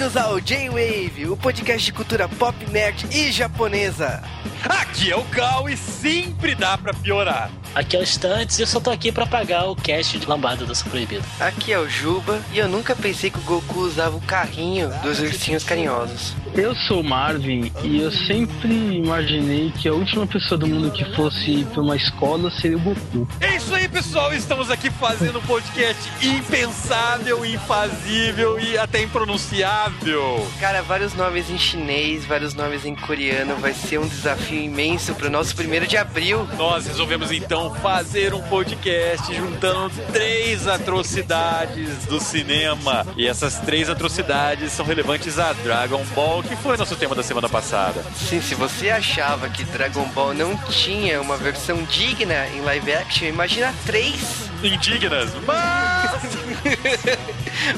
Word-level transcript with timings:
Bem-vindos 0.00 0.16
ao 0.16 0.40
J-Wave, 0.40 1.28
o 1.28 1.36
podcast 1.36 1.84
de 1.84 1.92
cultura 1.92 2.26
pop, 2.26 2.56
nerd 2.70 3.06
e 3.14 3.30
japonesa. 3.30 4.22
Aqui 4.64 5.12
é 5.12 5.16
o 5.16 5.22
Cal 5.24 5.68
e 5.68 5.76
sempre 5.76 6.54
dá 6.54 6.78
pra 6.78 6.94
piorar. 6.94 7.50
Aqui 7.74 7.98
é 7.98 8.00
o 8.00 8.02
Stantes 8.02 8.58
e 8.58 8.62
eu 8.62 8.66
só 8.66 8.80
tô 8.80 8.90
aqui 8.90 9.12
pra 9.12 9.26
pagar 9.26 9.68
o 9.68 9.76
cast 9.76 10.18
de 10.18 10.26
lambada 10.26 10.64
do 10.64 10.84
Proibido. 10.84 11.22
Aqui 11.38 11.70
é 11.70 11.78
o 11.78 11.86
Juba 11.86 12.40
e 12.50 12.58
eu 12.58 12.66
nunca 12.66 12.96
pensei 12.96 13.28
que 13.28 13.38
o 13.38 13.42
Goku 13.42 13.80
usava 13.80 14.16
o 14.16 14.22
carrinho 14.22 14.88
dos 15.02 15.20
ursinhos 15.20 15.64
carinhosos. 15.64 16.34
Eu 16.54 16.74
sou 16.74 17.00
o 17.00 17.04
Marvin 17.04 17.70
e 17.84 18.00
eu 18.00 18.10
sempre 18.10 18.74
imaginei 18.96 19.70
que 19.70 19.88
a 19.88 19.92
última 19.92 20.26
pessoa 20.26 20.58
do 20.58 20.66
mundo 20.66 20.90
que 20.90 21.04
fosse 21.14 21.50
ir 21.50 21.66
pra 21.66 21.80
uma 21.80 21.94
escola 21.94 22.50
seria 22.50 22.76
o 22.76 22.80
Goku. 22.80 23.28
É 23.40 23.56
isso 23.56 23.72
aí, 23.74 23.88
pessoal. 23.88 24.34
Estamos 24.34 24.68
aqui 24.70 24.90
fazendo 24.90 25.38
um 25.38 25.42
podcast 25.42 26.10
impensável, 26.20 27.46
infazível 27.46 28.58
e 28.58 28.76
até 28.76 29.02
impronunciável. 29.02 30.46
Cara, 30.58 30.82
vários 30.82 31.14
nomes 31.14 31.48
em 31.50 31.58
chinês, 31.58 32.24
vários 32.24 32.52
nomes 32.52 32.84
em 32.84 32.96
coreano. 32.96 33.54
Vai 33.56 33.72
ser 33.72 33.98
um 33.98 34.08
desafio 34.08 34.60
imenso 34.60 35.14
pro 35.14 35.30
nosso 35.30 35.54
primeiro 35.54 35.86
de 35.86 35.96
abril. 35.96 36.48
Nós 36.58 36.86
resolvemos 36.86 37.30
então 37.30 37.72
fazer 37.76 38.34
um 38.34 38.42
podcast 38.42 39.32
juntando 39.32 39.94
três 40.12 40.66
atrocidades 40.66 42.06
do 42.06 42.18
cinema. 42.18 43.06
E 43.16 43.26
essas 43.26 43.58
três 43.60 43.88
atrocidades 43.88 44.72
são 44.72 44.84
relevantes 44.84 45.38
a 45.38 45.52
Dragon 45.52 46.04
Ball, 46.14 46.39
que 46.42 46.56
foi 46.56 46.76
nosso 46.76 46.96
tema 46.96 47.14
da 47.14 47.22
semana 47.22 47.48
passada. 47.48 48.04
Sim, 48.14 48.40
se 48.40 48.54
você 48.54 48.90
achava 48.90 49.48
que 49.48 49.64
Dragon 49.64 50.06
Ball 50.08 50.34
não 50.34 50.56
tinha 50.56 51.20
uma 51.20 51.36
versão 51.36 51.82
digna 51.84 52.46
em 52.48 52.60
live 52.60 52.92
action, 52.92 53.28
imagina 53.28 53.74
três. 53.86 54.50
Indignas, 54.62 55.30
mas. 55.46 56.10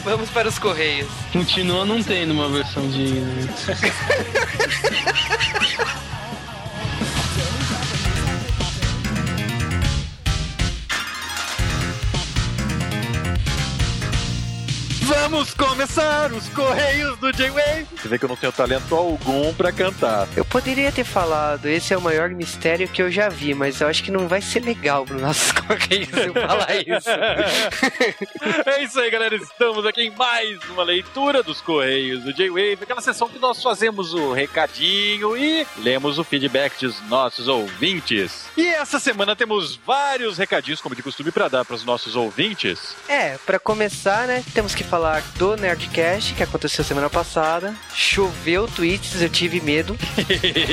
Vamos 0.05 0.31
para 0.31 0.49
os 0.49 0.59
Correios. 0.59 1.09
Continua 1.33 1.85
não 1.85 2.03
tendo 2.03 2.33
uma 2.33 2.49
versão 2.49 2.89
de. 2.89 3.23
Vamos 15.15 15.53
começar 15.53 16.33
os 16.33 16.49
Correios 16.49 17.19
do 17.19 17.31
J-Wave. 17.33 17.87
Você 17.95 18.09
vê 18.09 18.19
que 18.19 18.25
eu 18.25 18.31
não 18.31 18.37
tenho 18.37 18.51
talento 18.51 18.95
algum 18.95 19.53
pra 19.53 19.71
cantar. 19.71 20.27
Eu 20.35 20.43
poderia 20.45 20.91
ter 20.91 21.05
falado, 21.05 21.67
esse 21.67 21.93
é 21.93 21.99
o 21.99 22.01
maior 22.01 22.31
mistério 22.31 22.89
que 22.89 23.03
eu 23.03 23.11
já 23.11 23.29
vi, 23.29 23.53
mas 23.53 23.83
eu 23.83 23.89
acho 23.89 24.03
que 24.03 24.11
não 24.11 24.27
vai 24.27 24.41
ser 24.41 24.61
legal 24.61 25.05
para 25.05 25.19
nossos 25.19 25.53
Correios 25.53 26.09
eu 26.17 26.33
falar 26.33 26.69
isso. 26.77 27.11
é 28.67 28.83
isso 28.83 28.99
aí, 28.99 29.11
galera. 29.11 29.37
Estamos 29.37 29.85
aqui 29.85 30.03
em 30.03 30.11
mais 30.11 30.59
uma 30.71 30.83
leitura 30.83 31.43
dos 31.43 31.61
Correios 31.61 32.25
do 32.25 32.33
J-Wave, 32.33 32.79
aquela 32.81 33.03
sessão 33.03 33.29
que 33.29 33.39
nós 33.39 33.63
fazemos 33.63 34.15
o 34.15 34.33
recadinho 34.33 35.37
e 35.37 35.67
lemos 35.77 36.19
o 36.19 36.25
feedback 36.25 36.81
dos 36.81 37.01
nossos 37.09 37.49
ouvintes. 37.49 38.47
E 38.57 38.67
essa 38.67 38.99
semana 38.99 39.37
temos 39.37 39.77
vários 39.77 40.39
recadinhos, 40.39 40.81
como 40.81 40.97
de 40.97 41.03
costume, 41.03 41.31
para 41.31 41.49
dar 41.49 41.67
para 41.67 41.77
os 41.77 41.85
nossos 41.85 42.17
ouvintes. 42.17 42.97
É, 43.07 43.37
para 43.45 43.59
começar, 43.59 44.27
né, 44.27 44.43
temos 44.55 44.75
que 44.75 44.83
falar 44.83 45.02
do 45.37 45.57
Nerdcast, 45.57 46.35
que 46.35 46.43
aconteceu 46.43 46.85
semana 46.85 47.11
passada. 47.11 47.75
Choveu 47.95 48.69
tweets, 48.69 49.21
eu 49.21 49.29
tive 49.29 49.61
medo. 49.61 49.97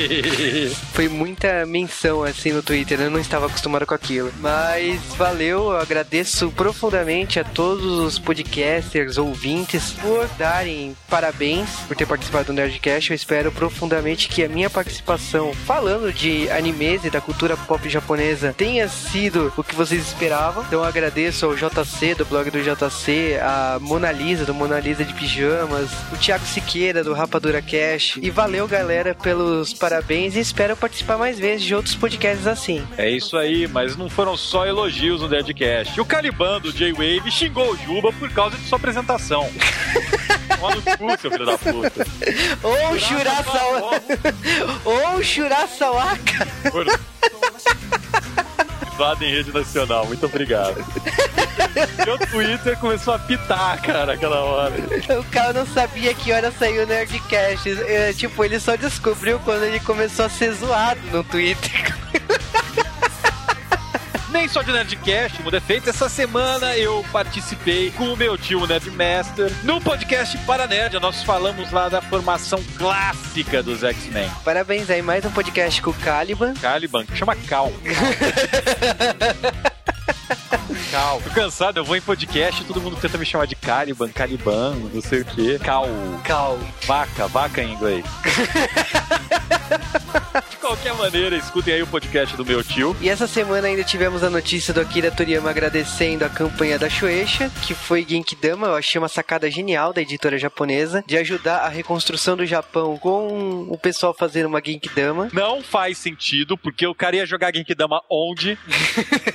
Foi 0.92 1.08
muita 1.08 1.66
menção 1.66 2.22
assim 2.22 2.52
no 2.52 2.62
Twitter, 2.62 2.96
né? 2.96 3.06
eu 3.06 3.10
não 3.10 3.18
estava 3.18 3.46
acostumado 3.46 3.84
com 3.86 3.94
aquilo. 3.94 4.32
Mas 4.38 5.00
valeu, 5.16 5.72
eu 5.72 5.78
agradeço 5.78 6.50
profundamente 6.52 7.40
a 7.40 7.44
todos 7.44 7.84
os 7.84 8.18
podcasters, 8.18 9.18
ouvintes, 9.18 9.92
por 9.94 10.28
darem 10.38 10.96
parabéns 11.08 11.68
por 11.88 11.96
ter 11.96 12.06
participado 12.06 12.46
do 12.46 12.52
Nerdcast. 12.52 13.10
Eu 13.10 13.16
espero 13.16 13.50
profundamente 13.50 14.28
que 14.28 14.44
a 14.44 14.48
minha 14.48 14.70
participação 14.70 15.52
falando 15.52 16.12
de 16.12 16.48
animes 16.50 17.04
e 17.04 17.10
da 17.10 17.20
cultura 17.20 17.56
pop 17.56 17.88
japonesa 17.88 18.54
tenha 18.56 18.88
sido 18.88 19.52
o 19.56 19.64
que 19.64 19.74
vocês 19.74 20.06
esperavam. 20.06 20.62
Então 20.62 20.80
eu 20.80 20.84
agradeço 20.84 21.46
ao 21.46 21.56
JC, 21.56 22.14
do 22.14 22.24
blog 22.24 22.48
do 22.50 22.62
JC, 22.62 23.38
a 23.42 23.78
Mona 23.80 24.12
Lisa, 24.20 24.44
do 24.44 24.52
Mona 24.52 24.78
Lisa 24.78 25.02
de 25.02 25.14
Pijamas, 25.14 25.90
o 26.12 26.16
Thiago 26.16 26.44
Siqueira, 26.44 27.02
do 27.02 27.14
Rapadura 27.14 27.62
Cash. 27.62 28.18
E 28.20 28.28
valeu, 28.28 28.68
galera, 28.68 29.14
pelos 29.14 29.72
parabéns 29.72 30.36
e 30.36 30.40
espero 30.40 30.76
participar 30.76 31.16
mais 31.16 31.38
vezes 31.38 31.62
de 31.64 31.74
outros 31.74 31.94
podcasts 31.94 32.46
assim. 32.46 32.86
É 32.98 33.08
isso 33.08 33.36
aí, 33.38 33.66
mas 33.66 33.96
não 33.96 34.10
foram 34.10 34.36
só 34.36 34.66
elogios 34.66 35.22
no 35.22 35.28
Deadcast. 35.28 35.98
O 35.98 36.04
Caliban 36.04 36.60
do 36.60 36.70
J-Wave 36.70 37.30
xingou 37.30 37.72
o 37.72 37.76
Juba 37.78 38.12
por 38.12 38.30
causa 38.30 38.56
de 38.58 38.68
sua 38.68 38.76
apresentação. 38.76 39.50
Toma 40.60 40.74
no 40.74 40.82
cu, 40.82 41.20
seu 41.20 41.30
filho 41.30 41.46
da 41.46 41.56
puta. 41.56 42.06
Ou 42.62 42.98
Shurasawa... 42.98 44.02
Ou 44.84 45.22
Shurasawaka. 45.22 46.46
Privado 48.80 49.24
em 49.24 49.30
rede 49.30 49.50
nacional, 49.52 50.04
muito 50.06 50.26
obrigado. 50.26 50.76
Meu 52.04 52.18
Twitter 52.18 52.76
começou 52.78 53.14
a 53.14 53.18
pitar, 53.18 53.80
cara, 53.82 54.14
aquela 54.14 54.40
hora. 54.40 54.74
O 55.18 55.24
cara 55.24 55.52
não 55.52 55.66
sabia 55.66 56.14
que 56.14 56.32
hora 56.32 56.50
saiu 56.50 56.84
o 56.84 56.86
Nerdcast. 56.86 57.68
É, 57.82 58.12
tipo, 58.12 58.44
ele 58.44 58.58
só 58.58 58.76
descobriu 58.76 59.38
quando 59.40 59.64
ele 59.64 59.80
começou 59.80 60.24
a 60.24 60.28
ser 60.28 60.52
zoado 60.52 61.00
no 61.12 61.22
Twitter. 61.24 61.94
Nem 64.30 64.46
só 64.46 64.62
de 64.62 64.70
Nerdcast, 64.70 65.42
o 65.44 65.50
defeito. 65.50 65.90
Essa 65.90 66.08
semana 66.08 66.76
eu 66.76 67.04
participei 67.10 67.90
com 67.90 68.12
o 68.12 68.16
meu 68.16 68.38
tio 68.38 68.64
Nerdmaster 68.64 69.50
no 69.64 69.80
podcast 69.80 70.38
Para 70.38 70.68
Nerd. 70.68 71.00
Nós 71.00 71.24
falamos 71.24 71.72
lá 71.72 71.88
da 71.88 72.00
formação 72.00 72.62
clássica 72.78 73.60
dos 73.60 73.82
X-Men. 73.82 74.30
Parabéns 74.44 74.88
aí, 74.88 75.02
mais 75.02 75.24
um 75.24 75.32
podcast 75.32 75.82
com 75.82 75.90
o 75.90 75.94
Caliban. 75.94 76.54
Caliban, 76.54 77.04
que 77.04 77.16
chama 77.16 77.34
Cal. 77.34 77.72
Cal. 80.90 81.20
Tô 81.22 81.30
cansado, 81.30 81.78
eu 81.78 81.84
vou 81.84 81.96
em 81.96 82.00
podcast 82.00 82.60
e 82.60 82.64
todo 82.64 82.80
mundo 82.80 82.96
tenta 83.00 83.16
me 83.16 83.24
chamar 83.24 83.46
de 83.46 83.54
Caliban, 83.54 84.08
Caliban, 84.08 84.74
não 84.92 85.00
sei 85.00 85.20
o 85.20 85.24
que. 85.24 85.56
Cal. 85.60 85.86
Cal. 86.24 86.58
Vaca, 86.84 87.28
vaca 87.28 87.62
em 87.62 87.74
inglês. 87.74 88.04
De 90.70 90.76
qualquer 90.76 90.94
maneira, 90.94 91.34
escutem 91.36 91.74
aí 91.74 91.82
o 91.82 91.86
podcast 91.88 92.36
do 92.36 92.46
meu 92.46 92.62
tio. 92.62 92.96
E 93.00 93.08
essa 93.08 93.26
semana 93.26 93.66
ainda 93.66 93.82
tivemos 93.82 94.22
a 94.22 94.30
notícia 94.30 94.72
do 94.72 94.80
Akira 94.80 95.10
Toriyama 95.10 95.50
agradecendo 95.50 96.24
a 96.24 96.28
campanha 96.28 96.78
da 96.78 96.88
Shueisha, 96.88 97.50
que 97.66 97.74
foi 97.74 98.06
Genkidama. 98.08 98.68
Eu 98.68 98.76
achei 98.76 98.96
uma 98.96 99.08
sacada 99.08 99.50
genial 99.50 99.92
da 99.92 100.00
editora 100.00 100.38
japonesa 100.38 101.02
de 101.04 101.16
ajudar 101.16 101.62
a 101.62 101.68
reconstrução 101.68 102.36
do 102.36 102.46
Japão 102.46 102.96
com 102.98 103.66
o 103.68 103.76
pessoal 103.76 104.14
fazendo 104.14 104.46
uma 104.46 104.62
Genkidama. 104.64 105.28
Não 105.32 105.60
faz 105.60 105.98
sentido, 105.98 106.56
porque 106.56 106.86
o 106.86 106.94
cara 106.94 107.16
ia 107.16 107.26
jogar 107.26 107.52
Genkidama 107.52 108.00
onde? 108.08 108.56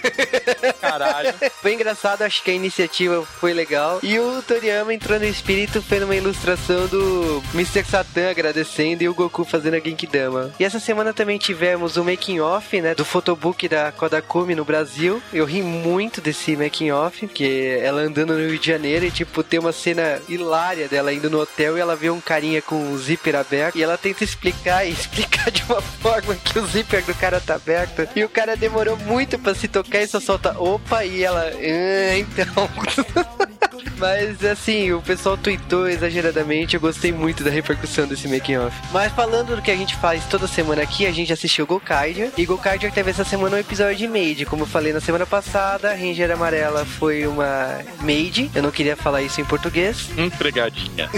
Caralho. 0.80 1.34
Foi 1.62 1.74
engraçado, 1.74 2.22
acho 2.22 2.42
que 2.44 2.52
a 2.52 2.54
iniciativa 2.54 3.22
foi 3.26 3.54
legal. 3.54 4.00
E 4.02 4.18
o 4.18 4.42
Toriyama 4.42 4.94
entrou 4.94 5.20
no 5.20 5.26
espírito, 5.26 5.82
fez 5.82 6.02
uma 6.02 6.16
ilustração 6.16 6.88
do 6.88 7.44
Mr. 7.54 7.84
Satan 7.84 8.30
agradecendo 8.30 9.04
e 9.04 9.10
o 9.10 9.14
Goku 9.14 9.44
fazendo 9.44 9.74
a 9.74 9.80
Genkidama. 9.82 10.54
E 10.58 10.64
essa 10.64 10.80
semana 10.80 11.14
também 11.14 11.25
tivemos 11.38 11.98
o 11.98 12.04
making 12.04 12.40
off, 12.40 12.80
né, 12.80 12.94
do 12.94 13.04
photobook 13.04 13.68
da 13.68 13.92
Kodakumi 13.92 14.56
no 14.56 14.64
Brasil. 14.64 15.22
Eu 15.34 15.46
ri 15.46 15.62
muito 15.62 16.22
desse 16.22 16.56
making 16.56 16.92
off, 16.92 17.28
que 17.28 17.80
ela 17.82 18.02
andando 18.02 18.34
no 18.34 18.48
Rio 18.48 18.60
de 18.60 18.68
Janeiro 18.68 19.06
e 19.06 19.12
tipo 19.12 19.44
tem 19.44 19.60
uma 19.60 19.72
cena 19.72 20.22
hilária 20.28 20.88
dela 20.88 21.14
indo 21.14 21.30
no 21.30 21.40
hotel 21.40 21.78
e 21.78 21.82
ela 21.82 21.96
vê 21.96 22.10
um 22.10 22.22
carinha 22.22 22.62
com 22.62 22.92
o 22.92 22.98
zíper 22.98 23.36
aberto 23.36 23.78
e 23.78 23.84
ela 23.84 23.98
tenta 23.98 24.24
explicar 24.24 24.86
e 24.86 24.92
explicar 24.94 25.52
de 25.52 25.64
uma 25.64 25.82
forma 25.82 26.36
que 26.36 26.60
o 26.60 26.66
zíper 26.66 27.04
do 27.04 27.14
cara 27.16 27.40
tá 27.40 27.56
aberto. 27.56 28.08
E 28.16 28.24
o 28.24 28.30
cara 28.30 28.56
demorou 28.56 28.98
muito 28.98 29.38
para 29.40 29.56
se 29.56 29.68
tocar 29.68 30.02
e 30.02 30.08
só 30.08 30.20
solta 30.20 30.58
opa 30.60 31.06
e 31.06 31.24
ela, 31.24 31.42
ah, 31.42 32.18
então. 32.18 32.70
Mas 33.98 34.44
assim, 34.44 34.92
o 34.92 35.02
pessoal 35.02 35.38
tweetou 35.38 35.88
exageradamente. 35.88 36.76
Eu 36.76 36.82
gostei 36.82 37.12
muito 37.12 37.44
da 37.44 37.50
repercussão 37.50 38.08
desse 38.08 38.28
making 38.28 38.58
off. 38.58 38.76
Mas 38.92 39.12
falando 39.14 39.56
do 39.56 39.62
que 39.62 39.72
a 39.72 39.76
gente 39.76 39.96
faz 39.96 40.26
toda 40.26 40.48
semana 40.48 40.82
aqui, 40.82 41.06
a 41.06 41.12
gente 41.16 41.32
assistiu 41.32 41.66
Gokaiger. 41.66 42.32
E 42.38 42.46
Gokaiger 42.46 42.92
teve 42.92 43.12
essa 43.12 43.24
semana 43.24 43.56
um 43.56 43.60
episódio 43.60 43.96
de 43.96 44.08
Made. 44.08 44.46
Como 44.46 44.64
eu 44.64 44.68
falei 44.68 44.92
na 44.92 45.00
semana 45.00 45.26
passada, 45.26 45.92
a 45.92 45.96
Ranger 45.96 46.32
Amarela 46.32 46.86
foi 46.86 47.26
uma 47.26 47.80
Made. 48.02 48.52
Eu 48.54 48.64
não 48.64 48.72
queria 48.72 48.98
falar 48.98 49.22
isso 49.22 49.40
em 49.40 49.46
português. 49.46 50.10
Empregadinha. 50.18 51.10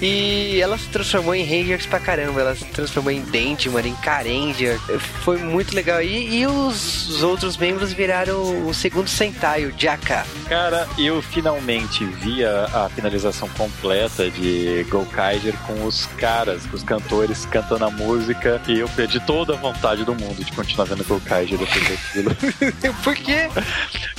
e 0.00 0.60
ela 0.60 0.78
se 0.78 0.88
transformou 0.88 1.34
em 1.34 1.44
Rangers 1.44 1.86
pra 1.86 1.98
caramba. 1.98 2.40
Ela 2.40 2.54
se 2.54 2.64
transformou 2.66 3.10
em 3.10 3.22
Dentman, 3.22 3.86
em 3.86 3.94
Carendia. 3.96 4.78
Foi 5.24 5.38
muito 5.38 5.74
legal. 5.74 6.00
E, 6.00 6.40
e 6.40 6.46
os, 6.46 7.08
os 7.08 7.22
outros 7.22 7.56
membros 7.56 7.92
viraram 7.92 8.66
o 8.66 8.72
segundo 8.72 9.08
Sentai, 9.08 9.64
o 9.64 9.74
Jaka. 9.76 10.24
Cara, 10.48 10.86
eu 10.96 11.16
eu 11.16 11.22
finalmente 11.22 12.04
vi 12.04 12.44
a, 12.44 12.84
a 12.84 12.88
finalização 12.90 13.48
completa 13.50 14.30
de 14.30 14.84
Gokaiger 14.90 15.54
com 15.66 15.84
os 15.84 16.06
caras, 16.18 16.66
com 16.66 16.76
os 16.76 16.82
cantores 16.82 17.46
cantando 17.46 17.86
a 17.86 17.90
música 17.90 18.25
e 18.68 18.78
eu 18.78 18.88
perdi 18.88 19.20
toda 19.20 19.54
a 19.54 19.56
vontade 19.56 20.04
do 20.04 20.14
mundo 20.14 20.44
de 20.44 20.52
continuar 20.52 20.86
vendo 20.86 21.04
Gokaiger 21.04 21.58
depois 21.58 21.88
daquilo. 21.88 22.36
Por 23.04 23.14
quê? 23.14 23.48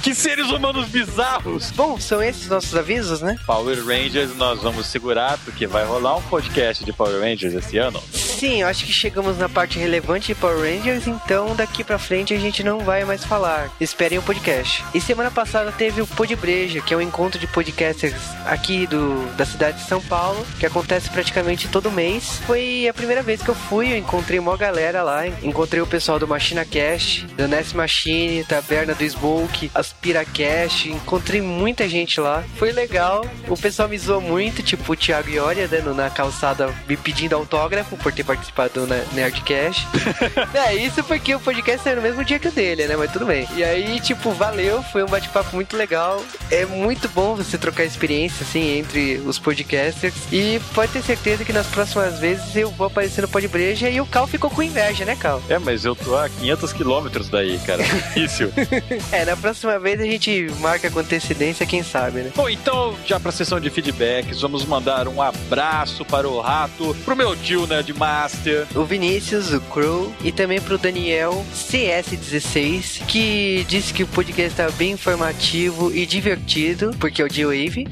que 0.02 0.16
seres 0.16 0.50
humanos 0.50 0.88
bizarros! 0.88 1.72
Bom, 1.72 2.00
são 2.00 2.22
esses 2.24 2.48
nossos 2.48 2.76
avisos, 2.76 3.22
né? 3.22 3.38
Power 3.46 3.86
Rangers 3.86 4.36
nós 4.38 4.62
vamos 4.62 4.88
segurar 4.88 5.38
porque 5.40 5.68
vai 5.68 5.86
rolar 5.86 6.18
um 6.18 6.22
podcast 6.24 6.86
de 6.86 6.94
Power 6.94 7.20
Rangers 7.20 7.54
esse 7.54 7.78
ano. 7.78 8.02
Sim, 8.38 8.62
eu 8.62 8.68
acho 8.68 8.86
que 8.86 8.94
chegamos 8.94 9.40
na 9.40 9.50
parte 9.50 9.80
relevante 9.80 10.28
de 10.28 10.36
Power 10.36 10.60
Rangers, 10.60 11.08
então 11.08 11.56
daqui 11.56 11.84
pra 11.84 11.98
frente 11.98 12.36
a 12.36 12.40
gente 12.40 12.64
não 12.64 12.82
vai 12.82 13.04
mais 13.04 13.26
falar. 13.26 13.72
Esperem 13.82 14.20
o 14.20 14.22
podcast. 14.22 14.86
E 14.94 15.02
semana 15.02 15.32
passada 15.32 15.72
teve 15.72 16.04
o 16.04 16.08
Podbreja, 16.08 16.80
que 16.80 16.94
é 16.94 16.98
um 16.98 17.02
encontro 17.02 17.40
de 17.40 17.48
podcasters 17.48 18.14
aqui 18.46 18.86
do, 18.86 19.26
da 19.36 19.44
cidade 19.44 19.80
de 19.80 19.90
São 19.90 20.00
Paulo, 20.00 20.46
que 20.60 20.68
acontece 20.68 21.10
praticamente 21.10 21.68
todo 21.68 21.92
mês. 21.92 22.40
Foi 22.46 22.88
a 22.88 22.94
primeira 22.94 23.24
vez 23.24 23.42
que 23.42 23.50
eu 23.50 23.56
fui, 23.56 23.92
eu 23.92 23.98
encontrei 23.98 24.38
uma 24.38 24.56
galera 24.56 25.02
lá, 25.02 25.26
encontrei 25.42 25.82
o 25.82 25.88
pessoal 25.88 26.20
do 26.20 26.28
Machina 26.28 26.64
Cast, 26.64 27.26
da 27.36 27.48
Ness 27.48 27.74
Machine, 27.74 28.44
Taberna 28.44 28.94
do 28.94 29.04
Smoke, 29.04 29.72
Aspira 29.74 30.24
Cast, 30.24 30.88
encontrei 30.92 31.42
muita 31.42 31.90
gente 31.90 32.22
lá. 32.22 32.44
Foi 32.58 32.72
legal, 32.72 33.26
o 33.48 33.58
pessoal 33.58 33.90
me 33.90 33.98
zoou 33.98 34.22
muito, 34.22 34.62
tipo 34.62 34.94
o 34.94 34.96
Thiago 34.96 35.28
Ioria, 35.28 35.68
né, 35.68 35.82
na 35.82 36.12
calçada 36.12 36.72
me 36.88 36.96
pedindo 36.96 37.36
autógrafo 37.36 37.98
por 37.98 38.14
ter 38.14 38.27
participado 38.28 38.86
do 38.86 38.88
Nerdcast. 39.14 39.88
é, 40.54 40.76
isso 40.76 41.02
porque 41.04 41.34
o 41.34 41.40
podcast 41.40 41.88
era 41.88 41.96
no 41.96 42.02
mesmo 42.02 42.24
dia 42.24 42.38
que 42.38 42.50
o 42.50 42.52
dele, 42.52 42.88
né? 42.88 42.96
Mas 42.98 43.12
tudo 43.12 43.26
bem. 43.26 43.48
E 43.56 43.64
aí, 43.64 44.00
tipo, 44.00 44.32
valeu, 44.32 44.84
foi 44.84 45.04
um 45.04 45.08
bate-papo 45.08 45.56
muito 45.56 45.78
legal. 45.78 46.24
É 46.52 46.66
muito 46.66 47.08
bom 47.10 47.36
você 47.36 47.58
trocar 47.58 47.86
experiência, 47.86 48.44
assim, 48.44 48.78
entre 48.78 49.18
os 49.26 49.40
podcasters. 49.40 50.16
E 50.32 50.60
pode 50.74 50.92
ter 50.92 51.02
certeza 51.02 51.46
que 51.46 51.54
nas 51.54 51.68
próximas 51.68 52.20
vezes 52.20 52.56
eu 52.56 52.70
vou 52.72 52.88
aparecer 52.88 53.22
no 53.22 53.28
Podbreja 53.28 53.90
e 53.90 54.02
o 54.02 54.06
Cal 54.06 54.28
ficou 54.28 54.50
com 54.50 54.62
inveja, 54.62 55.06
né, 55.06 55.16
Cal? 55.16 55.42
É, 55.50 55.58
mas 55.58 55.86
eu 55.86 55.96
tô 55.96 56.18
a 56.18 56.28
500 56.28 56.74
quilômetros 56.74 57.30
daí, 57.30 57.58
cara. 57.60 57.84
Difícil. 58.18 58.52
é, 59.12 59.26
na 59.26 59.38
próxima 59.38 59.80
vez 59.80 60.02
a 60.02 60.06
gente 60.06 60.52
marca 60.60 60.92
com 60.92 61.00
antecedência, 61.00 61.66
quem 61.66 61.84
sabe, 61.84 62.22
né? 62.22 62.32
Bom, 62.36 62.50
então, 62.50 62.96
já 63.06 63.20
pra 63.20 63.32
sessão 63.32 63.60
de 63.60 63.70
feedbacks, 63.70 64.42
vamos 64.42 64.66
mandar 64.66 65.08
um 65.08 65.22
abraço 65.22 66.04
para 66.04 66.28
o 66.28 66.42
Rato, 66.42 66.96
pro 67.06 67.16
meu 67.16 67.36
tio 67.36 67.68
Nerdmaster, 67.68 68.17
Master, 68.18 68.66
o 68.76 68.84
Vinícius, 68.84 69.54
o 69.54 69.62
Crow 69.62 70.12
e 70.24 70.32
também 70.32 70.60
pro 70.60 70.76
Daniel 70.76 71.46
CS16, 71.54 73.06
que 73.06 73.64
disse 73.70 73.94
que 73.94 74.02
o 74.02 74.08
podcast 74.08 74.58
tá 74.58 74.72
bem 74.72 74.94
informativo 74.94 75.94
e 75.94 76.04
divertido, 76.04 76.96
porque 77.00 77.22
é 77.22 77.26
o 77.26 77.32
G-Wave. 77.32 77.88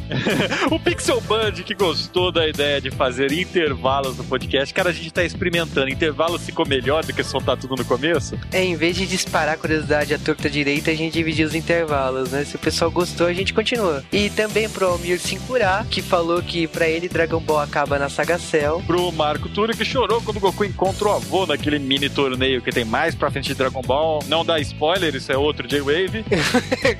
o 0.72 0.80
Pixel 0.80 1.20
Band 1.20 1.52
que 1.52 1.74
gostou 1.74 2.32
da 2.32 2.48
ideia 2.48 2.80
de 2.80 2.90
fazer 2.90 3.30
intervalos 3.30 4.16
no 4.16 4.24
podcast. 4.24 4.72
Cara, 4.72 4.88
a 4.88 4.92
gente 4.92 5.12
tá 5.12 5.22
experimentando. 5.22 5.90
Intervalo 5.90 6.38
ficou 6.38 6.66
melhor 6.66 7.04
do 7.04 7.12
que 7.12 7.22
soltar 7.22 7.58
tudo 7.58 7.76
no 7.76 7.84
começo? 7.84 8.38
É, 8.50 8.64
em 8.64 8.74
vez 8.74 8.96
de 8.96 9.06
disparar 9.06 9.54
a 9.54 9.58
curiosidade 9.58 10.14
à 10.14 10.18
torta 10.18 10.48
direita, 10.48 10.90
a 10.90 10.94
gente 10.94 11.12
dividiu 11.12 11.46
os 11.46 11.54
intervalos, 11.54 12.30
né? 12.30 12.42
Se 12.42 12.56
o 12.56 12.58
pessoal 12.58 12.90
gostou, 12.90 13.26
a 13.26 13.34
gente 13.34 13.52
continua. 13.52 14.02
E 14.10 14.30
também 14.30 14.66
pro 14.66 14.86
Almir 14.86 15.20
Sincurá, 15.20 15.84
que 15.90 16.00
falou 16.00 16.42
que 16.42 16.66
para 16.66 16.88
ele 16.88 17.06
Dragon 17.06 17.40
Ball 17.40 17.60
acaba 17.60 17.98
na 17.98 18.08
saga 18.08 18.38
Cell. 18.38 18.82
Pro 18.86 19.12
Marco 19.12 19.48
Que 19.58 19.84
chorou 19.84 20.22
quando 20.22 20.36
o 20.36 20.40
Goku 20.40 20.64
encontra 20.64 21.08
o 21.08 21.12
avô 21.12 21.44
naquele 21.44 21.80
mini 21.80 22.08
torneio 22.08 22.62
que 22.62 22.70
tem 22.70 22.84
mais 22.84 23.16
pra 23.16 23.28
frente 23.28 23.48
de 23.48 23.54
Dragon 23.54 23.82
Ball. 23.82 24.20
Não 24.28 24.44
dá 24.44 24.58
spoiler, 24.60 25.14
isso 25.14 25.32
é 25.32 25.36
outro 25.36 25.66
J-Wave. 25.66 26.24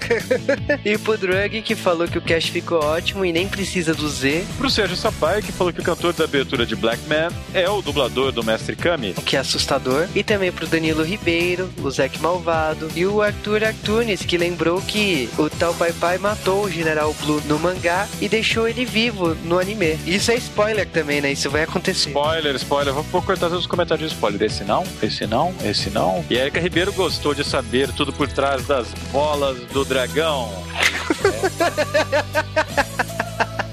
e 0.85 0.99
pro 0.99 1.17
Drug, 1.17 1.63
que 1.63 1.75
falou 1.77 2.09
que 2.09 2.19
o 2.19 2.21
cast 2.21 2.51
ficou 2.51 2.83
ótimo 2.85 3.25
e 3.25 3.33
nem 3.33 3.49
precisa 3.49 3.95
do 3.95 4.09
Z. 4.09 4.45
Pro 4.59 4.69
Sérgio 4.69 4.97
Sapai, 4.97 5.41
que 5.41 5.53
falou 5.53 5.73
que 5.73 5.81
o 5.81 5.85
cantor 5.85 6.13
da 6.13 6.25
abertura 6.25 6.67
de 6.67 6.75
Black 6.75 7.01
Man 7.09 7.29
é 7.55 7.69
o 7.71 7.81
dublador 7.81 8.33
do 8.33 8.43
Mestre 8.43 8.75
Kami. 8.75 9.15
O 9.17 9.23
que 9.23 9.37
é 9.37 9.39
assustador. 9.39 10.09
E 10.15 10.25
também 10.25 10.51
pro 10.51 10.67
Danilo 10.67 11.05
Ribeiro, 11.05 11.71
o 11.81 11.91
Zack 11.91 12.21
Malvado 12.21 12.91
e 12.95 13.07
o 13.07 13.23
Arthur 13.23 13.65
Artunes, 13.65 14.25
que 14.25 14.37
lembrou 14.37 14.81
que 14.83 15.29
o 15.39 15.49
tal 15.49 15.75
Pai 15.75 15.93
Pai 15.93 16.19
matou 16.19 16.65
o 16.65 16.71
General 16.71 17.15
Blue 17.15 17.41
no 17.47 17.59
mangá 17.59 18.09
e 18.21 18.29
deixou 18.29 18.69
ele 18.69 18.85
vivo 18.85 19.35
no 19.45 19.59
anime. 19.59 19.99
Isso 20.07 20.31
é 20.31 20.37
spoiler 20.37 20.89
também, 20.89 21.21
né? 21.21 21.33
Isso 21.33 21.51
vai 21.51 21.63
acontecer. 21.63 22.11
Spoiler 22.11 22.48
spoiler, 22.57 22.57
spoiler. 22.57 22.95
Vou, 22.95 23.23
cortar 23.23 23.49
todos 23.49 23.65
os 23.65 23.67
comentários 23.67 24.09
de 24.09 24.15
spoiler. 24.15 24.43
Esse 24.43 24.65
não, 24.65 24.85
esse 25.03 25.27
não, 25.27 25.55
esse 25.65 25.91
não. 25.91 26.25
E 26.31 26.39
a 26.39 26.43
Erika 26.43 26.61
Ribeiro 26.61 26.93
gostou 26.93 27.35
de 27.35 27.45
saber 27.45 27.93
tudo 27.93 28.13
por 28.13 28.29
trás 28.29 28.67
das 28.67 28.93
bolas 29.13 29.59
do 29.73 29.85
dragão. 29.85 30.51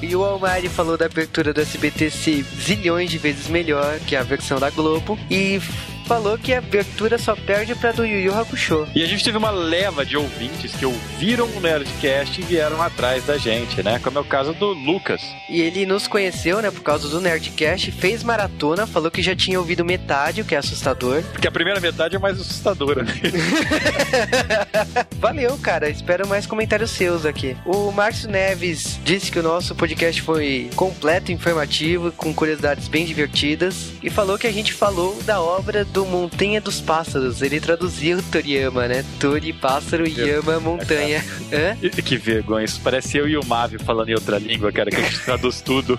E 0.01 0.15
o 0.15 0.23
Almari 0.23 0.69
falou 0.69 0.95
da 0.97 1.05
abertura 1.07 1.51
do 1.51 1.61
SBT 1.61 2.11
ser 2.11 2.45
zilhões 2.61 3.09
de 3.09 3.17
vezes 3.17 3.47
melhor 3.47 3.97
que 4.01 4.15
a 4.15 4.21
versão 4.21 4.59
da 4.59 4.69
Globo. 4.69 5.17
E 5.31 5.59
falou 6.05 6.37
que 6.37 6.53
a 6.53 6.59
abertura 6.59 7.17
só 7.17 7.35
perde 7.35 7.75
pra 7.75 7.91
do 7.91 8.05
Yu 8.05 8.19
Yu 8.19 8.33
Hakusho. 8.33 8.87
E 8.95 9.03
a 9.03 9.07
gente 9.07 9.23
teve 9.23 9.37
uma 9.37 9.49
leva 9.49 10.05
de 10.05 10.15
ouvintes 10.15 10.73
que 10.73 10.85
ouviram 10.85 11.47
o 11.55 11.59
Nerdcast 11.59 12.39
e 12.39 12.43
vieram 12.43 12.81
atrás 12.81 13.25
da 13.25 13.37
gente, 13.37 13.81
né? 13.81 13.99
Como 13.99 14.17
é 14.17 14.21
o 14.21 14.25
caso 14.25 14.53
do 14.53 14.67
Lucas. 14.67 15.21
E 15.49 15.61
ele 15.61 15.85
nos 15.85 16.07
conheceu, 16.07 16.61
né, 16.61 16.71
por 16.71 16.81
causa 16.81 17.09
do 17.09 17.19
Nerdcast, 17.19 17.91
fez 17.91 18.23
maratona, 18.23 18.85
falou 18.85 19.09
que 19.09 19.21
já 19.21 19.35
tinha 19.35 19.59
ouvido 19.59 19.83
metade, 19.83 20.41
o 20.41 20.45
que 20.45 20.55
é 20.55 20.57
assustador. 20.57 21.23
Porque 21.31 21.47
a 21.47 21.51
primeira 21.51 21.79
metade 21.79 22.15
é 22.15 22.19
mais 22.19 22.39
assustadora. 22.39 23.03
Né? 23.03 23.13
Valeu, 25.17 25.57
cara. 25.57 25.89
Espero 25.89 26.27
mais 26.27 26.45
comentários 26.45 26.91
seus 26.91 27.25
aqui. 27.25 27.55
O 27.65 27.91
Márcio 27.91 28.29
Neves 28.29 28.99
disse 29.03 29.31
que 29.31 29.39
o 29.39 29.43
nosso 29.43 29.75
podcast 29.75 30.21
foi 30.21 30.69
completo, 30.75 31.31
informativo, 31.31 32.11
com 32.11 32.33
curiosidades 32.33 32.87
bem 32.87 33.05
divertidas. 33.05 33.91
E 34.03 34.09
falou 34.09 34.37
que 34.37 34.47
a 34.47 34.53
gente 34.53 34.73
falou 34.73 35.17
da 35.23 35.41
obra 35.41 35.83
do 35.95 36.05
Montanha 36.05 36.59
dos 36.59 36.81
Pássaros. 36.81 37.41
Ele 37.41 37.57
traduziu 37.57 38.21
Toriyama, 38.29 38.85
né? 38.85 39.05
Tori, 39.17 39.53
pássaro, 39.53 40.05
Yama, 40.05 40.59
montanha. 40.59 41.23
Hã? 41.53 41.89
Que 41.89 42.17
vergonha. 42.17 42.65
Isso 42.65 42.81
parece 42.83 43.17
eu 43.17 43.29
e 43.29 43.37
o 43.37 43.45
Mavi 43.45 43.77
falando 43.79 44.09
em 44.09 44.13
outra 44.13 44.37
língua, 44.37 44.73
cara, 44.73 44.89
que 44.89 44.97
a 44.97 45.01
gente 45.01 45.21
traduz 45.21 45.61
tudo. 45.61 45.97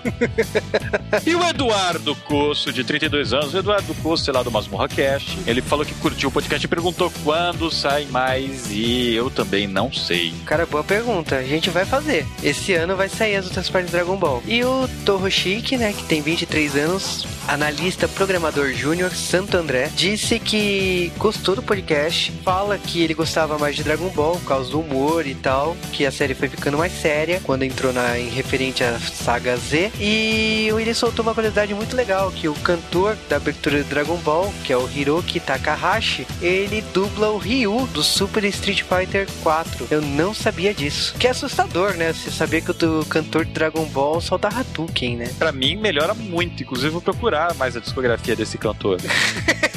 e 1.25 1.33
o 1.33 1.43
Eduardo 1.43 2.15
Coço, 2.15 2.71
de 2.71 2.83
32 2.83 3.33
anos. 3.33 3.55
O 3.55 3.57
Eduardo 3.57 3.91
Coço, 3.95 4.25
sei 4.25 4.35
lá, 4.35 4.43
do 4.43 4.51
Masmorra 4.51 4.87
Cast. 4.87 5.35
Ele 5.47 5.63
falou 5.63 5.83
que 5.83 5.95
curtiu 5.95 6.29
o 6.29 6.31
podcast 6.31 6.63
e 6.63 6.69
perguntou 6.69 7.11
quando 7.23 7.71
sai 7.71 8.05
mais. 8.05 8.69
E 8.69 9.15
eu 9.15 9.31
também 9.31 9.65
não 9.65 9.91
sei. 9.91 10.31
Cara, 10.45 10.67
boa 10.67 10.83
pergunta. 10.83 11.37
A 11.37 11.43
gente 11.43 11.71
vai 11.71 11.85
fazer. 11.85 12.23
Esse 12.43 12.75
ano 12.75 12.95
vai 12.95 13.09
sair 13.09 13.35
as 13.35 13.47
outras 13.47 13.67
partes 13.67 13.89
de 13.89 13.97
Dragon 13.97 14.15
Ball. 14.15 14.43
E 14.45 14.63
o 14.63 14.87
Toroshiki, 15.03 15.75
né, 15.75 15.91
que 15.91 16.03
tem 16.03 16.21
23 16.21 16.75
anos, 16.75 17.25
analista 17.47 18.07
programador 18.07 18.71
júnior, 18.73 19.11
Santo 19.11 19.57
André 19.57 19.86
disse 19.95 20.39
que 20.39 21.11
gostou 21.17 21.55
do 21.55 21.63
podcast, 21.63 22.31
fala 22.43 22.77
que 22.77 23.01
ele 23.01 23.13
gostava 23.13 23.57
mais 23.57 23.75
de 23.75 23.83
Dragon 23.83 24.09
Ball 24.09 24.33
por 24.33 24.47
causa 24.47 24.71
do 24.71 24.79
humor 24.79 25.25
e 25.25 25.35
tal, 25.35 25.75
que 25.91 26.05
a 26.05 26.11
série 26.11 26.33
foi 26.33 26.47
ficando 26.47 26.77
mais 26.77 26.91
séria 26.91 27.39
quando 27.43 27.63
entrou 27.63 27.93
na 27.93 28.17
em 28.17 28.29
referente 28.29 28.83
à 28.83 28.99
saga 28.99 29.55
Z. 29.57 29.91
E 29.99 30.69
ele 30.77 30.93
soltou 30.93 31.23
uma 31.23 31.33
curiosidade 31.33 31.73
muito 31.73 31.95
legal 31.95 32.31
que 32.31 32.47
o 32.47 32.53
cantor 32.55 33.17
da 33.29 33.37
abertura 33.37 33.83
de 33.83 33.89
Dragon 33.89 34.17
Ball, 34.17 34.53
que 34.63 34.73
é 34.73 34.77
o 34.77 34.89
Hiroki 34.89 35.39
Takahashi, 35.39 36.27
ele 36.41 36.81
dubla 36.93 37.29
o 37.29 37.37
Ryu 37.37 37.87
do 37.87 38.03
Super 38.03 38.43
Street 38.45 38.83
Fighter 38.83 39.27
4. 39.43 39.87
Eu 39.91 40.01
não 40.01 40.33
sabia 40.33 40.73
disso. 40.73 41.15
Que 41.19 41.27
é 41.27 41.31
assustador, 41.31 41.93
né? 41.93 42.13
Você 42.13 42.31
saber 42.31 42.61
que 42.61 42.71
o 42.71 43.05
cantor 43.05 43.45
de 43.45 43.51
Dragon 43.51 43.85
Ball 43.85 44.19
solta 44.21 44.47
Hadouken, 44.47 45.17
né? 45.17 45.31
Pra 45.37 45.51
mim 45.51 45.75
melhora 45.75 46.13
muito, 46.13 46.63
inclusive 46.63 46.89
vou 46.89 47.01
procurar 47.01 47.53
mais 47.55 47.75
a 47.75 47.79
discografia 47.79 48.35
desse 48.35 48.57
cantor. 48.57 48.99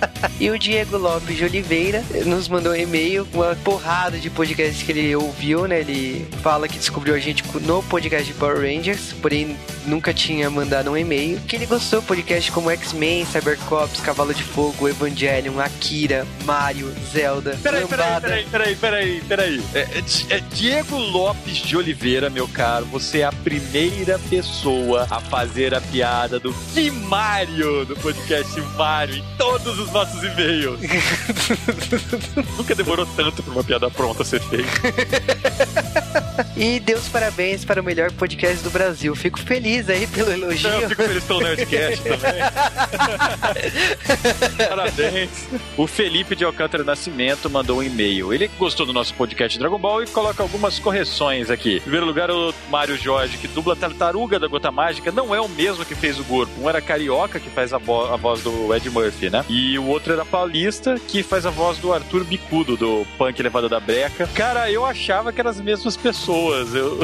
E 0.38 0.50
o 0.50 0.58
Diego 0.58 0.98
Lopes 0.98 1.36
de 1.36 1.44
Oliveira 1.44 2.04
nos 2.26 2.48
mandou 2.48 2.72
um 2.72 2.76
e-mail, 2.76 3.26
uma 3.32 3.54
porrada 3.56 4.18
de 4.18 4.28
podcasts 4.28 4.82
que 4.82 4.92
ele 4.92 5.16
ouviu, 5.16 5.66
né? 5.66 5.80
Ele 5.80 6.28
fala 6.42 6.68
que 6.68 6.78
descobriu 6.78 7.14
a 7.14 7.18
gente 7.18 7.42
no 7.62 7.82
podcast 7.84 8.30
de 8.30 8.38
Power 8.38 8.58
Rangers, 8.58 9.14
porém 9.14 9.56
nunca 9.86 10.12
tinha 10.12 10.50
mandado 10.50 10.90
um 10.90 10.96
e-mail. 10.96 11.40
Que 11.40 11.56
ele 11.56 11.64
gostou 11.64 12.00
do 12.00 12.06
podcast 12.06 12.52
como 12.52 12.70
X-Men, 12.70 13.24
Cybercops, 13.24 14.00
Cavalo 14.00 14.34
de 14.34 14.42
Fogo, 14.42 14.88
Evangelion, 14.88 15.58
Akira, 15.58 16.26
Mario, 16.44 16.92
Zelda. 17.12 17.58
Peraí, 17.62 17.86
peraí, 17.86 18.20
peraí, 18.20 18.46
peraí, 18.46 18.76
peraí, 18.76 19.20
peraí. 19.22 19.62
É, 19.74 19.80
é, 19.80 20.36
é 20.36 20.40
Diego 20.52 20.96
Lopes 20.96 21.56
de 21.56 21.76
Oliveira, 21.76 22.28
meu 22.28 22.46
caro, 22.48 22.84
você 22.86 23.20
é 23.20 23.24
a 23.24 23.32
primeira 23.32 24.18
pessoa 24.18 25.06
a 25.10 25.20
fazer 25.20 25.74
a 25.74 25.80
piada 25.80 26.38
do 26.38 26.52
que 26.74 26.90
Mario 26.90 27.84
do 27.84 27.96
podcast 27.96 28.60
Mario 28.76 29.16
em 29.16 29.24
todos 29.38 29.78
os 29.78 29.85
nossos 29.92 30.22
e-mails. 30.22 30.80
Nunca 32.56 32.74
demorou 32.74 33.06
tanto 33.16 33.42
pra 33.42 33.52
uma 33.52 33.64
piada 33.64 33.90
pronta 33.90 34.24
ser 34.24 34.40
feita. 34.40 34.70
E 36.56 36.80
deu 36.80 36.96
os 36.96 37.06
parabéns 37.06 37.66
para 37.66 37.82
o 37.82 37.84
melhor 37.84 38.10
podcast 38.12 38.64
do 38.64 38.70
Brasil. 38.70 39.14
Fico 39.14 39.38
feliz 39.38 39.90
aí 39.90 40.06
pelo 40.06 40.32
elogio. 40.32 40.70
Eu 40.70 40.88
fico 40.88 41.02
feliz 41.02 41.24
pelo 41.24 41.40
Nerdcast 41.42 42.00
também. 42.08 42.40
Parabéns. 44.66 45.30
O 45.76 45.86
Felipe 45.86 46.34
de 46.34 46.44
Alcântara 46.46 46.82
Nascimento 46.82 47.50
mandou 47.50 47.80
um 47.80 47.82
e-mail. 47.82 48.32
Ele 48.32 48.48
gostou 48.58 48.86
do 48.86 48.92
nosso 48.94 49.12
podcast 49.12 49.58
Dragon 49.58 49.78
Ball 49.78 50.04
e 50.04 50.06
coloca 50.06 50.42
algumas 50.42 50.78
correções 50.78 51.50
aqui. 51.50 51.76
Em 51.76 51.80
primeiro 51.80 52.06
lugar, 52.06 52.30
o 52.30 52.54
Mário 52.70 52.96
Jorge, 52.96 53.36
que 53.36 53.48
dubla 53.48 53.74
a 53.74 53.76
tartaruga 53.76 54.38
da 54.38 54.48
Gota 54.48 54.70
Mágica, 54.70 55.12
não 55.12 55.34
é 55.34 55.40
o 55.40 55.48
mesmo 55.50 55.84
que 55.84 55.94
fez 55.94 56.18
o 56.18 56.24
Gorpo. 56.24 56.52
Um 56.58 56.70
era 56.70 56.80
carioca, 56.80 57.38
que 57.38 57.50
faz 57.50 57.74
a, 57.74 57.76
a 57.76 58.16
voz 58.16 58.40
do 58.42 58.74
Ed 58.74 58.88
Murphy, 58.88 59.28
né? 59.28 59.44
E 59.46 59.78
o 59.78 59.84
outro 59.86 60.14
era 60.14 60.24
paulista, 60.24 60.98
que 61.06 61.22
faz 61.22 61.44
a 61.44 61.50
voz 61.50 61.76
do 61.76 61.92
Arthur 61.92 62.24
Bicudo, 62.24 62.78
do 62.78 63.06
Punk 63.18 63.42
Levada 63.42 63.68
da 63.68 63.78
Breca. 63.78 64.26
Cara, 64.34 64.70
eu 64.70 64.86
achava 64.86 65.34
que 65.34 65.40
eram 65.40 65.50
as 65.50 65.60
mesmas 65.60 65.98
pessoas. 65.98 66.45
Eu... 66.54 67.00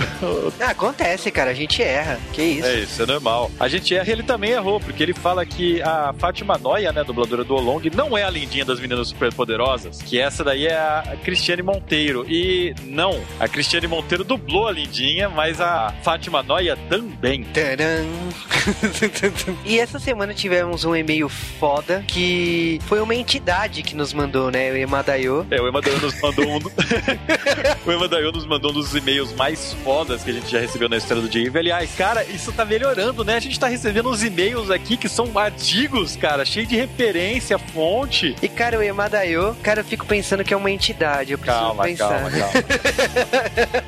ah, 0.60 0.70
acontece, 0.70 1.30
cara. 1.30 1.50
A 1.50 1.54
gente 1.54 1.82
erra. 1.82 2.18
Que 2.32 2.42
isso? 2.42 2.66
É 2.66 2.74
isso, 2.80 3.02
é 3.02 3.06
normal. 3.06 3.50
A 3.58 3.68
gente 3.68 3.94
erra 3.94 4.08
e 4.08 4.12
ele 4.12 4.22
também 4.22 4.50
errou, 4.50 4.80
porque 4.80 5.02
ele 5.02 5.14
fala 5.14 5.44
que 5.44 5.80
a 5.82 6.14
Fátima 6.18 6.58
Noia, 6.58 6.92
né, 6.92 7.04
dubladora 7.04 7.44
do 7.44 7.54
Olong, 7.54 7.82
não 7.94 8.16
é 8.16 8.22
a 8.22 8.30
lindinha 8.30 8.64
das 8.64 8.80
meninas 8.80 9.08
superpoderosas, 9.08 10.00
que 10.02 10.18
essa 10.18 10.44
daí 10.44 10.66
é 10.66 10.74
a 10.74 11.16
Cristiane 11.22 11.62
Monteiro. 11.62 12.24
E 12.28 12.74
não, 12.84 13.20
a 13.38 13.48
Cristiane 13.48 13.86
Monteiro 13.86 14.24
dublou 14.24 14.68
a 14.68 14.72
lindinha, 14.72 15.28
mas 15.28 15.60
a 15.60 15.92
Fátima 16.02 16.42
Noia 16.42 16.76
também. 16.88 17.44
Tcharam. 17.52 18.42
e 19.64 19.78
essa 19.78 19.98
semana 19.98 20.32
tivemos 20.32 20.84
um 20.84 20.94
e-mail 20.94 21.28
foda 21.28 22.04
que 22.06 22.78
foi 22.86 23.00
uma 23.00 23.14
entidade 23.14 23.82
que 23.82 23.94
nos 23.94 24.12
mandou, 24.12 24.50
né? 24.50 24.70
O 24.70 24.76
Emadayo. 24.76 25.46
É, 25.50 25.60
o 25.60 25.66
Emadayo 25.66 26.00
nos 26.00 26.20
mandou 26.20 26.46
um. 26.46 26.58
o 27.86 27.92
Emadayo 27.92 28.32
nos 28.32 28.46
mandou 28.46 28.70
um 28.70 28.74
dos 28.74 28.94
e-mails 28.94 29.31
mais 29.32 29.72
fodas 29.84 30.22
que 30.22 30.30
a 30.30 30.34
gente 30.34 30.50
já 30.50 30.60
recebeu 30.60 30.88
na 30.88 30.96
história 30.96 31.22
do 31.22 31.28
J-Wave. 31.28 31.58
Aliás, 31.58 31.94
cara, 31.94 32.24
isso 32.24 32.52
tá 32.52 32.64
melhorando, 32.64 33.24
né? 33.24 33.36
A 33.36 33.40
gente 33.40 33.58
tá 33.58 33.66
recebendo 33.66 34.10
uns 34.10 34.22
e-mails 34.22 34.70
aqui 34.70 34.96
que 34.96 35.08
são 35.08 35.38
artigos, 35.38 36.16
cara, 36.16 36.44
cheio 36.44 36.66
de 36.66 36.76
referência, 36.76 37.58
fonte. 37.58 38.34
E, 38.42 38.48
cara, 38.48 38.78
o 38.78 38.82
Emadayo, 38.82 39.56
cara, 39.62 39.80
eu 39.80 39.84
fico 39.84 40.04
pensando 40.06 40.44
que 40.44 40.52
é 40.52 40.56
uma 40.56 40.70
entidade. 40.70 41.32
Eu 41.32 41.38
preciso 41.38 41.64
calma, 41.64 41.84
pensar. 41.84 42.08
calma, 42.08 42.30
calma. 42.30 42.52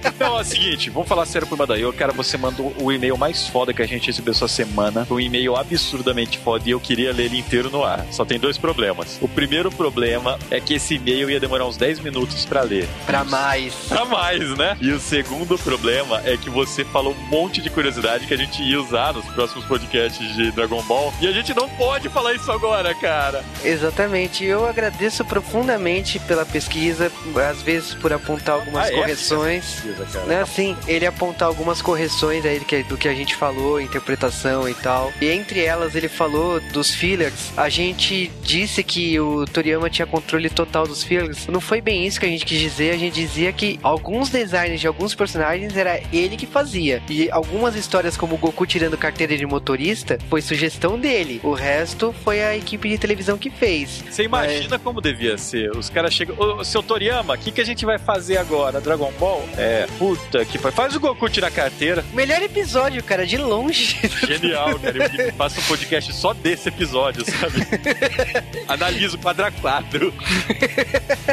então, 0.14 0.38
é 0.38 0.40
o 0.40 0.44
seguinte, 0.44 0.90
vamos 0.90 1.08
falar 1.08 1.26
sério 1.26 1.46
pro 1.46 1.56
Emadayo. 1.56 1.92
Cara, 1.92 2.12
você 2.12 2.36
mandou 2.36 2.74
o 2.80 2.92
e-mail 2.92 3.16
mais 3.16 3.46
foda 3.48 3.72
que 3.72 3.82
a 3.82 3.86
gente 3.86 4.06
recebeu 4.06 4.32
essa 4.32 4.48
semana. 4.48 5.06
Um 5.10 5.20
e-mail 5.20 5.56
absurdamente 5.56 6.38
foda 6.38 6.64
e 6.66 6.70
eu 6.70 6.80
queria 6.80 7.12
ler 7.12 7.24
ele 7.24 7.38
inteiro 7.38 7.70
no 7.70 7.84
ar. 7.84 8.06
Só 8.10 8.24
tem 8.24 8.38
dois 8.38 8.58
problemas. 8.58 9.18
O 9.20 9.28
primeiro 9.28 9.70
problema 9.70 10.38
é 10.50 10.60
que 10.60 10.74
esse 10.74 10.94
e-mail 10.94 11.30
ia 11.30 11.40
demorar 11.40 11.66
uns 11.66 11.76
10 11.76 12.00
minutos 12.00 12.44
para 12.44 12.62
ler. 12.62 12.88
Pra 13.06 13.24
mais. 13.24 13.74
Pra 13.88 14.04
mais, 14.04 14.56
né? 14.56 14.76
E 14.80 14.90
o 14.90 15.00
segundo 15.00 15.33
problema 15.58 16.20
é 16.24 16.36
que 16.36 16.48
você 16.50 16.84
falou 16.84 17.12
um 17.14 17.28
monte 17.28 17.60
de 17.60 17.68
curiosidade 17.70 18.26
que 18.26 18.34
a 18.34 18.36
gente 18.36 18.62
ia 18.62 18.80
usar 18.80 19.12
nos 19.12 19.24
próximos 19.26 19.64
podcasts 19.64 20.34
de 20.34 20.50
Dragon 20.52 20.82
Ball. 20.82 21.12
E 21.20 21.26
a 21.26 21.32
gente 21.32 21.52
não 21.54 21.68
pode 21.70 22.08
falar 22.08 22.34
isso 22.34 22.50
agora, 22.52 22.94
cara. 22.94 23.44
Exatamente. 23.64 24.44
Eu 24.44 24.66
agradeço 24.66 25.24
profundamente 25.24 26.18
pela 26.20 26.44
pesquisa, 26.46 27.10
às 27.50 27.62
vezes 27.62 27.94
por 27.94 28.12
apontar 28.12 28.56
algumas 28.56 28.86
Ah, 28.86 28.92
é? 28.92 28.96
correções. 28.96 29.64
Pesquisa, 29.80 30.06
cara. 30.12 30.26
Né, 30.26 30.40
assim, 30.40 30.76
ele 30.86 31.06
apontar 31.06 31.48
algumas 31.48 31.80
correções 31.82 32.44
aí 32.44 32.58
do 32.58 32.64
que, 32.64 32.82
do 32.84 32.96
que 32.96 33.08
a 33.08 33.14
gente 33.14 33.34
falou, 33.34 33.80
interpretação 33.80 34.68
e 34.68 34.74
tal. 34.74 35.12
E 35.20 35.26
entre 35.28 35.64
elas 35.64 35.94
ele 35.94 36.08
falou 36.08 36.60
dos 36.72 36.94
fillers. 36.94 37.52
A 37.56 37.68
gente 37.68 38.30
disse 38.42 38.82
que 38.84 39.18
o 39.18 39.44
Toriyama 39.46 39.90
tinha 39.90 40.06
controle 40.06 40.48
total 40.50 40.86
dos 40.86 41.02
fillers. 41.02 41.46
Não 41.46 41.60
foi 41.60 41.80
bem 41.80 42.06
isso 42.06 42.20
que 42.20 42.26
a 42.26 42.28
gente 42.28 42.44
quis 42.44 42.60
dizer. 42.60 42.94
A 42.94 42.98
gente 42.98 43.14
dizia 43.14 43.52
que 43.52 43.78
alguns 43.82 44.28
designs 44.28 44.80
de 44.80 44.86
alguns 44.86 45.14
personagens 45.14 45.23
era 45.76 46.00
ele 46.12 46.36
que 46.36 46.46
fazia. 46.46 47.02
E 47.08 47.30
algumas 47.30 47.74
histórias 47.76 48.16
como 48.16 48.34
o 48.34 48.38
Goku 48.38 48.66
tirando 48.66 48.96
carteira 48.98 49.36
de 49.36 49.46
motorista 49.46 50.18
foi 50.28 50.42
sugestão 50.42 50.98
dele. 50.98 51.40
O 51.42 51.52
resto 51.52 52.14
foi 52.24 52.42
a 52.42 52.56
equipe 52.56 52.88
de 52.88 52.98
televisão 52.98 53.38
que 53.38 53.50
fez. 53.50 54.04
Você 54.10 54.24
imagina 54.24 54.78
como 54.78 55.00
devia 55.00 55.38
ser? 55.38 55.70
Os 55.76 55.88
caras 55.88 56.12
chegam. 56.12 56.36
Ô, 56.38 56.64
seu 56.64 56.82
Toriyama, 56.82 57.34
o 57.34 57.38
que, 57.38 57.50
que 57.50 57.60
a 57.60 57.64
gente 57.64 57.84
vai 57.84 57.98
fazer 57.98 58.36
agora? 58.36 58.80
Dragon 58.80 59.12
Ball? 59.18 59.48
É, 59.56 59.86
puta 59.98 60.44
que 60.44 60.58
pariu. 60.58 60.76
Faz 60.76 60.94
o 60.94 61.00
Goku 61.00 61.28
tirar 61.28 61.50
carteira. 61.50 62.04
Melhor 62.12 62.42
episódio, 62.42 63.02
cara, 63.02 63.26
de 63.26 63.36
longe. 63.36 63.98
Genial, 64.26 64.78
cara. 64.78 65.10
Eu 65.16 65.32
faço 65.34 65.60
um 65.60 65.64
podcast 65.64 66.12
só 66.12 66.32
desse 66.32 66.68
episódio, 66.68 67.24
sabe? 67.24 67.66
Analiso 68.68 69.18
quadro 69.18 69.46
a 69.46 69.50
quadro. 69.50 70.12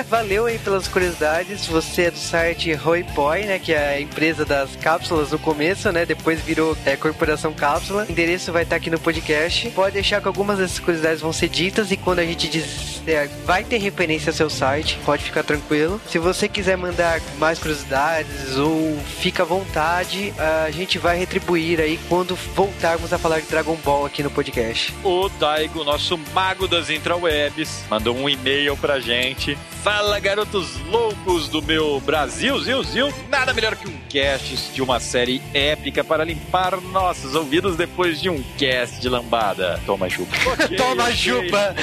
Valeu 0.08 0.46
aí 0.46 0.60
pelas 0.60 0.88
curiosidades. 0.88 1.66
Você 1.66 2.04
é 2.04 2.12
do 2.12 2.18
site 2.18 2.74
Roipoi, 2.74 3.46
né? 3.46 3.60
Que 3.60 3.74
é 3.74 3.81
a 3.90 4.02
empresa 4.02 4.46
das 4.46 4.76
cápsulas 4.76 5.32
no 5.32 5.40
começo, 5.40 5.92
né? 5.92 6.06
Depois 6.06 6.42
virou 6.42 6.78
é, 6.86 6.96
Corporação 6.96 7.54
Cápsula. 7.54 8.06
O 8.08 8.12
endereço 8.12 8.52
vai 8.52 8.64
estar 8.64 8.76
aqui 8.76 8.90
no 8.90 9.00
podcast. 9.00 9.70
Pode 9.72 9.94
deixar 9.94 10.22
que 10.22 10.28
algumas 10.28 10.58
dessas 10.60 10.80
curiosidades 10.80 11.22
vão 11.22 11.34
ser 11.34 11.50
ditas 11.50 11.92
e 11.92 11.98
quando 11.98 12.20
a 12.20 12.26
gente 12.26 12.48
disser, 12.48 13.30
vai 13.46 13.64
ter 13.64 13.78
referência 13.78 14.30
ao 14.30 14.36
seu 14.36 14.50
site. 14.50 14.98
Pode 15.06 15.24
ficar 15.24 15.44
tranquilo. 15.44 16.00
Se 16.08 16.18
você 16.20 16.48
quiser 16.48 16.78
mandar 16.78 17.22
mais 17.38 17.60
curiosidades 17.60 18.58
ou 18.58 18.98
fica 19.20 19.44
à 19.44 19.46
vontade, 19.46 20.34
a 20.66 20.72
gente 20.72 20.98
vai 20.98 21.18
retribuir 21.18 21.80
aí 21.80 22.00
quando 22.08 22.36
voltarmos 22.56 23.12
a 23.14 23.18
falar 23.18 23.40
de 23.40 23.48
Dragon 23.48 23.76
Ball 23.84 24.06
aqui 24.06 24.24
no 24.24 24.30
podcast. 24.30 24.94
O 25.04 25.30
Daigo, 25.30 25.84
nosso 25.84 26.18
mago 26.34 26.68
das 26.68 26.90
intrawebs, 26.90 27.84
mandou 27.90 28.16
um 28.16 28.30
e-mail 28.30 28.78
pra 28.78 29.00
gente. 29.00 29.58
Fala, 29.84 30.20
garotos 30.20 30.80
loucos 30.88 31.48
do 31.48 31.62
meu 31.62 32.00
Brasil, 32.02 32.60
Zil, 32.60 32.84
Zil. 32.84 33.14
Nada 33.30 33.54
melhor 33.54 33.71
que 33.76 33.88
um 33.88 33.98
cast 34.10 34.72
de 34.74 34.82
uma 34.82 35.00
série 35.00 35.42
épica 35.54 36.04
para 36.04 36.24
limpar 36.24 36.80
nossos 36.82 37.36
ouvidos 37.36 37.76
depois 37.76 38.22
de 38.22 38.30
um 38.30 38.42
cast 38.58 39.00
de 39.00 39.10
lambada. 39.10 39.80
Toma 39.86 40.10
chupa. 40.10 40.32
Ok, 40.52 40.76
Toma 40.76 41.04
ok. 41.04 41.16
juba! 41.16 41.76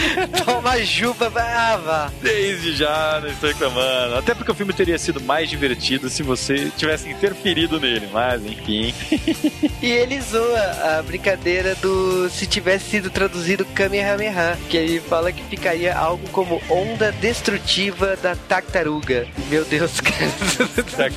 Toma 0.44 0.78
juba, 0.84 1.30
brava! 1.30 2.12
Desde 2.20 2.74
já, 2.76 3.18
não 3.22 3.28
estou 3.30 3.48
reclamando. 3.48 4.16
Até 4.16 4.34
porque 4.34 4.50
o 4.50 4.54
filme 4.54 4.72
teria 4.72 4.98
sido 4.98 5.20
mais 5.22 5.48
divertido 5.48 6.08
se 6.10 6.22
você 6.22 6.70
tivesse 6.76 7.08
interferido 7.08 7.80
nele, 7.80 8.08
mas 8.12 8.44
enfim. 8.44 8.94
E 9.80 9.86
ele 9.90 10.20
zoa 10.20 10.98
a 10.98 11.02
brincadeira 11.02 11.74
do 11.76 12.28
se 12.30 12.46
tivesse 12.46 12.90
sido 12.90 13.10
traduzido 13.10 13.64
Kamehameha, 13.66 14.58
que 14.68 14.76
ele 14.76 15.00
fala 15.00 15.30
que 15.32 15.42
ficaria 15.44 15.96
algo 15.96 16.28
como 16.30 16.60
onda 16.68 17.12
destrutiva 17.12 18.16
da 18.16 18.34
tartaruga. 18.34 19.26
Meu 19.48 19.64
Deus, 19.64 20.00
cara. 20.02 20.68
Essa 20.86 21.10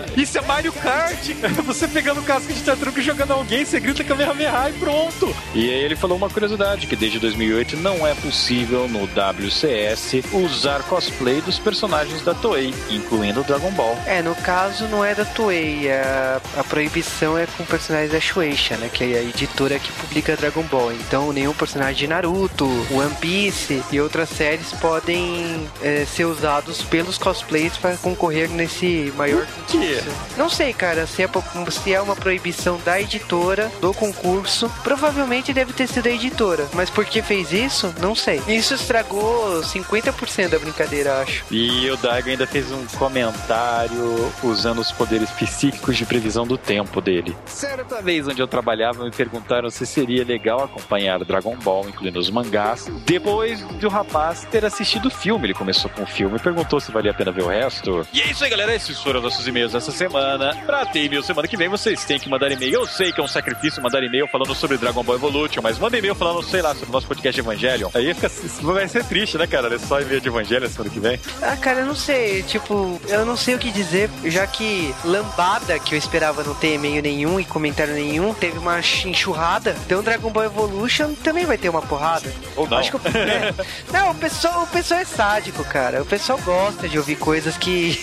cara. 0.00 0.06
Isso 0.16 0.38
é 0.38 0.40
Mario 0.42 0.72
Kart! 0.72 1.30
Você 1.64 1.88
pegando 1.88 2.22
casca 2.22 2.52
de 2.52 2.60
tartaruga 2.62 3.00
e 3.00 3.02
jogando 3.02 3.32
alguém, 3.32 3.64
você 3.64 3.80
grita 3.80 4.04
Kamehameha 4.04 4.70
e 4.70 4.72
pronto! 4.74 5.34
E 5.54 5.70
aí 5.70 5.84
ele 5.84 5.96
falou 5.96 6.16
uma 6.16 6.28
curiosidade, 6.28 6.86
que 6.86 6.96
desde 6.96 7.18
2008 7.18 7.76
não 7.76 8.06
é 8.06 8.14
possível 8.14 8.88
no 8.88 9.04
WCS 9.04 10.24
usar 10.32 10.82
cosplay 10.84 11.40
dos 11.40 11.58
personagens 11.58 12.22
da 12.22 12.34
Toei, 12.34 12.74
incluindo 12.90 13.40
o 13.40 13.44
Dragon 13.44 13.70
Ball. 13.72 13.96
É, 14.06 14.22
no 14.22 14.34
caso 14.34 14.86
não 14.88 15.04
é 15.04 15.14
da 15.14 15.24
Toei, 15.24 15.90
a, 15.90 16.40
a 16.58 16.64
proibição 16.64 17.38
é 17.38 17.46
com 17.46 17.64
personagens 17.64 18.12
da 18.12 18.20
Shueisha, 18.20 18.76
né? 18.76 18.90
Que 18.92 19.04
é 19.14 19.18
a 19.18 19.22
editora 19.22 19.78
que 19.78 19.92
publica 19.92 20.36
Dragon 20.36 20.62
Ball. 20.62 20.92
Então 20.92 21.32
nenhum 21.32 21.54
personagem 21.54 21.96
de 21.96 22.06
Naruto, 22.06 22.66
One 22.90 23.14
Piece 23.20 23.82
e 23.90 24.00
outras 24.00 24.28
séries 24.28 24.72
podem 24.72 25.68
é, 25.82 26.04
ser 26.04 26.24
usados 26.24 26.82
pelos 26.82 27.18
cosplays 27.18 27.76
para 27.76 27.96
concorrer 27.96 28.48
nesse 28.50 29.12
maior 29.16 29.46
quê? 29.68 29.85
Concurso. 29.86 30.36
Não 30.36 30.48
sei, 30.48 30.72
cara, 30.72 31.06
se 31.06 31.22
é, 31.22 31.28
se 31.70 31.92
é 31.92 32.00
uma 32.00 32.16
proibição 32.16 32.80
da 32.84 33.00
editora 33.00 33.70
do 33.80 33.92
concurso, 33.94 34.70
provavelmente 34.82 35.52
deve 35.52 35.72
ter 35.72 35.86
sido 35.86 36.06
a 36.06 36.10
editora. 36.10 36.68
Mas 36.72 36.90
por 36.90 37.04
que 37.04 37.22
fez 37.22 37.52
isso? 37.52 37.94
Não 38.00 38.14
sei. 38.14 38.40
Isso 38.48 38.74
estragou 38.74 39.60
50% 39.60 40.48
da 40.48 40.58
brincadeira, 40.58 41.22
acho. 41.22 41.44
E 41.50 41.90
o 41.90 41.96
Daigo 41.96 42.28
ainda 42.28 42.46
fez 42.46 42.70
um 42.70 42.84
comentário 42.98 44.32
usando 44.42 44.80
os 44.80 44.92
poderes 44.92 45.30
psíquicos 45.30 45.96
de 45.96 46.04
previsão 46.04 46.46
do 46.46 46.58
tempo 46.58 47.00
dele. 47.00 47.36
Certa 47.46 48.02
vez 48.02 48.26
onde 48.26 48.40
eu 48.40 48.46
trabalhava, 48.46 49.04
me 49.04 49.10
perguntaram 49.10 49.70
se 49.70 49.86
seria 49.86 50.24
legal 50.24 50.64
acompanhar 50.64 51.22
Dragon 51.24 51.56
Ball, 51.56 51.88
incluindo 51.88 52.18
os 52.18 52.30
mangás, 52.30 52.86
depois 53.04 53.60
do 53.62 53.88
rapaz 53.88 54.46
ter 54.50 54.64
assistido 54.64 55.06
o 55.06 55.10
filme. 55.10 55.46
Ele 55.46 55.54
começou 55.54 55.90
com 55.90 56.02
o 56.02 56.06
filme 56.06 56.36
e 56.36 56.40
perguntou 56.40 56.80
se 56.80 56.90
valia 56.90 57.10
a 57.10 57.14
pena 57.14 57.30
ver 57.30 57.42
o 57.42 57.48
resto. 57.48 58.06
E 58.12 58.20
é 58.20 58.30
isso 58.30 58.44
aí, 58.44 58.50
galera. 58.50 58.74
Esses 58.74 59.00
foram 59.00 59.20
nossos 59.20 59.46
e-mails 59.46 59.74
dessa 59.76 59.92
semana. 59.92 60.54
Pra 60.64 60.86
ter 60.86 61.04
e-mail 61.04 61.22
semana 61.22 61.46
que 61.46 61.56
vem, 61.56 61.68
vocês 61.68 62.04
têm 62.04 62.18
que 62.18 62.28
mandar 62.28 62.50
e-mail. 62.50 62.74
Eu 62.80 62.86
sei 62.86 63.12
que 63.12 63.20
é 63.20 63.22
um 63.22 63.28
sacrifício 63.28 63.82
mandar 63.82 64.02
e-mail 64.02 64.26
falando 64.26 64.54
sobre 64.54 64.78
Dragon 64.78 65.02
Ball 65.02 65.16
Evolution. 65.16 65.60
Mas 65.62 65.78
manda 65.78 65.98
e-mail 65.98 66.14
falando, 66.14 66.42
sei 66.42 66.62
lá, 66.62 66.74
sobre 66.74 66.88
o 66.88 66.92
nosso 66.92 67.06
podcast 67.06 67.38
Evangelion. 67.38 67.90
Aí 67.94 68.12
fica, 68.14 68.30
vai 68.62 68.88
ser 68.88 69.04
triste, 69.04 69.36
né, 69.36 69.46
cara? 69.46 69.74
É 69.74 69.78
só 69.78 70.00
e-mail 70.00 70.20
de 70.20 70.28
Evangelion 70.28 70.68
semana 70.68 70.90
que 70.90 71.00
vem. 71.00 71.20
Ah, 71.42 71.56
cara, 71.56 71.80
eu 71.80 71.86
não 71.86 71.94
sei. 71.94 72.42
Tipo, 72.42 73.00
eu 73.08 73.26
não 73.26 73.36
sei 73.36 73.54
o 73.54 73.58
que 73.58 73.70
dizer, 73.70 74.08
já 74.24 74.46
que 74.46 74.94
lambada, 75.04 75.78
que 75.78 75.94
eu 75.94 75.98
esperava 75.98 76.42
não 76.42 76.54
ter 76.54 76.74
e-mail 76.74 77.02
nenhum 77.02 77.38
e 77.38 77.44
comentário 77.44 77.94
nenhum, 77.94 78.32
teve 78.32 78.58
uma 78.58 78.80
enxurrada. 78.80 79.76
Então 79.84 80.02
Dragon 80.02 80.30
Ball 80.30 80.44
Evolution 80.44 81.14
também 81.14 81.44
vai 81.44 81.58
ter 81.58 81.68
uma 81.68 81.82
porrada. 81.82 82.32
Ou 82.56 82.66
não. 82.66 82.78
Acho 82.78 82.98
que, 82.98 83.08
é. 83.18 83.54
Não, 83.92 84.12
o 84.12 84.14
pessoal, 84.14 84.62
o 84.62 84.66
pessoal 84.66 85.00
é 85.00 85.04
sádico, 85.04 85.64
cara. 85.64 86.02
O 86.02 86.06
pessoal 86.06 86.38
gosta 86.44 86.88
de 86.88 86.98
ouvir 86.98 87.16
coisas 87.16 87.56
que. 87.58 87.98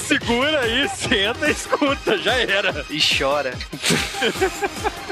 Segura 0.00 0.60
aí, 0.60 0.88
senta 0.88 1.48
e 1.48 1.52
escuta, 1.52 2.18
já 2.18 2.34
era. 2.34 2.84
E 2.90 2.98
chora. 3.00 3.52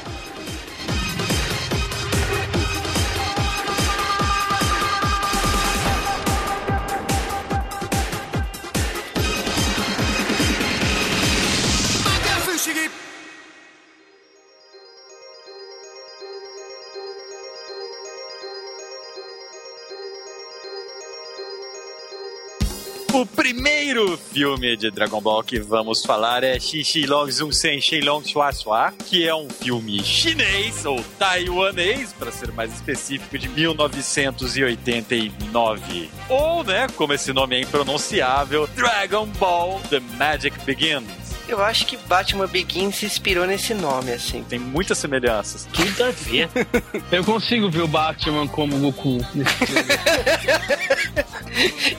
O 23.21 23.27
primeiro 23.27 24.17
filme 24.17 24.75
de 24.79 24.91
Dragon 24.91 25.21
Ball 25.21 25.43
que 25.43 25.61
vamos 25.61 26.03
falar 26.07 26.43
é 26.43 26.59
Xixi 26.59 27.05
Long 27.05 27.31
Zun 27.31 27.53
Sen 27.53 27.79
Xua 27.79 28.50
Xua, 28.50 28.95
que 29.07 29.29
é 29.29 29.35
um 29.35 29.47
filme 29.50 30.03
chinês 30.03 30.87
ou 30.87 31.05
taiwanês, 31.19 32.15
para 32.15 32.33
ser 32.33 32.50
mais 32.53 32.73
específico, 32.73 33.37
de 33.37 33.47
1989. 33.47 36.11
Ou, 36.31 36.65
né, 36.65 36.87
como 36.97 37.12
esse 37.12 37.31
nome 37.31 37.57
é 37.57 37.61
impronunciável, 37.61 38.67
Dragon 38.69 39.27
Ball 39.27 39.79
The 39.91 40.00
Magic 40.17 40.59
Begins. 40.65 41.20
Eu 41.50 41.61
acho 41.61 41.85
que 41.85 41.97
Batman 41.97 42.47
Begins 42.47 42.95
se 42.95 43.07
inspirou 43.07 43.45
nesse 43.45 43.75
nome, 43.75 44.12
assim. 44.12 44.45
Tem 44.45 44.57
muitas 44.57 44.99
semelhanças. 44.99 45.66
Tudo 45.73 46.04
a 46.04 46.12
ver. 46.12 46.49
Eu 47.11 47.25
consigo 47.25 47.69
ver 47.69 47.80
o 47.83 47.88
Batman 47.88 48.47
como 48.47 48.78
Goku 48.78 49.19
nesse 49.35 49.66
filme. 49.66 49.85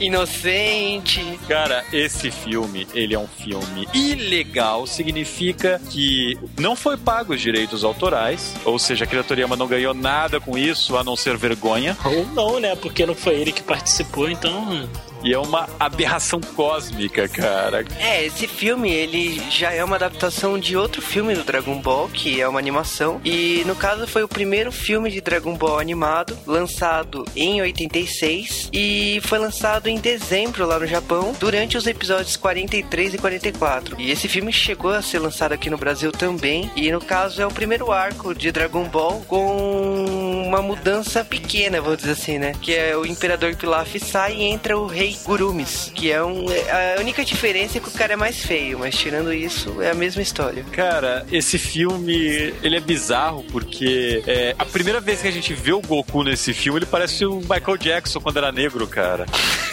Inocente. 0.00 1.38
Cara, 1.46 1.84
esse 1.92 2.30
filme, 2.30 2.88
ele 2.94 3.12
é 3.14 3.18
um 3.18 3.28
filme 3.28 3.86
ilegal, 3.92 4.86
significa 4.86 5.78
que 5.90 6.38
não 6.58 6.74
foi 6.74 6.96
pago 6.96 7.34
os 7.34 7.40
direitos 7.40 7.84
autorais, 7.84 8.54
ou 8.64 8.78
seja, 8.78 9.04
a 9.04 9.22
Toriyama 9.22 9.54
não 9.54 9.66
ganhou 9.66 9.92
nada 9.92 10.40
com 10.40 10.56
isso, 10.56 10.96
a 10.96 11.04
não 11.04 11.14
ser 11.14 11.36
vergonha. 11.36 11.94
Ou 12.06 12.26
não, 12.28 12.58
né? 12.58 12.74
Porque 12.74 13.04
não 13.04 13.14
foi 13.14 13.34
ele 13.34 13.52
que 13.52 13.62
participou, 13.62 14.30
então 14.30 14.88
e 15.24 15.32
é 15.32 15.38
uma 15.38 15.68
aberração 15.78 16.40
cósmica, 16.40 17.28
cara. 17.28 17.84
É, 17.98 18.24
esse 18.24 18.46
filme, 18.46 18.90
ele 18.90 19.40
já 19.50 19.72
é 19.72 19.82
uma 19.82 19.96
adaptação 19.96 20.58
de 20.58 20.76
outro 20.76 21.00
filme 21.00 21.34
do 21.34 21.44
Dragon 21.44 21.80
Ball, 21.80 22.08
que 22.08 22.40
é 22.40 22.48
uma 22.48 22.58
animação. 22.58 23.20
E 23.24 23.62
no 23.66 23.74
caso 23.74 24.06
foi 24.06 24.22
o 24.22 24.28
primeiro 24.28 24.72
filme 24.72 25.10
de 25.10 25.20
Dragon 25.20 25.54
Ball 25.56 25.78
animado, 25.78 26.38
lançado 26.46 27.24
em 27.36 27.60
86 27.60 28.70
e 28.72 29.20
foi 29.24 29.38
lançado 29.38 29.88
em 29.88 29.98
dezembro 29.98 30.66
lá 30.66 30.78
no 30.78 30.86
Japão, 30.86 31.34
durante 31.38 31.76
os 31.76 31.86
episódios 31.86 32.36
43 32.36 33.14
e 33.14 33.18
44. 33.18 34.00
E 34.00 34.10
esse 34.10 34.28
filme 34.28 34.52
chegou 34.52 34.90
a 34.90 35.02
ser 35.02 35.18
lançado 35.18 35.52
aqui 35.52 35.70
no 35.70 35.76
Brasil 35.76 36.10
também, 36.10 36.70
e 36.74 36.90
no 36.90 37.00
caso 37.00 37.40
é 37.40 37.46
o 37.46 37.50
primeiro 37.50 37.92
arco 37.92 38.34
de 38.34 38.50
Dragon 38.50 38.84
Ball 38.84 39.22
com 39.26 40.44
uma 40.46 40.62
mudança 40.62 41.24
pequena, 41.24 41.80
vou 41.80 41.96
dizer 41.96 42.12
assim, 42.12 42.38
né? 42.38 42.52
Que 42.60 42.74
é 42.74 42.96
o 42.96 43.06
Imperador 43.06 43.54
Pilaf 43.56 43.98
sai 43.98 44.36
e 44.36 44.42
entra 44.44 44.78
o 44.78 44.86
Rei 44.86 45.11
Gurumis, 45.24 45.90
que 45.94 46.10
é 46.10 46.22
um. 46.22 46.46
A 46.48 47.00
única 47.00 47.24
diferença 47.24 47.78
é 47.78 47.80
que 47.80 47.88
o 47.88 47.92
cara 47.92 48.14
é 48.14 48.16
mais 48.16 48.44
feio, 48.44 48.78
mas 48.78 48.96
tirando 48.96 49.32
isso, 49.32 49.80
é 49.82 49.90
a 49.90 49.94
mesma 49.94 50.22
história. 50.22 50.64
Cara, 50.72 51.26
esse 51.30 51.58
filme 51.58 52.54
ele 52.62 52.76
é 52.76 52.80
bizarro 52.80 53.44
porque 53.50 54.22
é, 54.26 54.54
a 54.58 54.64
primeira 54.64 55.00
vez 55.00 55.22
que 55.22 55.28
a 55.28 55.32
gente 55.32 55.52
vê 55.54 55.72
o 55.72 55.80
Goku 55.80 56.22
nesse 56.22 56.52
filme, 56.52 56.78
ele 56.78 56.86
parece 56.86 57.24
o 57.24 57.36
Michael 57.40 57.76
Jackson 57.76 58.20
quando 58.20 58.36
era 58.36 58.52
negro, 58.52 58.86
cara. 58.86 59.26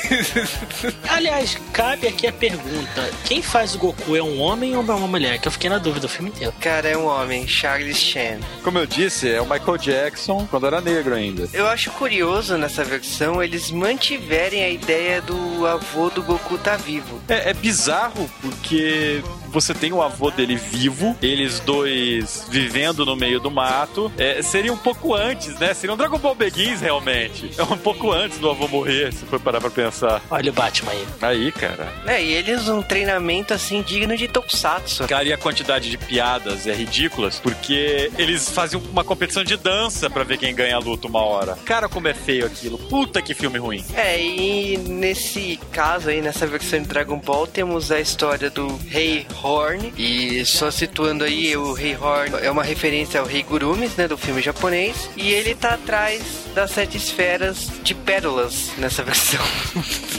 Aliás, 1.10 1.58
cabe 1.73 2.08
aqui 2.08 2.28
a 2.28 2.34
pergunta: 2.34 3.10
quem 3.25 3.41
faz 3.41 3.75
o 3.75 3.80
Goku 3.80 4.15
é 4.15 4.23
um 4.23 4.39
homem 4.41 4.75
ou 4.75 4.84
uma 4.84 5.08
mulher? 5.08 5.39
Que 5.39 5.47
eu 5.47 5.52
fiquei 5.52 5.69
na 5.69 5.78
dúvida 5.78 6.06
o 6.06 6.10
filme 6.10 6.30
inteiro. 6.30 6.54
Cara, 6.60 6.89
é 6.89 6.97
um 6.97 7.06
homem, 7.06 7.47
Charles 7.47 7.97
Chan. 7.97 8.39
Como 8.63 8.78
eu 8.78 8.86
disse, 8.86 9.30
é 9.30 9.41
o 9.41 9.45
Michael 9.45 9.78
Jackson 9.78 10.47
quando 10.49 10.67
era 10.67 10.82
negro 10.82 11.15
ainda. 11.15 11.47
Eu 11.54 11.67
acho 11.67 11.91
curioso 11.91 12.58
nessa 12.58 12.84
versão 12.84 13.41
eles 13.43 13.71
mantiverem 13.71 14.63
a 14.63 14.69
ideia 14.69 15.21
do 15.30 15.68
avô 15.68 16.10
do 16.10 16.24
Goku 16.24 16.58
tá 16.58 16.76
vivo. 16.76 17.22
É, 17.28 17.52
é 17.52 17.54
bizarro 17.54 18.30
porque 18.42 19.22
você 19.49 19.73
tem 19.73 19.91
o 19.91 20.01
avô 20.01 20.31
dele 20.31 20.55
vivo, 20.55 21.15
eles 21.21 21.59
dois 21.59 22.45
vivendo 22.49 23.05
no 23.05 23.15
meio 23.15 23.39
do 23.39 23.51
mato. 23.51 24.12
É, 24.17 24.41
seria 24.41 24.71
um 24.71 24.77
pouco 24.77 25.13
antes, 25.13 25.57
né? 25.59 25.73
Seria 25.73 25.93
um 25.93 25.97
Dragon 25.97 26.17
Ball 26.17 26.35
Begins, 26.35 26.81
realmente. 26.81 27.51
É 27.57 27.63
um 27.63 27.77
pouco 27.77 28.12
antes 28.12 28.38
do 28.38 28.49
avô 28.49 28.67
morrer, 28.67 29.12
se 29.13 29.25
for 29.25 29.39
parar 29.39 29.59
pra 29.59 29.69
pensar. 29.69 30.21
Olha 30.29 30.51
o 30.51 30.53
Batman 30.53 30.91
aí. 30.91 31.07
Aí, 31.21 31.51
cara. 31.51 31.91
É, 32.05 32.23
e 32.23 32.33
eles 32.33 32.67
um 32.67 32.81
treinamento 32.81 33.53
assim 33.53 33.81
digno 33.81 34.15
de 34.15 34.27
Tokusatsu. 34.27 35.07
Cara, 35.07 35.25
e 35.25 35.33
a 35.33 35.38
quantidade 35.38 35.89
de 35.89 35.97
piadas 35.97 36.67
é 36.67 36.73
ridículas, 36.73 37.39
porque 37.39 38.12
eles 38.17 38.49
faziam 38.49 38.81
uma 38.91 39.03
competição 39.03 39.43
de 39.43 39.57
dança 39.57 40.09
para 40.09 40.23
ver 40.23 40.38
quem 40.38 40.53
ganha 40.53 40.75
a 40.75 40.79
luta 40.79 41.07
uma 41.07 41.21
hora. 41.21 41.57
Cara, 41.65 41.89
como 41.89 42.07
é 42.07 42.13
feio 42.13 42.45
aquilo. 42.45 42.77
Puta 42.77 43.21
que 43.21 43.33
filme 43.33 43.57
ruim. 43.57 43.83
É, 43.95 44.21
e 44.21 44.77
nesse 44.77 45.59
caso 45.71 46.09
aí, 46.09 46.21
nessa 46.21 46.45
versão 46.45 46.81
de 46.81 46.88
Dragon 46.88 47.19
Ball, 47.19 47.47
temos 47.47 47.91
a 47.91 47.99
história 47.99 48.49
do 48.49 48.67
Rei 48.88 49.25
Horn. 49.41 49.93
E 49.97 50.43
só 50.45 50.71
situando 50.71 51.23
aí, 51.23 51.56
o 51.56 51.73
Rei 51.73 51.95
Horn 51.95 52.38
é 52.41 52.49
uma 52.49 52.63
referência 52.63 53.19
ao 53.19 53.25
Rei 53.25 53.43
Gurumis, 53.43 53.95
né, 53.95 54.08
do 54.08 54.17
filme 54.17 54.41
japonês. 54.41 55.10
E 55.15 55.32
ele 55.32 55.54
tá 55.54 55.75
atrás 55.75 56.21
das 56.56 56.71
sete 56.71 56.97
esferas 56.97 57.69
de 57.84 57.93
pérolas 57.93 58.71
nessa 58.78 59.04
versão. 59.06 59.39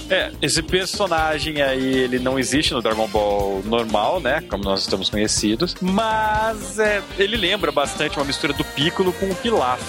É, 0.08 0.30
esse 0.40 0.62
personagem 0.62 1.60
aí, 1.60 1.98
ele 1.98 2.18
não 2.18 2.38
existe 2.38 2.72
no 2.72 2.80
Dragon 2.80 3.08
Ball 3.08 3.62
normal, 3.64 4.20
né? 4.20 4.42
Como 4.48 4.62
nós 4.64 4.80
estamos 4.80 5.10
conhecidos. 5.10 5.76
Mas 5.80 6.78
é, 6.78 7.02
ele 7.18 7.36
lembra 7.36 7.72
bastante 7.72 8.16
uma 8.16 8.24
mistura 8.24 8.52
do 8.52 8.64
Piccolo 8.64 9.12
com 9.12 9.28
o 9.30 9.34
Pilaf. 9.34 9.80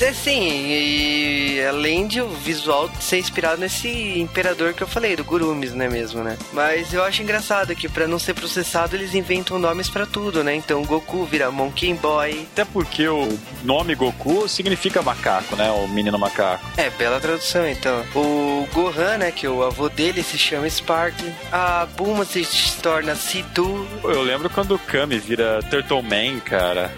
É, 0.00 0.12
sim, 0.12 0.40
e 0.40 1.62
além 1.68 2.06
de 2.06 2.20
o 2.20 2.28
visual 2.28 2.90
ser 3.00 3.18
inspirado 3.18 3.60
nesse 3.60 4.18
imperador 4.18 4.72
que 4.72 4.82
eu 4.82 4.88
falei, 4.88 5.14
do 5.14 5.24
Gurumis, 5.24 5.72
né? 5.72 5.90
mesmo, 5.90 6.22
né? 6.22 6.38
Mas 6.52 6.94
eu 6.94 7.02
acho 7.02 7.22
engraçado 7.22 7.74
que 7.74 7.88
pra 7.88 8.06
não 8.06 8.18
ser 8.18 8.34
processado 8.34 8.79
eles 8.92 9.14
inventam 9.14 9.58
nomes 9.58 9.88
pra 9.88 10.06
tudo, 10.06 10.42
né? 10.42 10.54
Então 10.54 10.84
Goku 10.84 11.24
vira 11.24 11.50
Monkey 11.50 11.94
Boy. 11.94 12.46
Até 12.52 12.64
porque 12.64 13.08
o 13.08 13.38
nome 13.62 13.94
Goku 13.94 14.48
significa 14.48 15.02
macaco, 15.02 15.56
né? 15.56 15.70
O 15.70 15.88
menino 15.88 16.18
macaco. 16.18 16.64
É, 16.76 16.90
bela 16.90 17.20
tradução, 17.20 17.68
então. 17.68 18.04
O 18.14 18.66
Gohan, 18.72 19.18
né, 19.18 19.30
que 19.30 19.46
o 19.46 19.62
avô 19.62 19.88
dele 19.88 20.22
se 20.22 20.38
chama 20.38 20.68
Spark. 20.68 21.14
A 21.52 21.86
Bulma 21.96 22.24
se 22.24 22.44
torna 22.82 23.14
Situ. 23.14 23.86
Eu 24.02 24.22
lembro 24.22 24.48
quando 24.50 24.74
o 24.74 24.78
Kami 24.78 25.18
vira 25.18 25.60
Turtle 25.70 26.02
Man, 26.02 26.40
cara. 26.40 26.92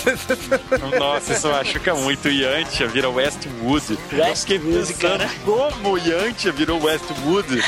Nossa, 0.98 1.32
isso 1.32 1.48
machuca 1.48 1.94
muito. 1.94 2.28
E 2.28 2.42
Yantia 2.42 2.86
vira 2.86 3.08
Westwood. 3.08 3.98
Westwood, 4.12 4.94
cara. 4.94 5.28
Como 5.44 5.98
Yantia 5.98 6.52
virou 6.52 6.82
Westwood? 6.82 7.62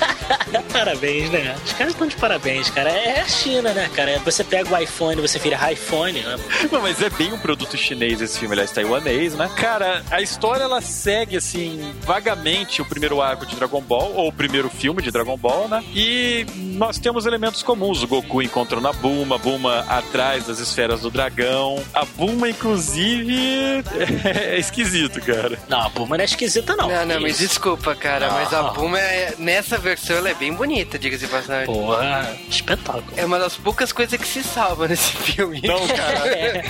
parabéns, 0.72 1.30
né? 1.30 1.56
Os 1.64 1.72
caras 1.72 1.92
estão 1.92 2.06
de 2.06 2.16
parabéns, 2.16 2.45
cara. 2.72 2.90
É 2.90 3.20
a 3.20 3.28
China, 3.28 3.72
né, 3.72 3.90
cara? 3.94 4.18
Você 4.24 4.44
pega 4.44 4.72
o 4.72 4.78
iPhone, 4.78 5.20
você 5.20 5.38
vira 5.38 5.72
iPhone. 5.72 6.20
Né? 6.20 6.36
Não, 6.70 6.80
mas 6.80 7.02
é 7.02 7.10
bem 7.10 7.32
um 7.32 7.38
produto 7.38 7.76
chinês 7.76 8.20
esse 8.20 8.38
filme, 8.38 8.54
aliás, 8.54 8.70
taiwanês, 8.70 9.34
né? 9.34 9.50
Cara, 9.56 10.02
a 10.10 10.20
história 10.20 10.62
ela 10.62 10.80
segue, 10.80 11.36
assim, 11.36 11.92
vagamente 12.02 12.80
o 12.80 12.84
primeiro 12.84 13.20
arco 13.20 13.44
de 13.44 13.56
Dragon 13.56 13.80
Ball, 13.80 14.12
ou 14.14 14.28
o 14.28 14.32
primeiro 14.32 14.70
filme 14.70 15.02
de 15.02 15.10
Dragon 15.10 15.36
Ball, 15.36 15.68
né? 15.68 15.84
E 15.94 16.46
nós 16.54 16.98
temos 16.98 17.26
elementos 17.26 17.62
comuns. 17.62 18.02
O 18.02 18.06
Goku 18.06 18.42
encontrando 18.42 18.86
a 18.88 18.92
Bulma, 18.92 19.34
a 19.36 19.38
Bulma 19.38 19.80
atrás 19.88 20.46
das 20.46 20.58
esferas 20.58 21.00
do 21.00 21.10
dragão. 21.10 21.82
A 21.92 22.04
Bulma, 22.04 22.48
inclusive, 22.48 23.82
é 24.24 24.58
esquisito, 24.58 25.20
cara. 25.20 25.58
Não, 25.68 25.80
a 25.80 25.88
Bulma 25.88 26.16
não 26.16 26.22
é 26.22 26.26
esquisita, 26.26 26.76
não. 26.76 26.88
Não, 26.88 27.06
não, 27.06 27.20
mas 27.20 27.38
desculpa, 27.38 27.94
cara, 27.94 28.28
Não. 28.28 28.34
mas 28.34 28.52
a 28.52 28.62
Bulma, 28.64 28.98
é, 29.00 29.34
nessa 29.38 29.78
versão, 29.78 30.16
ela 30.16 30.30
é 30.30 30.34
bem 30.34 30.52
bonita, 30.52 30.98
diga-se 30.98 31.26
passagem. 31.26 31.66
Porra, 31.66 32.35
espetáculo. 32.48 33.04
É 33.16 33.24
uma 33.24 33.38
das 33.38 33.56
poucas 33.56 33.92
coisas 33.92 34.18
que 34.18 34.26
se 34.26 34.42
salva 34.42 34.88
nesse 34.88 35.12
filme. 35.18 35.60
Não, 35.62 35.86
cara. 35.88 36.26
É. 36.36 36.64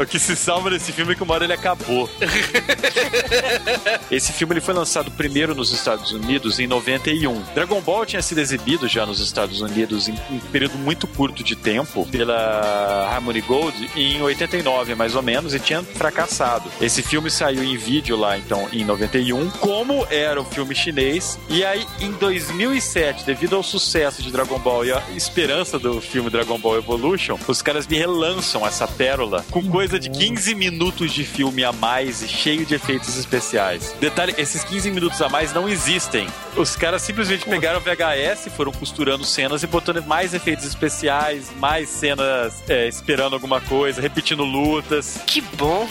O 0.00 0.06
que 0.06 0.18
se 0.18 0.36
salva 0.36 0.70
nesse 0.70 0.92
filme 0.92 1.12
é 1.12 1.14
que 1.14 1.22
uma 1.22 1.34
hora 1.34 1.44
ele 1.44 1.52
acabou. 1.52 2.08
Esse 4.10 4.32
filme 4.32 4.54
ele 4.54 4.60
foi 4.60 4.74
lançado 4.74 5.10
primeiro 5.10 5.54
nos 5.54 5.72
Estados 5.72 6.12
Unidos 6.12 6.58
em 6.58 6.66
91. 6.66 7.42
Dragon 7.54 7.80
Ball 7.80 8.06
tinha 8.06 8.22
sido 8.22 8.38
exibido 8.38 8.88
já 8.88 9.04
nos 9.06 9.20
Estados 9.20 9.60
Unidos 9.60 10.08
em 10.08 10.14
um 10.30 10.38
período 10.50 10.78
muito 10.78 11.06
curto 11.06 11.42
de 11.42 11.56
tempo 11.56 12.06
pela 12.06 13.08
Harmony 13.10 13.40
Gold 13.40 13.90
em 13.96 14.20
89, 14.22 14.94
mais 14.94 15.14
ou 15.14 15.22
menos, 15.22 15.54
e 15.54 15.60
tinha 15.60 15.82
fracassado. 15.82 16.70
Esse 16.80 17.02
filme 17.02 17.30
saiu 17.30 17.62
em 17.62 17.76
vídeo 17.76 18.16
lá, 18.16 18.36
então, 18.38 18.68
em 18.72 18.84
91, 18.84 19.50
como 19.50 20.06
era 20.10 20.40
o 20.40 20.44
filme 20.44 20.74
chinês. 20.74 21.38
E 21.48 21.64
aí, 21.64 21.86
em 22.00 22.12
2007, 22.12 23.24
devido 23.24 23.56
ao 23.56 23.62
sucesso 23.62 24.22
de 24.22 24.30
Dragon 24.30 24.58
Ball 24.58 24.84
e 24.84 24.91
esperança 25.16 25.78
do 25.78 26.00
filme 26.00 26.28
Dragon 26.30 26.58
Ball 26.58 26.76
Evolution, 26.76 27.38
os 27.46 27.62
caras 27.62 27.86
me 27.86 27.96
relançam 27.96 28.66
essa 28.66 28.86
pérola 28.88 29.44
com 29.50 29.62
coisa 29.68 29.98
de 29.98 30.10
15 30.10 30.54
minutos 30.54 31.12
de 31.12 31.24
filme 31.24 31.64
a 31.64 31.72
mais 31.72 32.22
e 32.22 32.28
cheio 32.28 32.66
de 32.66 32.74
efeitos 32.74 33.16
especiais. 33.16 33.94
Detalhe, 34.00 34.34
esses 34.36 34.64
15 34.64 34.90
minutos 34.90 35.20
a 35.22 35.28
mais 35.28 35.52
não 35.52 35.68
existem. 35.68 36.26
Os 36.56 36.76
caras 36.76 37.02
simplesmente 37.02 37.44
pegaram 37.44 37.78
o 37.78 37.82
VHS, 37.82 38.48
foram 38.56 38.72
costurando 38.72 39.24
cenas 39.24 39.62
e 39.62 39.66
botando 39.66 40.02
mais 40.04 40.34
efeitos 40.34 40.64
especiais, 40.66 41.50
mais 41.56 41.88
cenas 41.88 42.62
é, 42.68 42.88
esperando 42.88 43.34
alguma 43.34 43.60
coisa, 43.60 44.00
repetindo 44.00 44.44
lutas. 44.44 45.20
Que 45.26 45.40
bom! 45.40 45.88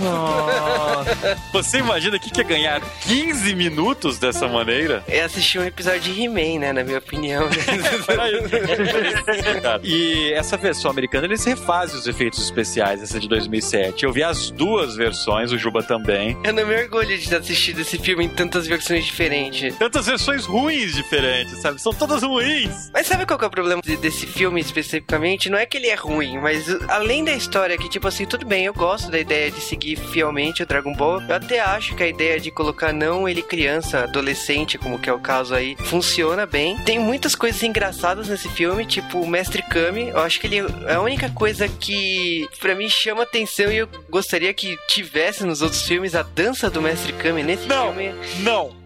Nossa. 0.00 1.38
Você 1.52 1.78
imagina 1.78 2.16
o 2.16 2.20
que 2.20 2.30
que 2.30 2.40
é 2.40 2.44
ganhar 2.44 2.80
15 3.02 3.54
minutos 3.54 4.18
dessa 4.18 4.48
maneira? 4.48 5.04
É 5.06 5.22
assistir 5.22 5.58
um 5.58 5.64
episódio 5.64 6.00
de 6.00 6.22
He-Man, 6.22 6.60
né, 6.60 6.72
na 6.72 6.84
minha 6.84 6.98
opinião. 6.98 7.48
E 9.82 10.32
essa 10.32 10.56
versão 10.56 10.90
americana, 10.90 11.26
eles 11.26 11.44
refazem 11.44 11.98
os 11.98 12.06
efeitos 12.06 12.40
especiais, 12.42 13.02
essa 13.02 13.18
de 13.18 13.28
2007. 13.28 14.04
Eu 14.04 14.12
vi 14.12 14.22
as 14.22 14.50
duas 14.50 14.96
versões, 14.96 15.52
o 15.52 15.58
Juba 15.58 15.82
também. 15.82 16.36
Eu 16.44 16.52
não 16.52 16.66
me 16.66 16.74
orgulho 16.76 17.16
de 17.18 17.28
ter 17.28 17.36
assistido 17.36 17.80
esse 17.80 17.98
filme 17.98 18.24
em 18.24 18.28
tantas 18.28 18.66
versões 18.66 19.04
diferentes. 19.04 19.74
Tantas 19.76 20.06
versões 20.06 20.44
ruins 20.46 20.94
diferentes, 20.94 21.60
sabe? 21.60 21.80
São 21.80 21.92
todas 21.92 22.22
ruins. 22.22 22.90
Mas 22.92 23.06
sabe 23.06 23.26
qual 23.26 23.38
que 23.38 23.44
é 23.44 23.48
o 23.48 23.50
problema 23.50 23.82
de- 23.82 23.96
desse 23.96 24.26
filme 24.26 24.60
especificamente? 24.60 25.48
Não 25.50 25.58
é 25.58 25.66
que 25.66 25.76
ele 25.76 25.88
é 25.88 25.94
ruim, 25.94 26.38
mas 26.38 26.66
além 26.88 27.24
da 27.24 27.32
história 27.32 27.76
que, 27.78 27.88
tipo 27.88 28.06
assim, 28.08 28.26
tudo 28.26 28.46
bem, 28.46 28.64
eu 28.64 28.74
gosto 28.74 29.10
da 29.10 29.18
ideia 29.18 29.50
de 29.50 29.60
seguir 29.60 29.96
fielmente 29.96 30.62
o 30.62 30.66
Dragon 30.66 30.92
Ball. 30.94 31.22
Eu 31.28 31.34
até 31.34 31.60
acho 31.60 31.94
que 31.94 32.02
a 32.02 32.08
ideia 32.08 32.38
de 32.40 32.50
colocar 32.50 32.92
não 32.92 33.28
ele 33.28 33.42
criança, 33.42 34.00
adolescente, 34.04 34.78
como 34.78 34.98
que 34.98 35.08
é 35.08 35.12
o 35.12 35.18
caso 35.18 35.54
aí, 35.54 35.76
funciona 35.84 36.46
bem. 36.46 36.76
Tem 36.84 36.98
muitas 36.98 37.34
coisas 37.34 37.49
engraçadas 37.62 38.28
nesse 38.28 38.48
filme, 38.48 38.84
tipo 38.86 39.20
o 39.20 39.26
Mestre 39.26 39.62
Kami. 39.62 40.08
Eu 40.08 40.18
acho 40.20 40.40
que 40.40 40.46
ele 40.46 40.58
é 40.86 40.94
a 40.94 41.00
única 41.00 41.28
coisa 41.30 41.68
que 41.68 42.48
pra 42.58 42.74
mim 42.74 42.88
chama 42.88 43.22
atenção 43.22 43.70
e 43.70 43.78
eu 43.78 43.88
gostaria 44.08 44.52
que 44.54 44.76
tivesse 44.88 45.44
nos 45.44 45.62
outros 45.62 45.82
filmes 45.82 46.14
a 46.14 46.22
dança 46.22 46.70
do 46.70 46.80
Mestre 46.80 47.12
Kami 47.12 47.42
nesse 47.42 47.66
Não. 47.66 47.92
filme. 47.92 48.14
Não, 48.40 48.50
não, 48.70 48.79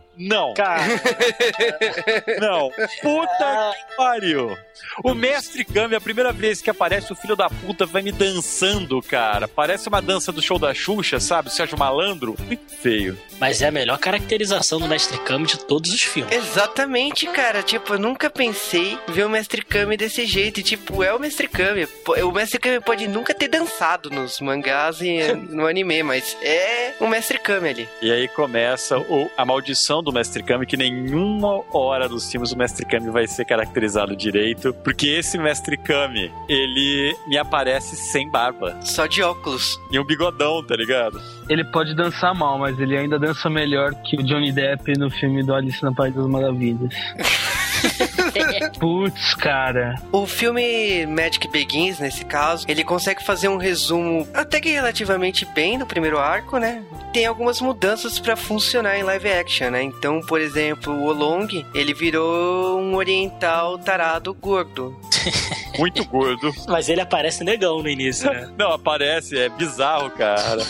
Cara, 0.55 0.83
não. 2.41 2.71
Puta 3.03 3.73
que 3.89 3.97
pariu. 3.97 4.57
O 5.03 5.15
Mestre 5.15 5.65
Kami, 5.65 5.95
a 5.95 6.01
primeira 6.01 6.33
vez 6.33 6.61
que 6.61 6.71
aparece 6.71 7.13
o 7.13 7.17
filho 7.17 7.37
da 7.37 7.49
puta, 7.49 7.87
vai 7.87 8.03
me 8.03 8.13
dançando, 8.13 9.01
cara. 9.03 9.47
Parece 9.49 9.89
uma 9.89 10.01
dança 10.03 10.31
do 10.33 10.43
show 10.43 10.59
da 10.59 10.75
Xuxa, 10.75 11.21
sabe? 11.21 11.51
Sérgio 11.53 11.79
Malandro. 11.79 12.35
Muito 12.39 12.77
feio. 12.77 13.19
mas 13.41 13.63
é 13.63 13.69
a 13.69 13.71
melhor 13.71 13.99
caracterização 13.99 14.79
do 14.81 14.87
Mestre 14.89 15.19
Kami 15.19 15.47
de 15.47 15.59
todos 15.59 15.93
os 15.93 16.03
filmes. 16.03 16.35
Exatamente, 16.35 17.27
cara. 17.29 17.63
Tipo, 17.63 17.95
eu 17.95 17.99
nunca 17.99 18.29
pensei 18.31 18.99
ver 19.09 19.25
o 19.25 19.31
Mestre 19.31 19.63
Kami 19.65 19.97
desse 19.97 20.27
jeito. 20.27 20.61
E, 20.61 20.63
tipo, 20.63 21.03
é 21.03 21.13
o 21.15 21.19
Mestre 21.19 21.49
Kami. 21.49 21.87
O 22.25 22.33
Mestre 22.33 22.59
Kami 22.59 22.81
pode 22.81 23.07
nunca 23.09 23.33
ter 23.35 23.49
dançado 23.49 24.11
nos 24.11 24.41
mangás 24.41 25.01
e 25.01 25.33
no 25.51 25.67
anime, 25.67 26.03
mas 26.03 26.37
é 26.43 26.95
o 27.01 27.07
Mestre 27.07 27.39
Kami 27.39 27.69
ali. 27.69 27.89
E 28.03 28.11
aí 28.11 28.29
começa 28.29 28.99
o- 28.99 29.31
a 29.37 29.45
maldição 29.45 30.03
do 30.05 30.13
Mestre 30.13 30.43
Kami, 30.43 30.67
que 30.67 30.77
nenhuma 30.77 31.63
hora 31.73 32.09
dos 32.09 32.31
filmes 32.31 32.53
o 32.53 32.59
Mestre 32.59 32.85
Kami 32.85 33.11
vai 33.11 33.27
ser 33.27 33.45
caracterizado 33.45 34.15
direito, 34.15 34.73
porque 34.85 35.09
esse 35.09 35.39
Mestre 35.39 35.77
Kami, 35.77 36.31
ele 36.49 37.17
me 37.27 37.37
aparece 37.37 37.97
sem 37.97 38.31
barba. 38.31 38.77
Só 38.83 39.07
de 39.07 39.23
óculos. 39.23 39.81
E 39.91 39.99
um 39.99 40.05
bigodão, 40.05 40.63
tá 40.65 40.77
ligado? 40.77 41.21
Ele 41.49 41.65
pode 41.65 41.95
dançar 41.95 42.35
mal, 42.35 42.59
mas 42.59 42.79
ele 42.79 42.97
ainda 42.97 43.19
dança 43.19 43.51
melhor 43.51 43.95
que 44.03 44.17
o 44.17 44.23
Johnny 44.23 44.53
Depp 44.53 44.97
no 44.99 45.11
filme 45.11 45.43
do 45.43 45.55
Alice 45.55 45.83
na 45.83 45.93
País 45.93 46.15
das 46.15 46.27
Maravilhas. 46.27 46.95
Putz, 48.79 49.35
cara. 49.35 49.95
O 50.13 50.27
filme 50.27 51.07
Magic 51.07 51.49
Begins, 51.49 51.99
nesse 51.99 52.25
caso, 52.25 52.65
ele 52.69 52.85
consegue 52.85 53.23
fazer 53.25 53.49
um 53.49 53.57
resumo 53.57 54.27
até 54.35 54.61
que 54.61 54.71
relativamente 54.71 55.45
bem 55.45 55.79
do 55.79 55.87
primeiro 55.87 56.19
arco, 56.19 56.59
né? 56.59 56.83
Tem 57.13 57.27
algumas 57.27 57.61
mudanças 57.61 58.19
pra 58.19 58.37
funcionar 58.37 58.99
em 58.99 59.03
live 59.03 59.31
action, 59.31 59.71
né? 59.71 59.83
Então, 59.83 60.21
por 60.21 60.41
exemplo, 60.41 60.93
o 60.93 61.05
Olong, 61.05 61.65
ele 61.75 61.95
virou 61.95 62.81
um 62.81 62.97
oriental 62.97 63.79
tarado 63.79 64.35
gordo. 64.35 64.99
Muito 65.79 66.05
gordo. 66.05 66.53
Mas 66.69 66.89
ele 66.89 67.01
aparece 67.01 67.43
negão 67.43 67.83
no 67.83 67.89
início, 67.89 68.31
né? 68.31 68.49
Não, 68.57 68.73
aparece, 68.73 69.39
é 69.39 69.49
bizarro, 69.49 70.11
cara. 70.11 70.63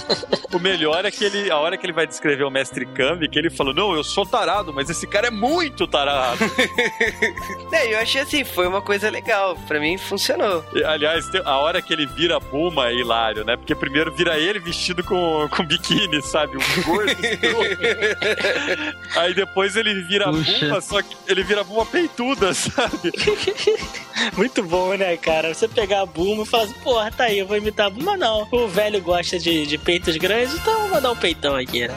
O 0.53 0.59
melhor 0.59 1.05
é 1.05 1.11
que 1.11 1.25
ele, 1.25 1.51
a 1.51 1.59
hora 1.59 1.77
que 1.77 1.85
ele 1.85 1.93
vai 1.93 2.07
descrever 2.07 2.45
o 2.45 2.51
Mestre 2.51 2.87
Kami, 2.87 3.29
que 3.29 3.39
ele 3.39 3.51
falou, 3.51 3.75
não, 3.75 3.95
eu 3.95 4.03
sou 4.03 4.25
tarado, 4.25 4.73
mas 4.73 4.89
esse 4.89 5.07
cara 5.07 5.27
é 5.27 5.31
muito 5.31 5.87
tarado. 5.87 6.39
É, 7.73 7.93
eu 7.93 7.99
achei 7.99 8.21
assim, 8.21 8.45
foi 8.45 8.69
uma 8.69 8.81
coisa 8.81 9.11
legal. 9.11 9.57
Pra 9.67 9.81
mim, 9.81 9.99
funcionou. 9.99 10.65
E, 10.73 10.85
aliás, 10.85 11.25
a 11.45 11.59
hora 11.59 11.83
que 11.83 11.93
ele 11.93 12.07
vira 12.07 12.41
Puma 12.41 12.89
é 12.89 12.95
hilário, 12.95 13.45
né? 13.45 13.57
Porque 13.57 13.75
primeiro 13.75 14.13
vira 14.13 14.39
ele 14.39 14.61
vestido 14.61 15.03
com, 15.03 15.49
com 15.51 15.65
biquíni, 15.65 16.23
sabe? 16.23 16.57
Um 16.57 16.83
gordo. 16.83 17.11
Aí 19.17 19.35
depois 19.35 19.75
ele 19.75 20.03
vira 20.03 20.31
Puxa. 20.31 20.67
Puma, 20.67 20.81
só 20.81 21.03
que 21.03 21.17
ele 21.27 21.43
vira 21.43 21.65
Puma 21.65 21.85
peituda, 21.85 22.53
sabe? 22.55 23.11
Muito 24.37 24.63
bom, 24.63 24.95
né, 24.95 25.17
cara? 25.17 25.53
Você 25.53 25.67
pegar 25.67 26.03
a 26.03 26.07
Bulma 26.07 26.45
e 26.45 26.47
falar 26.47 26.65
assim, 26.65 26.75
porra, 26.75 27.11
tá 27.11 27.25
aí, 27.25 27.41
eu 27.41 27.47
vou 27.47 27.57
imitar 27.57 27.87
a 27.87 27.91
Bulma, 27.91 28.17
não. 28.17 28.47
O 28.53 28.69
velho 28.69 29.01
gosta 29.03 29.39
de, 29.39 29.67
de 29.67 29.79
peitos 29.79 30.17
grandes, 30.17 30.55
então 30.55 30.85
eu 30.85 30.89
vou 30.89 31.01
dar 31.01 31.11
um 31.11 31.17
peitão 31.17 31.57
aqui, 31.57 31.89
né? 31.89 31.95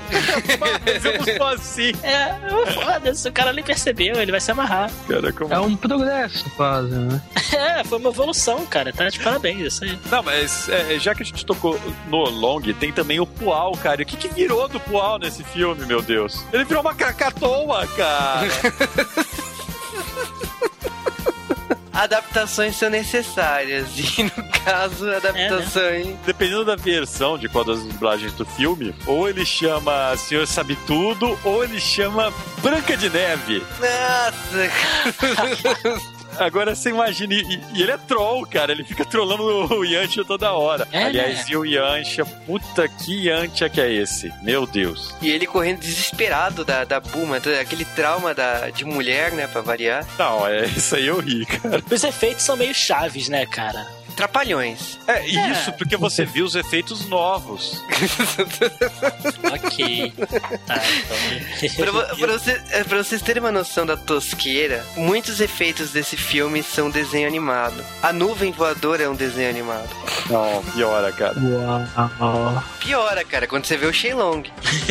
Mas 0.83 1.05
eu 1.05 1.17
não 1.17 1.37
sou 1.37 1.47
assim. 1.47 1.91
É, 2.01 2.73
foda-se, 2.73 3.29
o 3.29 3.31
cara 3.31 3.53
nem 3.53 3.63
percebeu, 3.63 4.19
ele 4.19 4.31
vai 4.31 4.41
se 4.41 4.51
amarrar. 4.51 4.89
Cara, 5.07 5.31
como... 5.31 5.53
É 5.53 5.59
um 5.59 5.75
progresso 5.75 6.49
quase, 6.51 6.89
né? 6.93 7.21
É, 7.57 7.81
foi 7.83 7.97
uma 7.97 8.09
evolução, 8.09 8.65
cara, 8.65 8.91
tá 8.91 9.07
de 9.07 9.19
parabéns, 9.21 9.61
isso 9.61 9.83
aí. 9.85 9.97
Não, 10.11 10.21
mas 10.21 10.67
é, 10.67 10.99
já 10.99 11.15
que 11.15 11.23
a 11.23 11.25
gente 11.25 11.45
tocou 11.45 11.79
no 12.07 12.29
Long, 12.29 12.61
tem 12.77 12.91
também 12.91 13.21
o 13.21 13.25
Pual, 13.25 13.71
cara. 13.71 14.01
E 14.01 14.03
O 14.03 14.05
que, 14.05 14.17
que 14.17 14.27
virou 14.27 14.67
do 14.67 14.79
Pual 14.81 15.17
nesse 15.17 15.43
filme, 15.45 15.85
meu 15.85 16.01
Deus? 16.01 16.43
Ele 16.51 16.65
virou 16.65 16.81
uma 16.81 16.93
cacatoa, 16.93 17.87
cara. 17.87 18.47
Adaptações 21.97 22.75
são 22.75 22.89
necessárias. 22.91 23.87
E 23.97 24.23
no 24.23 24.49
caso, 24.63 25.09
adaptação, 25.09 25.89
hein? 25.93 26.17
Dependendo 26.25 26.63
da 26.63 26.75
versão 26.75 27.37
de 27.37 27.49
qual 27.49 27.63
das 27.63 27.81
dublagens 27.83 28.33
do 28.33 28.45
filme, 28.45 28.93
ou 29.07 29.27
ele 29.27 29.43
chama 29.45 30.15
Senhor 30.15 30.45
Sabe 30.45 30.75
Tudo, 30.85 31.37
ou 31.43 31.63
ele 31.63 31.79
chama 31.79 32.31
Branca 32.61 32.95
de 32.95 33.09
Neve. 33.09 33.63
Nossa! 33.79 34.71
Agora 36.39 36.75
você 36.75 36.89
imagina, 36.89 37.33
e, 37.33 37.59
e 37.73 37.81
ele 37.81 37.91
é 37.91 37.97
troll, 37.97 38.45
cara, 38.45 38.71
ele 38.71 38.83
fica 38.83 39.03
trollando 39.05 39.43
o 39.75 39.83
Yantia 39.83 40.23
toda 40.25 40.51
hora. 40.51 40.87
É, 40.91 41.03
Aliás, 41.05 41.39
né? 41.39 41.45
e 41.49 41.57
o 41.57 41.65
Yantia, 41.65 42.25
puta 42.25 42.87
que 42.87 43.27
Yantia 43.27 43.69
que 43.69 43.81
é 43.81 43.91
esse? 43.91 44.31
Meu 44.41 44.65
Deus. 44.65 45.15
E 45.21 45.29
ele 45.29 45.45
correndo 45.47 45.79
desesperado 45.79 46.63
da, 46.63 46.83
da 46.83 46.99
Buma, 46.99 47.37
aquele 47.37 47.85
trauma 47.85 48.33
da, 48.33 48.69
de 48.69 48.85
mulher, 48.85 49.31
né, 49.31 49.47
pra 49.47 49.61
variar. 49.61 50.05
Não, 50.17 50.47
é 50.47 50.65
isso 50.65 50.95
aí 50.95 51.07
eu 51.07 51.19
ri, 51.19 51.45
cara. 51.45 51.81
Os 51.89 52.03
efeitos 52.03 52.43
são 52.43 52.55
meio 52.55 52.73
chaves, 52.73 53.29
né, 53.29 53.45
cara? 53.45 53.85
Trapalhões. 54.17 54.97
É, 55.07 55.25
isso, 55.25 55.71
porque 55.73 55.95
você 55.95 56.25
viu 56.25 56.43
os 56.43 56.55
efeitos 56.55 57.07
novos. 57.07 57.81
ok. 59.53 60.11
Tá, 60.65 60.81
então. 61.61 61.85
pra, 61.93 62.15
pra 62.15 62.33
você- 62.33 62.61
é, 62.71 62.83
pra 62.83 62.97
vocês 63.03 63.21
terem 63.21 63.41
uma 63.41 63.51
noção 63.51 63.85
da 63.85 63.95
tosqueira, 63.95 64.83
muitos 64.95 65.39
efeitos 65.39 65.91
desse 65.91 66.17
filme 66.17 66.63
são 66.63 66.89
desenho 66.89 67.27
animado. 67.27 67.85
A 68.01 68.11
nuvem 68.11 68.51
voadora 68.51 69.03
é 69.03 69.09
um 69.09 69.15
desenho 69.15 69.49
animado. 69.49 69.89
Não, 70.29 70.63
piora, 70.73 71.11
cara. 71.11 71.35
Uau. 71.39 72.63
Piora, 72.79 73.23
cara, 73.23 73.45
quando 73.47 73.65
você 73.65 73.77
vê 73.77 73.85
o 73.85 73.93
Shenlong. 73.93 74.43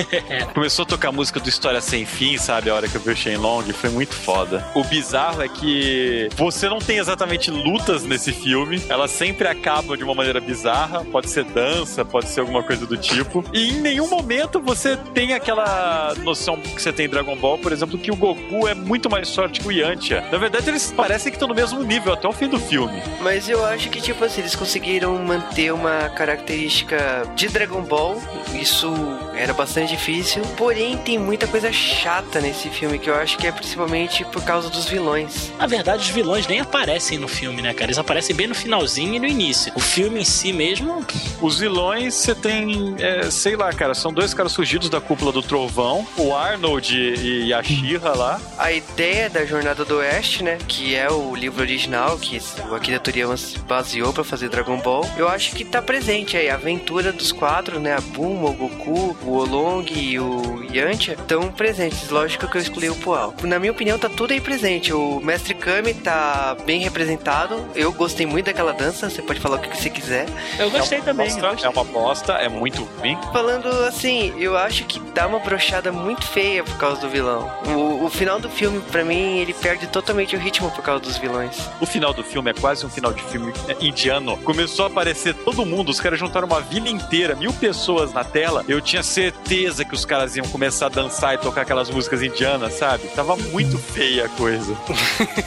Começou 0.54 0.84
a 0.84 0.86
tocar 0.86 1.10
música 1.12 1.40
do 1.40 1.48
História 1.48 1.80
Sem 1.80 2.06
Fim, 2.06 2.38
sabe? 2.38 2.70
A 2.70 2.74
hora 2.74 2.88
que 2.88 2.94
eu 2.94 3.00
vi 3.00 3.10
o 3.10 3.16
Shenlong, 3.16 3.72
foi 3.72 3.90
muito 3.90 4.14
foda. 4.14 4.64
O 4.74 4.84
bizarro 4.84 5.42
é 5.42 5.48
que 5.48 6.28
você 6.36 6.68
não 6.68 6.78
tem 6.78 6.98
exatamente 6.98 7.50
lutas 7.50 8.04
nesse 8.04 8.32
filme, 8.32 8.80
elas 8.88 9.10
sempre 9.16 9.48
acabam 9.48 9.96
de 9.96 10.04
uma 10.04 10.14
maneira 10.14 10.40
bizarra, 10.40 11.04
pode 11.04 11.30
ser 11.30 11.44
dança, 11.44 12.04
pode 12.04 12.28
ser 12.28 12.40
alguma 12.40 12.62
coisa 12.62 12.86
do 12.86 12.96
tipo. 12.96 13.42
E 13.52 13.70
em 13.70 13.80
nenhum 13.80 14.08
momento 14.08 14.60
você 14.60 14.96
tem 15.14 15.32
aquela 15.32 16.14
noção 16.22 16.60
que 16.60 16.80
você 16.80 16.92
tem 16.92 17.06
em 17.06 17.08
Dragon 17.08 17.34
Ball, 17.36 17.58
por 17.58 17.72
exemplo, 17.72 17.98
que 17.98 18.10
o 18.10 18.16
Goku 18.16 18.68
é 18.68 18.74
muito 18.74 19.08
mais 19.08 19.34
forte 19.34 19.60
que 19.60 19.68
o 19.68 19.72
Yantia. 19.72 20.22
Na 20.30 20.36
verdade, 20.36 20.68
eles 20.68 20.92
parecem 20.92 21.32
que 21.32 21.36
estão 21.36 21.48
no 21.48 21.54
mesmo 21.54 21.82
nível 21.82 22.12
até 22.12 22.28
o 22.28 22.32
fim 22.32 22.46
do 22.46 22.58
filme. 22.58 23.02
Mas 23.22 23.48
eu 23.48 23.64
acho 23.64 23.88
que, 23.88 24.00
tipo 24.00 24.22
assim, 24.22 24.42
eles 24.42 24.54
conseguiram 24.54 25.16
manter 25.24 25.72
uma 25.72 26.10
característica 26.10 27.22
de 27.34 27.48
Dragon 27.48 27.82
Ball. 27.82 28.20
Isso 28.60 28.92
era 29.34 29.54
bastante 29.54 29.96
difícil. 29.96 30.42
Porém, 30.56 30.98
tem 30.98 31.18
muita 31.18 31.46
coisa 31.46 31.72
chata 31.72 32.40
nesse 32.40 32.68
filme 32.68 32.98
que 32.98 33.08
eu 33.08 33.14
acho 33.14 33.38
que 33.38 33.46
é 33.46 33.52
principalmente 33.52 34.24
por 34.26 34.44
causa 34.44 34.68
dos 34.68 34.86
vilões. 34.86 35.52
Na 35.58 35.66
verdade, 35.66 36.02
os 36.02 36.10
vilões 36.10 36.46
nem 36.46 36.60
aparecem 36.60 37.18
no 37.18 37.28
filme, 37.28 37.62
né, 37.62 37.72
cara? 37.72 37.86
Eles 37.86 37.98
aparecem 37.98 38.36
bem 38.36 38.46
no 38.46 38.54
finalzinho 38.54 39.05
e 39.14 39.18
no 39.18 39.26
início. 39.26 39.72
O 39.74 39.80
filme 39.80 40.20
em 40.20 40.24
si 40.24 40.52
mesmo, 40.52 41.04
Os 41.40 41.58
vilões, 41.58 42.14
você 42.14 42.34
tem, 42.34 42.94
é, 42.98 43.30
sei 43.30 43.56
lá, 43.56 43.72
cara, 43.72 43.94
são 43.94 44.12
dois 44.12 44.32
caras 44.32 44.54
fugidos 44.54 44.88
da 44.88 45.00
cúpula 45.00 45.30
do 45.30 45.42
trovão, 45.42 46.06
o 46.16 46.34
Arnold 46.34 46.96
e 46.96 47.52
a 47.52 47.62
Shira 47.62 48.14
lá. 48.14 48.40
A 48.58 48.72
ideia 48.72 49.28
da 49.28 49.44
Jornada 49.44 49.84
do 49.84 49.98
Oeste, 49.98 50.42
né? 50.42 50.58
Que 50.66 50.94
é 50.94 51.10
o 51.10 51.34
livro 51.34 51.60
original 51.60 52.18
que 52.18 52.40
o 52.70 52.74
Akira 52.74 52.98
Toriyama 52.98 53.36
se 53.36 53.58
baseou 53.60 54.12
pra 54.12 54.24
fazer 54.24 54.48
Dragon 54.48 54.78
Ball. 54.78 55.08
Eu 55.16 55.28
acho 55.28 55.54
que 55.54 55.64
tá 55.64 55.82
presente 55.82 56.36
aí. 56.36 56.48
A 56.48 56.54
aventura 56.54 57.12
dos 57.12 57.32
quatro, 57.32 57.78
né? 57.78 57.94
A 57.94 58.00
Bulma, 58.00 58.48
o 58.48 58.52
Goku, 58.54 59.16
o 59.22 59.32
Olong 59.32 59.84
e 59.92 60.18
o 60.18 60.64
Yantia 60.72 61.14
estão 61.14 61.52
presentes. 61.52 62.08
Lógico 62.08 62.48
que 62.48 62.56
eu 62.56 62.62
escolhi 62.62 62.88
o 62.88 62.94
Poal. 62.96 63.34
Na 63.42 63.58
minha 63.58 63.72
opinião, 63.72 63.98
tá 63.98 64.08
tudo 64.08 64.32
aí 64.32 64.40
presente. 64.40 64.92
O 64.92 65.20
Mestre 65.20 65.52
Kami 65.54 65.92
tá 65.94 66.56
bem 66.64 66.80
representado. 66.80 67.62
Eu 67.74 67.92
gostei 67.92 68.24
muito 68.26 68.46
daquela 68.46 68.72
dança. 68.72 68.95
Você 68.96 69.22
pode 69.22 69.40
falar 69.40 69.56
o 69.56 69.60
que 69.60 69.76
você 69.76 69.90
quiser. 69.90 70.26
eu 70.58 70.70
gostei 70.70 71.00
também. 71.00 71.26
eu 71.28 71.32
Bosta, 71.34 71.48
gostei. 71.50 71.66
é 71.66 71.70
uma 71.70 71.84
bosta, 71.84 72.32
é 72.34 72.48
muito 72.48 72.84
ruim. 72.98 73.18
Falando 73.32 73.68
assim, 73.86 74.32
eu 74.38 74.56
acho 74.56 74.84
que 74.84 74.98
dá 75.14 75.26
uma 75.26 75.38
brochada 75.38 75.92
muito 75.92 76.26
feia 76.26 76.64
por 76.64 76.76
causa 76.76 77.00
do 77.00 77.08
vilão. 77.08 77.50
O, 77.76 78.04
o 78.04 78.10
final 78.10 78.38
do 78.40 78.48
filme, 78.48 78.80
pra 78.90 79.04
mim, 79.04 79.38
ele 79.38 79.52
perde 79.54 79.86
totalmente 79.86 80.34
o 80.34 80.38
ritmo 80.38 80.70
por 80.70 80.82
causa 80.82 81.02
dos 81.02 81.16
vilões. 81.18 81.56
O 81.80 81.86
final 81.86 82.12
do 82.12 82.22
filme 82.22 82.50
é 82.50 82.54
quase 82.54 82.84
um 82.84 82.88
final 82.88 83.12
de 83.12 83.22
filme 83.24 83.52
é, 83.68 83.76
indiano. 83.84 84.36
Começou 84.38 84.84
a 84.86 84.88
aparecer 84.88 85.34
todo 85.34 85.64
mundo, 85.66 85.90
os 85.90 86.00
caras 86.00 86.18
juntaram 86.18 86.46
uma 86.46 86.60
vila 86.60 86.88
inteira, 86.88 87.34
mil 87.34 87.52
pessoas 87.52 88.12
na 88.12 88.24
tela. 88.24 88.64
Eu 88.68 88.80
tinha 88.80 89.02
certeza 89.02 89.84
que 89.84 89.94
os 89.94 90.04
caras 90.04 90.36
iam 90.36 90.46
começar 90.48 90.86
a 90.86 90.88
dançar 90.88 91.34
e 91.34 91.38
tocar 91.38 91.62
aquelas 91.62 91.90
músicas 91.90 92.22
indianas, 92.22 92.74
sabe? 92.74 93.08
Tava 93.08 93.36
muito 93.36 93.78
feia 93.78 94.26
a 94.26 94.28
coisa. 94.30 94.76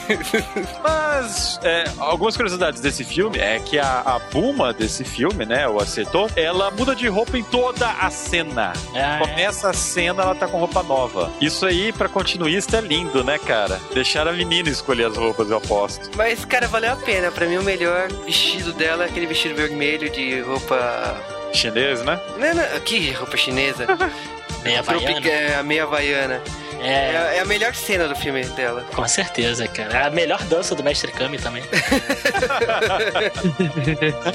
Mas, 0.83 1.59
é, 1.63 1.85
algumas 1.97 2.35
curiosidades 2.35 2.81
desse 2.81 3.03
filme 3.03 3.38
é 3.39 3.59
que 3.59 3.79
a, 3.79 4.01
a 4.05 4.19
Buma 4.31 4.73
desse 4.73 5.03
filme, 5.03 5.45
né, 5.45 5.67
o 5.67 5.79
Acertou, 5.79 6.29
ela 6.35 6.69
muda 6.71 6.95
de 6.95 7.07
roupa 7.07 7.37
em 7.37 7.43
toda 7.43 7.89
a 7.89 8.09
cena. 8.09 8.73
Ah, 8.93 9.15
é. 9.15 9.19
Começa 9.19 9.69
a 9.69 9.73
cena, 9.73 10.23
ela 10.23 10.35
tá 10.35 10.47
com 10.47 10.57
roupa 10.57 10.83
nova. 10.83 11.31
Isso 11.39 11.65
aí, 11.65 11.91
pra 11.91 12.09
continuista, 12.09 12.77
é 12.77 12.81
lindo, 12.81 13.23
né, 13.23 13.37
cara? 13.39 13.79
Deixar 13.93 14.27
a 14.27 14.33
menina 14.33 14.69
escolher 14.69 15.05
as 15.05 15.17
roupas, 15.17 15.49
eu 15.49 15.57
aposto. 15.57 16.09
Mas, 16.15 16.43
cara, 16.45 16.67
valeu 16.67 16.93
a 16.93 16.95
pena. 16.95 17.31
Pra 17.31 17.45
mim, 17.45 17.57
o 17.57 17.63
melhor 17.63 18.09
vestido 18.25 18.73
dela 18.73 19.05
é 19.05 19.07
aquele 19.07 19.25
vestido 19.25 19.55
vermelho 19.55 20.09
de 20.09 20.41
roupa. 20.41 21.15
Chinês, 21.53 22.03
né? 22.03 22.19
Não, 22.37 22.53
não, 22.53 22.79
que 22.81 23.11
roupa 23.11 23.35
chinesa? 23.37 23.85
Meia 24.63 24.79
Havaiana. 24.81 25.27
é, 25.29 25.55
a 25.55 25.63
meia 25.63 25.83
havaiana. 25.83 26.41
É, 26.81 26.89
É, 26.89 27.37
é 27.37 27.39
a 27.41 27.45
melhor 27.45 27.73
cena 27.75 28.07
do 28.07 28.15
filme 28.15 28.43
dela. 28.49 28.85
com 28.95 29.07
certeza, 29.07 29.67
cara. 29.67 29.97
É 29.97 30.03
a 30.07 30.09
melhor 30.09 30.41
dança 30.43 30.73
do 30.75 30.83
Mestre 30.83 31.11
Kami 31.11 31.37
também. 31.37 31.63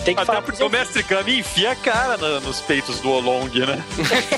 Tem 0.04 0.14
que 0.14 0.20
Até 0.20 0.24
falar 0.24 0.42
porque 0.42 0.62
o 0.62 0.68
Mestre 0.68 1.02
Kami 1.02 1.38
enfia 1.40 1.72
a 1.72 1.76
cara 1.76 2.16
na- 2.16 2.40
nos 2.40 2.60
peitos 2.60 3.00
do 3.00 3.10
Olong, 3.10 3.48
né? 3.48 3.82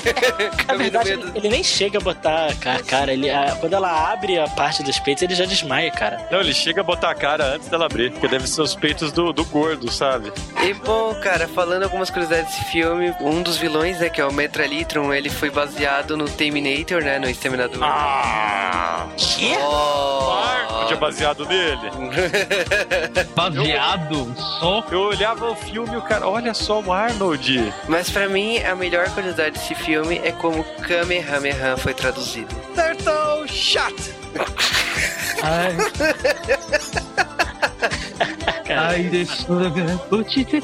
Na 0.67 0.73
no 0.73 0.79
verdade, 0.79 1.11
ele, 1.11 1.31
ele 1.35 1.49
nem 1.49 1.63
chega 1.63 1.97
a 1.97 2.01
botar 2.01 2.47
a 2.47 2.83
cara. 2.83 3.11
Ele, 3.13 3.29
a- 3.29 3.57
quando 3.59 3.73
ela 3.73 4.11
abre 4.11 4.39
a 4.39 4.47
parte 4.47 4.83
dos 4.83 4.99
peitos, 4.99 5.23
ele 5.23 5.35
já 5.35 5.45
desmaia, 5.45 5.91
cara. 5.91 6.27
Não, 6.31 6.39
ele 6.39 6.53
chega 6.53 6.81
a 6.81 6.83
botar 6.83 7.11
a 7.11 7.15
cara 7.15 7.55
antes 7.55 7.67
dela 7.67 7.85
abrir, 7.85 8.11
porque 8.11 8.27
deve 8.27 8.47
ser 8.47 8.61
os 8.61 8.75
peitos 8.75 9.11
do, 9.11 9.31
do 9.33 9.43
gordo, 9.45 9.91
sabe? 9.91 10.31
E 10.63 10.73
bom, 10.73 11.13
cara, 11.21 11.47
falando 11.47 11.83
algumas 11.83 12.09
curiosidades 12.09 12.51
desse 12.53 12.65
filme, 12.71 13.13
um 13.21 13.41
dos 13.41 13.57
vilões, 13.57 13.99
né, 13.99 14.09
que 14.09 14.21
é 14.21 14.25
o 14.25 14.31
Metralitron, 14.33 15.13
ele 15.13 15.29
foi 15.29 15.49
baseado 15.49 16.15
no 16.17 16.27
Terminator, 16.29 17.01
né, 17.03 17.19
no 17.19 17.29
Exterminador. 17.29 17.83
Ah! 17.83 17.96
Que? 19.17 19.55
Oh. 19.57 20.17
Arnold 20.31 20.93
é 20.93 20.95
baseado 20.95 21.45
nele. 21.45 21.91
Baseado 23.35 24.33
só. 24.59 24.83
Eu 24.91 25.01
olhava 25.01 25.51
o 25.51 25.55
filme 25.55 25.93
e 25.93 25.97
o 25.97 26.01
cara, 26.01 26.27
olha 26.27 26.53
só 26.53 26.79
o 26.79 26.91
Arnold. 26.91 27.73
Mas 27.87 28.09
pra 28.09 28.27
mim, 28.27 28.59
a 28.59 28.75
melhor 28.75 29.09
curiosidade 29.09 29.57
desse 29.59 29.75
filme 29.75 30.19
é 30.23 30.31
como 30.31 30.63
Kamehameha 30.63 31.77
foi 31.77 31.93
traduzido. 31.93 32.53
Turtle 32.75 33.47
shot! 33.47 33.93
Ai. 35.43 35.75
Ai, 38.69 39.03
deixa 39.03 39.47
eu 40.11 40.23
te 40.23 40.43
ter 40.43 40.61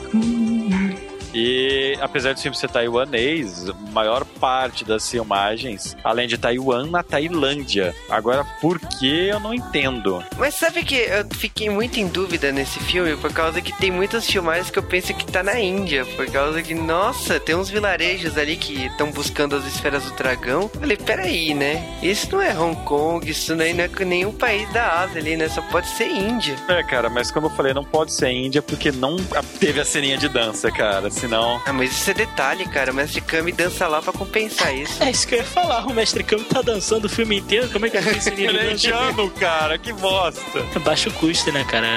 E 1.34 1.98
apesar 2.00 2.34
do 2.34 2.40
filme 2.40 2.56
ser 2.56 2.70
taiwanês, 2.70 3.70
a 3.70 3.74
maior 3.92 4.24
parte 4.24 4.86
das 4.86 5.10
filmagens, 5.10 5.96
além 6.04 6.28
de 6.28 6.38
Taiwan, 6.38 6.88
na 6.88 7.02
Tailândia. 7.02 7.96
Agora, 8.10 8.44
por 8.62 8.80
que 8.80 9.28
eu 9.28 9.40
não 9.40 9.54
entendo? 9.54 10.24
Mas 10.38 10.56
sabe 10.56 10.84
que 10.84 10.96
eu 10.96 11.26
fiquei 11.36 11.70
muito 11.70 12.00
em 12.00 12.08
dúvida 12.08 12.52
nesse 12.52 12.80
filme 12.80 13.16
por 13.18 13.34
causa 13.34 13.62
que 13.62 13.74
tem 13.74 13.92
muitas 13.92 14.26
filmagens 14.26 14.70
que 14.70 14.80
eu 14.80 14.84
penso 14.84 15.14
que 15.14 15.26
tá 15.26 15.42
na 15.42 15.60
Índia. 15.60 16.06
Por 16.06 16.26
causa 16.28 16.62
que, 16.62 16.74
nossa, 16.74 17.40
tem 17.40 17.56
uns 17.56 17.70
vilarejos 17.70 18.38
ali 18.38 18.56
que 18.56 18.86
estão 18.86 19.12
buscando 19.12 19.56
as 19.56 19.66
esferas 19.66 20.04
do 20.04 20.12
dragão. 20.12 20.70
Eu 20.74 20.80
falei, 20.80 20.98
peraí, 20.98 21.54
né? 21.54 21.98
Isso 22.02 22.32
não 22.32 22.42
é 22.42 22.58
Hong 22.58 22.76
Kong, 22.84 23.30
isso 23.30 23.56
não 23.56 23.66
é, 23.66 23.74
não 23.74 23.84
é 23.84 24.06
nenhum 24.06 24.32
país 24.32 24.72
da 24.72 25.02
Ásia 25.02 25.22
ali, 25.22 25.36
né? 25.36 25.50
Só 25.50 25.62
pode 25.62 25.88
ser 25.88 26.08
Índia. 26.08 26.56
É, 26.68 26.84
cara, 26.84 27.10
mas 27.10 27.32
como 27.32 27.48
eu 27.48 27.52
falei, 27.52 27.74
não 27.74 27.84
pode 27.84 28.14
ser 28.14 28.30
Índia 28.30 28.62
porque 28.62 28.92
não 28.92 29.18
teve 29.60 29.80
a 29.80 29.86
ceninha 29.86 30.18
de 30.18 30.28
dança, 30.28 30.72
cara. 30.72 31.10
Senão. 31.24 31.62
Ah, 31.66 31.72
mas 31.72 31.94
isso 31.94 32.12
é 32.12 32.14
detalhe, 32.14 32.66
cara. 32.66 32.92
O 32.92 32.96
Mestre 32.96 33.22
Kami 33.22 33.54
dança 33.54 33.88
lá 33.88 34.02
pra 34.02 34.12
compensar 34.12 34.76
isso. 34.76 35.02
É 35.02 35.10
isso 35.10 35.26
que 35.26 35.36
eu 35.36 35.40
ia 35.40 35.46
falar. 35.46 35.86
O 35.88 35.94
Mestre 35.94 36.22
Kami 36.22 36.44
tá 36.44 36.62
dançando 36.62 37.06
o 37.06 37.10
filme 37.10 37.38
inteiro. 37.40 37.70
Como 37.70 37.86
é 37.86 37.90
que 37.90 38.02
fez 38.02 38.28
esse 38.28 38.46
é 38.46 38.72
indiano, 38.74 39.30
cara, 39.32 39.78
que 39.78 39.94
bosta. 39.94 40.42
Baixo 40.82 41.10
custo, 41.12 41.50
né, 41.54 41.64
cara? 41.64 41.88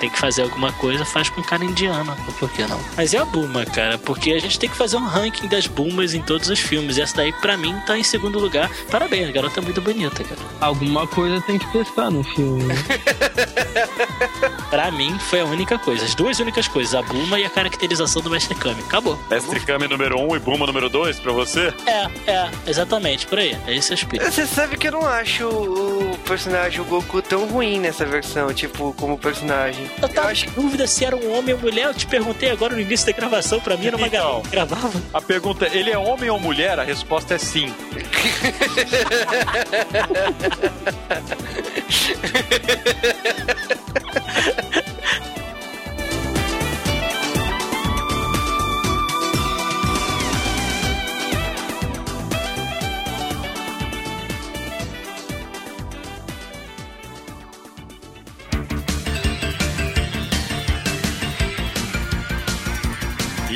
Tem 0.00 0.10
que 0.10 0.18
fazer 0.18 0.42
alguma 0.42 0.70
coisa, 0.72 1.02
faz 1.02 1.30
com 1.30 1.42
cara 1.42 1.64
indiana. 1.64 2.14
Por 2.38 2.50
que 2.50 2.66
não? 2.66 2.78
Mas 2.94 3.14
é 3.14 3.18
a 3.18 3.24
Buma, 3.24 3.64
cara, 3.64 3.96
porque 3.96 4.32
a 4.32 4.38
gente 4.38 4.58
tem 4.58 4.68
que 4.68 4.76
fazer 4.76 4.98
um 4.98 5.06
ranking 5.06 5.48
das 5.48 5.66
Bumas 5.66 6.12
em 6.12 6.20
todos 6.20 6.50
os 6.50 6.58
filmes. 6.58 6.98
E 6.98 7.00
essa 7.00 7.16
daí, 7.16 7.32
pra 7.32 7.56
mim, 7.56 7.74
tá 7.86 7.96
em 7.96 8.04
segundo 8.04 8.38
lugar. 8.38 8.70
Parabéns, 8.90 9.30
a 9.30 9.32
garota 9.32 9.60
é 9.60 9.62
muito 9.62 9.80
bonita, 9.80 10.22
cara. 10.22 10.40
Alguma 10.60 11.06
coisa 11.06 11.40
tem 11.40 11.58
que 11.58 11.66
prestar 11.68 12.10
no 12.10 12.22
filme. 12.22 12.64
né? 12.64 12.74
Pra 14.70 14.90
mim, 14.90 15.16
foi 15.20 15.40
a 15.40 15.44
única 15.44 15.78
coisa. 15.78 16.04
As 16.04 16.14
duas 16.16 16.40
únicas 16.40 16.66
coisas, 16.66 16.94
a 16.94 17.02
Buma 17.02 17.38
e 17.38 17.44
a 17.44 17.50
caracterização 17.50 18.20
do 18.20 18.28
Mestre 18.28 18.56
Kami. 18.56 18.73
Acabou. 18.82 19.18
Mestre 19.30 19.60
Kami 19.60 19.88
número 19.88 20.20
1 20.20 20.28
um 20.28 20.36
e 20.36 20.38
Buma 20.38 20.66
número 20.66 20.88
2 20.88 21.20
pra 21.20 21.32
você? 21.32 21.72
É, 21.86 22.30
é, 22.30 22.50
exatamente, 22.66 23.26
por 23.26 23.38
aí. 23.38 23.56
É 23.66 23.74
esse 23.74 23.92
o 23.92 23.94
espírito. 23.94 24.30
Você 24.30 24.46
sabe 24.46 24.76
que 24.76 24.88
eu 24.88 24.92
não 24.92 25.06
acho 25.06 25.48
o 25.48 26.18
personagem, 26.26 26.80
o 26.80 26.84
Goku, 26.84 27.22
tão 27.22 27.46
ruim 27.46 27.80
nessa 27.80 28.04
versão, 28.04 28.52
tipo, 28.52 28.92
como 28.94 29.18
personagem. 29.18 29.90
Eu 30.00 30.08
tava 30.08 30.28
acho... 30.28 30.46
em 30.46 30.50
dúvida 30.50 30.86
se 30.86 31.04
era 31.04 31.16
um 31.16 31.36
homem 31.36 31.54
ou 31.54 31.60
mulher. 31.60 31.86
Eu 31.86 31.94
te 31.94 32.06
perguntei 32.06 32.50
agora 32.50 32.74
no 32.74 32.80
início 32.80 33.06
da 33.06 33.12
gravação, 33.12 33.60
pra 33.60 33.76
mim 33.76 33.86
era 33.86 33.96
uma 33.96 34.06
então, 34.06 34.42
gravava. 34.50 35.00
A 35.12 35.20
pergunta, 35.20 35.68
ele 35.72 35.90
é 35.90 35.98
homem 35.98 36.30
ou 36.30 36.38
mulher? 36.38 36.78
A 36.78 36.84
resposta 36.84 37.34
é 37.34 37.38
sim. 37.38 37.72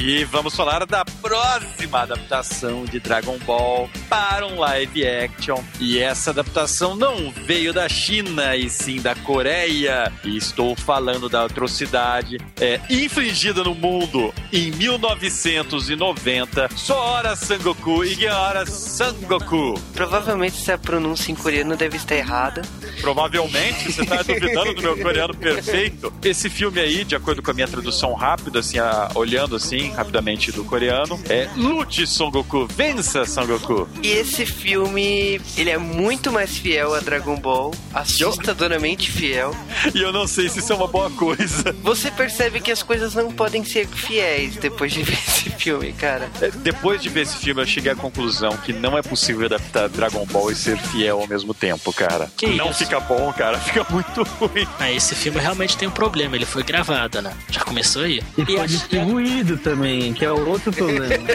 E 0.09 0.25
vamos 0.25 0.57
falar 0.57 0.87
da 0.87 1.05
próxima 1.05 2.01
adaptação 2.01 2.87
de 2.87 2.99
Dragon 2.99 3.37
Ball 3.45 3.91
para 4.09 4.47
um 4.47 4.59
live 4.59 5.07
action. 5.07 5.63
E 5.79 5.99
essa 5.99 6.31
adaptação 6.31 6.97
não 6.97 7.31
veio 7.31 7.75
da 7.75 7.87
China 7.91 8.57
e 8.57 8.71
sim 8.71 9.03
da 9.03 9.15
Coreia. 9.15 10.11
E 10.25 10.35
estou 10.35 10.75
falando 10.75 11.29
da 11.29 11.45
atrocidade 11.45 12.39
é, 12.59 12.81
infligida 12.89 13.63
no 13.63 13.75
mundo 13.75 14.33
em 14.51 14.71
1990. 14.71 16.71
Sora 16.75 17.37
Sangoku 17.37 18.03
e 18.03 18.15
Gyara 18.15 18.65
Sangoku. 18.65 19.75
Provavelmente 19.93 20.57
se 20.57 20.73
a 20.73 20.79
pronúncia 20.79 21.31
em 21.31 21.35
coreano 21.35 21.77
deve 21.77 21.99
estar 21.99 22.17
errada. 22.17 22.63
Provavelmente, 23.03 23.93
você 23.93 24.01
está 24.01 24.23
duvidando 24.23 24.73
do 24.73 24.81
meu 24.81 24.97
coreano 24.97 25.37
perfeito. 25.37 26.11
Esse 26.25 26.49
filme 26.49 26.81
aí, 26.81 27.05
de 27.05 27.15
acordo 27.15 27.43
com 27.43 27.51
a 27.51 27.55
minha 27.55 27.69
tradução 27.69 28.15
rápida, 28.15 28.61
assim, 28.61 28.79
a, 28.79 29.11
olhando 29.15 29.55
assim, 29.55 29.98
rapidamente 29.99 30.53
do 30.53 30.63
coreano, 30.65 31.21
é 31.29 31.49
Lute 31.57 32.07
Son 32.07 32.31
Goku, 32.31 32.69
vença 32.69 33.25
Son 33.27 33.45
Goku. 33.47 33.89
E 34.01 34.09
esse 34.09 34.47
filme, 34.47 35.41
ele 35.57 35.71
é 35.71 35.77
muito 35.77 36.31
mais 36.31 36.57
fiel 36.57 36.95
a 36.95 37.01
Dragon 37.01 37.37
Ball, 37.37 37.75
assustadoramente 37.93 39.11
fiel. 39.11 39.53
E 39.93 40.01
eu 40.01 40.13
não 40.13 40.27
sei 40.29 40.49
se 40.49 40.61
isso 40.61 40.73
é 40.73 40.77
uma 40.77 40.87
boa 40.87 41.11
coisa. 41.11 41.75
Você 41.83 42.13
percebe 42.13 42.61
que 42.61 42.71
as 42.71 42.81
coisas 42.81 43.15
não 43.15 43.33
podem 43.33 43.65
ser 43.65 43.89
fiéis 43.89 44.55
depois 44.57 44.93
de 44.93 45.03
ver 45.09 45.15
esse 45.15 45.51
filme, 45.51 45.93
cara. 45.93 46.31
É, 46.41 46.51
depois 46.51 47.03
de 47.03 47.09
ver 47.09 47.23
esse 47.23 47.37
filme, 47.37 47.61
eu 47.61 47.67
cheguei 47.67 47.91
à 47.91 47.97
conclusão 47.97 48.57
que 48.59 48.73
não 48.73 48.97
é 48.97 49.03
possível 49.03 49.47
adaptar 49.47 49.89
Dragon 49.89 50.25
Ball 50.27 50.53
e 50.53 50.55
ser 50.55 50.79
fiel 50.79 51.21
ao 51.21 51.27
mesmo 51.27 51.53
tempo, 51.53 51.93
cara. 51.93 52.31
Que 52.37 52.47
não 52.55 52.71
isso? 52.71 52.79
fica 52.85 53.01
bom, 53.01 53.33
cara. 53.33 53.59
Fica 53.69 53.85
muito 53.91 54.23
ruim. 54.23 54.67
Ah, 54.79 54.91
esse 54.93 55.15
filme 55.15 55.41
realmente 55.41 55.77
tem 55.77 55.89
um 55.89 55.91
problema. 55.91 56.37
Ele 56.37 56.47
foi 56.47 56.63
gravado, 56.63 57.21
né? 57.21 57.33
Já 57.51 57.61
começou 57.61 58.03
aí. 58.03 58.23
E, 58.37 58.43
e 58.43 58.57
foi 58.57 58.67
distribuído 58.67 59.59
também 59.59 59.88
também, 59.89 60.13
que 60.13 60.25
é 60.25 60.31
outro 60.31 60.71
problema. 60.73 61.27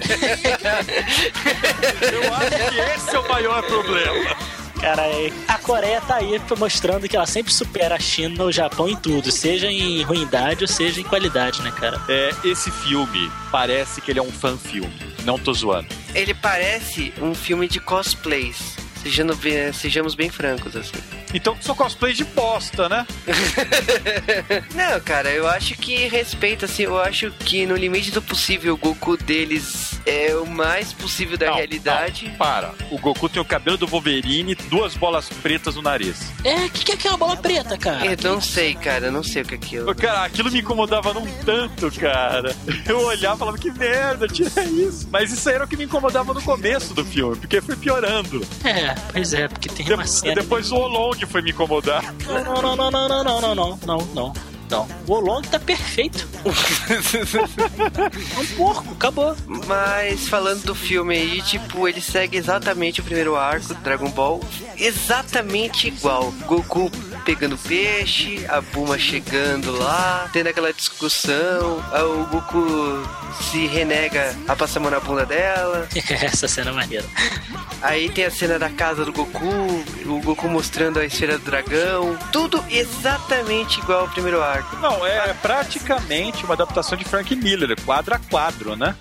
Eu 2.12 2.34
acho 2.34 2.50
que 2.50 2.80
esse 2.96 3.16
é 3.16 3.20
o 3.20 3.28
maior 3.28 3.64
problema. 3.64 4.36
Cara, 4.80 5.04
a 5.48 5.58
Coreia 5.60 6.02
tá 6.02 6.18
aí 6.18 6.40
mostrando 6.58 7.08
que 7.08 7.16
ela 7.16 7.26
sempre 7.26 7.54
supera 7.54 7.96
a 7.96 8.00
China, 8.00 8.44
o 8.44 8.52
Japão 8.52 8.90
em 8.90 8.98
tudo, 8.98 9.32
seja 9.32 9.72
em 9.72 10.04
ruindade 10.04 10.66
ou 10.66 10.68
seja 10.68 11.00
em 11.00 11.04
qualidade, 11.04 11.62
né, 11.62 11.72
cara? 11.72 12.02
É, 12.10 12.32
esse 12.44 12.70
filme 12.70 13.32
parece 13.50 14.02
que 14.02 14.12
ele 14.12 14.20
é 14.20 14.22
um 14.24 14.32
fan 14.32 14.58
filme. 14.58 14.94
Não 15.24 15.40
tô 15.40 15.54
zoando. 15.54 15.88
Ele 16.14 16.34
parece 16.34 17.14
um 17.22 17.34
filme 17.34 17.68
de 17.68 17.80
cosplays. 17.80 18.76
Sejamos 19.74 20.16
bem 20.16 20.30
francos, 20.30 20.76
assim. 20.76 20.92
Então 21.34 21.58
são 21.60 21.76
cosplays 21.76 22.18
de 22.18 22.24
bosta, 22.24 22.88
né? 22.88 23.06
Não, 24.76 25.00
cara, 25.02 25.32
eu 25.32 25.48
acho 25.48 25.76
que 25.76 26.08
respeita, 26.08 26.66
assim, 26.66 26.84
eu 26.84 27.00
acho 27.00 27.32
que 27.32 27.66
no 27.66 27.76
limite 27.76 28.12
do 28.12 28.22
possível 28.22 28.74
o 28.74 28.78
Goku 28.78 29.18
deles 29.18 30.00
é 30.06 30.36
o 30.36 30.46
mais 30.46 30.94
possível 30.94 31.38
da 31.38 31.48
não, 31.48 31.56
realidade. 31.56 32.28
Não, 32.28 32.36
para. 32.36 32.74
O 32.92 32.98
Goku 32.98 33.30
tem 33.30 33.42
o 33.42 33.46
cabelo 33.46 33.78
do 33.78 33.88
Wolverine 33.88 34.56
duas 34.70 34.96
bolas 34.96 35.30
pretas 35.30 35.76
no 35.76 35.82
nariz. 35.82 36.32
É, 36.44 36.66
o 36.66 36.70
que, 36.70 36.86
que 36.86 36.92
é 36.92 36.96
aquela 36.96 37.18
bola 37.18 37.36
preta, 37.38 37.78
cara? 37.78 38.06
Eu 38.06 38.18
não 38.22 38.42
sei, 38.42 38.76
cara, 38.76 39.08
eu 39.08 39.12
não 39.12 39.24
sei 39.24 39.42
o 39.42 39.46
que 39.46 39.54
é 39.54 39.58
aquilo. 39.58 39.96
Cara, 39.96 40.26
aquilo 40.26 40.52
me 40.52 40.60
incomodava 40.60 41.14
num 41.14 41.26
tanto, 41.46 41.92
cara. 41.92 42.56
Eu 42.88 43.00
olhava 43.00 43.36
e 43.36 43.40
falava, 43.40 43.58
que 43.58 43.72
merda, 43.72 44.28
tira 44.28 44.64
isso. 44.66 45.08
Mas 45.12 45.32
isso 45.32 45.48
aí 45.50 45.56
era 45.56 45.66
o 45.66 45.68
que 45.68 45.78
me 45.78 45.86
incomodava 45.86 46.34
no 46.34 46.42
começo 46.42 46.94
do 46.94 47.04
filme, 47.06 47.38
porque 47.38 47.62
foi 47.62 47.76
piorando. 47.76 48.46
É, 48.64 48.94
pois 49.12 49.34
é, 49.34 49.48
porque 49.48 49.70
tem 49.70 49.86
de 49.86 49.94
uma 49.94 50.06
cena... 50.06 50.36
Depois 50.36 50.72
o 50.72 50.76
Olong 50.76 51.23
foi 51.26 51.42
me 51.42 51.52
incomodar. 51.52 52.04
Não, 52.26 52.62
não, 52.62 52.76
não, 52.76 52.92
não, 52.92 53.08
não, 53.08 53.24
não, 53.24 53.42
não, 53.42 53.56
não, 53.56 53.78
não, 53.86 53.98
não. 54.14 54.53
Não. 54.74 54.88
O 55.08 55.14
Olong 55.14 55.44
tá 55.44 55.60
perfeito. 55.60 56.28
é 58.36 58.42
um 58.42 58.46
porco, 58.58 58.94
acabou. 58.94 59.36
Mas 59.68 60.28
falando 60.28 60.64
do 60.64 60.74
filme 60.74 61.16
aí, 61.16 61.42
tipo, 61.44 61.88
ele 61.88 62.02
segue 62.02 62.38
exatamente 62.38 63.00
o 63.00 63.04
primeiro 63.04 63.36
arco 63.36 63.74
Dragon 63.76 64.10
Ball. 64.10 64.42
Exatamente 64.76 65.90
igual. 65.90 66.34
Goku 66.48 66.90
pegando 67.24 67.58
peixe, 67.58 68.46
a 68.50 68.62
Buma 68.62 68.98
chegando 68.98 69.78
lá, 69.78 70.28
tendo 70.34 70.48
aquela 70.48 70.74
discussão, 70.74 71.78
o 71.78 72.26
Goku 72.26 72.66
se 73.42 73.66
renega 73.68 74.36
a 74.48 74.56
passar 74.56 74.80
a 74.80 74.84
mão 74.84 74.92
na 74.92 75.00
bunda 75.00 75.26
dela. 75.26 75.88
Essa 76.10 76.48
cena 76.48 76.72
é 76.72 76.74
maneira. 76.74 77.06
Aí 77.82 78.10
tem 78.10 78.26
a 78.26 78.32
cena 78.32 78.58
da 78.58 78.70
casa 78.70 79.06
do 79.06 79.12
Goku, 79.12 79.84
o 80.06 80.22
Goku 80.22 80.48
mostrando 80.48 81.00
a 81.00 81.06
esfera 81.06 81.38
do 81.38 81.44
dragão. 81.44 82.18
Tudo 82.32 82.64
exatamente 82.70 83.80
igual 83.80 84.02
ao 84.02 84.10
primeiro 84.10 84.42
arco. 84.42 84.63
Não, 84.82 85.06
é 85.06 85.34
praticamente 85.34 86.44
uma 86.44 86.54
adaptação 86.54 86.98
de 86.98 87.06
Frank 87.06 87.36
Miller, 87.36 87.76
quadro 87.86 88.16
a 88.16 88.20
quadro, 88.20 88.76
né? 88.76 88.96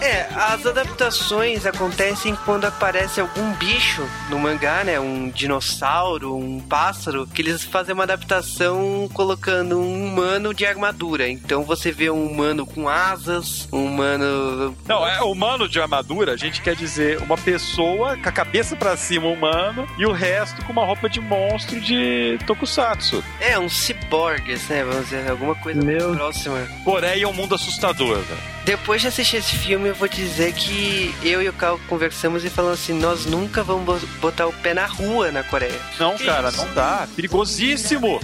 É, 0.00 0.28
as 0.34 0.66
adaptações 0.66 1.66
acontecem 1.66 2.36
quando 2.44 2.64
aparece 2.64 3.20
algum 3.20 3.52
bicho 3.54 4.08
no 4.28 4.38
mangá, 4.38 4.82
né? 4.84 4.98
Um 4.98 5.28
dinossauro, 5.30 6.36
um 6.36 6.60
pássaro, 6.60 7.26
que 7.26 7.42
eles 7.42 7.62
fazem 7.62 7.94
uma 7.94 8.04
adaptação 8.04 9.08
colocando 9.12 9.78
um 9.78 10.06
humano 10.06 10.52
de 10.52 10.66
armadura. 10.66 11.28
Então 11.28 11.62
você 11.62 11.92
vê 11.92 12.10
um 12.10 12.26
humano 12.26 12.66
com 12.66 12.88
asas, 12.88 13.68
um 13.72 13.84
humano. 13.84 14.76
Não, 14.86 15.06
é 15.06 15.20
humano 15.22 15.68
de 15.68 15.80
armadura, 15.80 16.32
a 16.32 16.36
gente 16.36 16.60
quer 16.60 16.74
dizer 16.74 17.22
uma 17.22 17.36
pessoa 17.36 18.16
com 18.16 18.28
a 18.28 18.32
cabeça 18.32 18.76
para 18.76 18.96
cima 18.96 19.26
humano 19.26 19.86
e 19.98 20.06
o 20.06 20.12
resto 20.12 20.64
com 20.64 20.72
uma 20.72 20.84
roupa 20.84 21.08
de 21.08 21.20
monstro 21.20 21.80
de 21.80 22.38
tokusatsu. 22.46 23.22
É, 23.40 23.58
um 23.58 23.68
ciborgues, 23.68 24.68
né? 24.68 24.84
Vamos 24.84 25.07
dizer, 25.08 25.30
alguma 25.30 25.54
coisa 25.54 25.82
Meu... 25.82 26.14
próxima. 26.14 26.66
Coreia 26.84 27.24
é 27.24 27.26
um 27.26 27.32
mundo 27.32 27.54
assustador, 27.54 28.18
velho. 28.20 28.58
Depois 28.68 29.00
de 29.00 29.08
assistir 29.08 29.38
esse 29.38 29.56
filme, 29.56 29.88
eu 29.88 29.94
vou 29.94 30.06
dizer 30.06 30.52
que 30.52 31.14
eu 31.22 31.40
e 31.42 31.48
o 31.48 31.52
Carl 31.54 31.80
conversamos 31.88 32.44
e 32.44 32.50
falamos 32.50 32.78
assim: 32.78 32.92
nós 32.92 33.24
nunca 33.24 33.62
vamos 33.62 34.02
botar 34.20 34.46
o 34.46 34.52
pé 34.52 34.74
na 34.74 34.84
rua 34.84 35.32
na 35.32 35.42
Coreia. 35.42 35.80
Não, 35.98 36.14
que 36.16 36.26
cara, 36.26 36.50
isso? 36.50 36.58
não 36.58 36.74
dá. 36.74 37.08
Perigosíssimo. 37.16 38.20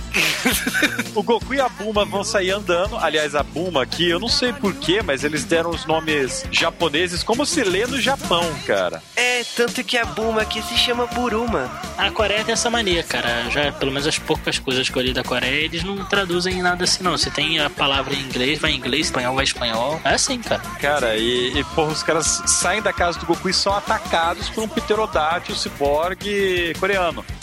o 1.15 1.23
Goku 1.23 1.55
e 1.55 1.61
a 1.61 1.69
Buma 1.71 2.05
vão 2.05 2.23
sair 2.23 2.51
andando. 2.51 2.99
Aliás, 2.99 3.35
a 3.35 3.43
Buma 3.43 3.83
aqui, 3.83 4.11
eu 4.11 4.21
não 4.21 4.29
sei 4.29 4.53
porquê, 4.53 5.01
mas 5.03 5.25
eles 5.25 5.45
deram 5.45 5.71
os 5.71 5.87
nomes 5.87 6.45
japoneses 6.51 7.23
como 7.23 7.47
se 7.47 7.65
lê 7.65 7.87
no 7.87 7.99
Japão, 7.99 8.45
cara. 8.67 9.03
É, 9.17 9.43
tanto 9.57 9.83
que 9.83 9.97
a 9.97 10.05
Buma 10.05 10.43
aqui 10.43 10.61
se 10.61 10.77
chama 10.77 11.07
Buruma. 11.07 11.71
A 11.97 12.11
Coreia 12.11 12.45
tem 12.45 12.53
essa 12.53 12.69
mania, 12.69 13.03
cara. 13.03 13.49
Já, 13.49 13.73
pelo 13.73 13.91
menos 13.91 14.07
as 14.07 14.19
poucas 14.19 14.59
coisas 14.59 14.91
que 14.91 14.99
eu 14.99 15.03
li 15.03 15.15
da 15.15 15.25
Coreia, 15.25 15.65
eles 15.65 15.83
não 15.83 16.05
traduzem 16.05 16.61
nada 16.65 16.85
assim, 16.85 17.05
não. 17.05 17.17
Se 17.17 17.31
tem 17.31 17.61
a 17.61 17.71
palavra 17.71 18.15
em 18.15 18.21
inglês, 18.21 18.59
vai 18.59 18.73
em 18.73 18.77
inglês, 18.77 19.07
espanhol, 19.07 19.35
vai 19.35 19.45
espanhol. 19.45 20.01
É 20.03 20.15
assim, 20.15 20.41
cara. 20.41 20.63
Cara, 20.81 21.17
e, 21.17 21.59
e 21.59 21.65
porra, 21.75 21.93
os 21.93 22.03
caras 22.03 22.43
saem 22.47 22.83
da 22.83 22.93
casa 22.93 23.19
do 23.21 23.27
Goku 23.27 23.49
e 23.49 23.55
são 23.55 23.75
atacados 23.75 24.49
por 24.49 24.65
um 24.65 24.69
pterodátil 24.69 25.55
ciborgue 25.55 26.73
coreano. 26.81 27.25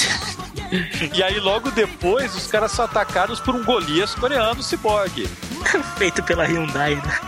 E 1.14 1.22
aí, 1.22 1.38
logo 1.38 1.70
depois, 1.70 2.34
os 2.34 2.48
caras 2.48 2.72
são 2.72 2.86
atacados 2.86 3.42
por 3.42 3.54
um 3.54 3.62
Golias 3.62 4.16
coreano 4.16 4.64
ciborgue. 4.64 5.28
Feito 5.98 6.24
pela 6.24 6.46
Hyundai, 6.46 6.96
né? 6.96 7.20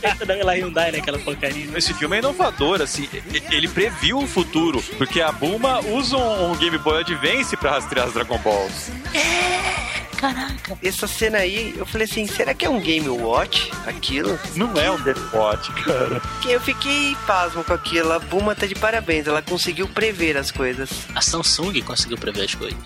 Feito 0.00 0.26
pela 0.26 0.52
Hyundai, 0.54 0.92
né? 0.92 0.98
Aquela 0.98 1.18
porcaria. 1.18 1.66
Esse 1.76 1.94
filme 1.94 2.16
é 2.16 2.18
inovador, 2.20 2.82
assim. 2.82 3.08
Ele 3.50 3.68
previu 3.68 4.18
o 4.18 4.26
futuro, 4.26 4.82
porque 4.96 5.20
a 5.20 5.32
Bulma 5.32 5.80
usa 5.80 6.16
um 6.16 6.56
Game 6.56 6.78
Boy 6.78 7.00
Advance 7.00 7.56
pra 7.56 7.72
rastrear 7.72 8.06
as 8.06 8.14
Dragon 8.14 8.38
Balls. 8.38 8.90
É! 9.14 9.98
Caraca. 10.18 10.76
Essa 10.82 11.06
cena 11.06 11.38
aí, 11.38 11.72
eu 11.76 11.86
falei 11.86 12.04
assim, 12.04 12.26
será 12.26 12.52
que 12.52 12.66
é 12.66 12.68
um 12.68 12.80
Game 12.80 13.08
Watch 13.08 13.70
aquilo? 13.86 14.38
Não 14.56 14.76
é 14.76 14.90
um 14.90 15.00
Game 15.00 15.20
Watch, 15.32 15.70
cara. 15.84 16.20
Eu 16.44 16.60
fiquei 16.60 17.16
pasmo 17.24 17.62
com 17.62 17.72
aquilo. 17.72 18.12
A 18.12 18.18
Buma 18.18 18.52
tá 18.54 18.66
de 18.66 18.74
parabéns, 18.74 19.28
ela 19.28 19.40
conseguiu 19.40 19.86
prever 19.86 20.36
as 20.36 20.50
coisas. 20.50 20.90
A 21.14 21.20
Samsung 21.20 21.80
conseguiu 21.82 22.18
prever 22.18 22.46
as 22.46 22.54
coisas. 22.54 22.78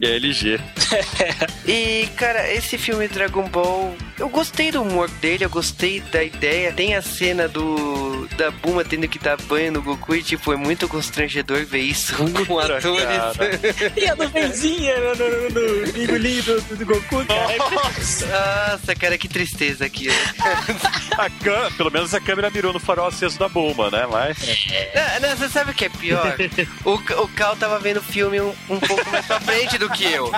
E 0.00 0.06
a 0.06 0.10
LG. 0.10 0.60
e, 1.66 2.08
cara, 2.16 2.52
esse 2.52 2.78
filme 2.78 3.08
Dragon 3.08 3.48
Ball 3.48 3.96
Eu 4.18 4.28
gostei 4.28 4.70
do 4.70 4.82
humor 4.82 5.08
dele, 5.20 5.44
eu 5.44 5.50
gostei 5.50 6.00
da 6.00 6.22
ideia. 6.22 6.72
Tem 6.72 6.94
a 6.94 7.02
cena 7.02 7.48
do 7.48 8.13
da 8.36 8.50
Buma 8.50 8.84
tendo 8.84 9.06
que 9.08 9.18
dar 9.18 9.36
banho 9.42 9.72
no 9.72 9.82
Goku 9.82 10.14
e, 10.14 10.22
tipo, 10.22 10.52
é 10.52 10.56
muito 10.56 10.88
constrangedor 10.88 11.64
ver 11.64 11.80
isso 11.80 12.14
com 12.46 12.58
atores. 12.58 12.84
E 13.96 14.06
a 14.08 14.14
nuvenzinha 14.16 14.94
no, 15.00 15.14
no, 15.14 15.50
no, 15.50 15.86
no 15.86 15.92
bingolinho 15.92 16.42
do, 16.42 16.60
do 16.76 16.86
Goku, 16.86 17.24
cara. 17.26 17.56
Nossa, 18.72 18.94
cara, 18.94 19.16
que 19.18 19.28
tristeza 19.28 19.84
aqui. 19.84 20.08
A 21.16 21.30
cam- 21.30 21.70
Pelo 21.76 21.90
menos 21.90 22.12
a 22.14 22.20
câmera 22.20 22.50
mirou 22.50 22.72
no 22.72 22.80
farol 22.80 23.06
aceso 23.06 23.38
da 23.38 23.48
Bulma, 23.48 23.90
né? 23.90 24.06
Mas. 24.10 24.36
Não, 25.20 25.28
não, 25.28 25.36
você 25.36 25.48
sabe 25.48 25.70
o 25.70 25.74
que 25.74 25.84
é 25.84 25.88
pior? 25.88 26.36
O, 26.84 26.94
o 26.94 27.28
Cal 27.28 27.54
tava 27.56 27.78
vendo 27.78 27.98
o 27.98 28.02
filme 28.02 28.40
um, 28.40 28.52
um 28.68 28.80
pouco 28.80 29.08
mais 29.10 29.24
pra 29.26 29.40
frente 29.40 29.78
do 29.78 29.88
que 29.90 30.04
eu. 30.04 30.30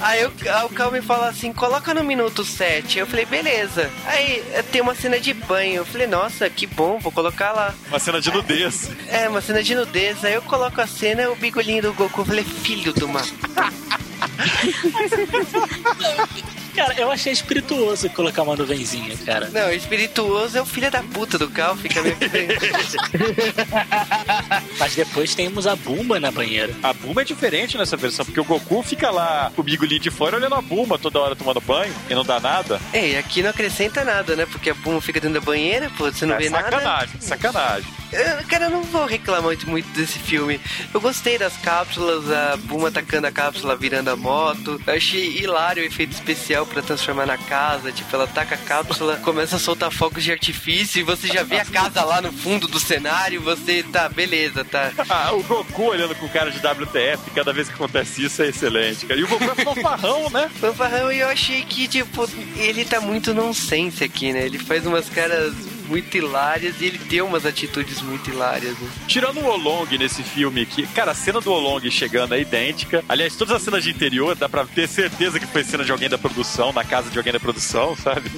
Aí 0.00 0.24
o, 0.26 0.32
o 0.66 0.68
Cal 0.70 0.90
me 0.90 1.00
falou 1.02 1.26
assim: 1.26 1.52
coloca 1.52 1.94
no 1.94 2.02
minuto 2.02 2.44
7. 2.44 2.98
Eu 2.98 3.06
falei, 3.06 3.24
beleza. 3.26 3.90
Aí 4.06 4.42
tem 4.72 4.80
uma 4.80 4.94
cena 4.94 5.20
de 5.20 5.32
banho. 5.32 5.76
Eu 5.76 5.86
falei, 5.86 6.06
nossa, 6.06 6.50
que 6.50 6.66
bom, 6.66 6.98
vou 7.02 7.12
colocar 7.12 7.52
lá. 7.52 7.74
Uma 7.88 7.98
cena 7.98 8.20
de 8.20 8.30
nudez. 8.30 8.90
É, 9.08 9.28
uma 9.28 9.40
cena 9.40 9.62
de 9.62 9.74
nudez. 9.74 10.24
Aí 10.24 10.34
eu 10.34 10.42
coloco 10.42 10.80
a 10.80 10.86
cena, 10.86 11.30
o 11.30 11.36
bigolinho 11.36 11.82
do 11.82 11.92
Goku. 11.92 12.20
Eu 12.20 12.24
falei, 12.24 12.44
filho 12.44 12.92
do 12.92 13.08
mar. 13.08 13.24
Cara, 16.74 16.94
eu 16.98 17.10
achei 17.10 17.32
espirituoso 17.32 18.08
colocar 18.10 18.42
uma 18.42 18.56
nuvenzinha, 18.56 19.16
cara. 19.24 19.48
Não, 19.50 19.70
espirituoso 19.72 20.56
é 20.56 20.62
o 20.62 20.66
filho 20.66 20.90
da 20.90 21.02
puta 21.02 21.38
do 21.38 21.48
Cal, 21.50 21.76
fica 21.76 22.02
meio 22.02 22.16
que. 22.16 22.28
Mas 24.78 24.94
depois 24.94 25.34
temos 25.34 25.66
a 25.66 25.76
Bumba 25.76 26.18
na 26.18 26.30
banheira. 26.30 26.74
A 26.82 26.92
Bulma 26.92 27.22
é 27.22 27.24
diferente 27.24 27.76
nessa 27.76 27.96
versão, 27.96 28.24
porque 28.24 28.40
o 28.40 28.44
Goku 28.44 28.82
fica 28.82 29.10
lá 29.10 29.50
com 29.54 29.60
o 29.60 29.64
bigolinho 29.64 30.00
de 30.00 30.10
fora 30.10 30.36
olhando 30.36 30.54
a 30.54 30.62
Bulma 30.62 30.98
toda 30.98 31.20
hora 31.20 31.36
tomando 31.36 31.60
banho 31.60 31.94
e 32.08 32.14
não 32.14 32.24
dá 32.24 32.40
nada. 32.40 32.80
Ei, 32.92 33.16
aqui 33.18 33.42
não 33.42 33.50
acrescenta 33.50 34.04
nada, 34.04 34.34
né? 34.34 34.46
Porque 34.46 34.70
a 34.70 34.74
Puma 34.74 35.00
fica 35.00 35.20
dentro 35.20 35.40
da 35.40 35.44
banheira, 35.44 35.90
pô, 35.96 36.10
você 36.10 36.26
não 36.26 36.36
é 36.36 36.38
vê 36.38 36.50
nada. 36.50 36.70
sacanagem, 36.70 37.20
sacanagem. 37.20 38.01
Eu, 38.12 38.46
cara, 38.46 38.66
eu 38.66 38.70
não 38.70 38.82
vou 38.82 39.06
reclamar 39.06 39.56
muito, 39.66 39.88
desse 39.92 40.18
filme. 40.18 40.60
Eu 40.92 41.00
gostei 41.00 41.38
das 41.38 41.56
cápsulas, 41.56 42.30
a 42.30 42.56
Buma 42.58 42.88
atacando 42.88 43.26
a 43.26 43.32
cápsula, 43.32 43.74
virando 43.74 44.10
a 44.10 44.16
moto. 44.16 44.80
Eu 44.86 44.94
achei 44.94 45.38
hilário 45.38 45.82
o 45.82 45.86
efeito 45.86 46.12
especial 46.12 46.66
pra 46.66 46.82
transformar 46.82 47.24
na 47.24 47.38
casa. 47.38 47.90
Tipo, 47.90 48.14
ela 48.14 48.24
ataca 48.24 48.54
a 48.54 48.58
cápsula, 48.58 49.16
começa 49.16 49.56
a 49.56 49.58
soltar 49.58 49.90
fogos 49.90 50.22
de 50.22 50.30
artifício 50.30 51.00
e 51.00 51.02
você 51.02 51.26
já 51.26 51.42
vê 51.42 51.58
a 51.58 51.64
casa 51.64 52.04
lá 52.04 52.20
no 52.20 52.32
fundo 52.32 52.68
do 52.68 52.78
cenário. 52.78 53.40
Você 53.40 53.82
tá, 53.82 54.08
beleza, 54.08 54.64
tá. 54.64 54.92
Ah, 55.12 55.32
o 55.34 55.42
Goku 55.42 55.82
olhando 55.84 56.14
com 56.14 56.28
cara 56.28 56.50
de 56.50 56.58
WTF, 56.58 57.30
cada 57.34 57.52
vez 57.52 57.68
que 57.68 57.74
acontece 57.74 58.24
isso 58.24 58.42
é 58.42 58.48
excelente, 58.48 59.04
cara. 59.04 59.20
E 59.20 59.24
o 59.24 59.28
Goku 59.28 59.44
é 59.44 59.54
fanfarrão, 59.64 60.30
né? 60.30 60.50
Fanfarrão, 60.58 61.12
e 61.12 61.20
eu 61.20 61.28
achei 61.28 61.62
que, 61.64 61.86
tipo, 61.86 62.28
ele 62.56 62.84
tá 62.84 63.00
muito 63.00 63.34
nonsense 63.34 64.02
aqui, 64.02 64.32
né? 64.32 64.46
Ele 64.46 64.58
faz 64.58 64.86
umas 64.86 65.08
caras 65.10 65.54
muito 65.92 66.16
hilárias 66.16 66.80
e 66.80 66.86
ele 66.86 66.98
tem 66.98 67.20
umas 67.20 67.44
atitudes 67.44 68.00
muito 68.00 68.30
hilárias. 68.30 68.78
Né? 68.78 68.88
Tirando 69.06 69.40
o 69.40 69.44
Olong 69.44 69.98
nesse 69.98 70.22
filme 70.22 70.62
aqui, 70.62 70.86
cara, 70.86 71.10
a 71.10 71.14
cena 71.14 71.38
do 71.38 71.52
Olong 71.52 71.90
chegando 71.90 72.34
é 72.34 72.40
idêntica. 72.40 73.04
Aliás, 73.06 73.36
todas 73.36 73.54
as 73.54 73.60
cenas 73.60 73.84
de 73.84 73.90
interior 73.90 74.34
dá 74.34 74.48
pra 74.48 74.64
ter 74.64 74.88
certeza 74.88 75.38
que 75.38 75.46
foi 75.46 75.62
cena 75.62 75.84
de 75.84 75.92
alguém 75.92 76.08
da 76.08 76.16
produção, 76.16 76.72
na 76.72 76.82
casa 76.82 77.10
de 77.10 77.18
alguém 77.18 77.34
da 77.34 77.38
produção, 77.38 77.94
sabe? 77.94 78.30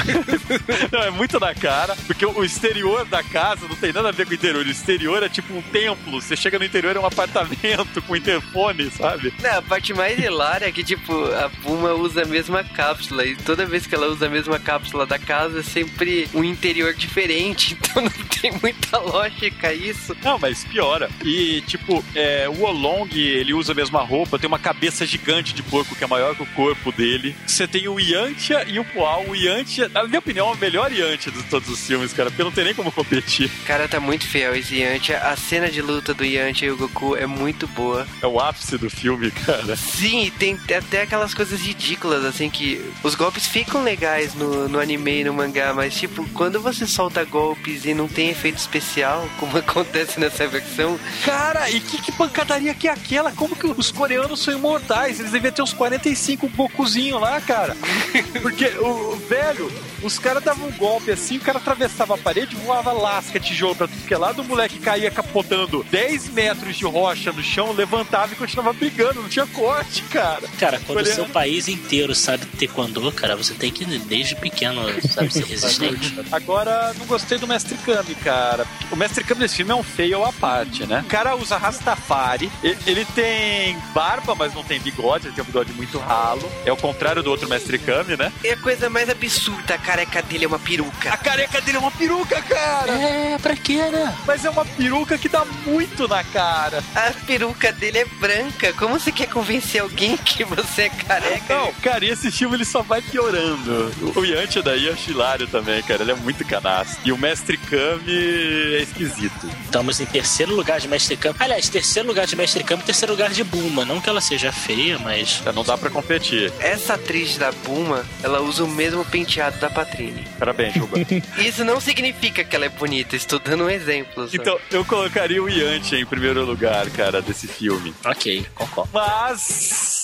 não, 0.90 1.02
é 1.02 1.10
muito 1.10 1.38
na 1.38 1.54
cara, 1.54 1.94
porque 2.06 2.24
o 2.24 2.42
exterior 2.42 3.04
da 3.04 3.22
casa 3.22 3.68
não 3.68 3.76
tem 3.76 3.92
nada 3.92 4.08
a 4.08 4.12
ver 4.12 4.24
com 4.24 4.32
o 4.32 4.34
interior. 4.34 4.64
O 4.64 4.70
exterior 4.70 5.22
é 5.22 5.28
tipo 5.28 5.52
um 5.52 5.60
templo. 5.60 6.18
Você 6.18 6.34
chega 6.34 6.58
no 6.58 6.64
interior 6.64 6.96
é 6.96 7.00
um 7.00 7.06
apartamento 7.06 8.00
com 8.06 8.16
interfone, 8.16 8.90
sabe? 8.90 9.34
Não, 9.42 9.58
a 9.58 9.62
parte 9.62 9.92
mais 9.92 10.18
hilária 10.18 10.64
é 10.64 10.72
que, 10.72 10.82
tipo, 10.82 11.12
a 11.26 11.50
Puma 11.62 11.92
usa 11.92 12.22
a 12.22 12.26
mesma 12.26 12.64
cápsula 12.64 13.26
e 13.26 13.36
toda 13.36 13.66
vez 13.66 13.86
que 13.86 13.94
ela 13.94 14.06
usa 14.06 14.26
a 14.26 14.30
mesma 14.30 14.58
cápsula 14.58 15.04
da 15.04 15.18
casa 15.18 15.60
é 15.60 15.62
sempre 15.62 16.26
um 16.32 16.42
interior 16.42 16.69
diferente, 16.98 17.76
então 17.80 18.02
não 18.02 18.10
tem 18.40 18.52
muita 18.60 18.98
lógica 18.98 19.72
isso. 19.72 20.16
Não, 20.22 20.38
mas 20.38 20.64
piora. 20.64 21.10
E, 21.24 21.62
tipo, 21.62 22.04
é, 22.14 22.48
o 22.48 22.62
Olong, 22.62 23.08
ele 23.14 23.52
usa 23.52 23.72
a 23.72 23.74
mesma 23.74 24.02
roupa, 24.02 24.38
tem 24.38 24.48
uma 24.48 24.58
cabeça 24.58 25.04
gigante 25.04 25.54
de 25.54 25.62
porco 25.62 25.94
que 25.94 26.04
é 26.04 26.06
maior 26.06 26.34
que 26.34 26.42
o 26.42 26.46
corpo 26.46 26.90
dele. 26.90 27.34
Você 27.46 27.68
tem 27.68 27.88
o 27.88 27.98
Yantia 27.98 28.64
e 28.66 28.78
o 28.78 28.84
Poal. 28.84 29.24
O 29.28 29.36
Yantia, 29.36 29.88
na 29.88 30.04
minha 30.04 30.18
opinião, 30.18 30.48
é 30.48 30.52
o 30.52 30.56
melhor 30.56 30.92
Yantia 30.92 31.30
de 31.32 31.42
todos 31.44 31.68
os 31.68 31.86
filmes, 31.86 32.12
cara, 32.12 32.30
porque 32.30 32.42
não 32.42 32.52
tem 32.52 32.64
nem 32.64 32.74
como 32.74 32.90
competir. 32.90 33.50
Cara 33.66 33.88
tá 33.88 34.00
muito 34.00 34.26
fiel 34.26 34.54
esse 34.54 34.76
Yantia. 34.76 35.18
A 35.18 35.36
cena 35.36 35.70
de 35.70 35.82
luta 35.82 36.14
do 36.14 36.24
Yantia 36.24 36.68
e 36.68 36.70
o 36.70 36.76
Goku 36.76 37.16
é 37.16 37.26
muito 37.26 37.66
boa. 37.68 38.06
É 38.22 38.26
o 38.26 38.40
ápice 38.40 38.78
do 38.78 38.88
filme, 38.88 39.30
cara. 39.30 39.76
Sim, 39.76 40.24
e 40.24 40.30
tem 40.30 40.58
até 40.76 41.02
aquelas 41.02 41.34
coisas 41.34 41.60
ridículas, 41.60 42.24
assim, 42.24 42.48
que 42.48 42.80
os 43.02 43.14
golpes 43.14 43.46
ficam 43.46 43.82
legais 43.82 44.34
no, 44.34 44.68
no 44.68 44.80
anime 44.80 45.20
e 45.20 45.24
no 45.24 45.34
mangá, 45.34 45.72
mas, 45.74 45.94
tipo, 45.94 46.26
quando 46.30 46.60
você 46.60 46.86
solta 46.86 47.24
golpes 47.24 47.84
e 47.84 47.94
não 47.94 48.08
tem 48.08 48.29
efeito 48.30 48.58
especial, 48.58 49.28
como 49.38 49.56
acontece 49.58 50.18
nessa 50.18 50.46
versão, 50.46 50.98
Cara, 51.24 51.70
e 51.70 51.80
que, 51.80 52.00
que 52.00 52.12
pancadaria 52.12 52.74
que 52.74 52.88
é 52.88 52.92
aquela? 52.92 53.32
Como 53.32 53.54
que 53.54 53.66
os 53.66 53.90
coreanos 53.90 54.40
são 54.40 54.54
imortais? 54.54 55.20
Eles 55.20 55.32
deviam 55.32 55.52
ter 55.52 55.62
uns 55.62 55.72
45 55.72 56.48
Gokuzinho 56.48 57.18
lá, 57.18 57.40
cara. 57.40 57.76
Porque 58.42 58.66
o 58.78 59.16
velho, 59.28 59.70
os 60.02 60.18
caras 60.18 60.42
davam 60.42 60.68
um 60.68 60.72
golpe 60.72 61.10
assim, 61.10 61.36
o 61.36 61.40
cara 61.40 61.58
atravessava 61.58 62.14
a 62.14 62.18
parede, 62.18 62.56
voava 62.56 62.92
lasca, 62.92 63.38
tijolo 63.38 63.74
pra 63.74 63.88
tudo 63.88 64.06
que 64.06 64.14
é 64.14 64.18
lado, 64.18 64.42
o 64.42 64.44
moleque 64.44 64.78
caía 64.78 65.10
capotando 65.10 65.84
10 65.90 66.28
metros 66.30 66.76
de 66.76 66.84
rocha 66.84 67.32
no 67.32 67.42
chão, 67.42 67.72
levantava 67.72 68.32
e 68.32 68.36
continuava 68.36 68.72
brigando, 68.72 69.22
não 69.22 69.28
tinha 69.28 69.46
corte, 69.46 70.02
cara. 70.04 70.42
Cara, 70.58 70.80
quando 70.86 71.00
o 71.00 71.06
seu 71.06 71.26
país 71.26 71.68
inteiro 71.68 72.14
sabe 72.14 72.46
taekwondo, 72.46 73.10
cara, 73.12 73.36
você 73.36 73.54
tem 73.54 73.70
que, 73.70 73.84
desde 73.84 74.34
pequeno, 74.36 74.82
sabe, 75.08 75.32
ser 75.32 75.44
resistente. 75.46 76.14
Agora, 76.32 76.92
não 76.98 77.06
gostei 77.06 77.38
do 77.38 77.46
Mestre 77.46 77.76
Kami, 77.78 78.14
cara. 78.22 78.66
O 78.90 78.96
Mestre 78.96 79.24
Kami 79.24 79.40
nesse 79.40 79.56
filme 79.56 79.72
é 79.72 79.74
um 79.74 79.82
fail 79.82 80.24
à 80.24 80.32
parte, 80.32 80.86
né? 80.86 81.02
O 81.04 81.08
cara 81.08 81.36
usa 81.36 81.56
Rastafari, 81.56 82.50
ele 82.62 83.04
tem 83.04 83.76
barba, 83.94 84.34
mas 84.34 84.54
não 84.54 84.62
tem 84.64 84.80
bigode, 84.80 85.28
ele 85.28 85.34
tem 85.34 85.42
um 85.42 85.46
bigode 85.46 85.72
muito 85.72 85.98
ralo. 85.98 86.50
É 86.64 86.72
o 86.72 86.76
contrário 86.76 87.22
do 87.22 87.30
outro 87.30 87.48
Mestre 87.48 87.78
Kami, 87.78 88.16
né? 88.16 88.32
é 88.44 88.52
a 88.52 88.56
coisa 88.56 88.90
mais 88.90 89.08
absurda, 89.08 89.74
a 89.74 89.78
careca 89.78 90.22
dele 90.22 90.44
é 90.44 90.48
uma 90.48 90.58
peruca. 90.58 91.12
A 91.12 91.16
careca 91.16 91.60
dele 91.60 91.76
é 91.76 91.80
uma 91.80 91.90
peruca, 91.90 92.40
cara! 92.42 92.92
É, 92.92 93.38
pra 93.38 93.56
quê, 93.56 93.76
né? 93.90 94.14
Mas 94.26 94.44
é 94.44 94.50
uma 94.50 94.64
peruca 94.64 95.16
que 95.16 95.28
dá 95.28 95.44
muito 95.66 96.08
na 96.08 96.22
cara. 96.24 96.82
A 96.94 97.12
peruca 97.26 97.72
dele 97.72 97.98
é 97.98 98.04
branca. 98.04 98.72
Como 98.74 98.98
você 98.98 99.12
quer 99.12 99.28
convencer 99.28 99.80
alguém 99.80 100.16
que 100.24 100.44
você 100.44 100.82
é 100.82 100.88
careca? 100.88 101.54
Não, 101.54 101.72
cara, 101.74 102.04
e 102.04 102.10
esse 102.10 102.30
filme 102.30 102.56
ele 102.56 102.64
só 102.64 102.82
vai 102.82 103.00
piorando. 103.02 103.92
O 104.16 104.24
Yantia 104.24 104.62
daí 104.62 104.88
é 104.88 104.96
hilário 105.08 105.46
também, 105.46 105.82
cara. 105.82 106.02
Ele 106.02 106.12
é 106.12 106.14
muito 106.14 106.44
canastra. 106.44 107.00
E 107.04 107.12
o 107.12 107.18
Mestre 107.18 107.56
Kami 107.56 108.09
é 108.10 108.82
esquisito. 108.82 109.48
Estamos 109.64 110.00
em 110.00 110.06
terceiro 110.06 110.54
lugar 110.54 110.80
de 110.80 110.88
Mestre 110.88 111.16
Kami. 111.16 111.36
Aliás, 111.38 111.68
terceiro 111.68 112.08
lugar 112.08 112.26
de 112.26 112.36
Mestre 112.36 112.64
Kami 112.64 112.82
e 112.82 112.86
terceiro 112.86 113.12
lugar 113.12 113.30
de 113.30 113.44
Buma. 113.44 113.84
Não 113.84 114.00
que 114.00 114.08
ela 114.08 114.20
seja 114.20 114.52
feia, 114.52 114.98
mas. 114.98 115.40
Já 115.44 115.52
não 115.52 115.62
dá 115.64 115.76
pra 115.76 115.90
competir. 115.90 116.52
Essa 116.60 116.94
atriz 116.94 117.36
da 117.36 117.52
Puma, 117.52 118.04
ela 118.22 118.40
usa 118.40 118.64
o 118.64 118.68
mesmo 118.68 119.04
penteado 119.04 119.58
da 119.58 119.70
Patrine. 119.70 120.26
Parabéns, 120.38 120.74
Juba. 120.74 120.98
Isso 121.38 121.64
não 121.64 121.80
significa 121.80 122.44
que 122.44 122.54
ela 122.56 122.66
é 122.66 122.68
bonita, 122.68 123.16
estou 123.16 123.38
dando 123.38 123.64
um 123.64 123.70
exemplo. 123.70 124.28
só. 124.28 124.34
Então, 124.34 124.58
eu 124.70 124.84
colocaria 124.84 125.42
o 125.42 125.48
Yantia 125.48 125.98
em 125.98 126.06
primeiro 126.06 126.44
lugar, 126.44 126.88
cara, 126.90 127.20
desse 127.20 127.46
filme. 127.46 127.94
Ok, 128.04 128.46
concordo. 128.54 128.90
Mas 128.92 129.99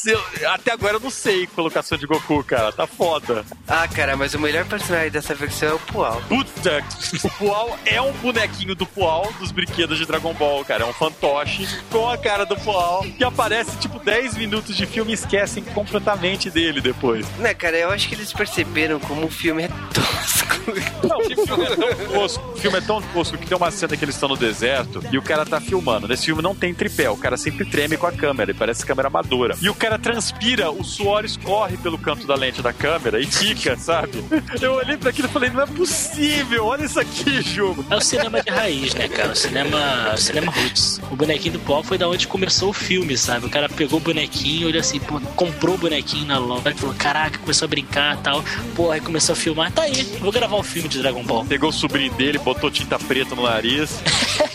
até 0.47 0.73
agora 0.73 0.97
eu 0.97 1.01
não 1.01 1.11
sei 1.11 1.47
colocação 1.47 1.97
de 1.97 2.07
Goku, 2.07 2.43
cara. 2.45 2.73
Tá 2.73 2.87
foda. 2.87 3.45
Ah, 3.67 3.87
cara, 3.89 4.17
mas 4.17 4.35
o 4.35 4.39
melhor 4.39 4.65
personagem 4.67 5.11
dessa 5.11 5.35
versão 5.35 5.71
é 5.71 5.75
o 5.75 5.79
Pual. 5.79 6.23
Puta, 6.29 6.85
o 7.25 7.31
Pual 7.31 7.79
é 7.85 8.01
um 8.01 8.13
bonequinho 8.13 8.75
do 8.75 8.87
Pual 8.87 9.33
dos 9.39 9.51
brinquedos 9.51 9.99
de 9.99 10.07
Dragon 10.07 10.35
Ball, 10.35 10.65
cara. 10.65 10.85
É 10.85 10.87
um 10.87 10.93
fantoche 10.93 11.67
com 11.91 12.09
a 12.09 12.19
cara 12.19 12.45
do 12.45 12.57
Pual 12.57 13.03
que 13.03 13.25
aparece 13.25 13.77
tipo 13.79 13.99
10 13.99 14.37
minutos 14.37 14.77
de 14.77 14.87
filme 14.87 15.13
e 15.13 15.15
esquecem 15.15 15.63
completamente 15.63 16.51
dele 16.51 16.81
depois. 16.81 17.27
Né, 17.39 17.55
cara, 17.55 17.77
eu 17.77 17.91
acho 17.91 18.09
que 18.09 18.15
eles 18.15 18.33
perceberam 18.33 19.01
como 19.01 19.27
o 19.27 19.31
filme 19.31 19.65
é 19.65 19.69
tosco. 19.93 20.47
Não, 21.07 21.19
o 21.19 21.47
filme 21.47 21.65
é 21.65 21.77
tão 21.77 22.07
tosco. 22.13 22.53
O 22.53 22.57
filme 22.57 22.79
é 22.79 22.81
tão 22.81 23.03
tosco 23.03 23.39
que 23.39 23.47
tem 23.47 23.57
uma 23.57 23.71
cena 23.71 23.97
que 23.97 24.05
eles 24.05 24.15
estão 24.15 24.29
no 24.29 24.37
deserto 24.37 25.03
e 25.13 25.19
o 25.19 25.23
cara 25.23 25.45
tá 25.45 25.61
filmando. 25.61 26.09
Nesse 26.09 26.27
filme 26.27 26.43
não 26.43 26.55
tem 26.55 26.75
tripé, 26.75 27.09
o 27.09 27.17
cara 27.17 27.37
sempre 27.37 27.65
treme 27.65 27.97
com 27.97 28.07
a 28.07 28.13
câmera 28.13 28.51
e 28.51 28.55
parece 28.55 28.85
câmera 28.85 29.09
amadora. 29.09 29.57
E 29.61 29.69
o 29.69 29.75
cara 29.75 29.96
transpira, 29.99 30.71
o 30.71 30.85
suor 30.85 31.25
escorre 31.25 31.77
pelo 31.77 31.99
canto 31.99 32.27
da 32.27 32.35
lente 32.35 32.63
da 32.63 32.73
câmera 32.73 33.21
e 33.21 33.27
fica, 33.27 33.77
sabe? 33.77 34.25
Eu 34.61 34.75
olhei 34.75 34.97
pra 34.97 35.11
aquilo 35.11 35.29
e 35.29 35.31
falei, 35.31 35.51
não 35.51 35.63
é 35.63 35.67
possível, 35.67 36.67
olha 36.67 36.85
isso 36.85 36.99
aqui, 36.99 37.43
jogo. 37.43 37.85
É 37.91 37.97
o 37.97 38.01
cinema 38.01 38.43
de 38.43 38.51
raiz, 38.51 38.95
né, 38.95 39.09
cara? 39.09 39.33
O 39.33 39.37
cinema, 39.37 40.13
o 40.15 40.19
cinema 40.19 40.53
roots. 40.53 41.01
O 41.11 41.17
bonequinho 41.17 41.55
do 41.55 41.61
pó 41.61 41.83
foi 41.83 41.99
da 41.99 42.09
onde 42.09 42.27
começou 42.27 42.71
o 42.71 42.73
filme, 42.73 43.17
sabe? 43.17 43.47
O 43.47 43.51
cara 43.51 43.69
pegou 43.69 43.99
o 43.99 44.03
bonequinho, 44.03 44.69
olhou 44.69 44.81
assim, 44.81 44.99
pô, 45.01 45.21
comprou 45.35 45.75
o 45.75 45.79
bonequinho 45.79 46.27
na 46.27 46.39
loja, 46.39 46.75
falou, 46.75 46.95
caraca, 46.95 47.39
começou 47.39 47.67
a 47.67 47.69
brincar 47.69 48.17
e 48.17 48.21
tal. 48.23 48.45
Pô, 48.75 48.91
aí 48.91 49.01
começou 49.01 49.33
a 49.33 49.37
filmar, 49.37 49.73
tá 49.73 49.83
aí, 49.83 50.03
vou 50.21 50.33
gravar 50.33 50.57
um 50.57 50.63
filme 50.63 50.89
de 50.89 50.99
Dragon 51.01 51.23
Ball. 51.23 51.45
Pegou 51.45 51.71
o 51.71 51.73
sobrinho 51.73 52.13
dele, 52.15 52.39
botou 52.39 52.71
tinta 52.71 52.99
preta 52.99 53.35
no 53.35 53.43
nariz. 53.43 54.01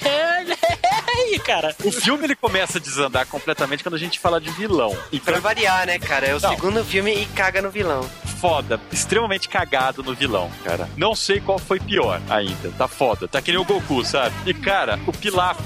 Aí, 1.31 1.39
cara. 1.39 1.75
O 1.83 1.91
filme 1.91 2.25
ele 2.25 2.35
começa 2.35 2.77
a 2.77 2.81
desandar 2.81 3.25
completamente 3.27 3.83
quando 3.83 3.95
a 3.95 3.99
gente 3.99 4.19
fala 4.19 4.39
de 4.41 4.49
vilão. 4.51 4.95
Então 5.11 5.31
Pra 5.33 5.39
variar, 5.39 5.85
né, 5.87 5.97
cara? 5.99 6.27
É 6.27 6.35
o 6.35 6.39
Não. 6.41 6.49
segundo 6.49 6.83
filme 6.83 7.13
e 7.13 7.25
caga 7.27 7.61
no 7.61 7.69
vilão. 7.71 8.07
foda, 8.41 8.81
extremamente 8.91 9.47
cagado 9.47 10.01
no 10.01 10.15
vilão, 10.15 10.49
cara. 10.63 10.89
Não 10.97 11.13
sei 11.15 11.39
qual 11.39 11.59
foi 11.59 11.79
pior 11.79 12.19
ainda. 12.27 12.71
Tá 12.75 12.87
foda. 12.87 13.27
Tá 13.27 13.39
que 13.39 13.51
nem 13.51 13.61
o 13.61 13.63
Goku, 13.63 14.03
sabe? 14.03 14.33
E, 14.49 14.53
cara, 14.53 14.99
o 15.05 15.11
Pilaf 15.13 15.59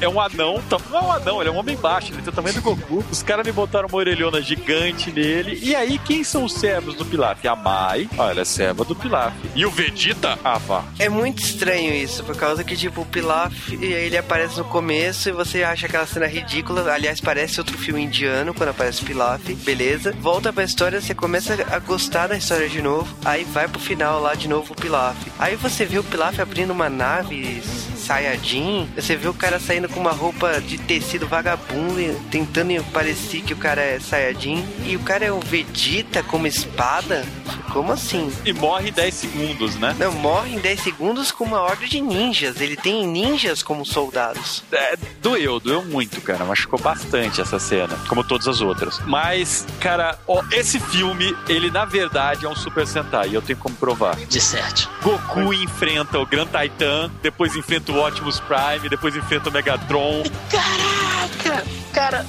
é 0.00 0.08
um 0.08 0.20
anão. 0.20 0.62
tá- 0.68 0.78
Não 0.90 0.98
é 0.98 1.02
um 1.02 1.12
anão, 1.12 1.40
ele 1.40 1.48
é 1.50 1.52
um 1.52 1.56
homem 1.56 1.76
baixo. 1.76 2.12
Ele 2.12 2.22
tem 2.22 2.28
o 2.30 2.32
tamanho 2.32 2.54
do 2.54 2.62
Goku. 2.62 3.04
Os 3.10 3.22
caras 3.22 3.44
me 3.46 3.52
botaram 3.52 3.88
uma 3.88 3.96
orelhona 3.98 4.40
gigante 4.40 5.10
nele. 5.10 5.58
E 5.62 5.74
aí, 5.74 5.98
quem 5.98 6.22
são 6.24 6.44
os 6.44 6.52
servos 6.54 6.94
do 6.94 7.04
Pilaf? 7.04 7.44
A 7.46 7.56
Mai, 7.56 8.08
ah, 8.18 8.30
ela 8.30 8.40
é 8.40 8.44
serva 8.44 8.84
do 8.84 8.94
Pilaf. 8.94 9.34
E 9.54 9.64
o 9.66 9.70
Vegeta? 9.70 10.38
Vá. 10.66 10.84
É 10.98 11.08
muito 11.08 11.42
estranho 11.42 11.94
isso, 11.94 12.24
por 12.24 12.36
causa 12.36 12.64
que, 12.64 12.76
tipo, 12.76 13.02
o 13.02 13.06
Pilaf, 13.06 13.72
ele 13.80 14.16
aparece 14.16 14.58
no 14.58 14.64
começo 14.64 15.28
e 15.28 15.32
você 15.32 15.62
acha 15.62 15.86
aquela 15.86 16.06
cena 16.06 16.26
ridícula. 16.26 16.90
Aliás, 16.92 17.20
parece 17.20 17.60
outro 17.60 17.76
filme 17.78 18.02
indiano 18.02 18.52
quando 18.54 18.70
aparece 18.70 19.02
o 19.02 19.06
Pilaf. 19.06 19.40
Beleza. 19.64 20.12
Volta 20.20 20.52
pra 20.52 20.64
história, 20.64 21.00
você 21.00 21.14
começa 21.14 21.54
a 21.70 21.78
gostar 21.78 22.26
da 22.28 22.36
história 22.36 22.68
de 22.68 22.80
novo. 22.82 23.14
Aí 23.24 23.44
vai 23.44 23.68
pro 23.68 23.80
final 23.80 24.20
lá 24.20 24.34
de 24.34 24.48
novo 24.48 24.72
o 24.72 24.76
Pilaf. 24.76 25.16
Aí 25.38 25.56
você 25.56 25.84
vê 25.84 25.98
o 25.98 26.04
Pilaf 26.04 26.38
abrindo 26.40 26.70
uma 26.72 26.88
nave 26.88 27.62
Sayajin. 28.08 28.88
Você 28.96 29.16
vê 29.16 29.28
o 29.28 29.34
cara 29.34 29.60
saindo 29.60 29.86
com 29.86 30.00
uma 30.00 30.12
roupa 30.12 30.62
de 30.62 30.78
tecido 30.78 31.26
vagabundo, 31.26 32.00
e 32.00 32.14
tentando 32.30 32.82
parecer 32.90 33.42
que 33.42 33.52
o 33.52 33.56
cara 33.56 33.82
é 33.82 34.00
Sayajin. 34.00 34.64
E 34.86 34.96
o 34.96 35.00
cara 35.00 35.26
é 35.26 35.32
o 35.32 35.40
Vegeta 35.40 36.22
com 36.22 36.38
uma 36.38 36.48
espada? 36.48 37.26
Como 37.70 37.92
assim? 37.92 38.32
E 38.46 38.52
morre 38.52 38.88
em 38.88 38.92
10 38.92 39.14
segundos, 39.14 39.76
né? 39.76 39.94
Não, 39.98 40.10
morre 40.12 40.54
em 40.54 40.58
10 40.58 40.80
segundos 40.80 41.30
com 41.30 41.44
uma 41.44 41.60
horda 41.60 41.86
de 41.86 42.00
ninjas. 42.00 42.60
Ele 42.62 42.76
tem 42.76 43.06
ninjas 43.06 43.62
como 43.62 43.84
soldados. 43.84 44.64
É, 44.72 44.96
doeu, 45.20 45.60
doeu 45.60 45.84
muito, 45.84 46.20
cara. 46.22 46.44
Machucou 46.46 46.78
bastante 46.78 47.42
essa 47.42 47.58
cena, 47.58 47.94
como 48.08 48.24
todas 48.24 48.48
as 48.48 48.62
outras. 48.62 48.98
Mas, 49.06 49.66
cara, 49.80 50.18
ó, 50.26 50.42
esse 50.50 50.80
filme, 50.80 51.36
ele 51.46 51.70
na 51.70 51.84
verdade 51.84 52.46
é 52.46 52.48
um 52.48 52.56
Super 52.56 52.86
Sentai, 52.86 53.28
e 53.28 53.34
eu 53.34 53.42
tenho 53.42 53.58
como 53.58 53.76
provar. 53.76 54.16
De 54.16 54.40
certo. 54.40 54.88
Goku 55.02 55.52
enfrenta 55.52 56.18
o 56.18 56.26
Grand 56.26 56.46
Titan, 56.46 57.10
depois 57.22 57.54
enfrenta 57.54 57.92
o 57.92 57.97
Optimus 58.06 58.40
Prime, 58.40 58.88
depois 58.88 59.16
enfrenta 59.16 59.48
o 59.48 59.52
Megatron. 59.52 60.22
Caraca! 60.50 61.64
Cara, 61.92 62.24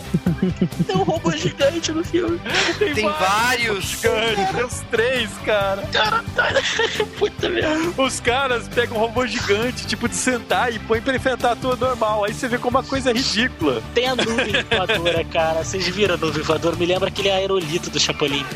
tem 0.87 0.95
um 0.95 1.03
robô 1.03 1.31
gigante 1.31 1.91
no 1.91 2.03
filme. 2.03 2.39
Tem 2.79 3.07
vários. 3.07 3.83
gigantes, 3.85 4.49
tem 4.51 4.63
os 4.63 4.79
três, 4.89 5.29
cara. 5.45 5.83
Cara, 5.93 6.23
puta 7.19 7.49
merda. 7.49 8.01
Os 8.01 8.19
caras 8.19 8.67
pegam 8.67 8.97
um 8.97 8.99
robô 8.99 9.27
gigante, 9.27 9.85
tipo 9.85 10.07
de 10.09 10.15
Sentai, 10.15 10.73
e 10.73 10.79
põem 10.79 11.01
pra 11.01 11.15
enfrentar 11.15 11.55
tudo 11.55 11.85
normal. 11.85 12.23
Aí 12.23 12.33
você 12.33 12.47
vê 12.47 12.57
como 12.57 12.77
uma 12.77 12.83
coisa 12.83 13.11
ridícula. 13.11 13.83
Tem 13.93 14.07
a 14.07 14.15
nuvem 14.15 14.63
voadora, 14.71 15.23
cara. 15.25 15.63
Vocês 15.63 15.87
viram 15.87 16.15
a 16.15 16.17
nuvem 16.17 16.41
voadora? 16.41 16.75
Me 16.75 16.85
lembra 16.85 17.09
aquele 17.09 17.29
aerolito 17.29 17.89
do 17.89 17.99
Chapolin. 17.99 18.45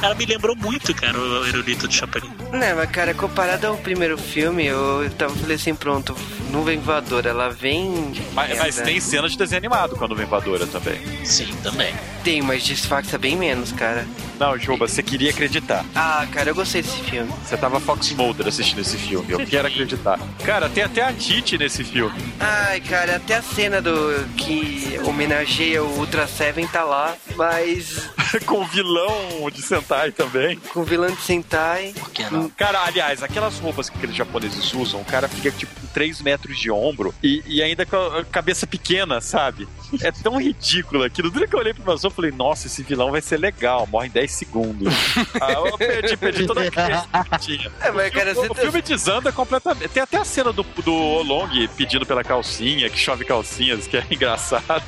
Cara, 0.00 0.14
me 0.14 0.24
lembrou 0.26 0.54
muito, 0.56 0.94
cara, 0.94 1.18
o 1.18 1.42
aerolito 1.42 1.88
do 1.88 1.92
Chapolin. 1.92 2.30
Não, 2.52 2.76
mas 2.76 2.90
cara, 2.90 3.12
comparado 3.14 3.66
ao 3.66 3.76
primeiro 3.76 4.16
filme, 4.16 4.37
eu 4.40 5.10
tava 5.16 5.34
falei 5.34 5.56
assim, 5.56 5.74
pronto, 5.74 6.14
nuvem 6.50 6.78
voadora, 6.78 7.30
ela 7.30 7.48
vem. 7.50 8.12
Mas, 8.32 8.58
mas 8.58 8.76
tem 8.80 9.00
cena 9.00 9.28
de 9.28 9.36
desenho 9.36 9.58
animado 9.58 9.96
com 9.96 10.04
a 10.04 10.08
nuvem 10.08 10.26
voadora 10.26 10.66
também. 10.66 10.98
Sim, 11.24 11.48
também. 11.62 11.94
Tem, 12.24 12.42
mas 12.42 12.64
disfarça 12.64 13.18
bem 13.18 13.36
menos, 13.36 13.72
cara. 13.72 14.06
Não, 14.38 14.56
Juba, 14.56 14.86
você 14.86 15.02
queria 15.02 15.30
acreditar. 15.30 15.84
Ah, 15.94 16.24
cara, 16.32 16.50
eu 16.50 16.54
gostei 16.54 16.80
desse 16.80 17.00
filme. 17.02 17.32
Você 17.44 17.56
tava 17.56 17.80
Fox 17.80 18.10
Mulder 18.12 18.46
assistindo 18.46 18.80
esse 18.80 18.96
filme. 18.96 19.26
Eu 19.32 19.44
quero 19.44 19.66
acreditar. 19.66 20.18
Cara, 20.44 20.68
tem 20.68 20.84
até 20.84 21.02
a 21.02 21.12
Titi 21.12 21.58
nesse 21.58 21.82
filme. 21.82 22.16
Ai, 22.38 22.80
cara, 22.80 23.16
até 23.16 23.34
a 23.36 23.42
cena 23.42 23.82
do 23.82 23.90
que 24.36 24.98
homenageia 25.04 25.82
o 25.82 25.98
Ultra 25.98 26.28
Seven 26.28 26.68
tá 26.68 26.84
lá, 26.84 27.16
mas 27.34 28.08
com 28.46 28.60
o 28.60 28.64
vilão 28.66 29.50
de 29.52 29.60
Sentai 29.60 30.12
também. 30.12 30.56
com 30.72 30.80
o 30.80 30.84
vilão 30.84 31.10
de 31.10 31.20
Sentai. 31.20 31.92
Por 31.98 32.10
que 32.10 32.22
não? 32.30 32.48
Cara, 32.50 32.84
aliás, 32.84 33.22
aquelas 33.24 33.58
roupas 33.58 33.90
que 33.90 33.96
aqueles 33.96 34.14
japoneses 34.28 34.72
usam, 34.74 35.00
o 35.00 35.04
cara 35.04 35.26
fica 35.26 35.50
tipo 35.50 35.74
com 35.80 35.86
3 35.88 36.20
metros 36.20 36.58
de 36.58 36.70
ombro 36.70 37.14
e, 37.22 37.42
e 37.46 37.62
ainda 37.62 37.84
com 37.86 37.96
a 37.96 38.24
cabeça 38.24 38.66
pequena, 38.66 39.20
sabe? 39.20 39.66
É 40.02 40.10
tão 40.12 40.40
ridículo 40.40 41.02
aquilo. 41.04 41.30
Do 41.30 41.46
que 41.46 41.54
eu 41.54 41.60
olhei 41.60 41.74
pro 41.74 41.84
meu 41.84 41.96
eu 42.02 42.10
falei, 42.10 42.30
nossa, 42.30 42.66
esse 42.66 42.82
vilão 42.82 43.10
vai 43.10 43.20
ser 43.20 43.38
legal, 43.38 43.86
morre 43.86 44.06
em 44.08 44.10
10 44.10 44.30
segundos. 44.30 44.92
ah, 45.40 45.52
eu 45.52 45.76
perdi, 45.78 46.16
perdi 46.16 46.46
toda 46.46 46.62
a 46.62 46.70
crença 46.70 47.06
que 47.30 47.38
tinha. 47.38 47.72
É, 47.80 47.90
mas 47.90 48.12
cara, 48.12 48.32
o, 48.32 48.34
você 48.34 48.46
o 48.46 48.54
tá- 48.54 48.62
filme 48.62 48.82
desanda 48.82 49.32
completamente. 49.32 49.88
Tem 49.88 50.02
até 50.02 50.16
a 50.16 50.24
cena 50.24 50.52
do, 50.52 50.62
do 50.62 50.94
Olong 50.94 51.68
pedindo 51.76 52.06
pela 52.06 52.22
calcinha, 52.22 52.88
que 52.88 52.98
chove 52.98 53.24
calcinhas, 53.24 53.86
que 53.86 53.96
é 53.96 54.04
engraçado. 54.10 54.84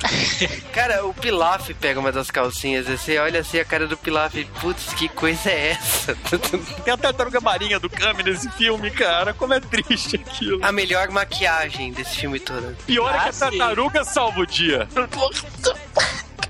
Cara, 0.73 1.05
o 1.05 1.13
Pilaf 1.13 1.69
pega 1.79 1.99
uma 1.99 2.11
das 2.11 2.31
calcinhas, 2.31 2.87
e 2.87 2.97
você 2.97 3.17
olha 3.17 3.41
assim 3.41 3.59
a 3.59 3.65
cara 3.65 3.87
do 3.87 3.97
Pilaf, 3.97 4.33
putz, 4.61 4.93
que 4.93 5.07
coisa 5.09 5.49
é 5.49 5.71
essa? 5.71 6.15
Tem 6.83 6.93
a 6.93 6.97
tartaruga 6.97 7.39
marinha 7.41 7.79
do 7.79 7.89
Kami 7.89 8.23
nesse 8.23 8.49
filme, 8.51 8.89
cara. 8.91 9.33
Como 9.33 9.53
é 9.53 9.59
triste 9.59 10.15
aquilo. 10.15 10.59
a 10.63 10.71
melhor 10.71 11.09
maquiagem 11.09 11.91
desse 11.91 12.17
filme 12.17 12.39
todo. 12.39 12.75
Pior 12.85 13.09
é 13.09 13.19
que 13.19 13.25
Ah, 13.25 13.29
a 13.29 13.31
sim. 13.33 13.39
tartaruga 13.57 14.03
salva 14.03 14.39
o 14.41 14.45
dia. 14.45 14.87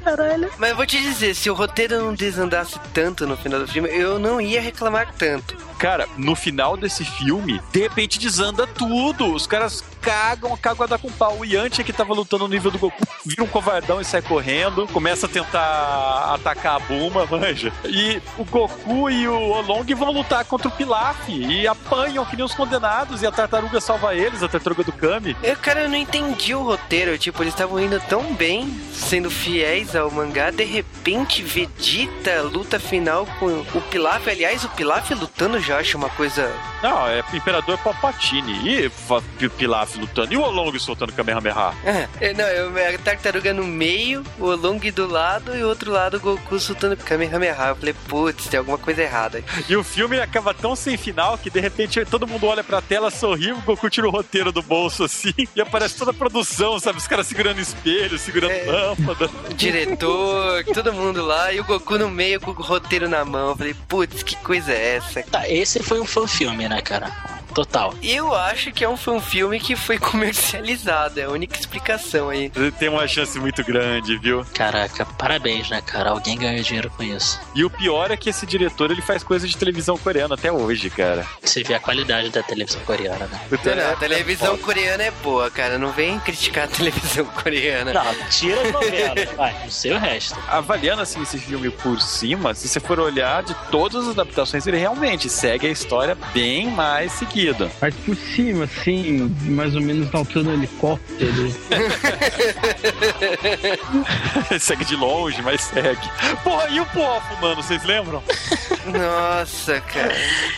Caralho. 0.04 0.50
Mas 0.58 0.70
eu 0.72 0.76
vou 0.76 0.86
te 0.86 1.00
dizer, 1.00 1.36
se 1.36 1.50
o 1.50 1.54
roteiro 1.54 2.00
não 2.00 2.14
desandasse 2.14 2.80
tanto 2.94 3.28
no 3.28 3.38
final 3.38 3.60
do 3.60 3.68
filme, 3.68 3.89
eu 3.89 4.18
não 4.18 4.42
ia 4.42 4.60
reclamar 4.60 5.14
tanto. 5.14 5.56
Cara, 5.82 6.08
no 6.16 6.36
final 6.36 6.78
desse 6.78 7.04
filme, 7.04 7.60
de 7.72 7.80
repente 7.80 8.20
desanda 8.20 8.68
tudo. 8.68 9.34
Os 9.34 9.48
caras 9.48 9.84
cagam, 10.00 10.56
cagam 10.56 10.84
a 10.84 10.88
dar 10.88 11.00
com 11.00 11.12
pau. 11.12 11.40
O 11.40 11.44
Yantia 11.44 11.84
que 11.84 11.92
tava 11.92 12.14
lutando 12.14 12.44
no 12.44 12.54
nível 12.54 12.70
do 12.70 12.78
Goku 12.78 13.04
vira 13.26 13.44
um 13.44 13.48
covardão 13.48 14.00
e 14.00 14.06
sai 14.06 14.22
correndo. 14.22 14.88
Começa 14.90 15.26
a 15.26 15.30
tentar 15.30 16.36
atacar 16.36 16.76
a 16.76 16.80
Buma, 16.80 17.26
manja. 17.30 17.74
E 17.84 18.22
o 18.38 18.46
Goku 18.46 19.10
e 19.10 19.28
o 19.28 19.34
Olong 19.34 19.92
vão 19.96 20.12
lutar 20.12 20.46
contra 20.46 20.68
o 20.68 20.72
Pilaf 20.72 21.28
e 21.28 21.68
apanham 21.68 22.26
que 22.26 22.36
nem 22.36 22.46
os 22.46 22.54
condenados. 22.54 23.24
E 23.24 23.26
a 23.26 23.32
tartaruga 23.32 23.82
salva 23.82 24.14
eles, 24.14 24.44
a 24.44 24.48
tartaruga 24.48 24.84
do 24.84 24.92
Kami. 24.92 25.36
Eu, 25.42 25.58
cara, 25.58 25.82
eu 25.82 25.90
não 25.90 25.98
entendi 25.98 26.54
o 26.54 26.62
roteiro. 26.62 27.18
Tipo, 27.18 27.42
eles 27.42 27.56
estavam 27.56 27.80
indo 27.80 28.00
tão 28.02 28.36
bem, 28.36 28.72
sendo 28.94 29.32
fiéis 29.32 29.96
ao 29.96 30.12
mangá. 30.12 30.52
De 30.52 30.64
repente, 30.64 31.42
Vegeta, 31.42 32.44
luta 32.44 32.80
final 32.80 33.26
com 33.40 33.48
o 33.74 33.82
Pilaf. 33.90 34.28
Aliás, 34.28 34.64
o 34.64 34.70
Pilaf 34.70 35.10
lutando 35.16 35.60
já 35.60 35.71
acho 35.78 35.98
uma 35.98 36.10
coisa. 36.10 36.52
Não, 36.82 37.08
é 37.08 37.24
Imperador 37.34 37.78
Palpatine. 37.78 38.52
E 38.68 38.92
Pilaf 39.58 39.98
lutando. 39.98 40.34
E 40.34 40.38
o 40.38 40.42
Olong 40.42 40.78
soltando 40.80 41.14
Kamehameha. 41.14 41.74
É, 42.20 42.34
não, 42.34 42.46
eu, 42.46 42.96
a 42.96 42.98
tartaruga 42.98 43.54
no 43.54 43.64
meio, 43.64 44.24
o 44.40 44.48
Long 44.56 44.80
do 44.94 45.08
lado 45.08 45.56
e 45.56 45.64
o 45.64 45.68
outro 45.68 45.92
lado 45.92 46.18
o 46.18 46.20
Goku 46.20 46.60
soltando 46.60 46.96
Kamehameha. 46.98 47.56
Eu 47.70 47.76
falei, 47.76 47.96
putz, 48.08 48.48
tem 48.48 48.58
alguma 48.58 48.78
coisa 48.78 49.02
errada. 49.04 49.38
aí. 49.38 49.44
E 49.70 49.76
o 49.76 49.84
filme 49.84 50.20
acaba 50.20 50.54
tão 50.54 50.76
sem 50.76 50.98
final 50.98 51.38
que 51.38 51.50
de 51.50 51.60
repente 51.60 52.04
todo 52.06 52.28
mundo 52.28 52.48
olha 52.48 52.64
pra 52.64 52.82
tela, 52.82 53.12
sorri, 53.12 53.52
o 53.52 53.62
Goku 53.62 53.90
tira 53.90 54.08
o 54.08 54.12
roteiro 54.12 54.52
do 54.52 54.62
bolso 54.62 55.04
assim 55.04 55.34
e 55.56 55.62
aparece 55.62 55.96
toda 55.98 56.12
a 56.12 56.14
produção, 56.14 56.80
sabe? 56.80 56.98
Os 56.98 57.08
caras 57.08 57.28
segurando 57.28 57.60
espelho, 57.60 58.18
segurando 58.18 58.52
É. 58.52 58.64
lâmpada. 58.66 59.30
O 59.50 59.54
diretor, 59.54 60.64
todo 60.74 60.94
mundo 60.94 61.24
lá 61.26 61.52
e 61.54 61.60
o 61.60 61.64
Goku 61.64 61.98
no 61.98 62.10
meio 62.10 62.40
com 62.42 62.52
o 62.52 62.54
roteiro 62.54 63.08
na 63.10 63.24
mão. 63.26 63.50
Eu 63.50 63.56
falei, 63.58 63.76
putz, 63.88 64.24
que 64.24 64.36
coisa 64.38 64.72
é 64.72 64.96
essa? 64.96 65.24
Tá, 65.24 65.48
esse 65.62 65.82
foi 65.84 65.99
um 65.99 66.05
fã-filme, 66.05 66.68
né, 66.68 66.82
cara? 66.82 67.12
Total. 67.54 67.93
Eu 68.02 68.34
acho 68.36 68.72
que 68.72 68.84
é 68.84 68.89
um 68.89 68.97
filme 68.97 69.60
que 69.60 69.76
foi 69.76 69.97
comercializado, 69.99 71.20
é 71.20 71.24
a 71.24 71.30
única 71.30 71.60
explicação 71.60 72.30
aí. 72.30 72.52
Tem 72.80 72.89
uma 72.89 73.08
chance 73.08 73.39
muito 73.39 73.64
grande, 73.64 74.18
viu? 74.18 74.45
Caraca, 74.54 75.06
parabéns, 75.06 75.70
né, 75.70 75.82
cara? 75.82 76.12
Alguém 76.12 76.38
ganhou 76.38 76.64
dinheiro 76.64 76.89
com 76.95 77.04
isso. 77.04 77.39
E 77.56 77.64
o 77.64 77.70
pior 77.70 78.12
é 78.12 78.18
que 78.18 78.30
esse 78.30 78.45
diretor 78.45 78.91
ele 78.91 79.02
faz 79.02 79.24
coisa 79.24 79.47
de 79.47 79.56
televisão 79.58 79.97
coreana 79.97 80.36
até 80.36 80.52
hoje, 80.52 80.89
cara. 80.89 81.26
Você 81.41 81.64
vê 81.64 81.74
a 81.74 81.80
qualidade 81.80 82.30
da 82.30 82.41
televisão 82.43 82.82
coreana, 82.82 83.26
né? 83.28 83.41
Puta, 83.49 83.76
Não, 83.76 83.84
é- 83.84 83.91
a 83.93 83.95
televisão 83.95 84.58
coreana 84.58 85.04
é 85.04 85.12
boa, 85.24 85.49
cara. 85.52 85.78
Não 85.78 85.91
vem 85.91 86.20
criticar 86.20 86.66
a 86.66 86.68
televisão 86.72 87.26
coreana. 87.26 87.93
Não, 87.93 88.30
tira 88.30 88.62
as 88.62 88.72
novelas, 88.72 89.30
vai, 89.36 89.54
não 89.64 89.72
sei 89.72 89.93
o 89.93 89.97
resto. 89.99 90.38
Avaliando 90.47 91.02
assim 91.02 91.22
esse 91.22 91.38
filme 91.38 91.70
por 91.70 91.99
cima, 92.02 92.54
se 92.54 92.68
você 92.68 92.80
for 92.80 92.99
olhar 92.99 93.43
de 93.43 93.54
todas 93.70 94.04
as 94.08 94.12
adaptações, 94.12 94.66
ele 94.68 94.78
realmente 94.78 95.30
segue 95.30 95.68
a 95.68 95.70
história 95.70 96.18
bem 96.34 96.70
mais 96.70 97.12
seguida. 97.14 97.41
Mas 97.82 97.96
por 97.96 98.16
cima, 98.16 98.66
assim, 98.66 99.34
mais 99.46 99.76
ou 99.76 99.82
menos 99.82 100.12
na 100.12 100.20
altura 100.20 100.46
do 100.46 100.54
helicóptero. 100.54 101.56
segue 104.60 104.86
de 104.86 104.96
longe, 104.96 105.42
mas 105.42 105.62
segue. 105.62 106.08
Porra, 106.44 106.70
e 106.70 106.80
o 106.80 106.86
pó 106.88 107.22
fumando, 107.22 107.56
vocês 107.56 107.84
lembram? 107.84 108.24
Nossa, 108.86 109.82
cara. 109.82 110.16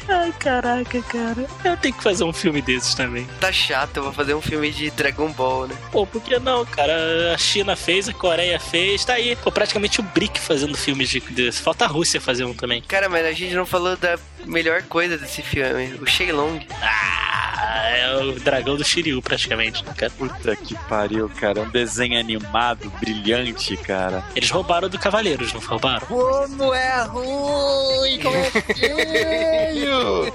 Ai, 0.10 0.34
caraca, 0.40 1.02
cara. 1.04 1.46
Eu 1.64 1.78
tenho 1.78 1.94
que 1.94 2.04
fazer 2.04 2.24
um 2.24 2.34
filme 2.34 2.62
desses 2.62 2.94
também. 2.94 3.28
Tá 3.40 3.52
chato, 3.52 3.98
eu 3.98 4.04
vou 4.04 4.14
fazer 4.14 4.34
um 4.34 4.42
filme 4.42 4.72
de 4.72 4.92
Dragon 4.92 5.32
Ball, 5.32 5.68
né? 5.68 5.76
Pô, 5.92 6.06
por 6.06 6.22
que 6.22 6.38
não, 6.40 6.66
cara? 6.66 7.34
A 7.34 7.38
China 7.38 7.76
fez, 7.76 8.10
a 8.10 8.14
Coreia 8.14 8.60
fez, 8.60 9.06
tá 9.06 9.14
aí. 9.14 9.36
Pô, 9.36 9.52
praticamente 9.52 10.00
o 10.00 10.04
BRIC 10.04 10.40
fazendo 10.40 10.78
filmes 10.78 11.10
de, 11.10 11.20
de... 11.20 11.52
Falta 11.52 11.86
a 11.86 11.88
Rússia 11.88 12.20
fazer 12.20 12.44
um 12.46 12.54
também. 12.54 12.82
Cara, 12.82 13.10
mas 13.10 13.26
a 13.26 13.32
gente 13.32 13.54
não 13.54 13.66
falou 13.66 13.96
da 13.96 14.18
melhor 14.46 14.84
coisa 14.84 15.18
desse 15.18 15.42
filme, 15.42 15.96
o 16.02 16.06
Shenlong. 16.06 16.66
Ah, 16.82 17.40
Ah, 17.56 17.90
é 17.90 18.16
o 18.18 18.34
dragão 18.40 18.76
do 18.76 18.84
Shiryu, 18.84 19.22
praticamente, 19.22 19.84
né, 19.86 19.94
cara? 19.96 20.12
Puta 20.18 20.56
que 20.56 20.76
pariu, 20.88 21.30
cara. 21.30 21.62
Um 21.62 21.70
desenho 21.70 22.20
animado, 22.20 22.90
brilhante, 23.00 23.76
cara. 23.78 24.24
Eles 24.36 24.50
roubaram 24.52 24.90
do 24.90 25.00
Cavaleiros, 25.00 25.54
não 25.54 25.62
roubaram? 25.62 26.06
Como 26.06 26.74
é 26.74 27.02
ruim, 27.04 28.20
como 28.22 28.36
é 28.36 28.52
feio! 28.52 30.34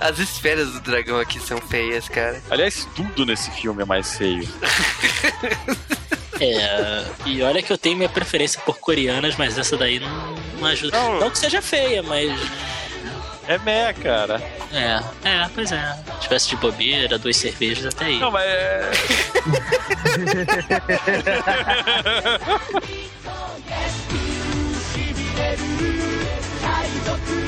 As 0.00 0.18
esferas 0.18 0.70
do 0.72 0.80
dragão 0.80 1.18
aqui 1.18 1.38
são 1.40 1.58
feias, 1.58 2.08
cara. 2.08 2.40
Aliás, 2.50 2.86
tudo 2.94 3.26
nesse 3.26 3.50
filme 3.50 3.82
é 3.82 3.84
mais 3.86 4.16
feio. 4.16 4.48
É, 6.40 7.04
e 7.26 7.42
olha 7.42 7.62
que 7.62 7.72
eu 7.72 7.76
tenho 7.78 7.96
minha 7.96 8.08
preferência 8.08 8.60
por 8.64 8.78
coreanas, 8.78 9.36
mas 9.36 9.58
essa 9.58 9.76
daí 9.76 10.00
não, 10.00 10.34
não 10.58 10.66
ajuda. 10.66 10.98
Não. 10.98 11.20
Não 11.20 11.30
que 11.30 11.38
seja 11.38 11.60
feia, 11.60 12.02
mas. 12.02 12.32
É 13.46 13.58
mé, 13.58 13.92
cara. 13.92 14.40
É, 14.72 15.00
é, 15.28 15.48
pois 15.54 15.72
é. 15.72 15.96
Se 16.14 16.20
tivesse 16.20 16.48
de 16.50 16.56
bobeira, 16.56 17.18
duas 17.18 17.36
cervejas 17.36 17.86
até 17.86 18.06
aí. 18.06 18.18
Não, 18.18 18.30
mas 18.30 18.44
é. 18.44 18.90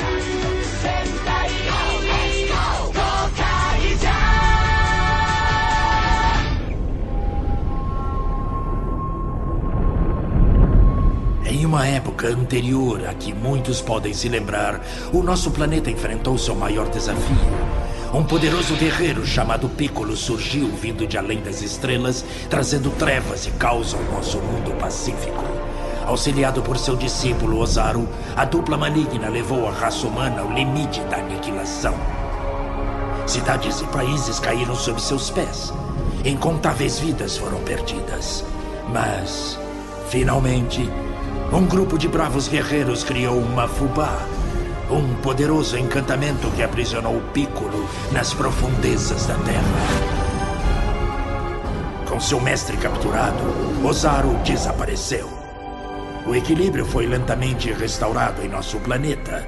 Em 11.52 11.66
uma 11.66 11.86
época 11.86 12.28
anterior 12.28 13.06
a 13.06 13.12
que 13.12 13.34
muitos 13.34 13.82
podem 13.82 14.14
se 14.14 14.26
lembrar, 14.26 14.80
o 15.12 15.22
nosso 15.22 15.50
planeta 15.50 15.90
enfrentou 15.90 16.38
seu 16.38 16.54
maior 16.54 16.88
desafio. 16.88 17.36
Um 18.14 18.24
poderoso 18.24 18.74
guerreiro 18.74 19.26
chamado 19.26 19.68
Piccolo 19.68 20.16
surgiu 20.16 20.68
vindo 20.68 21.06
de 21.06 21.18
além 21.18 21.42
das 21.42 21.60
estrelas, 21.60 22.24
trazendo 22.48 22.88
trevas 22.92 23.46
e 23.46 23.50
caos 23.50 23.92
ao 23.92 24.02
nosso 24.04 24.38
mundo 24.38 24.72
pacífico. 24.78 25.44
Auxiliado 26.06 26.62
por 26.62 26.78
seu 26.78 26.96
discípulo 26.96 27.58
Ozaru, 27.58 28.08
a 28.34 28.46
dupla 28.46 28.78
maligna 28.78 29.28
levou 29.28 29.68
a 29.68 29.72
raça 29.72 30.06
humana 30.06 30.40
ao 30.40 30.50
limite 30.50 31.00
da 31.00 31.18
aniquilação. 31.18 31.94
Cidades 33.26 33.78
e 33.82 33.84
países 33.88 34.40
caíram 34.40 34.74
sob 34.74 34.98
seus 35.02 35.28
pés. 35.28 35.70
Incontáveis 36.24 36.98
vidas 36.98 37.36
foram 37.36 37.58
perdidas. 37.60 38.42
Mas, 38.90 39.58
finalmente, 40.08 40.88
um 41.52 41.66
grupo 41.66 41.98
de 41.98 42.08
bravos 42.08 42.48
guerreiros 42.48 43.04
criou 43.04 43.38
uma 43.38 43.68
fubá. 43.68 44.26
Um 44.90 45.14
poderoso 45.16 45.76
encantamento 45.76 46.50
que 46.52 46.62
aprisionou 46.62 47.18
o 47.18 47.22
Piccolo 47.32 47.88
nas 48.10 48.32
profundezas 48.32 49.26
da 49.26 49.34
Terra. 49.34 50.12
Com 52.08 52.18
seu 52.18 52.40
mestre 52.40 52.76
capturado, 52.76 53.42
Ozaru 53.84 54.34
desapareceu. 54.44 55.28
O 56.26 56.34
equilíbrio 56.34 56.86
foi 56.86 57.06
lentamente 57.06 57.72
restaurado 57.72 58.42
em 58.42 58.48
nosso 58.48 58.78
planeta. 58.80 59.46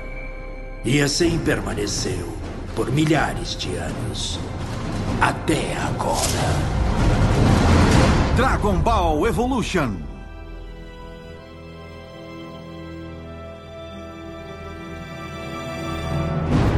E 0.84 1.00
assim 1.00 1.38
permaneceu 1.38 2.28
por 2.74 2.90
milhares 2.90 3.57
de 3.57 3.74
anos. 3.76 4.38
Até 5.20 5.76
agora. 5.76 6.74
Dragon 8.36 8.76
Ball 8.76 9.26
Evolution. 9.26 10.14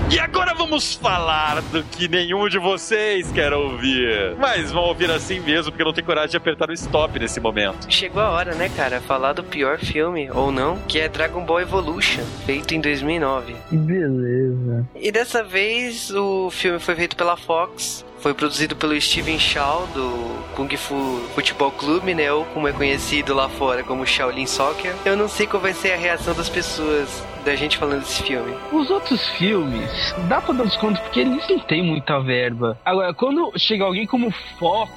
E 0.08 0.20
agora 0.20 0.54
vamos 0.54 0.94
falar 0.94 1.60
do 1.62 1.82
que 1.82 2.06
nenhum 2.06 2.48
de 2.48 2.58
vocês 2.58 3.30
quer 3.32 3.52
ouvir. 3.52 4.36
Mas 4.38 4.70
vão 4.70 4.84
ouvir 4.84 5.10
assim 5.10 5.40
mesmo, 5.40 5.72
porque 5.72 5.82
eu 5.82 5.86
não 5.86 5.92
tenho 5.92 6.06
coragem 6.06 6.30
de 6.30 6.36
apertar 6.36 6.70
o 6.70 6.72
stop 6.72 7.18
nesse 7.18 7.40
momento. 7.40 7.92
Chegou 7.92 8.22
a 8.22 8.30
hora, 8.30 8.54
né, 8.54 8.68
cara? 8.68 9.00
Falar 9.00 9.32
do 9.32 9.42
pior 9.42 9.78
filme, 9.78 10.30
ou 10.30 10.52
não, 10.52 10.76
que 10.82 11.00
é 11.00 11.08
Dragon 11.08 11.44
Ball 11.44 11.60
Evolution, 11.60 12.22
feito 12.46 12.72
em 12.72 12.80
2009. 12.80 13.56
Que 13.68 13.76
beleza. 13.76 14.86
E 14.94 15.10
dessa 15.10 15.42
vez 15.42 16.10
o 16.10 16.50
filme 16.50 16.78
foi 16.78 16.94
feito 16.94 17.16
pela 17.16 17.36
Fox. 17.36 18.04
Foi 18.20 18.32
produzido 18.32 18.74
pelo 18.76 18.98
Steven 19.00 19.38
Shaw, 19.38 19.88
do 19.92 20.36
Kung 20.54 20.74
Fu 20.76 21.20
Futebol 21.34 21.70
Clube, 21.72 22.14
né? 22.14 22.32
Ou 22.32 22.44
como 22.46 22.68
é 22.68 22.72
conhecido 22.72 23.34
lá 23.34 23.48
fora 23.48 23.82
como 23.82 24.06
Shaolin 24.06 24.46
Soccer. 24.46 24.94
Eu 25.04 25.16
não 25.16 25.28
sei 25.28 25.46
qual 25.46 25.60
vai 25.60 25.74
ser 25.74 25.92
a 25.92 25.96
reação 25.96 26.34
das 26.34 26.48
pessoas 26.48 27.22
da 27.46 27.54
gente 27.54 27.78
falando 27.78 28.00
desse 28.00 28.24
filme. 28.24 28.52
Os 28.72 28.90
outros 28.90 29.24
filmes, 29.30 30.14
dá 30.28 30.40
pra 30.40 30.52
dar 30.52 30.64
desconto 30.64 31.00
porque 31.02 31.20
eles 31.20 31.48
não 31.48 31.60
têm 31.60 31.82
muita 31.82 32.18
verba. 32.20 32.76
Agora, 32.84 33.14
quando 33.14 33.52
chega 33.56 33.84
alguém 33.84 34.04
como 34.04 34.32
Fox, 34.58 34.90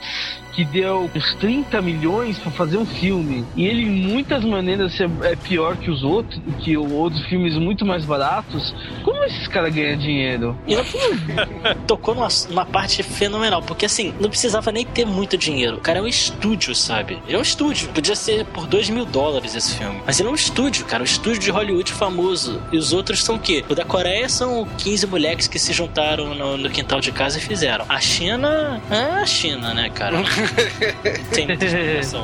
que 0.52 0.66
deu 0.66 1.10
uns 1.16 1.34
30 1.36 1.80
milhões 1.82 2.40
pra 2.40 2.52
fazer 2.52 2.78
um 2.78 2.86
filme, 2.86 3.46
e 3.56 3.66
ele 3.66 3.84
em 3.84 4.08
muitas 4.12 4.44
maneiras 4.44 5.00
é 5.00 5.08
é 5.22 5.36
pior 5.36 5.78
que 5.78 5.92
os 5.92 6.04
outros, 6.04 6.40
que 6.60 6.78
os 6.78 6.92
outros 6.92 7.24
filmes 7.26 7.56
muito 7.56 7.86
mais 7.86 8.04
baratos, 8.06 8.74
como 9.04 9.24
esses 9.26 9.48
caras 9.48 9.74
ganham 9.74 9.98
dinheiro? 9.98 10.58
E 10.68 10.76
tocou 11.86 12.16
numa, 12.16 12.28
numa 12.50 12.66
parte 12.66 13.04
fenomenal, 13.04 13.62
porque 13.62 13.86
assim, 13.86 14.14
não 14.20 14.30
precisava 14.30 14.72
nem 14.72 14.86
ter 14.86 15.06
muito 15.06 15.38
dinheiro. 15.38 15.78
O 15.78 15.82
cara 15.82 16.00
é 16.00 16.02
um 16.02 16.08
estúdio, 16.08 16.74
sabe? 16.74 17.20
Ele 17.28 17.36
é 17.36 17.40
um 17.40 17.44
estúdio. 17.44 17.90
Podia 17.90 18.16
ser 18.16 18.46
por 18.46 18.66
2 18.66 18.90
mil 18.90 19.06
dólares 19.06 19.56
esse 19.56 19.78
filme. 19.78 20.02
Mas 20.06 20.20
ele 20.20 20.30
é 20.30 20.32
um 20.32 20.36
estúdio, 20.36 20.86
cara, 20.86 21.04
um 21.04 21.06
estúdio 21.06 21.40
de 21.40 21.52
Hollywood 21.52 21.92
famoso. 21.94 22.39
E 22.72 22.78
os 22.78 22.94
outros 22.94 23.24
são 23.24 23.36
o 23.36 23.40
quê? 23.40 23.64
O 23.70 23.76
da 23.76 23.86
Coreia 23.86 24.30
são 24.30 24.68
15 24.78 25.08
moleques 25.08 25.48
que 25.48 25.60
se 25.60 25.74
juntaram 25.74 26.34
no, 26.36 26.58
no 26.58 26.70
quintal 26.70 27.00
de 27.00 27.12
casa 27.12 27.38
e 27.38 27.42
fizeram. 27.42 27.86
A 27.90 28.00
China 28.00 28.82
é 28.90 29.22
a 29.22 29.26
China, 29.26 29.74
né, 29.74 29.90
cara? 29.90 30.18
Tem 31.34 31.48
muita. 31.48 31.66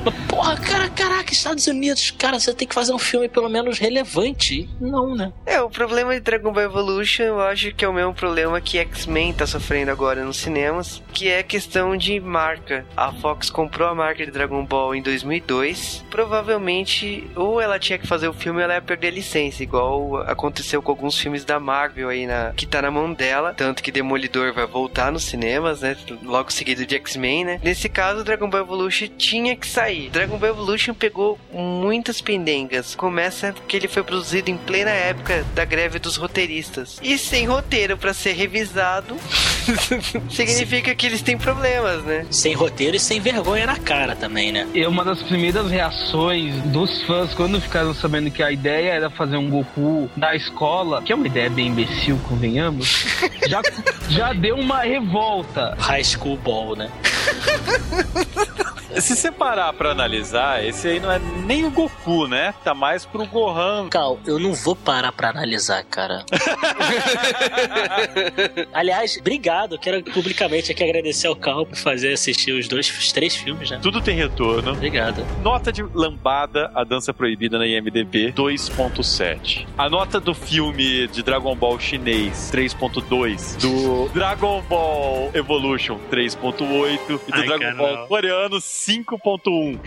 Mas, 0.04 0.16
Porra, 0.28 0.58
cara, 0.58 0.90
caraca, 0.90 1.32
Estados 1.32 1.68
Unidos, 1.68 2.12
cara, 2.12 2.40
você 2.40 2.54
tem 2.54 2.68
que 2.68 2.74
fazer 2.74 2.94
um 2.94 3.00
filme 3.00 3.28
pelo 3.30 3.50
menos 3.50 3.80
relevante. 3.80 4.70
Não, 4.80 5.16
né? 5.16 5.32
É, 5.46 5.62
o 5.62 5.70
problema 5.70 6.14
de 6.14 6.20
Dragon 6.20 6.52
Ball 6.52 6.64
Evolution 6.64 7.24
eu 7.24 7.42
acho 7.42 7.74
que 7.74 7.86
é 7.86 7.88
o 7.88 7.94
mesmo 7.94 8.14
problema 8.14 8.60
que 8.62 8.78
X-Men 8.78 9.34
tá 9.34 9.48
sofrendo 9.48 9.92
agora 9.92 10.24
nos 10.24 10.38
cinemas, 10.38 11.02
que 11.14 11.28
é 11.28 11.40
a 11.40 11.44
questão 11.44 11.96
de 11.96 12.20
marca. 12.20 12.86
A 12.96 13.12
Fox 13.12 13.50
comprou 13.50 13.88
a 13.88 13.96
marca 13.96 14.26
de 14.26 14.32
Dragon 14.32 14.64
Ball 14.66 14.96
em 14.96 15.02
2002. 15.02 16.04
Provavelmente, 16.10 17.30
ou 17.36 17.62
ela 17.62 17.80
tinha 17.80 17.98
que 17.98 18.08
fazer 18.08 18.28
o 18.28 18.34
filme 18.34 18.60
ou 18.60 18.64
ela 18.64 18.76
ia 18.76 18.82
perder 18.82 19.08
a 19.08 19.12
licença, 19.12 19.64
igual 19.64 20.05
aconteceu 20.28 20.82
com 20.82 20.92
alguns 20.92 21.18
filmes 21.18 21.44
da 21.46 21.60
Marvel 21.60 22.10
aí, 22.10 22.26
na, 22.26 22.54
que 22.56 22.66
tá 22.66 22.82
na 22.82 22.92
mão 22.92 23.14
dela. 23.14 23.54
Tanto 23.56 23.84
que 23.84 23.92
Demolidor 23.92 24.54
vai 24.54 24.66
voltar 24.66 25.12
nos 25.12 25.24
cinemas, 25.24 25.82
né? 25.82 25.96
Logo 26.24 26.52
seguido 26.52 26.86
de 26.86 26.96
X-Men, 26.96 27.46
né? 27.46 27.60
Nesse 27.64 27.90
caso, 27.90 28.24
Dragon 28.24 28.50
Ball 28.50 28.62
Evolution 28.62 29.08
tinha 29.18 29.56
que 29.56 29.68
sair. 29.68 30.10
Dragon 30.10 30.38
Ball 30.38 30.50
Evolution 30.50 30.94
pegou 30.94 31.40
muitas 31.52 32.22
pendengas. 32.22 32.96
Começa 32.96 33.54
que 33.68 33.78
ele 33.78 33.88
foi 33.88 34.04
produzido 34.04 34.50
em 34.50 34.58
plena 34.58 34.92
época 34.92 35.46
da 35.54 35.66
greve 35.66 36.00
dos 36.00 36.16
roteiristas. 36.16 37.00
E 37.02 37.18
sem 37.18 37.46
roteiro 37.46 37.98
pra 37.98 38.14
ser 38.14 38.34
revisado, 38.34 39.16
significa 40.30 40.94
que 40.94 41.06
eles 41.06 41.22
têm 41.22 41.38
problemas, 41.38 42.04
né? 42.04 42.26
Sem 42.30 42.54
roteiro 42.54 42.96
e 42.96 43.00
sem 43.00 43.20
vergonha 43.20 43.66
na 43.66 43.78
cara 43.78 44.16
também, 44.16 44.52
né? 44.52 44.68
E 44.74 44.86
uma 44.86 45.04
das 45.04 45.22
primeiras 45.24 45.70
reações 45.70 46.54
dos 46.66 47.04
fãs 47.04 47.34
quando 47.34 47.60
ficaram 47.60 47.94
sabendo 47.94 48.32
que 48.32 48.44
a 48.44 48.52
ideia 48.52 48.92
era 48.92 49.10
fazer 49.10 49.38
um 49.38 49.50
Goku 49.50 49.85
da 50.16 50.36
escola, 50.36 51.02
que 51.02 51.12
é 51.12 51.16
uma 51.16 51.28
ideia 51.28 51.50
bem 51.50 51.68
imbecil, 51.68 52.20
convenhamos, 52.28 53.06
já, 53.48 53.62
já 54.10 54.34
deu 54.34 54.56
uma 54.56 54.82
revolta. 54.82 55.76
High 55.80 56.04
School 56.04 56.38
Ball, 56.38 56.76
né? 56.76 56.92
Se 59.00 59.16
você 59.16 59.32
parar 59.32 59.72
pra 59.74 59.92
analisar, 59.92 60.64
esse 60.66 60.88
aí 60.88 61.00
não 61.00 61.12
é 61.12 61.20
nem 61.46 61.66
o 61.66 61.72
Goku, 61.72 62.28
né? 62.28 62.54
Tá 62.64 62.74
mais 62.74 63.06
pro 63.06 63.26
Gohan. 63.26 63.90
Cal, 63.90 64.20
eu 64.26 64.40
não 64.40 64.54
vou 64.54 64.76
parar 64.76 65.12
pra 65.12 65.30
analisar, 65.30 65.84
cara. 65.84 66.26
Aliás, 68.74 69.18
obrigado. 69.20 69.78
Quero 69.78 70.04
publicamente 70.04 70.72
aqui 70.72 70.84
agradecer 70.84 71.28
ao 71.28 71.36
Cal 71.36 71.66
por 71.66 71.78
fazer 71.78 72.14
assistir 72.14 72.52
os 72.54 72.68
dois, 72.68 72.90
os 72.90 73.12
três 73.12 73.36
filmes, 73.36 73.70
né? 73.70 73.80
Tudo 73.82 74.02
tem 74.02 74.16
retorno. 74.16 74.72
Obrigado. 74.72 75.26
Nota 75.44 75.72
de 75.72 75.84
lambada, 75.84 76.72
a 76.74 76.84
dança 76.84 77.14
proibida 77.14 77.58
na 77.58 77.68
IMDB, 77.68 78.32
2.7. 78.34 79.68
A 79.78 79.90
nota 79.90 80.20
do 80.20 80.34
filme 80.34 81.08
de 81.08 81.22
Dragon 81.24 81.56
Ball 81.56 81.80
chinês, 81.80 82.52
3.2. 82.54 83.58
Do 83.60 84.10
Dragon 84.14 84.62
Ball 84.64 85.32
Evolution, 85.34 86.00
3.8. 86.12 87.20
E 87.28 87.32
do 87.32 87.38
Ai, 87.38 87.46
Dragon 87.48 87.60
cara, 87.60 87.76
Ball 87.76 87.96
não. 87.98 88.08
coreano, 88.08 88.62
5.1. 88.86 89.80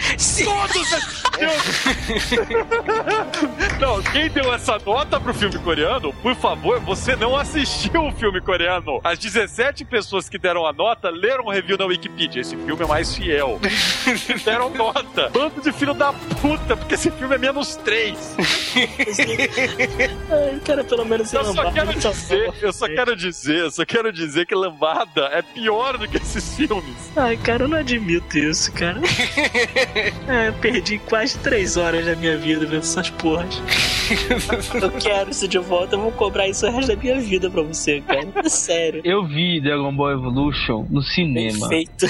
Todos 0.44 0.76
esses 0.76 1.28
não, 3.78 4.02
quem 4.02 4.28
deu 4.28 4.52
essa 4.52 4.76
nota 4.84 5.20
pro 5.20 5.32
filme 5.32 5.56
coreano, 5.60 6.12
por 6.14 6.34
favor, 6.34 6.80
você 6.80 7.14
não 7.14 7.36
assistiu 7.36 8.06
o 8.06 8.12
filme 8.12 8.40
coreano. 8.40 9.00
As 9.04 9.18
17 9.18 9.84
pessoas 9.84 10.28
que 10.28 10.36
deram 10.36 10.66
a 10.66 10.72
nota 10.72 11.10
leram 11.10 11.44
o 11.44 11.50
review 11.50 11.78
na 11.78 11.86
Wikipedia. 11.86 12.40
Esse 12.40 12.56
filme 12.56 12.82
é 12.82 12.86
mais 12.86 13.14
fiel. 13.14 13.60
deram 14.44 14.70
nota. 14.70 15.28
Bando 15.30 15.60
de 15.60 15.70
filho 15.72 15.94
da 15.94 16.12
puta, 16.12 16.76
porque 16.76 16.94
esse 16.94 17.10
filme 17.12 17.36
é 17.36 17.38
menos 17.38 17.76
3. 17.76 18.36
Ai, 20.30 20.60
cara, 20.64 20.82
pelo 20.82 21.04
menos 21.04 21.32
Eu 21.32 21.44
só 21.44 21.70
quero 21.70 21.94
dizer, 21.94 22.54
eu 22.60 22.72
só 22.72 22.86
quero 22.86 23.16
dizer, 23.16 23.58
eu 23.58 23.70
só 23.70 23.84
quero 23.84 24.12
dizer 24.12 24.46
que 24.46 24.54
Lambada 24.54 25.26
é 25.32 25.42
pior 25.42 25.98
do 25.98 26.08
que 26.08 26.16
esses 26.16 26.56
filmes. 26.56 27.12
Ai, 27.16 27.36
cara, 27.36 27.64
eu 27.64 27.68
não 27.68 27.78
admito 27.78 28.38
isso, 28.38 28.72
cara. 28.72 28.87
É, 30.28 30.48
eu 30.48 30.52
perdi 30.54 30.98
quase 30.98 31.38
três 31.38 31.76
horas 31.76 32.04
da 32.04 32.14
minha 32.14 32.36
vida 32.36 32.66
vendo 32.66 32.78
essas 32.80 33.10
porras. 33.10 33.60
Eu 34.80 34.90
quero 34.92 35.30
isso 35.30 35.48
de 35.48 35.58
volta, 35.58 35.96
eu 35.96 36.00
vou 36.00 36.12
cobrar 36.12 36.48
isso 36.48 36.66
o 36.66 36.70
resto 36.70 36.94
da 36.94 36.96
minha 36.96 37.20
vida 37.20 37.50
pra 37.50 37.62
você, 37.62 38.00
cara. 38.00 38.48
Sério. 38.48 39.00
Eu 39.04 39.26
vi 39.26 39.60
Dragon 39.60 39.94
Ball 39.94 40.12
Evolution 40.12 40.86
no 40.90 41.02
cinema. 41.02 41.68
Perfeito. 41.68 42.06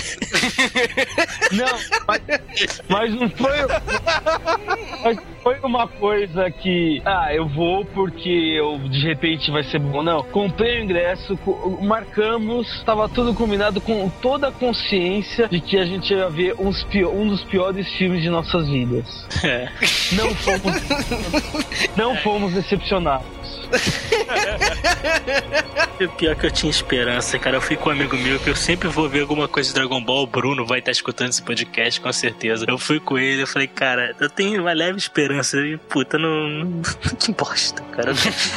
Não, 1.53 1.79
mas, 2.07 2.83
mas 2.89 3.15
não 3.15 3.31
foi. 3.31 3.59
Mas 5.03 5.19
foi 5.43 5.59
uma 5.63 5.89
coisa 5.89 6.51
que. 6.51 7.01
Ah, 7.05 7.35
eu 7.35 7.49
vou 7.49 7.85
porque 7.85 8.29
eu, 8.29 8.79
de 8.79 9.01
repente 9.01 9.51
vai 9.51 9.65
ser 9.65 9.79
bom. 9.79 10.03
Não. 10.03 10.23
Comprei 10.25 10.81
o 10.81 10.85
ingresso, 10.85 11.39
marcamos, 11.81 12.83
tava 12.85 13.09
tudo 13.09 13.35
combinado 13.35 13.81
com 13.81 14.09
toda 14.21 14.49
a 14.49 14.53
consciência 14.53 15.49
de 15.49 15.61
que 15.61 15.79
a 15.79 15.85
gente 15.85 16.13
ia 16.13 16.29
ver 16.29 16.55
uns 16.59 16.87
um 17.13 17.29
dos 17.29 17.43
piores 17.45 17.89
filmes 17.95 18.23
de 18.23 18.31
nossas 18.31 18.69
vidas. 18.69 19.27
É. 19.45 19.69
Não 20.13 20.35
fomos. 20.35 20.75
não 21.97 22.17
fomos 22.17 22.53
decepcionados. 22.53 23.38
E 26.01 26.05
o 26.07 26.09
pior 26.11 26.35
que 26.37 26.47
eu 26.47 26.51
tinha 26.51 26.71
esperança, 26.71 27.39
cara. 27.39 27.57
Eu 27.57 27.61
fui 27.61 27.77
com 27.77 27.91
um 27.91 27.93
amigo 27.93 28.17
meu 28.17 28.39
que 28.39 28.49
eu 28.49 28.57
sempre 28.57 28.89
vou 28.89 29.09
ver 29.09 29.23
alguma 29.23 29.49
coisa 29.49 29.69
de 29.69 29.75
Dragon 29.75 30.03
Ball. 30.03 30.25
O 30.25 30.27
Bruno 30.27 30.65
vai 30.65 30.79
estar 30.79 30.91
escutando 30.91 31.31
esse 31.31 31.43
podcast, 31.43 32.01
com 32.01 32.13
certeza. 32.13 32.65
Eu 32.69 32.79
fui 32.79 33.01
com 33.01 33.19
ele, 33.19 33.43
eu 33.43 33.47
falei, 33.47 33.69
cara, 33.69 34.15
eu 34.21 34.31
tenho 34.31 34.63
uma 34.63 34.73
leve 34.73 34.99
esperança. 34.99 35.59
E, 35.59 35.77
puta, 35.77 36.19
não. 36.19 36.83
que 37.19 37.33
bosta, 37.33 37.83
cara. 37.93 38.13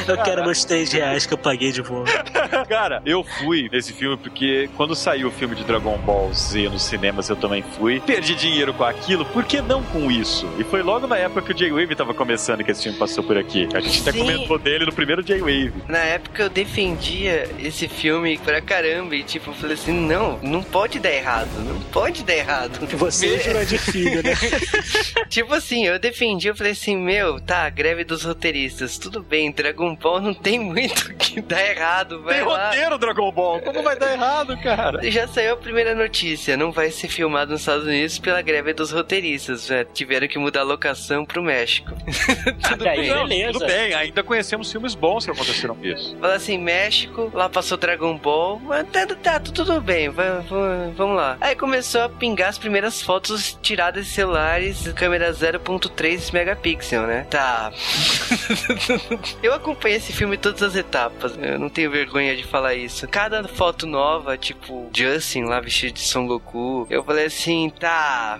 Eu 0.08 0.18
quero 0.24 0.44
meus 0.44 0.64
3 0.64 0.92
reais 0.94 1.26
que 1.26 1.34
eu 1.34 1.38
paguei 1.38 1.72
de 1.72 1.82
volta. 1.82 2.12
Cara, 2.68 3.02
eu 3.06 3.24
fui 3.24 3.70
nesse 3.72 3.92
filme 3.94 4.18
porque 4.18 4.70
quando 4.78 4.96
saiu 4.96 5.28
o 5.28 5.32
filme 5.32 5.56
de 5.56 5.64
Dragon 5.64 5.98
Ball 5.98 6.34
Z 6.34 6.70
nos 6.70 6.84
cinemas 6.84 7.30
eu 7.30 7.36
também 7.36 7.64
fui. 7.64 8.00
Perdi 8.00 8.36
dinheiro 8.36 8.74
com 8.74 8.84
aquilo, 8.84 9.26
por 9.26 9.44
que 9.44 9.62
não 9.62 9.84
com 9.84 10.12
isso? 10.12 10.48
E 10.58 10.64
foi 10.64 10.82
logo 10.82 11.08
na 11.08 11.18
época 11.18 11.42
que 11.42 11.52
o 11.52 11.56
J-Wave 11.56 11.96
tava 11.96 12.14
começando 12.14 12.64
que 12.64 12.72
esse 12.72 12.84
filme 12.84 12.98
passou 12.98 13.24
por 13.24 13.38
aqui. 13.38 13.68
A 13.74 13.80
gente 13.80 14.02
até 14.02 14.12
Sim. 14.12 14.20
comentou 14.20 14.58
dele 14.58 14.86
no 14.86 14.92
primeiro 15.02 15.24
J-Wave. 15.24 15.74
Na 15.88 15.98
época 15.98 16.44
eu 16.44 16.50
defendia 16.50 17.50
esse 17.60 17.88
filme 17.88 18.38
pra 18.38 18.62
caramba 18.62 19.16
e 19.16 19.24
tipo, 19.24 19.50
eu 19.50 19.54
falei 19.56 19.74
assim, 19.74 19.92
não, 19.94 20.38
não 20.44 20.62
pode 20.62 21.00
dar 21.00 21.12
errado, 21.12 21.50
não 21.66 21.82
pode 21.82 22.24
dar 22.24 22.36
errado. 22.36 22.86
Você 22.98 23.34
é 23.36 23.40
Jurandir 23.40 23.80
Filho, 23.80 24.22
né? 24.22 24.34
Tipo 25.28 25.54
assim, 25.54 25.86
eu 25.88 25.98
defendi, 25.98 26.50
eu 26.50 26.56
falei 26.56 26.74
assim, 26.74 26.96
meu, 26.96 27.40
tá, 27.40 27.68
greve 27.70 28.04
dos 28.04 28.24
roteiristas, 28.24 28.98
tudo 28.98 29.24
bem, 29.24 29.52
Dragon 29.52 29.96
Ball 29.96 30.22
não 30.22 30.34
tem 30.34 30.60
muito 30.60 31.14
que 31.16 31.42
dar 31.42 31.66
errado, 31.66 32.22
vai 32.22 32.36
Tem 32.36 32.46
lá. 32.46 32.66
roteiro 32.68 32.98
Dragon 32.98 33.32
Ball, 33.32 33.62
como 33.62 33.82
vai 33.82 33.98
dar 33.98 34.12
errado, 34.12 34.58
cara? 34.58 35.10
Já 35.10 35.28
saiu 35.28 35.54
a 35.54 35.58
primeira 35.58 35.96
notícia, 35.96 36.58
não 36.58 36.72
vai 36.72 36.92
ser 36.92 37.08
filmado 37.08 37.52
nos 37.54 37.62
Estados 37.62 37.86
Unidos 37.88 38.20
pela 38.20 38.42
greve 38.42 38.74
dos 38.74 38.92
roteiristas, 38.92 39.66
já 39.66 39.84
tiveram 39.86 40.28
que 40.28 40.38
mudar 40.38 40.62
a 40.62 40.64
locação 40.64 41.26
pro 41.26 41.42
México. 41.42 41.92
tudo 42.70 42.84
daí 42.84 43.00
bem. 43.02 43.10
não. 43.46 43.54
Tudo 43.54 43.66
bem, 43.66 43.94
ainda 43.94 44.22
conhecemos 44.22 44.72
filmes 44.72 44.91
bons 44.96 45.26
que 45.26 45.32
aconteceram 45.32 45.78
isso. 45.84 46.16
Fala 46.20 46.36
assim, 46.36 46.58
México, 46.58 47.30
lá 47.34 47.50
passou 47.50 47.78
Dragon 47.78 48.18
Ball, 48.18 48.60
mas 48.64 48.88
tá, 48.90 49.06
tá 49.08 49.40
tudo 49.40 49.80
bem, 49.82 50.10
va- 50.10 50.40
va- 50.40 50.92
vamos 50.96 51.16
lá. 51.18 51.38
Aí 51.42 51.56
começou 51.56 52.02
a 52.02 52.10
pingar 52.10 52.50
as 52.50 52.58
primeiras 52.58 53.02
fotos 53.02 53.58
tiradas 53.62 54.06
de 54.06 54.12
celulares, 54.12 54.88
câmera 54.96 55.32
0.3 55.34 56.32
megapixel, 56.34 57.04
né? 57.08 57.26
Tá. 57.30 57.72
eu 59.42 59.54
acompanhei 59.54 59.98
esse 59.98 60.14
filme 60.14 60.36
em 60.36 60.40
todas 60.40 60.62
as 60.64 60.76
etapas, 60.76 61.38
eu 61.42 61.60
não 61.60 61.70
tenho 61.70 61.92
vergonha 61.92 62.36
de 62.36 62.44
falar 62.44 62.74
isso. 62.76 63.08
Cada 63.08 63.44
foto 63.48 63.86
nova, 63.88 64.38
tipo 64.38 64.90
Justin 64.96 65.44
lá 65.44 65.60
vestido 65.60 65.94
de 65.94 66.02
Son 66.02 66.26
Goku, 66.28 66.88
eu 66.90 67.04
falei 67.04 67.26
assim, 67.26 67.72
tá. 67.80 68.40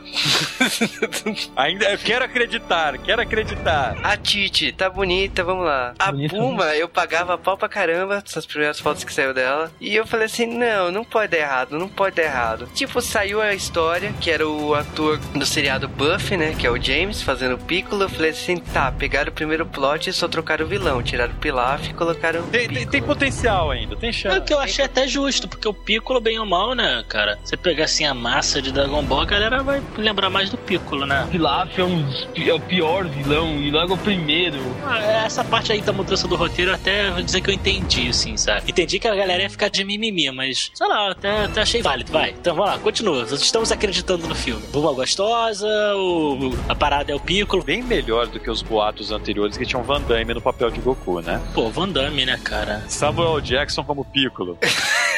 Ainda 1.56 1.92
eu 1.92 1.98
quero 1.98 2.26
acreditar, 2.26 2.98
quero 3.00 3.22
acreditar. 3.22 3.98
A 4.04 4.18
Titi, 4.18 4.72
tá 4.72 4.90
bonita, 4.90 5.44
vamos 5.44 5.66
lá. 5.66 5.94
A 6.00 6.12
Bonita 6.12 6.36
Puma, 6.42 6.76
eu 6.76 6.88
pagava 6.90 7.38
pau 7.38 7.58
pra 7.58 7.70
caramba, 7.70 8.22
essas 8.26 8.46
primeiras 8.46 8.80
fotos 8.80 9.04
que 9.04 9.14
saiu 9.14 9.34
dela. 9.34 9.72
E 9.80 9.96
eu 9.96 10.06
falei 10.06 10.26
assim: 10.26 10.46
não, 10.46 10.92
não 10.92 11.04
pode 11.04 11.32
dar 11.32 11.38
errado, 11.38 11.78
não 11.80 11.88
pode 11.88 12.16
dar 12.16 12.24
errado. 12.24 12.68
Tipo, 12.74 13.02
saiu 13.02 13.42
a 13.42 13.54
história, 13.54 14.14
que 14.20 14.30
era 14.32 14.48
o 14.48 14.74
ator 14.76 15.18
do 15.18 15.46
seriado 15.46 15.88
Buffy, 15.88 16.38
né? 16.38 16.56
Que 16.58 16.66
é 16.68 16.72
o 16.72 16.82
James, 16.82 17.22
fazendo 17.22 17.56
o 17.56 17.58
Piccolo. 17.58 18.04
Eu 18.04 18.10
falei 18.10 18.32
assim: 18.32 18.58
tá, 18.58 18.92
pegaram 18.92 19.30
o 19.32 19.34
primeiro 19.36 19.66
plot 19.66 20.10
e 20.10 20.14
só 20.14 20.28
trocaram 20.28 20.66
o 20.66 20.68
vilão. 20.70 21.02
Tiraram 21.02 21.34
o 21.34 21.38
Pilaf 21.38 21.90
e 21.90 21.94
colocaram 21.94 22.42
o 22.42 22.44
Tem, 22.44 22.68
tem, 22.68 22.88
tem 22.88 23.02
potencial 23.02 23.72
ainda, 23.72 23.96
tem 23.96 24.10
É 24.10 24.14
chance. 24.14 24.38
o 24.40 24.42
que 24.44 24.54
eu 24.54 24.60
achei 24.60 24.86
até 24.86 25.08
justo, 25.08 25.48
porque 25.48 25.68
o 25.68 25.74
Piccolo, 25.74 26.20
bem 26.20 26.40
ou 26.40 26.46
mal, 26.46 26.74
né, 26.74 27.04
cara? 27.08 27.38
Você 27.44 27.56
pegar 27.58 27.86
assim 27.86 28.06
a 28.06 28.14
massa 28.14 28.62
de 28.62 28.72
Dragon 28.72 29.04
Ball, 29.04 29.22
a 29.22 29.26
galera 29.26 29.64
vai 29.64 29.82
lembrar 29.98 30.30
mais 30.30 30.50
do 30.50 30.58
Piccolo, 30.58 31.06
né? 31.06 31.28
Pilaf 31.32 31.80
é, 31.80 31.84
um 31.84 32.06
é 32.36 32.54
o 32.54 32.60
pior 32.60 33.06
vilão 33.06 33.56
e 33.58 33.70
logo 33.72 33.94
o 33.94 33.98
primeiro. 33.98 34.58
Ah, 34.86 35.00
Essa 35.26 35.44
parte 35.44 35.72
aí 35.72 35.82
da 35.82 35.92
mudança 35.94 36.28
do 36.32 36.38
roteiro, 36.38 36.74
até 36.74 37.12
vou 37.12 37.22
dizer 37.22 37.42
que 37.42 37.50
eu 37.50 37.54
entendi, 37.54 38.08
assim, 38.08 38.38
sabe? 38.38 38.72
Entendi 38.72 39.00
que 39.00 39.08
a 39.08 39.14
galera 39.14 39.44
ia 39.44 39.50
ficar 39.50 39.70
de 39.70 39.84
mimimi, 39.84 40.32
mas 40.32 40.72
sei 40.74 40.88
lá, 40.88 41.12
até, 41.12 41.44
até 41.44 41.62
achei 41.62 41.82
válido. 41.82 42.12
Vai, 42.12 42.30
então 42.30 42.56
vamos 42.56 42.72
lá, 42.72 42.80
continua. 42.80 43.24
Estamos 43.24 43.72
acreditando 43.72 44.26
no 44.28 44.34
filme. 44.34 44.66
Buma 44.72 44.94
gostosa, 44.94 45.68
o, 45.96 46.56
a 46.70 46.76
parada 46.76 47.12
é 47.12 47.16
o 47.16 47.20
Piccolo. 47.20 47.64
Bem 47.64 47.84
melhor 47.84 48.28
do 48.28 48.40
que 48.40 48.50
os 48.50 48.62
boatos 48.62 49.12
anteriores 49.12 49.58
que 49.58 49.66
tinham 49.66 49.84
Van 49.84 50.02
Damme 50.02 50.34
no 50.34 50.42
papel 50.42 50.72
de 50.72 50.80
Goku, 50.80 51.20
né? 51.20 51.42
Pô, 51.54 51.70
Van 51.70 51.90
Damme, 51.90 52.26
né, 52.26 52.40
cara? 52.42 52.86
Samuel 52.88 53.42
Jackson 53.42 53.84
como 53.84 54.06
Piccolo. 54.06 54.58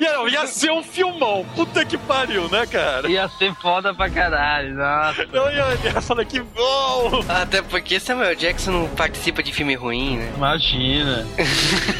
ia, 0.00 0.12
não, 0.12 0.28
ia 0.28 0.46
ser 0.46 0.70
um 0.70 0.82
filmão. 0.82 1.46
Puta 1.54 1.84
que 1.84 1.96
pariu, 1.96 2.48
né, 2.48 2.66
cara? 2.66 3.08
Ia 3.08 3.28
ser 3.28 3.54
foda 3.54 3.94
pra 3.94 4.08
caralho, 4.10 4.74
nossa. 4.74 5.26
Eu 5.32 5.50
ia 5.50 5.66
e 5.74 6.00
falar 6.00 6.24
que 6.24 6.40
bom. 6.40 7.24
Até 7.28 7.62
porque 7.62 7.98
Samuel 7.98 8.34
Jackson 8.34 8.70
não 8.70 8.88
participa 8.88 9.42
de 9.42 9.52
filme 9.52 9.74
ruim, 9.74 10.18
né? 10.18 10.32
Imagina. 10.36 11.26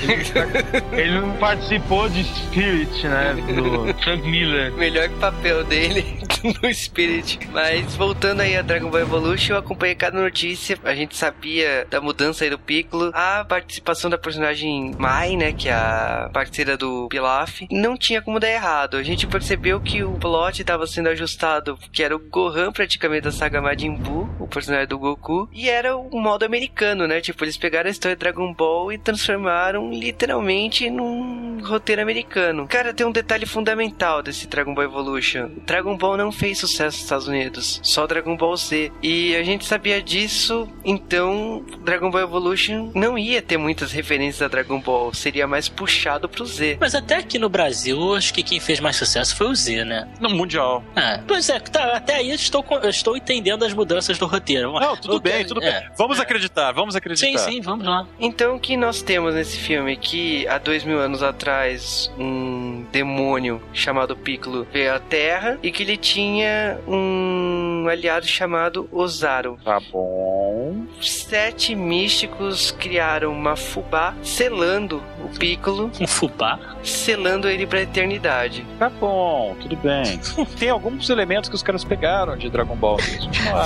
Ele, 0.03 1.01
ele 1.01 1.21
não 1.21 1.33
participou 1.37 2.09
de 2.09 2.25
Spirit, 2.25 3.07
né? 3.07 3.35
Do 3.55 4.03
Frank 4.03 4.27
Miller. 4.29 4.73
Melhor 4.73 5.09
papel 5.21 5.65
dele 5.65 6.19
no 6.63 6.75
Spirit. 6.75 7.39
Mas 7.53 7.95
voltando 7.97 8.41
aí 8.41 8.57
a 8.57 8.63
Dragon 8.63 8.91
Ball 8.91 9.01
Evolution, 9.01 9.55
eu 9.55 9.59
acompanhei 9.59 9.95
cada 9.95 10.21
notícia. 10.21 10.79
A 10.85 10.95
gente 10.95 11.17
sabia 11.17 11.87
da 11.91 12.01
mudança 12.01 12.45
aí 12.45 12.51
do 12.51 12.59
Piccolo, 12.59 13.11
a 13.15 13.45
participação 13.45 14.11
da 14.11 14.19
personagem 14.19 14.95
Mai, 14.99 15.37
né? 15.37 15.53
Que 15.53 15.69
é 15.69 15.73
a 15.73 16.31
parceira 16.33 16.77
do 16.77 17.09
Pilaf. 17.09 17.63
Não 17.81 17.97
tinha 17.97 18.21
como 18.21 18.39
dar 18.39 18.51
errado. 18.51 18.99
A 18.99 19.03
gente 19.03 19.27
percebeu 19.27 19.81
que 19.81 20.05
o 20.05 20.13
plot 20.13 20.61
estava 20.61 20.87
sendo 20.87 21.09
ajustado, 21.09 21.79
que 21.91 22.03
era 22.03 22.15
o 22.15 22.19
Gohan 22.19 22.71
praticamente 22.71 23.23
da 23.23 23.33
saga 23.33 23.63
Majin 23.63 23.95
Buu, 23.95 24.29
o 24.39 24.47
personagem 24.47 24.87
do 24.87 24.99
Goku, 24.99 25.49
e 25.51 25.71
era 25.71 25.97
o 25.97 26.21
modo 26.21 26.45
americano, 26.45 27.07
né? 27.07 27.23
Tipo, 27.23 27.43
eles 27.43 27.57
pegaram 27.57 27.89
a 27.89 27.91
história 27.91 28.15
de 28.15 28.21
Dragon 28.21 28.53
Ball 28.53 28.93
e 28.93 28.99
transformaram 28.99 29.91
literalmente 29.91 30.91
num 30.91 31.63
roteiro 31.63 32.03
americano. 32.03 32.67
Cara, 32.69 32.93
tem 32.93 33.07
um 33.07 33.13
detalhe 33.13 33.47
fundamental 33.47 34.23
desse 34.23 34.47
Dragon 34.47 34.75
Ball 34.75 34.85
Evolution. 34.85 35.49
Dragon 35.65 35.97
Ball 35.97 36.19
não 36.19 36.31
fez 36.31 36.59
sucesso 36.59 36.99
nos 36.99 37.05
Estados 37.05 37.29
Unidos, 37.29 37.81
só 37.83 38.07
Dragon 38.07 38.37
Ball 38.37 38.59
Z. 38.59 38.93
E 39.03 39.35
a 39.37 39.43
gente 39.43 39.65
sabia 39.65 40.03
disso, 40.03 40.69
então 40.85 41.65
Dragon 41.83 42.11
Ball 42.11 42.25
Evolution 42.25 42.93
não 42.95 43.17
ia 43.17 43.41
ter 43.41 43.57
muitas 43.57 43.91
referências 43.91 44.43
a 44.43 44.49
Dragon 44.49 44.79
Ball, 44.81 45.15
seria 45.15 45.47
mais 45.47 45.67
puxado 45.67 46.29
pro 46.29 46.45
Z. 46.45 46.77
Mas 46.79 46.95
até 46.95 47.17
aqui 47.17 47.39
no 47.39 47.49
Brasil, 47.49 47.70
acho 48.17 48.33
que 48.35 48.43
quem 48.43 48.61
fez 48.61 48.81
mais 48.81 48.97
sucesso 48.97 49.35
foi 49.37 49.49
o 49.49 49.55
Z, 49.55 49.85
né? 49.85 50.09
No 50.21 50.31
Mundial. 50.31 50.83
Ah, 50.97 51.21
pois 51.27 51.49
é, 51.49 51.59
tá, 51.61 51.97
até 51.97 52.17
aí 52.17 52.31
eu 52.31 52.35
estou, 52.35 52.65
eu 52.83 52.91
estou 52.91 53.17
entendendo 53.17 53.65
as 53.65 53.73
mudanças 53.73 54.19
do 54.19 54.27
roteiro. 54.27 54.73
Não, 54.73 54.97
tudo 54.97 55.15
Eu 55.15 55.21
bem, 55.21 55.45
tudo 55.45 55.63
é. 55.63 55.81
bem. 55.81 55.91
Vamos 55.97 56.21
acreditar, 56.21 56.73
vamos 56.73 56.95
acreditar. 56.97 57.27
Sim, 57.27 57.39
sim, 57.39 57.61
vamos 57.61 57.87
lá. 57.87 58.07
Então, 58.19 58.57
o 58.57 58.61
que 58.61 58.77
nós 58.77 59.03
temos 59.03 59.35
nesse 59.35 59.59
filme? 59.59 59.97
Que 59.97 60.47
há 60.49 60.59
dois 60.59 60.85
mil 60.85 60.99
anos 60.99 61.23
atrás, 61.23 62.11
um 62.19 62.85
demônio 62.93 63.63
chamado 63.73 64.17
Piccolo 64.17 64.67
veio 64.73 64.95
à 64.95 64.99
Terra 65.01 65.59
e 65.63 65.71
que 65.71 65.83
ele 65.83 65.97
tinha 65.97 66.21
tinha 66.21 66.79
um 66.87 67.87
aliado 67.89 68.27
chamado 68.27 68.89
Ozaru. 68.93 69.59
Tá 69.65 69.81
bom. 69.93 70.85
Sete 71.01 71.75
místicos 71.75 72.71
criaram 72.73 73.33
uma 73.33 73.57
fubá 73.57 74.15
selando 74.23 75.03
o 75.25 75.39
Piccolo, 75.39 75.91
Um 76.01 76.07
fubá. 76.07 76.59
selando 76.83 77.49
ele 77.49 77.60
pra 77.67 77.83
eternidade. 77.83 78.65
Tá 78.79 78.89
bom, 78.89 79.57
tudo 79.61 79.77
bem. 79.77 80.21
Tem 80.59 80.71
alguns 80.71 81.09
elementos 81.11 81.49
que 81.49 81.55
os 81.55 81.63
caras 81.63 81.85
pegaram 81.85 82.37
de 82.37 82.49
Dragon 82.51 82.77
Ball. 82.77 82.99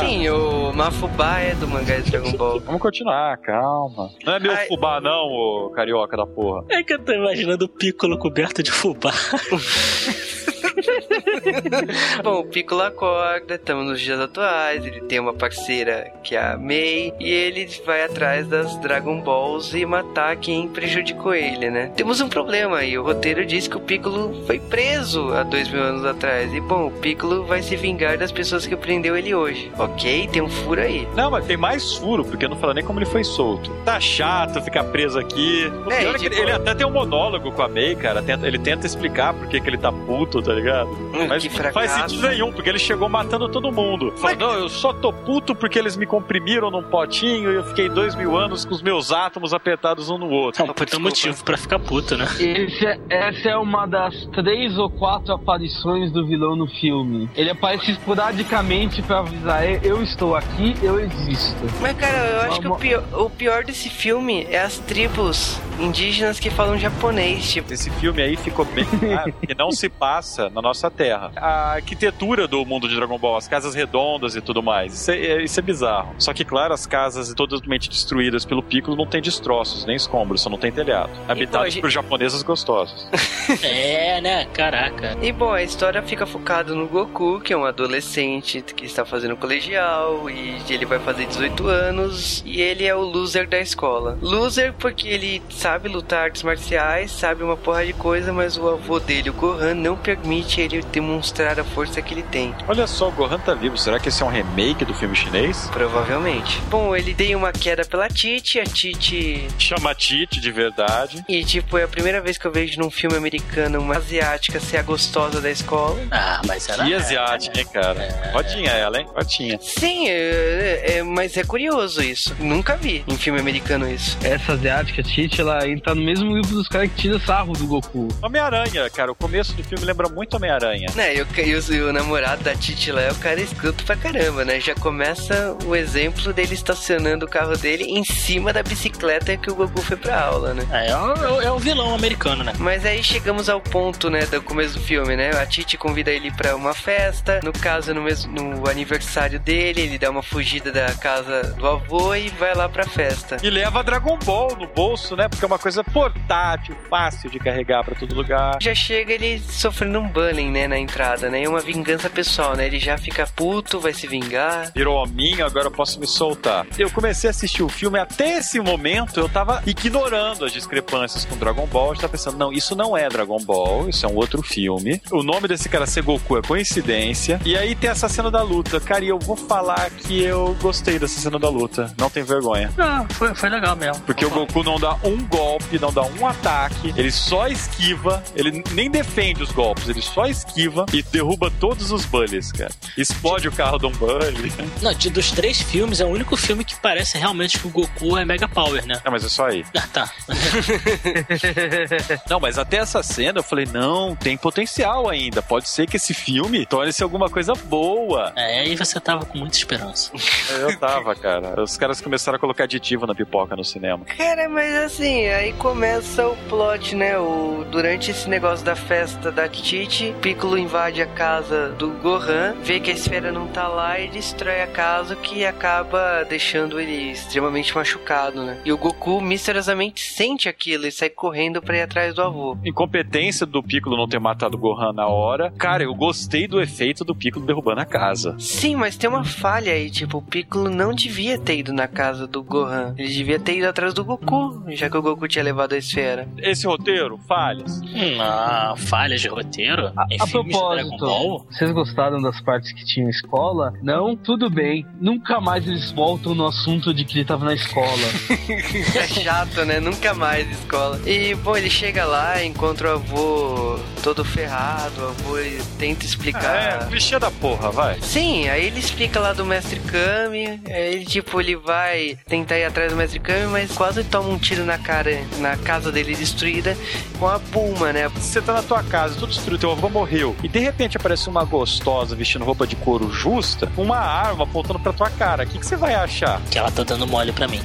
Sim, 0.01 0.29
o 0.29 0.73
Mafubá 0.73 1.39
é 1.41 1.55
do 1.55 1.67
mangá 1.69 1.97
de 1.99 2.11
Dragon 2.11 2.33
Ball. 2.33 2.61
Vamos 2.61 2.81
continuar, 2.81 3.37
calma. 3.39 4.11
Não 4.25 4.35
é 4.35 4.41
meu 4.41 4.53
Ai. 4.53 4.67
fubá, 4.67 5.01
não, 5.01 5.27
ô 5.27 5.71
carioca 5.75 6.17
da 6.17 6.27
porra. 6.27 6.65
É 6.69 6.83
que 6.83 6.95
eu 6.95 6.99
tô 6.99 7.13
imaginando 7.13 7.65
o 7.65 7.69
Piccolo 7.69 8.19
coberto 8.19 8.63
de 8.63 8.71
fubá. 8.71 9.13
Bom, 12.23 12.41
o 12.41 12.45
Piccolo 12.45 12.83
acorda, 12.83 13.55
estamos 13.55 13.87
nos 13.87 14.01
dias 14.01 14.21
atuais, 14.21 14.85
ele 14.85 15.01
tem 15.03 15.21
uma 15.21 15.33
parceira 15.33 16.11
que 16.23 16.35
é 16.37 16.41
a 16.53 16.57
Mei, 16.57 17.13
e 17.21 17.31
ele 17.31 17.69
vai 17.85 18.05
atrás 18.05 18.47
das 18.47 18.77
Dragon 18.81 19.21
Balls 19.21 19.75
e 19.75 19.85
matar 19.87 20.37
quem 20.37 20.69
prejudicou 20.69 21.35
ele, 21.35 21.71
né? 21.71 21.91
Temos 21.97 22.21
um 22.21 22.29
problema 22.29 22.79
aí, 22.79 22.97
o 22.99 23.03
roteiro 23.03 23.45
diz 23.45 23.69
que 23.69 23.77
o 23.77 23.81
Piccolo 23.81 24.45
foi 24.47 24.59
preso 24.59 25.33
há 25.33 25.43
dois 25.43 25.69
mil 25.71 25.83
anos 25.83 26.05
atrás, 26.05 26.53
e 26.53 26.61
bom, 26.61 26.87
o 26.87 26.91
Piccolo 26.91 27.45
vai 27.45 27.63
se 27.63 27.77
vingar 27.77 28.19
das 28.19 28.33
pessoas 28.33 28.67
que 28.67 28.77
prendeu 28.77 29.17
ele 29.17 29.35
hoje, 29.35 29.71
ok? 29.79 30.29
Tem 30.33 30.43
um 30.43 30.49
furo 30.49 30.81
aí. 30.81 31.07
Não, 31.15 31.31
mas 31.31 31.45
tem 31.47 31.57
mais 31.57 31.95
furo, 31.95 32.25
porque 32.25 32.49
não 32.49 32.57
fala 32.57 32.75
nem 32.75 32.85
como 32.85 32.99
ele 32.99 33.07
foi 33.07 33.25
solto. 33.25 33.71
Tá 33.85 34.01
chato 34.01 34.61
ficar 34.63 34.85
preso 34.85 35.19
aqui. 35.19 35.71
O 35.87 35.91
É, 35.93 35.99
pior 36.01 36.15
é 36.15 36.19
que 36.19 36.31
tipo- 36.31 36.43
ele, 36.43 36.53
até 36.53 36.75
tem 36.75 36.87
um 36.87 36.91
monólogo 36.91 37.53
com 37.53 37.63
a 37.63 37.69
May, 37.69 37.95
cara. 37.95 38.25
Ele 38.43 38.59
tenta 38.59 38.87
explicar 38.87 39.35
por 39.35 39.49
que 39.49 39.61
que 39.61 39.69
ele 39.69 39.79
tá 39.79 39.91
puto, 39.93 40.41
tá 40.43 40.53
ligado? 40.53 40.64
Hum, 40.73 41.27
Mas 41.29 41.45
não 41.45 41.73
faz 41.73 41.91
sentido 41.91 42.29
nenhum, 42.29 42.53
porque 42.53 42.69
ele 42.69 42.79
chegou 42.79 43.09
matando 43.09 43.49
todo 43.49 43.71
mundo. 43.73 44.13
Falou, 44.17 44.37
não, 44.37 44.53
eu 44.55 44.69
só 44.69 44.93
tô 44.93 45.13
puto 45.13 45.55
porque 45.55 45.79
eles 45.79 45.97
me 45.97 46.07
comprimiram 46.07 46.71
num 46.71 46.83
potinho 46.83 47.53
e 47.53 47.57
eu 47.57 47.65
fiquei 47.65 47.89
dois 47.89 48.15
mil 48.15 48.37
anos 48.37 48.65
com 48.65 48.75
os 48.75 48.83
meus 48.83 49.13
átomos 49.13 49.53
apertados 49.55 50.09
um 50.11 50.19
no 50.19 50.29
outro. 50.31 50.63
É 50.63 50.65
um 50.65 50.73
puta 50.73 50.99
motivo 50.99 51.45
pra 51.45 51.57
ficar 51.57 51.79
puto, 51.79 52.17
né? 52.17 52.27
Esse 52.39 52.87
é- 52.87 52.99
essa 53.09 53.49
é 53.51 53.57
uma 53.57 53.87
das 53.87 54.27
três 54.27 54.79
ou 54.79 54.89
quatro 54.91 55.33
aparições 55.35 56.11
do 56.13 56.27
vilão 56.27 56.57
no 56.57 56.67
filme. 56.67 57.29
Ele 57.35 57.51
aparece 57.51 57.93
esporadicamente 57.93 59.03
pra 59.03 59.19
avisar: 59.21 59.65
"Eu- 59.69 59.81
eu 59.83 60.03
estou 60.03 60.35
aqui, 60.37 60.75
eu 60.83 60.99
existo. 61.01 61.57
Mas, 61.81 61.97
cara, 61.97 62.17
eu 62.17 62.41
acho 62.43 62.61
que 62.61 62.69
o 62.69 62.77
pior, 62.77 63.05
o 63.13 63.31
pior 63.31 63.65
desse 63.65 63.89
filme 63.91 64.47
é 64.51 64.61
as 64.61 64.79
tribos 64.79 65.61
indígenas 65.79 66.39
que 66.41 66.51
falam 66.51 66.79
japonês, 66.79 67.53
tipo. 67.53 67.73
Esse 67.73 67.91
filme 67.91 68.23
aí 68.23 68.37
ficou 68.37 68.65
bem 68.65 68.85
claro 68.85 69.33
que 69.47 69.55
não 69.55 69.71
se 69.71 69.89
passa 69.89 70.49
na 70.55 70.63
nossa 70.63 70.91
terra. 70.91 71.31
A 71.37 71.73
arquitetura 71.75 72.47
do 72.49 72.65
mundo 72.65 72.89
de 72.89 72.95
Dragon 72.95 73.19
Ball, 73.19 73.37
as 73.37 73.49
casas 73.49 73.75
redondas 73.75 74.37
e 74.37 74.41
tudo 74.41 74.63
mais, 74.63 74.95
isso 74.95 75.11
é, 75.11 75.43
isso 75.43 75.59
é 75.59 75.63
bizarro. 75.63 76.15
Só 76.19 76.33
que, 76.33 76.45
claro, 76.45 76.73
as 76.73 76.87
casas 76.87 77.33
totalmente 77.35 77.89
destruídas 77.89 78.45
pelo 78.45 78.63
Piccolo 78.63 78.97
não 78.97 79.07
tem 79.07 79.21
destroços, 79.21 79.85
nem 79.85 79.97
escombros, 79.97 80.41
só 80.43 80.49
não 80.51 80.59
tem 80.59 80.71
telhado. 80.73 81.11
Habitados 81.29 81.75
gente- 81.75 81.81
por 81.83 81.91
japoneses 81.91 82.43
gostosos. 82.43 83.07
É, 83.63 84.21
né? 84.21 84.47
Caraca. 84.55 85.17
E 85.23 85.31
bom, 85.33 85.53
a 85.53 85.63
história 85.63 86.03
fica 86.03 86.25
focada 86.27 86.75
no 86.75 86.87
Goku, 86.87 87.41
que 87.41 87.53
é 87.53 87.57
um 87.57 87.65
adolescente 87.65 88.63
que 88.63 88.85
está 88.87 89.05
fazendo 89.05 89.37
colegial 89.37 90.29
e 90.31 90.57
ele 90.71 90.87
vai 90.87 90.99
fazer 90.99 91.27
18 91.27 91.67
anos 91.69 92.43
e 92.47 92.61
ele 92.61 92.85
é 92.85 92.95
o 92.95 93.01
loser 93.03 93.49
da 93.49 93.59
escola. 93.59 94.19
Loser 94.23 94.73
porque 94.79 95.09
ele 95.09 95.43
sabe 95.51 95.89
lutar 95.89 96.25
artes 96.25 96.43
marciais, 96.43 97.11
sabe 97.11 97.43
uma 97.43 97.57
porra 97.57 97.85
de 97.85 97.93
coisa, 97.93 98.33
mas 98.33 98.57
o 98.57 98.69
avô 98.69 98.99
dele, 98.99 99.31
o 99.31 99.33
Gohan, 99.35 99.75
não 99.75 99.97
permite 99.97 100.44
ele 100.61 100.83
demonstrar 100.93 101.59
a 101.59 101.65
força 101.65 102.01
que 102.03 102.15
ele 102.15 102.23
tem. 102.23 102.55
Olha 102.69 102.87
só, 102.87 103.09
o 103.09 103.13
Gohan 103.13 103.39
tá 103.39 103.55
vivo. 103.55 103.77
Será 103.77 103.99
que 103.99 104.09
esse 104.09 104.23
é 104.23 104.27
um 104.27 104.31
remake 104.31 104.85
do 104.85 104.95
filme 104.95 105.15
chinês? 105.17 105.69
Provavelmente. 105.73 106.61
Bom, 106.69 106.95
ele 106.95 107.15
tem 107.15 107.35
uma 107.35 107.53
queda 107.53 107.85
pela 107.85 108.09
Titi, 108.09 108.59
a 108.61 108.65
Titi 108.65 109.47
Chama 109.59 109.95
Tite 109.95 110.41
de 110.41 110.51
verdade. 110.51 111.25
E, 111.29 111.45
tipo, 111.45 111.79
é 111.79 111.85
a 111.85 111.89
primeira 111.89 112.21
vez 112.21 112.37
que 112.39 112.47
eu 112.47 112.53
vejo 112.53 112.79
num 112.81 112.91
filme 112.91 113.17
americano 113.17 113.79
uma 113.81 113.97
asiática 113.97 114.59
ser 114.61 114.79
a 114.79 114.83
gostosa 114.83 115.41
da 115.41 115.51
escola. 115.51 115.99
Ah, 116.11 116.41
mas 116.47 116.69
era. 116.69 116.85
Que 116.85 116.95
asiática, 116.95 117.59
hein, 117.61 117.67
cara? 117.73 118.31
Rodinha 118.33 118.71
ela, 118.71 118.99
hein? 119.01 119.07
Rodinha. 119.15 119.59
Sim, 119.61 120.09
é, 120.09 120.99
é- 120.99 121.03
mas 121.03 121.37
é 121.37 121.45
curioso 121.45 122.03
isso. 122.03 122.35
Nunca 122.39 122.77
vi 122.77 123.05
em 123.07 123.17
filme 123.17 123.41
americano 123.41 123.89
isso. 123.91 124.17
Essa 124.23 124.53
asiática, 124.53 125.03
Tite, 125.03 125.41
ela 125.41 125.67
entra 125.69 125.95
no 125.95 126.03
mesmo 126.03 126.33
grupo 126.33 126.49
dos 126.49 126.69
caras 126.69 126.91
que 126.91 126.97
tira 127.03 127.19
sarro 127.21 127.53
do 127.53 127.67
Goku. 127.67 128.09
Homem-Aranha, 128.23 128.89
cara. 128.91 129.13
O 129.13 129.15
começo 129.15 129.53
do 129.55 129.63
filme 129.65 129.85
lembra 129.85 130.09
muito 130.09 130.34
Homem-Aranha. 130.37 130.89
Né, 130.95 131.17
e 131.17 131.23
o, 131.23 131.27
e 131.39 131.55
o, 131.55 131.75
e 131.75 131.81
o 131.83 131.93
namorado 131.93 132.43
da 132.43 132.55
Titi 132.55 132.91
lá 132.93 133.03
é 133.03 133.11
o 133.13 133.15
cara 133.17 133.41
escroto 133.41 133.85
pra 133.85 133.97
caramba, 133.97 134.45
né? 134.45 134.61
Já 134.61 134.75
começa 134.75 135.57
o 135.65 135.75
exemplo 135.75 136.33
dele 136.33 136.55
estacionando 136.55 137.27
o 137.27 137.29
carro 137.29 137.57
dele 137.57 137.85
em 137.85 138.05
cima 138.05 138.53
da 138.53 138.63
bicicleta 138.63 139.37
que 139.37 139.51
o 139.51 139.55
Goku 139.55 139.81
foi 139.83 139.97
pra 139.97 140.21
aula, 140.21 140.55
né? 140.55 140.67
É, 140.71 140.91
é, 140.91 140.97
o- 140.97 141.43
é 141.43 141.51
o 141.53 141.59
vilão 141.59 141.95
americano, 141.95 142.43
né? 142.45 142.53
Mas 142.59 142.85
aí 142.85 143.03
chegamos 143.03 143.49
ao 143.49 143.61
ponto, 143.61 144.09
né, 144.11 144.27
do 144.27 144.41
começo 144.43 144.75
do 144.75 144.81
filme, 144.81 145.17
né? 145.17 145.31
A 145.31 145.47
Titi 145.47 145.77
convida 145.77 146.11
ele 146.11 146.31
pra 146.31 146.55
uma 146.57 146.75
festa. 146.75 147.41
No 147.43 147.53
caso, 147.53 147.93
no 147.95 148.03
mesmo 148.03 148.33
no 148.33 148.69
aniversário 148.69 149.39
dele, 149.39 149.81
ele 149.83 149.99
dá 149.99 150.11
uma 150.11 150.23
fugida 150.23 150.71
da 150.73 150.93
casa 150.95 151.55
do 151.57 151.67
avô 151.67 152.15
e 152.15 152.29
vai 152.31 152.55
lá 152.55 152.69
pra 152.69 152.85
festa. 152.85 153.37
E 153.43 153.51
leva 153.51 153.83
Dragon 153.83 154.19
Ball 154.25 154.57
no 154.57 154.67
bolso, 154.67 155.15
né? 155.17 155.29
Porque 155.29 155.45
é 155.45 155.47
uma 155.49 155.59
coisa 155.59 155.83
portátil, 155.85 156.77
fácil 156.89 157.31
de 157.31 157.39
carregar 157.39 157.85
pra 157.85 157.95
todo 157.95 158.15
lugar. 158.15 158.57
Já 158.61 158.75
chega 158.75 159.13
ele 159.13 159.39
sofrendo 159.49 159.99
um 160.01 160.09
bullying, 160.15 160.51
né, 160.51 160.69
na 160.69 160.79
entrada, 160.79 161.29
né? 161.29 161.43
É 161.43 161.49
uma 161.49 161.61
vingança 161.61 162.09
pessoal, 162.09 162.55
né? 162.57 162.67
Ele 162.67 162.79
já 162.79 162.97
fica 162.97 163.27
puto, 163.35 163.81
vai 163.81 163.93
se 163.93 164.07
vingar. 164.07 164.71
Virou 164.75 165.03
hominho, 165.03 165.45
agora 165.45 165.67
eu 165.67 165.71
posso 165.73 165.99
me 165.99 166.07
soltar. 166.07 166.65
Eu 166.79 166.89
comecei 166.91 167.29
a 167.29 167.33
assistir 167.33 167.63
o 167.65 167.69
filme, 167.69 167.99
até 167.99 168.39
esse 168.39 168.61
momento 168.61 169.19
eu 169.19 169.29
tava 169.29 169.63
ignorando 169.67 170.45
as 170.45 170.53
discrepâncias 170.53 171.25
com 171.25 171.37
Dragon 171.37 171.67
Ball. 171.67 171.93
Eu 171.93 171.97
tava 171.97 172.11
pensando, 172.11 172.39
não, 172.39 172.53
isso 172.53 172.77
não 172.77 172.97
é 172.97 173.09
Dragon 173.09 173.39
Ball, 173.39 173.89
isso 173.89 174.07
é 174.07 174.09
um 174.09 174.15
outro 174.15 174.41
filme. 174.43 175.03
O 175.11 175.23
nome 175.23 175.49
desse 175.49 175.69
cara 175.69 175.87
ser 175.87 176.03
Goku 176.03 176.39
é 176.39 176.43
coincidência. 176.43 177.41
E 177.45 177.57
aí 177.57 177.75
tem 177.75 177.91
essa 177.91 178.09
cena 178.09 178.31
da 178.31 178.43
luta. 178.43 178.79
Cara, 178.81 179.05
e 179.05 179.09
eu 179.09 179.19
vou 179.19 179.37
falar 179.37 179.91
que 179.91 180.23
eu 180.23 180.57
gostei 180.61 180.99
dessa 180.99 181.21
cena 181.21 181.39
da 181.39 181.49
luta. 181.49 181.93
Não 181.99 182.09
tem 182.09 182.23
vergonha. 182.23 182.73
Não, 182.77 183.09
foi, 183.09 183.35
foi 183.35 183.49
legal 183.49 183.75
mesmo. 183.75 184.03
Porque 184.05 184.25
o 184.25 184.31
Goku 184.31 184.63
não 184.63 184.79
dá 184.79 184.97
um 185.03 185.19
golpe, 185.27 185.79
não 185.79 185.93
dá 185.93 186.03
um 186.03 186.27
ataque, 186.27 186.95
ele 186.97 187.11
só 187.11 187.49
esquiva, 187.49 188.23
ele 188.37 188.63
nem 188.73 188.91
defende 188.91 189.43
os 189.43 189.51
golpes, 189.51 189.89
ele 189.89 190.04
só 190.05 190.27
esquiva 190.27 190.87
e 190.93 191.03
derruba 191.03 191.51
todos 191.61 191.91
os 191.91 192.05
bullies, 192.05 192.53
cara. 192.53 192.71
Explode 192.97 193.49
o 193.49 193.53
carro 193.53 193.79
de 193.79 193.87
um 193.87 193.93
bully. 193.93 194.53
Não, 194.83 194.93
de, 194.93 195.11
dos 195.11 195.31
três 195.31 195.61
filmes, 195.61 196.01
é 196.01 196.05
o 196.05 196.09
único 196.09 196.37
filme 196.37 196.65
que 196.65 196.75
parece 196.77 197.19
realmente 197.19 197.59
que 197.59 197.67
o 197.67 197.71
Goku 197.71 198.17
é 198.17 198.25
Mega 198.25 198.49
Power, 198.49 198.85
né? 198.87 199.01
Não, 199.05 199.13
mas 199.13 199.25
é 199.25 199.29
só 199.29 199.47
aí. 199.47 199.65
Ah, 199.77 199.87
tá. 199.93 200.11
Não, 202.29 202.41
mas 202.41 202.59
até 202.59 202.79
essa 202.79 203.03
cena 203.03 203.41
eu 203.41 203.43
falei, 203.43 203.67
não, 203.73 204.17
tem 204.17 204.37
potencial 204.37 205.09
ainda. 205.09 205.43
Pode 205.43 205.69
ser 205.69 205.87
que 205.87 205.97
esse 205.97 206.15
filme 206.15 206.67
torne-se 206.67 207.03
alguma 207.03 207.29
coisa 207.29 207.53
boa. 207.55 208.33
É, 208.37 208.61
aí 208.61 208.77
você 208.77 208.99
tava 209.01 209.25
com 209.25 209.39
muita 209.39 209.57
esperança. 209.57 210.11
Eu 210.51 210.79
tava, 210.79 211.15
cara. 211.15 211.63
Os 211.63 211.77
caras 211.77 212.01
começaram 212.01 212.37
a 212.37 212.39
colocar 212.39 212.65
aditivo 212.65 213.07
na 213.07 213.15
pipoca 213.15 213.55
no 213.55 213.65
cinema. 213.65 214.05
Cara, 214.05 214.49
mas 214.49 214.75
assim, 214.75 215.27
aí 215.27 215.53
começa 215.55 216.27
o 216.27 216.37
plot, 216.49 216.95
né? 216.95 217.19
O, 217.19 217.65
durante 217.71 218.11
esse 218.11 218.29
negócio 218.29 218.65
da 218.65 218.75
festa 218.75 219.31
da 219.31 219.49
Titi, 219.49 219.94
Piccolo 220.21 220.59
invade 220.59 221.01
a 221.01 221.07
casa 221.07 221.69
do 221.79 221.91
Gohan, 221.91 222.55
vê 222.63 222.81
que 222.81 222.91
a 222.91 222.95
esfera 222.95 223.31
não 223.31 223.47
tá 223.47 223.69
lá 223.69 224.01
e 224.01 224.09
destrói 224.09 224.63
a 224.63 224.67
casa, 224.67 225.15
o 225.15 225.17
que 225.17 225.45
acaba 225.45 226.25
deixando 226.25 226.81
ele 226.81 227.13
extremamente 227.13 227.75
machucado, 227.75 228.43
né? 228.43 228.61
E 228.65 228.73
o 228.73 228.79
Goku 228.79 229.21
misteriosamente 229.21 230.03
sente 230.03 230.49
aquilo 230.49 230.87
e 230.87 230.91
sai 230.91 231.11
correndo 231.11 231.63
pra 231.63 231.77
ir 231.77 231.83
atrás 231.83 232.13
do 232.13 232.23
avô. 232.23 232.59
Incompetência 232.65 233.47
do 233.47 233.63
Piccolo 233.63 233.97
não 233.97 234.09
ter 234.09 234.19
matado 234.19 234.57
o 234.57 234.61
Gohan 234.61 234.93
na 234.93 235.07
hora. 235.07 235.53
Cara, 235.57 235.85
eu 235.85 235.95
gostei 235.95 236.49
do 236.49 236.61
efeito 236.61 237.05
do 237.05 237.15
Piccolo 237.15 237.47
derrubando 237.47 237.81
a 237.81 237.87
casa. 237.87 238.35
Sim, 238.39 238.75
mas 238.75 238.97
tem 238.97 239.09
uma 239.09 239.25
falha 239.25 239.73
aí, 239.73 239.91
tipo, 239.91 240.19
o 240.19 240.23
Piccolo 240.23 240.71
não 240.71 240.93
devia 240.93 241.39
ter 241.39 241.59
ido 241.59 241.73
na 241.73 241.87
casa 241.87 242.27
do 242.27 242.43
Gohan. 242.43 242.95
Ele 242.99 243.13
devia 243.13 243.39
ter 243.39 243.59
ido 243.59 243.69
atrás 243.69 243.95
do 243.95 244.05
Goku, 244.05 244.65
já 244.69 244.91
que 244.91 244.97
o 244.97 245.03
Goku 245.03 245.29
tinha 245.29 245.45
levado 245.45 245.75
a 245.75 245.79
esfera. 245.79 246.27
Esse 246.39 246.67
roteiro, 246.67 247.19
falhas. 247.29 247.81
Não, 247.81 248.77
falhas 248.77 249.21
de 249.21 249.29
roteiro? 249.29 249.84
A, 249.97 250.07
em 250.11 250.21
a 250.21 250.25
Dragon 250.25 250.49
propósito, 250.49 251.47
vocês 251.51 251.71
gostaram 251.73 252.21
das 252.23 252.41
partes 252.41 252.73
que 252.73 252.85
tinham 252.85 253.09
escola? 253.11 253.73
Não? 253.83 254.17
Tudo 254.17 254.49
bem. 254.51 254.87
Nunca 255.01 255.41
mais 255.41 255.67
eles 255.67 255.91
voltam 255.93 256.35
no 256.35 256.47
assunto 256.47 256.93
de 256.95 257.05
que 257.05 257.19
ele 257.19 257.25
tava 257.25 257.45
na 257.45 257.55
escola. 257.55 257.85
É 258.95 259.07
chato, 259.09 259.65
né? 259.65 259.81
Nunca 259.81 260.15
mais 260.15 260.49
escola. 260.51 261.01
E, 261.07 261.35
bom, 261.37 261.57
ele 261.57 261.69
chega 261.71 262.05
lá, 262.05 262.43
encontra 262.45 262.91
o 262.91 262.93
avô 262.93 263.79
todo 264.03 264.25
ferrado, 264.25 265.01
o 265.01 265.09
avô 265.09 265.37
tenta 265.79 266.05
É, 266.05 266.07
explicar. 266.07 266.89
clichê 266.89 267.19
da 267.19 267.31
porra, 267.31 267.71
vai. 267.71 268.01
Sim, 268.01 268.49
aí 268.49 268.67
ele 268.67 268.79
explica 268.79 269.19
lá 269.21 269.33
do 269.33 269.45
Mestre 269.45 269.81
Kami, 269.81 270.61
aí 270.67 270.95
ele, 270.95 271.05
tipo, 271.05 271.41
ele 271.41 271.57
vai 271.57 272.17
tentar 272.27 272.59
ir 272.59 272.65
atrás 272.65 272.93
do 272.93 272.97
Mestre 272.97 273.19
Kami, 273.19 273.47
mas 273.47 273.73
quase 273.73 274.05
toma 274.05 274.29
um 274.29 274.39
tiro 274.39 274.65
na 274.65 274.79
cara 274.79 274.95
cara 274.95 275.25
na 275.41 275.57
casa 275.57 275.91
dele 275.91 276.15
destruída 276.15 276.77
com 277.19 277.27
a 277.27 277.39
Bulma, 277.39 277.93
né? 277.93 278.09
Você 278.09 278.41
tá 278.41 278.53
na 278.53 278.63
tua 278.63 278.83
casa, 278.83 279.15
tudo 279.15 279.31
destruído, 279.31 279.61
teu 279.61 279.71
avô 279.75 279.89
morreu, 279.89 280.35
e 280.43 280.49
de 280.49 280.59
repente 280.59 280.97
aparece 280.97 281.29
uma 281.29 281.45
gostosa 281.45 282.17
vestindo 282.17 282.45
roupa 282.45 282.67
de 282.67 282.77
couro 282.77 283.11
justa, 283.11 283.71
com 283.75 283.83
uma 283.83 283.99
arma 283.99 284.45
apontando 284.45 284.79
pra 284.79 284.93
tua 284.93 285.11
cara. 285.11 285.45
O 285.45 285.47
que, 285.47 285.59
que 285.59 285.67
você 285.67 285.77
vai 285.77 285.95
achar? 285.95 286.41
Que 286.51 286.59
ela 286.59 286.71
tá 286.71 286.83
dando 286.83 287.07
mole 287.07 287.33
pra 287.33 287.47
mim. 287.47 287.61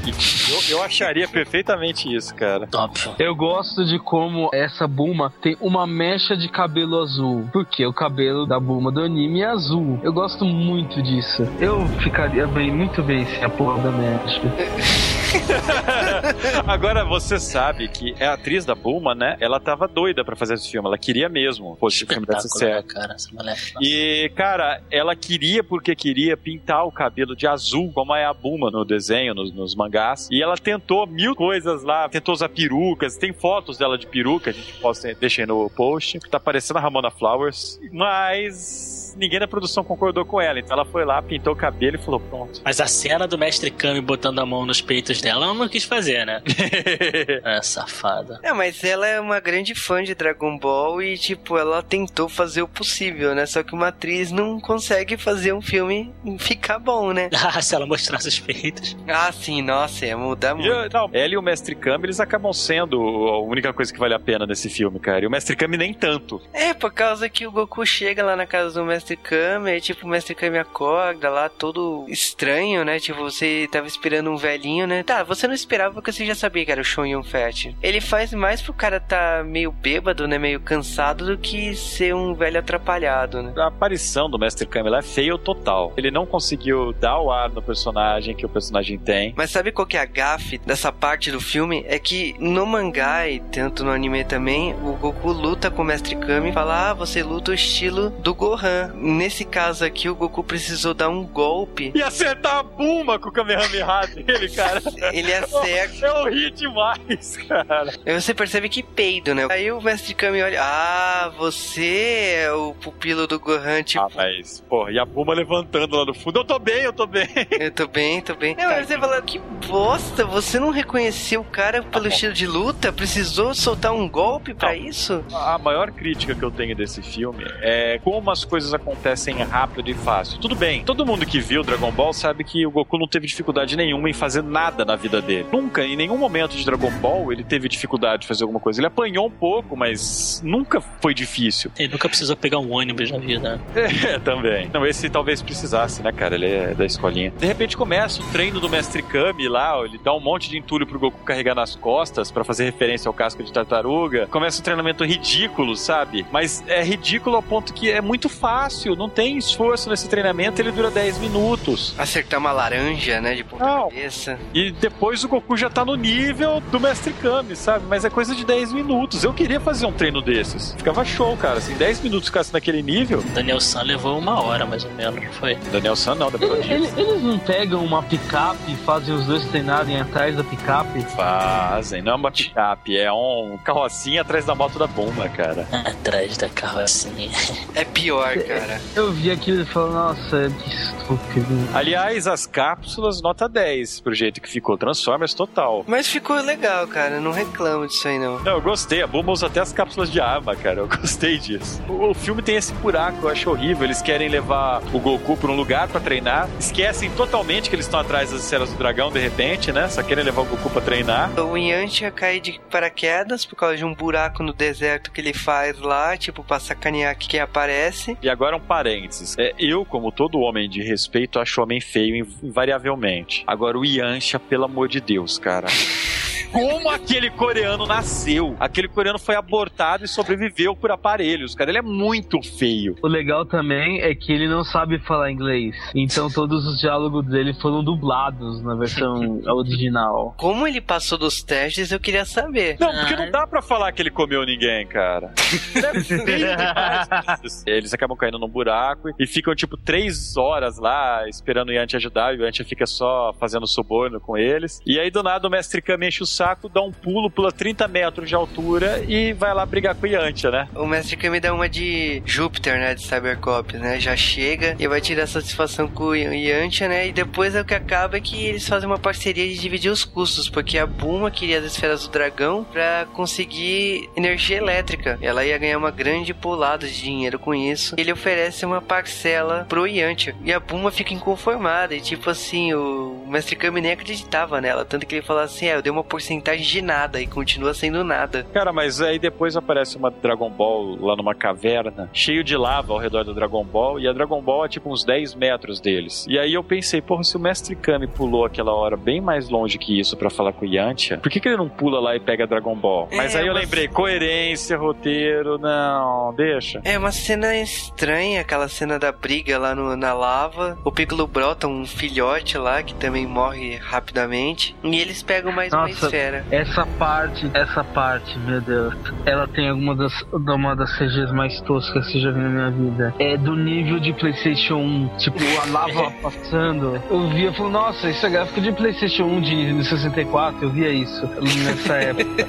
Eu, 0.50 0.78
eu 0.78 0.84
acharia 0.84 1.28
perfeitamente 1.28 2.14
isso, 2.14 2.34
cara. 2.36 2.68
Óbvio. 2.74 3.16
Eu 3.18 3.36
gosto 3.36 3.86
de 3.86 4.00
como 4.00 4.50
essa 4.54 4.88
Bulma 4.88 5.34
tem 5.42 5.56
uma 5.60 5.86
mecha 5.86 6.36
de 6.36 6.50
cabelo 6.50 7.02
azul. 7.02 7.50
Porque 7.52 7.86
o 7.86 7.94
cabelo 7.94 8.46
da 8.46 8.60
Bulma 8.60 8.92
do 8.92 9.02
anime 9.02 9.42
é 9.42 9.46
azul. 9.46 10.00
Eu 10.04 10.14
gosto 10.14 10.46
muito 10.46 11.02
disso. 11.02 11.48
Eu 11.60 11.86
ficaria 12.02 12.48
bem, 12.48 12.72
muito 12.72 13.04
bem 13.04 13.26
sem 13.26 13.44
a 13.44 13.50
porra 13.50 13.82
da 13.82 13.92
mecha. 13.92 14.42
Agora 16.68 17.04
você 17.04 17.40
sabe 17.40 17.88
que 17.88 18.16
é 18.20 18.28
a 18.28 18.34
atriz 18.34 18.66
da 18.66 18.76
Bulma, 18.76 19.14
né? 19.16 19.38
Ela 19.40 19.60
tava 19.60 19.88
doida 19.88 20.24
pra 20.24 20.36
fazer 20.36 20.56
esse 20.56 20.70
filme. 20.70 20.88
Ela 20.88 20.98
queria 20.98 21.30
mesmo. 21.30 21.76
Pô, 21.78 21.88
esse 21.88 22.06
filme 22.06 22.26
desse 22.26 22.46
né, 22.46 22.68
certo. 22.74 22.94
cara, 22.94 23.14
essa 23.14 23.30
mulher. 23.34 23.58
E, 23.82 24.32
cara, 24.36 24.82
ela 24.92 25.16
queria 25.16 25.64
porque 25.64 25.96
queria 25.96 26.36
pintar 26.36 26.86
o 26.86 26.92
cabelo 26.92 27.36
de 27.36 27.48
azul, 27.48 27.92
como 27.94 28.16
é 28.16 28.26
a 28.26 28.34
Bulma 28.34 28.72
no 28.72 28.86
desenho, 28.86 29.34
nos, 29.34 29.54
nos 29.54 29.76
mangás. 29.76 30.28
E 30.32 30.42
ela 30.42 30.58
tentou 30.58 31.06
mil 31.08 31.36
coisas 31.36 31.84
lá, 31.84 32.08
tentou 32.10 32.34
usar 32.34 32.50
perucas. 32.50 33.18
Tem 33.18 33.34
fotos 33.34 33.78
dela 33.78 33.98
de 33.98 34.08
peruca, 34.08 34.50
a 34.50 34.54
gente 34.54 34.74
posta, 34.74 35.14
deixa 35.14 35.42
aí 35.42 35.48
no 35.48 35.70
post. 35.70 36.20
Tá 36.30 36.40
parecendo 36.40 36.80
a 36.80 36.82
Ramona 36.82 37.12
Flowers. 37.12 37.80
Mas 37.92 39.09
ninguém 39.20 39.40
da 39.40 39.48
produção 39.48 39.84
concordou 39.84 40.26
com 40.26 40.40
ela. 40.42 40.60
Então 40.60 40.74
ela 40.78 40.86
foi 40.86 41.06
lá, 41.06 41.22
pintou 41.22 41.54
o 41.54 41.56
cabelo 41.56 41.96
e 41.98 42.00
falou: 42.00 42.20
pronto. 42.20 42.62
Mas 42.64 42.80
a 42.82 42.88
cena 42.88 43.28
do 43.28 43.38
mestre 43.38 43.70
Kami 43.72 44.02
botando 44.02 44.40
a 44.40 44.46
mão 44.46 44.66
nos 44.66 44.82
peitos 44.82 45.22
dela, 45.22 45.46
ela 45.46 45.54
não 45.54 45.68
quis 45.68 45.84
fazer, 45.84 46.26
né? 46.26 46.42
é, 47.44 47.62
safada. 47.62 48.40
É, 48.44 48.54
mas 48.54 48.84
ela 48.84 49.08
é 49.08 49.20
uma 49.20 49.40
grande 49.40 49.76
fã 49.76 50.04
de 50.04 50.16
Dragon 50.16 50.58
Ball 50.58 51.02
e, 51.02 51.18
tipo, 51.18 51.58
ela 51.58 51.82
tentou 51.84 52.28
fazer 52.30 52.62
o 52.62 52.68
possível, 52.68 53.34
né? 53.36 53.46
Só 53.46 53.64
que 53.64 53.74
uma 53.74 53.88
atriz 53.90 54.32
não 54.32 54.60
consegue 54.60 55.18
fazer 55.18 55.54
um 55.54 55.62
filme 55.62 56.14
ficar 56.40 56.80
bom, 56.80 57.12
né? 57.12 57.30
Ah, 57.52 57.62
se 57.64 57.74
ela 57.74 57.86
mostrasse 57.88 58.28
os 58.28 58.40
peitos. 58.40 58.96
Ah, 59.08 59.32
sim, 59.32 59.62
nossa, 59.64 60.06
ia 60.06 60.16
mudar 60.18 60.52
E, 60.52 60.54
muito. 60.56 60.68
eu- 60.68 60.90
não, 60.94 61.10
ela 61.12 61.34
e 61.34 61.38
o 61.38 61.42
Mestre 61.42 61.74
Kami, 61.74 62.06
eles 62.06 62.20
acabam 62.20 62.54
sendo 62.54 62.98
a 63.28 63.40
única 63.42 63.74
coisa 63.74 63.92
que 63.92 64.00
vale 64.00 64.14
a 64.14 64.20
pena 64.20 64.46
nesse 64.46 64.70
filme, 64.70 65.00
cara. 65.00 65.24
E 65.24 65.28
o 65.28 65.32
Mestre 65.32 65.56
Kami 65.56 65.78
nem 65.78 65.94
tanto. 65.94 66.40
É, 66.54 66.74
por 66.74 66.92
causa 66.94 67.28
que 67.28 67.48
o 67.48 67.52
Goku 67.52 67.84
chega 67.86 68.24
lá 68.24 68.36
na 68.36 68.46
casa 68.46 68.80
do 68.80 68.86
Mestre 68.86 69.09
Kami, 69.16 69.72
aí, 69.72 69.82
tipo, 69.82 70.06
o 70.06 70.10
Mestre 70.10 70.36
Kami 70.36 70.58
acorda 70.58 71.30
lá, 71.30 71.50
todo 71.50 72.06
estranho, 72.08 72.84
né? 72.84 73.00
Tipo, 73.00 73.22
você 73.22 73.68
tava 73.72 73.88
esperando 73.88 74.30
um 74.30 74.38
velhinho, 74.38 74.88
né? 74.88 75.04
Tá, 75.04 75.24
você 75.24 75.48
não 75.48 75.54
esperava 75.54 75.94
porque 75.94 76.12
você 76.12 76.26
já 76.26 76.36
sabia 76.36 76.66
que 76.66 76.72
era 76.72 76.82
o 76.82 76.84
Shun 76.84 77.06
Yun 77.06 77.24
Fat. 77.24 77.76
Ele 77.82 78.02
faz 78.02 78.34
mais 78.34 78.62
pro 78.62 78.74
cara 78.74 79.00
tá 79.00 79.44
meio 79.46 79.72
bêbado, 79.72 80.28
né? 80.28 80.38
Meio 80.38 80.60
cansado 80.60 81.26
do 81.26 81.38
que 81.38 81.76
ser 81.76 82.14
um 82.14 82.34
velho 82.34 82.60
atrapalhado, 82.60 83.42
né? 83.42 83.54
A 83.58 83.68
aparição 83.68 84.30
do 84.30 84.40
Mestre 84.40 84.66
Kami 84.66 84.90
lá 84.90 85.00
é 85.00 85.04
feio 85.04 85.38
total. 85.38 85.94
Ele 85.98 86.12
não 86.12 86.26
conseguiu 86.26 86.94
dar 86.94 87.20
o 87.20 87.32
ar 87.32 87.50
no 87.50 87.62
personagem 87.62 88.36
que 88.36 88.46
o 88.46 88.50
personagem 88.50 88.98
tem. 88.98 89.34
Mas 89.36 89.52
sabe 89.52 89.72
qual 89.72 89.88
que 89.88 89.98
é 89.98 90.02
a 90.02 90.06
gafe 90.06 90.58
dessa 90.60 90.92
parte 90.92 91.32
do 91.32 91.40
filme? 91.40 91.84
É 91.88 92.00
que 92.00 92.36
no 92.40 92.66
mangá 92.66 93.28
e 93.28 93.40
tanto 93.40 93.84
no 93.84 93.92
anime 93.92 94.24
também, 94.24 94.74
o 94.84 94.94
Goku 94.94 95.32
luta 95.32 95.72
com 95.72 95.82
o 95.82 95.86
Mestre 95.86 96.16
Kami 96.16 96.50
e 96.50 96.54
fala: 96.54 96.90
Ah, 96.90 96.94
você 96.94 97.24
luta 97.24 97.52
o 97.52 97.54
estilo 97.54 98.10
do 98.10 98.34
Gohan. 98.34 98.89
Nesse 98.96 99.46
caso 99.46 99.86
aqui, 99.86 100.10
o 100.10 100.16
Goku 100.16 100.44
precisou 100.44 100.94
dar 100.94 101.10
um 101.10 101.24
golpe. 101.26 101.92
E 101.96 102.02
acertar 102.02 102.58
a 102.58 102.64
Bulma 102.64 103.18
com 103.20 103.30
o 103.30 103.32
Kamehameha 103.32 104.08
dele, 104.08 104.50
cara. 104.50 104.82
Ele 105.14 105.34
acerta. 105.34 106.06
Eu 106.06 106.30
ri 106.30 106.52
demais, 106.52 107.38
cara. 107.48 107.94
Aí 108.06 108.22
você 108.22 108.34
percebe 108.34 108.70
que 108.70 108.84
peido, 108.84 109.34
né? 109.34 109.48
Aí 109.50 109.72
o 109.72 109.82
Mestre 109.82 110.14
Kami 110.14 110.42
olha: 110.42 110.60
Ah, 110.62 111.32
você 111.38 112.42
é 112.46 112.52
o 112.54 112.74
pupilo 112.74 113.28
do 113.28 113.40
Gohan, 113.40 113.84
tipo. 113.84 114.04
Ah, 114.04 114.10
mas, 114.16 114.62
porra, 114.70 114.92
e 114.92 115.00
a 115.00 115.06
Bulma 115.06 115.34
levantando 115.34 115.96
lá 115.96 116.06
no 116.06 116.14
fundo. 116.14 116.40
Eu 116.40 116.46
tô 116.46 116.60
bem, 116.60 116.82
eu 116.82 116.94
tô 116.94 117.06
bem. 117.06 117.28
Eu 117.60 117.72
tô 117.72 117.88
bem, 117.88 118.22
tô 118.22 118.36
bem. 118.36 118.56
Não, 118.56 118.66
mas 118.70 118.88
você 118.88 118.98
fala, 118.98 119.22
que 119.22 119.38
bosta, 119.68 120.26
você 120.26 120.60
não 120.60 120.70
reconheceu 120.72 121.42
o 121.42 121.44
cara 121.44 121.84
pelo 121.84 122.08
estilo 122.08 122.34
de 122.34 122.48
luta? 122.48 122.92
Precisou 122.92 123.54
soltar 123.54 123.92
um 123.92 124.08
golpe 124.10 124.54
pra 124.54 124.70
Não. 124.70 124.76
isso? 124.76 125.24
A 125.34 125.58
maior 125.58 125.92
crítica 125.92 126.34
que 126.34 126.44
eu 126.44 126.50
tenho 126.52 126.76
desse 126.76 127.02
filme 127.02 127.44
é 127.62 128.00
como 128.04 128.32
as 128.32 128.46
coisas 128.46 128.74
acontecem 128.80 129.36
rápido 129.44 129.90
e 129.90 129.94
fácil. 129.94 130.40
Tudo 130.40 130.56
bem, 130.56 130.84
todo 130.84 131.06
mundo 131.06 131.26
que 131.26 131.40
viu 131.40 131.64
Dragon 131.64 131.92
Ball 131.92 132.14
sabe 132.14 132.44
que 132.44 132.66
o 132.66 132.72
Goku 132.72 132.98
não 132.98 133.08
teve 133.08 133.28
dificuldade 133.28 133.76
nenhuma 133.76 134.10
em 134.10 134.14
fazer 134.14 134.42
nada 134.42 134.84
na 134.84 134.96
vida 134.96 135.22
dele. 135.22 135.46
Nunca, 135.52 135.86
em 135.86 135.96
nenhum 135.96 136.18
momento 136.18 136.56
de 136.56 136.66
Dragon 136.66 136.92
Ball, 137.00 137.32
ele 137.32 137.44
teve 137.44 137.68
dificuldade 137.70 138.22
de 138.22 138.28
fazer 138.28 138.44
alguma 138.44 138.60
coisa. 138.60 138.80
Ele 138.80 138.88
apanhou 138.88 139.28
um 139.28 139.32
pouco, 139.32 139.76
mas 139.76 140.42
nunca 140.44 140.82
foi 140.82 141.14
difícil. 141.14 141.72
Ele 141.78 141.94
nunca 141.94 142.08
precisou 142.08 142.36
pegar 142.36 142.60
um 142.60 142.74
ônibus 142.74 143.12
na 143.12 143.18
vida. 143.18 143.60
É, 144.10 144.18
também. 144.20 144.70
Não, 144.74 144.86
esse 144.86 145.10
talvez 145.10 145.42
precisasse, 145.42 146.02
né, 146.02 146.12
cara? 146.12 146.36
Ele 146.36 146.46
é 146.46 146.74
da 146.74 146.86
escolinha. 146.86 147.32
De 147.38 147.46
repente 147.46 147.76
começa 147.76 148.22
o 148.22 148.26
treino 148.32 148.60
do 148.60 148.70
Mestre 148.70 149.02
Kami 149.02 149.48
lá, 149.48 149.78
ele 149.84 150.00
dá 150.04 150.14
um 150.14 150.20
monte 150.20 150.50
de 150.50 150.58
entulho 150.58 150.86
pro 150.86 151.00
Goku 151.00 151.20
carregar 151.24 151.54
nas 151.54 151.76
costas 151.76 152.32
pra 152.32 152.44
fazer 152.44 152.66
referência 152.66 153.10
ao 153.10 153.14
casco 153.14 153.44
de 153.44 153.52
tartaruga. 153.52 154.28
Começa 154.28 154.62
um 154.62 154.64
treinamento 154.64 155.04
ridículo, 155.04 155.76
sabe? 155.76 156.26
Mas 156.32 156.64
é 156.68 156.84
ridículo 156.84 157.36
ao 157.36 157.44
ponto 157.44 157.74
que 157.74 157.90
é 157.90 158.00
muito 158.00 158.30
fácil, 158.30 158.69
não 158.96 159.10
tem 159.10 159.38
esforço 159.38 159.90
nesse 159.90 160.08
treinamento, 160.08 160.62
ele 160.62 160.72
dura 160.72 160.90
10 160.92 161.18
minutos. 161.20 161.94
Acertar 161.98 162.40
uma 162.40 162.52
laranja, 162.52 163.20
né? 163.22 163.34
De 163.36 163.44
ponta 163.44 163.64
Não. 163.66 163.90
cabeça. 163.90 164.38
E 164.54 164.72
depois 164.72 165.24
o 165.24 165.28
Goku 165.28 165.56
já 165.58 165.70
tá 165.70 165.84
no 165.84 165.96
nível 165.96 166.62
do 166.72 166.80
Mestre 166.80 167.14
Kami, 167.14 167.56
sabe? 167.56 167.86
Mas 167.88 168.06
é 168.06 168.10
coisa 168.10 168.34
de 168.36 168.46
10 168.46 168.74
minutos. 168.74 169.24
Eu 169.24 169.34
queria 169.34 169.60
fazer 169.60 169.86
um 169.86 169.92
treino 169.92 170.22
desses. 170.22 170.74
Ficava 170.74 171.04
show, 171.06 171.36
cara. 171.38 171.58
Assim, 171.58 171.74
10 171.76 172.02
minutos 172.02 172.28
ficasse 172.30 172.54
naquele 172.54 172.82
nível. 172.82 173.22
Daniel 173.34 173.60
San 173.60 173.84
levou 173.84 174.18
uma 174.18 174.42
hora, 174.42 174.66
mais 174.66 174.84
ou 174.84 174.92
menos, 174.92 175.24
não 175.24 175.32
foi? 175.34 175.56
Daniel 175.72 175.96
San 175.96 176.16
não, 176.16 176.32
demorou 176.32 176.62
dias. 176.62 176.70
Eles, 176.72 176.98
eles 176.98 177.24
não 177.24 177.40
pegam 177.40 177.84
uma 177.84 178.02
picape 178.04 178.60
e 178.72 178.76
fazem 178.76 179.14
os 179.16 179.26
dois 179.26 179.46
treinarem 179.46 180.00
atrás 180.00 180.36
da 180.36 180.44
picape? 180.44 181.02
Fazem, 181.16 182.02
não 182.02 182.14
é 182.14 182.16
uma 182.16 182.32
picape, 182.32 182.98
é 182.98 183.12
um 183.12 183.58
carrocinha 183.64 184.22
atrás 184.22 184.46
da 184.46 184.56
moto 184.56 184.78
da 184.80 184.88
bomba, 184.88 185.28
cara. 185.30 185.68
Atrás 185.72 186.38
da 186.38 186.50
carrocinha. 186.50 187.30
É 187.76 187.84
pior, 187.86 188.34
cara. 188.36 188.59
Eu 188.96 189.12
vi 189.12 189.32
aquilo 189.32 189.62
e 189.62 189.66
falei, 189.66 189.94
nossa, 189.94 190.52
que 190.64 190.70
estúpido. 190.70 191.48
Aliás, 191.74 192.28
as 192.28 192.46
cápsulas, 192.46 193.22
nota 193.22 193.48
10, 193.48 194.02
pro 194.02 194.14
jeito 194.14 194.42
que 194.42 194.50
ficou. 194.50 194.78
Transformers 194.78 195.34
total. 195.34 195.84
Mas 195.88 196.08
ficou 196.08 196.36
legal, 196.38 196.88
cara. 196.88 197.16
Eu 197.16 197.22
Não 197.22 197.32
reclamo 197.32 197.88
disso 197.88 198.08
aí, 198.08 198.20
não. 198.20 198.40
Não, 198.40 198.54
eu 198.54 198.62
gostei. 198.62 199.02
A 199.02 199.08
Bulma 199.08 199.32
usa 199.32 199.48
até 199.48 199.60
as 199.60 199.72
cápsulas 199.74 200.12
de 200.12 200.20
arma, 200.22 200.56
cara. 200.56 200.80
Eu 200.80 200.88
gostei 201.00 201.38
disso. 201.38 201.82
O, 201.88 202.10
o 202.10 202.14
filme 202.14 202.42
tem 202.42 202.56
esse 202.56 202.74
buraco, 202.74 203.26
eu 203.26 203.30
acho 203.30 203.50
horrível. 203.50 203.84
Eles 203.86 204.02
querem 204.02 204.30
levar 204.30 204.82
o 204.94 205.00
Goku 205.00 205.38
pra 205.38 205.52
um 205.52 205.56
lugar 205.56 205.88
pra 205.88 206.00
treinar. 206.00 206.48
Esquecem 206.60 207.10
totalmente 207.12 207.70
que 207.70 207.76
eles 207.76 207.86
estão 207.86 208.00
atrás 208.00 208.32
das 208.32 208.42
esferas 208.44 208.70
do 208.72 208.78
dragão, 208.78 209.12
de 209.12 209.20
repente, 209.20 209.72
né? 209.72 209.88
Só 209.90 210.04
querem 210.04 210.24
levar 210.24 210.42
o 210.42 210.46
Goku 210.46 210.70
pra 210.70 210.82
treinar. 210.82 211.32
O 211.40 211.58
Yantia 211.58 212.12
cai 212.12 212.40
de 212.40 212.60
paraquedas 212.70 213.46
por 213.46 213.56
causa 213.56 213.78
de 213.78 213.86
um 213.86 213.94
buraco 213.94 214.44
no 214.44 214.54
deserto 214.54 215.12
que 215.12 215.22
ele 215.22 215.34
faz 215.34 215.80
lá, 215.80 216.16
tipo, 216.18 216.44
pra 216.44 216.60
sacanear 216.60 217.18
quem 217.18 217.40
aparece. 217.40 218.18
E 218.22 218.30
agora 218.30 218.49
um 218.58 218.60
parênteses. 218.60 219.36
É, 219.38 219.54
eu, 219.60 219.84
como 219.86 220.12
todo 220.12 220.40
homem 220.40 220.70
de 220.70 220.82
respeito, 220.82 221.40
acho 221.40 221.62
homem 221.62 221.80
feio 221.82 222.16
inv- 222.16 222.44
invariavelmente. 222.44 223.44
Agora 223.48 223.78
o 223.78 223.86
Yancha, 223.86 224.40
pelo 224.40 224.66
amor 224.66 224.88
de 224.88 225.00
Deus, 225.02 225.38
cara. 225.38 225.68
Como 226.52 226.90
aquele 226.90 227.30
coreano 227.30 227.86
nasceu? 227.86 228.56
Aquele 228.60 228.88
coreano 228.88 229.20
foi 229.20 229.36
abortado 229.36 230.06
e 230.06 230.08
sobreviveu 230.08 230.76
por 230.76 230.92
aparelhos, 230.92 231.56
cara. 231.56 231.72
Ele 231.72 231.80
é 231.80 231.84
muito 231.84 232.42
feio. 232.42 232.96
O 233.02 233.08
legal 233.08 233.46
também 233.46 234.02
é 234.02 234.14
que 234.16 234.32
ele 234.32 234.48
não 234.48 234.64
sabe 234.64 235.00
falar 235.00 235.32
inglês. 235.32 235.76
Então 235.96 236.30
todos 236.30 236.66
os 236.66 236.80
diálogos 236.80 237.26
dele 237.26 237.54
foram 237.54 237.84
dublados 237.84 238.62
na 238.64 238.76
versão 238.76 239.42
original. 239.48 240.34
Como 240.38 240.68
ele 240.68 240.82
passou 240.82 241.18
dos 241.18 241.42
testes, 241.44 241.92
eu 241.92 242.00
queria 242.00 242.26
saber. 242.26 242.78
Não, 242.80 242.92
porque 242.94 243.16
não 243.16 243.30
dá 243.32 243.46
pra 243.46 243.62
falar 243.62 243.92
que 243.92 244.02
ele 244.02 244.12
comeu 244.12 244.46
ninguém, 244.46 244.86
cara. 244.88 245.34
É 245.80 245.92
demais. 246.00 247.64
Eles 247.66 247.94
acabam 247.94 248.18
caindo 248.18 248.38
num 248.40 248.48
buraco 248.48 249.10
e 249.20 249.26
ficam, 249.26 249.56
tipo, 249.56 249.78
três 249.78 250.36
horas 250.38 250.78
lá 250.78 251.28
esperando 251.28 251.70
o 251.70 251.72
Yantia 251.72 251.98
ajudar. 251.98 252.34
E 252.34 252.38
o 252.38 252.46
Yantia 252.46 252.66
fica 252.66 252.86
só 252.86 253.34
fazendo 253.40 253.68
suborno 253.68 254.20
com 254.20 254.38
eles. 254.38 254.80
E 254.86 255.00
aí, 255.00 255.10
do 255.10 255.24
nada, 255.24 255.48
o 255.48 255.52
mestre 255.52 255.82
Kami 255.82 256.08
enche 256.08 256.24
o 256.24 256.26
saco, 256.30 256.70
dá 256.70 256.82
um 256.82 256.92
pulo, 256.92 257.30
pula 257.30 257.52
30 257.52 257.88
metros 257.88 258.30
de 258.30 258.36
altura 258.36 259.04
e 259.08 259.34
vai 259.34 259.54
lá 259.54 259.66
brigar 259.66 259.96
com 259.96 260.06
o 260.06 260.10
Yantia, 260.10 260.52
né? 260.52 260.68
O 260.76 260.86
Mestre 260.86 261.18
Kami 261.18 261.40
dá 261.40 261.54
uma 261.54 261.68
de 261.68 262.22
Júpiter, 262.26 262.80
né? 262.80 262.96
De 262.96 263.04
Cybercop, 263.04 263.78
né? 263.78 264.00
Já 264.00 264.16
chega 264.16 264.76
e 264.80 264.88
vai 264.88 265.02
tirar 265.02 265.28
satisfação 265.28 265.88
com 265.88 266.06
o 266.06 266.16
Yantia, 266.16 266.88
né? 266.88 267.08
E 267.08 267.12
depois 267.12 267.56
é 267.56 267.62
o 267.62 267.66
que 267.66 267.74
acaba 267.74 268.18
é 268.18 268.22
que 268.22 268.46
eles 268.46 268.68
fazem 268.68 268.88
uma 268.88 269.00
parceria 269.00 269.48
de 269.48 269.58
dividir 269.58 269.92
os 269.92 270.04
custos, 270.04 270.50
porque 270.50 270.78
a 270.78 270.86
Bulma 270.86 271.32
queria 271.32 271.60
as 271.60 271.66
esferas 271.66 272.06
do 272.06 272.12
dragão 272.12 272.64
pra 272.64 273.08
conseguir 273.14 274.10
energia 274.16 274.58
elétrica. 274.58 275.18
Ela 275.22 275.46
ia 275.46 275.58
ganhar 275.58 275.78
uma 275.78 275.92
grande 275.92 276.34
pulada 276.34 276.88
de 276.88 277.02
dinheiro 277.02 277.40
com 277.40 277.54
isso. 277.56 277.96
Ele 277.98 278.12
oferece 278.12 278.66
uma 278.66 278.82
parcela 278.82 279.66
pro 279.68 279.88
Yantia. 279.88 280.36
E 280.44 280.52
a 280.52 280.60
Bulma 280.60 280.92
fica 280.92 281.14
inconformada. 281.14 281.96
E 281.96 282.02
tipo 282.02 282.30
assim, 282.30 282.74
o 282.74 283.26
Mestre 283.28 283.56
Kami 283.56 283.82
nem 283.82 283.92
acreditava 283.92 284.60
nela. 284.60 284.86
Tanto 284.86 285.06
que 285.06 285.16
ele 285.16 285.26
fala 285.26 285.44
assim: 285.44 285.68
é, 285.68 285.76
eu 285.76 285.82
dei 285.82 285.92
uma 285.92 286.04
porcentagem 286.24 286.66
de 286.66 286.82
nada 286.82 287.22
e 287.22 287.26
continua 287.26 287.74
sendo 287.74 288.04
nada. 288.04 288.46
Cara, 288.54 288.74
mas 288.74 289.02
aí 289.02 289.18
depois 289.18 289.56
aparece 289.56 289.96
uma 289.98 290.12
Dragon 290.12 290.50
Ball 290.50 290.98
lá 291.00 291.16
numa 291.16 291.34
caverna, 291.34 292.10
cheio 292.12 292.44
de 292.44 292.58
lava 292.58 292.92
ao 292.92 293.00
redor 293.00 293.24
do 293.24 293.34
Dragon 293.34 293.64
Ball, 293.64 294.00
e 294.00 294.08
a 294.08 294.12
Dragon 294.12 294.42
Ball 294.42 294.66
é 294.66 294.68
tipo 294.70 294.92
uns 294.92 295.06
10 295.06 295.34
metros 295.36 295.80
deles. 295.80 296.26
E 296.28 296.38
aí 296.38 296.54
eu 296.54 296.64
pensei, 296.64 297.02
porra, 297.02 297.24
se 297.24 297.38
o 297.38 297.40
Mestre 297.40 297.74
Kami 297.76 298.06
pulou 298.08 298.44
aquela 298.44 298.74
hora 298.74 298.98
bem 298.98 299.22
mais 299.22 299.48
longe 299.50 299.78
que 299.78 299.98
isso 299.98 300.18
para 300.18 300.30
falar 300.30 300.52
com 300.52 300.66
o 300.66 300.68
Yantia, 300.68 301.18
por 301.20 301.32
que, 301.32 301.40
que 301.40 301.48
ele 301.48 301.56
não 301.58 301.70
pula 301.70 302.02
lá 302.02 302.16
e 302.16 302.20
pega 302.20 302.44
a 302.44 302.48
Dragon 302.48 302.76
Ball? 302.76 303.08
Mas 303.14 303.34
É, 303.34 303.40
aí 303.40 303.48
eu 303.48 303.54
mas- 303.54 303.64
lembrei, 303.64 303.88
coerência, 303.88 304.78
roteiro, 304.78 305.58
não, 305.58 306.34
deixa. 306.36 306.82
É 306.84 306.98
uma 306.98 307.12
cena 307.14 307.56
estranha, 307.56 308.42
aquela 308.42 308.68
cena 308.68 309.00
da 309.00 309.12
briga 309.14 309.58
lá 309.58 309.74
no- 309.74 309.96
na 309.96 310.14
lava. 310.14 310.78
O 310.84 310.92
Piccolo 310.92 311.26
brota 311.26 311.66
um 311.68 311.86
filhote 311.86 312.58
lá 312.58 312.84
que 312.84 312.94
também 312.96 313.26
morre 313.26 313.78
rapidamente. 313.78 314.76
E 314.84 315.00
eles 315.00 315.24
pegam 315.24 315.52
mais 315.54 315.72
uma 315.72 315.88
Nossa. 315.88 316.09
Esfera. 316.10 316.46
Essa 316.52 316.86
parte, 316.86 317.50
essa 317.54 317.84
parte, 317.84 318.38
meu 318.40 318.62
Deus, 318.62 318.94
ela 319.26 319.48
tem 319.48 319.70
alguma 319.70 319.96
das, 319.96 320.14
uma 320.32 320.76
das 320.76 320.92
CGs 320.98 321.32
mais 321.34 321.60
toscas 321.62 322.08
que 322.08 322.18
eu 322.18 322.22
já 322.22 322.32
vi 322.32 322.40
na 322.40 322.50
minha 322.50 322.70
vida. 322.72 323.14
É 323.20 323.38
do 323.38 323.56
nível 323.56 324.00
de 324.00 324.14
PlayStation 324.14 324.76
1, 324.76 325.08
tipo, 325.18 325.38
a 325.62 325.72
lava 325.72 326.12
passando. 326.22 327.02
Eu 327.10 327.28
via 327.30 327.52
falei, 327.54 327.72
nossa, 327.72 328.10
isso 328.10 328.26
é 328.26 328.30
gráfico 328.30 328.62
de 328.62 328.72
PlayStation 328.72 329.24
1 329.24 329.42
de, 329.42 329.74
de 329.74 329.84
64, 329.86 330.64
eu 330.64 330.70
via 330.70 330.90
isso 330.90 331.26
nessa 331.66 331.96
época. 332.02 332.48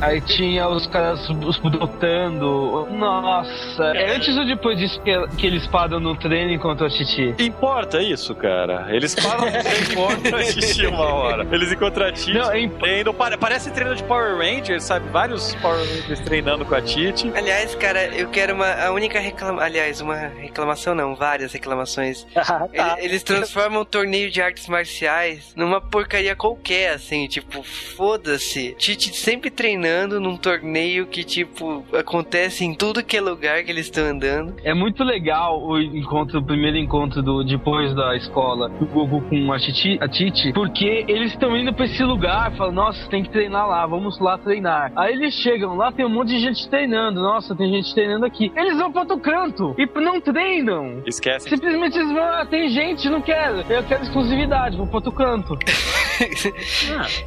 Aí 0.00 0.20
tinha 0.20 0.68
os 0.68 0.86
caras 0.86 1.28
os 1.30 1.58
brotando. 1.58 2.86
Nossa, 2.90 3.84
é 3.94 4.14
antes 4.16 4.36
ou 4.36 4.44
depois 4.46 4.78
disso 4.78 5.00
que, 5.02 5.26
que 5.36 5.46
eles 5.46 5.66
param 5.66 6.00
no 6.00 6.14
treino 6.16 6.52
enquanto 6.52 6.84
a 6.84 6.88
Titi? 6.88 7.34
Importa 7.38 8.02
isso, 8.02 8.34
cara. 8.34 8.86
Eles 8.90 9.14
param 9.14 9.44
de 9.50 9.58
encontram 9.92 10.38
a 10.38 10.42
Titi 10.44 10.86
uma 10.86 11.04
hora. 11.14 11.46
Eles 11.50 11.72
encontram 11.72 12.06
a 12.06 12.12
Titi, 12.12 12.32
Não, 12.34 12.50
é 12.50 12.60
imp- 12.60 12.82
pare- 13.16 13.36
parece 13.36 13.70
treino 13.72 13.94
de 13.94 14.02
Power 14.04 14.36
Rangers, 14.36 14.84
sabe? 14.84 15.08
Vários 15.10 15.54
Power 15.56 15.78
Rangers 15.78 16.20
treinando 16.20 16.64
com 16.64 16.74
a 16.74 16.80
Titi. 16.82 17.30
Aliás, 17.34 17.74
cara, 17.74 18.06
eu 18.14 18.28
quero 18.30 18.54
uma. 18.54 18.66
A 18.72 18.92
única 18.92 19.18
reclamação. 19.20 19.64
Aliás, 19.64 20.00
uma 20.00 20.14
reclamação 20.16 20.94
não, 20.94 21.14
várias 21.14 21.52
reclamações. 21.52 22.26
Ele- 22.72 23.04
Eles 23.04 23.22
transformam 23.22 23.82
o 23.82 23.84
torneio 23.84 24.30
de 24.30 24.40
artes 24.40 24.68
marciais 24.68 25.52
numa 25.56 25.80
porcaria 25.80 26.34
qualquer, 26.36 26.92
assim, 26.94 27.26
tipo, 27.28 27.62
foda-se. 27.62 28.74
Tite 28.78 29.14
sempre 29.16 29.50
treinando 29.50 30.20
num 30.20 30.36
torneio 30.36 31.06
que, 31.06 31.24
tipo, 31.24 31.84
acontece 31.92 32.64
em 32.64 32.74
tudo 32.74 33.02
que 33.02 33.16
é 33.16 33.20
lugar 33.20 33.62
que 33.64 33.70
eles 33.70 33.86
estão 33.86 34.04
andando. 34.04 34.54
É 34.64 34.72
muito 34.74 35.02
legal 35.04 35.60
o 35.62 35.78
encontro, 35.80 36.38
o 36.40 36.44
primeiro 36.44 36.76
encontro 36.76 37.22
do 37.22 37.42
depois 37.44 37.94
da 37.94 38.16
escola 38.16 38.68
do 38.68 38.86
Goku 38.86 39.22
com 39.28 39.52
a 39.52 39.58
Titi, 39.58 39.98
a 40.00 40.08
Titi 40.08 40.52
porque 40.52 41.04
eles 41.08 41.32
estão 41.32 41.56
indo 41.56 41.72
pra 41.74 41.84
esse 41.84 42.02
lugar, 42.02 42.54
falam, 42.68 42.72
nossa, 42.72 43.08
tem 43.08 43.22
que 43.22 43.30
treinar 43.30 43.66
lá, 43.66 43.86
vamos 43.86 44.18
lá 44.20 44.38
treinar. 44.38 44.92
Aí 44.96 45.12
eles 45.12 45.34
chegam 45.34 45.76
lá, 45.76 45.90
tem 45.90 46.04
um 46.04 46.08
monte 46.08 46.28
de 46.28 46.40
gente 46.40 46.68
treinando, 46.68 47.20
nossa, 47.20 47.54
tem 47.54 47.70
gente 47.72 47.92
treinando 47.94 48.26
aqui. 48.26 48.52
Eles 48.56 48.76
vão 48.76 48.92
pra 48.92 49.02
outro 49.02 49.18
canto 49.18 49.74
e 49.78 49.86
não 50.00 50.20
treinam. 50.20 51.02
Esquece. 51.06 51.48
Simplesmente 51.48 51.98
eles 51.98 52.12
vão, 52.12 52.22
ah, 52.22 52.46
tem 52.46 52.68
gente, 52.68 53.08
não 53.08 53.20
quero, 53.20 53.60
eu 53.68 53.82
quero 53.84 54.02
exclusividade, 54.02 54.76
vou 54.76 54.86
pra 54.86 54.96
outro 54.96 55.12
canto. 55.12 55.58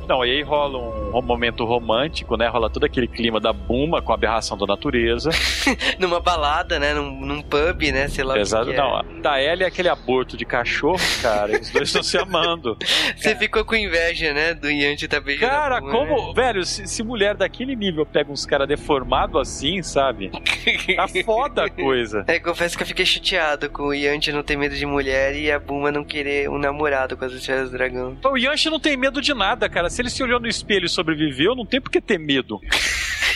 Não, 0.08 0.26
e 0.26 0.32
aí 0.32 0.42
rola 0.42 0.78
um 0.78 1.22
momento 1.22 1.64
romântico, 1.64 2.36
né? 2.36 2.48
Rola 2.48 2.70
todo 2.70 2.84
aquele 2.84 3.08
clima 3.08 3.40
da 3.40 3.54
Buma 3.54 4.02
com 4.02 4.12
a 4.12 4.16
aberração 4.16 4.58
da 4.58 4.66
natureza. 4.66 5.30
Numa 5.98 6.20
balada, 6.20 6.80
né? 6.80 6.94
Num, 6.94 7.22
num 7.22 7.42
pub, 7.42 7.82
né? 7.92 8.08
Sei 8.10 8.24
lá 8.24 8.34
o 8.34 8.36
que 8.36 8.42
Exato. 8.42 8.66
que 8.66 8.74
é. 8.74 8.78
Não, 8.78 8.96
a 8.96 9.04
da 9.22 9.42
Ellie 9.42 9.64
é 9.64 9.68
aquele 9.68 9.88
aborto 9.88 10.36
de 10.36 10.46
cachorro, 10.46 11.00
cara. 11.22 11.60
Os 11.60 11.70
dois 11.70 11.88
estão 11.88 12.04
se 12.04 12.18
amando. 12.18 12.78
Você 13.16 13.36
ficou 13.36 13.64
com 13.64 13.76
inveja, 13.76 14.34
né? 14.34 14.54
Do 14.54 14.70
Yanti 14.70 15.08
tá 15.08 15.20
Cara, 15.38 15.82
como. 15.82 16.34
Velho, 16.34 16.66
se, 16.66 16.88
se 16.88 17.04
mulher 17.04 17.36
daquele 17.36 17.76
nível 17.76 18.06
pega 18.06 18.32
uns 18.32 18.46
caras 18.46 18.68
deformados 18.68 19.40
assim, 19.42 19.82
sabe? 19.82 20.32
Tá 20.96 21.08
foda 21.26 21.66
a 21.66 21.70
coisa. 21.70 22.26
É, 22.32 22.40
confesso 22.40 22.78
que 22.78 22.84
eu 22.84 22.88
fiquei 22.88 23.06
chateado 23.06 23.70
com 23.70 23.84
o 23.84 23.94
Yanti 23.94 24.32
não 24.32 24.42
ter 24.44 24.56
medo 24.56 24.76
de 24.76 24.86
mulher 24.86 25.36
e 25.36 25.52
a 25.52 25.60
Buma 25.60 25.92
não 25.92 26.04
querer 26.04 26.50
um 26.50 26.58
namorado 26.58 27.18
com 27.18 27.26
as 27.26 27.34
esferas 27.34 27.70
do 27.70 27.78
dragão. 27.78 28.18
O 28.24 28.38
Yanchi 28.38 28.70
não 28.70 28.80
tem 28.80 28.96
medo 28.96 29.22
de 29.22 29.34
nada, 29.34 29.68
cara. 29.68 29.90
Se 29.90 30.02
ele 30.02 30.10
se 30.10 30.24
olhou 30.24 30.40
no 30.40 30.48
espelho 30.48 30.86
e 30.86 30.90
sobreviveu, 30.90 31.56
não 31.56 31.66
tem 31.66 31.82
por 31.82 31.92
que 31.92 32.00
ter 32.00 32.18
medo. 32.18 32.60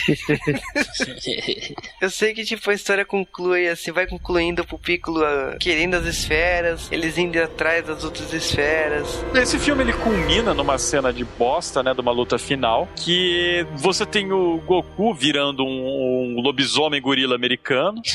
Eu 2.00 2.10
sei 2.10 2.32
que, 2.34 2.44
tipo, 2.44 2.68
a 2.70 2.74
história 2.74 3.04
conclui 3.04 3.68
assim, 3.68 3.90
vai 3.92 4.06
concluindo 4.06 4.64
pro 4.64 4.78
Piccolo 4.78 5.22
ah, 5.24 5.56
querendo 5.58 5.94
as 5.94 6.04
esferas, 6.06 6.90
eles 6.92 7.16
indo 7.18 7.38
atrás 7.42 7.84
das 7.86 8.04
outras 8.04 8.32
esferas. 8.32 9.24
Esse 9.34 9.58
filme 9.58 9.82
ele 9.82 9.92
culmina 9.92 10.54
numa 10.54 10.78
cena 10.78 11.12
de 11.12 11.24
bosta, 11.24 11.82
né, 11.82 11.92
de 11.94 12.00
uma 12.00 12.12
luta 12.12 12.38
final, 12.38 12.88
que 12.96 13.66
você 13.76 14.04
tem 14.06 14.32
o 14.32 14.58
Goku 14.60 15.14
virando 15.14 15.64
um, 15.64 16.36
um 16.38 16.40
lobisomem 16.40 17.00
gorila 17.00 17.34
americano. 17.34 18.00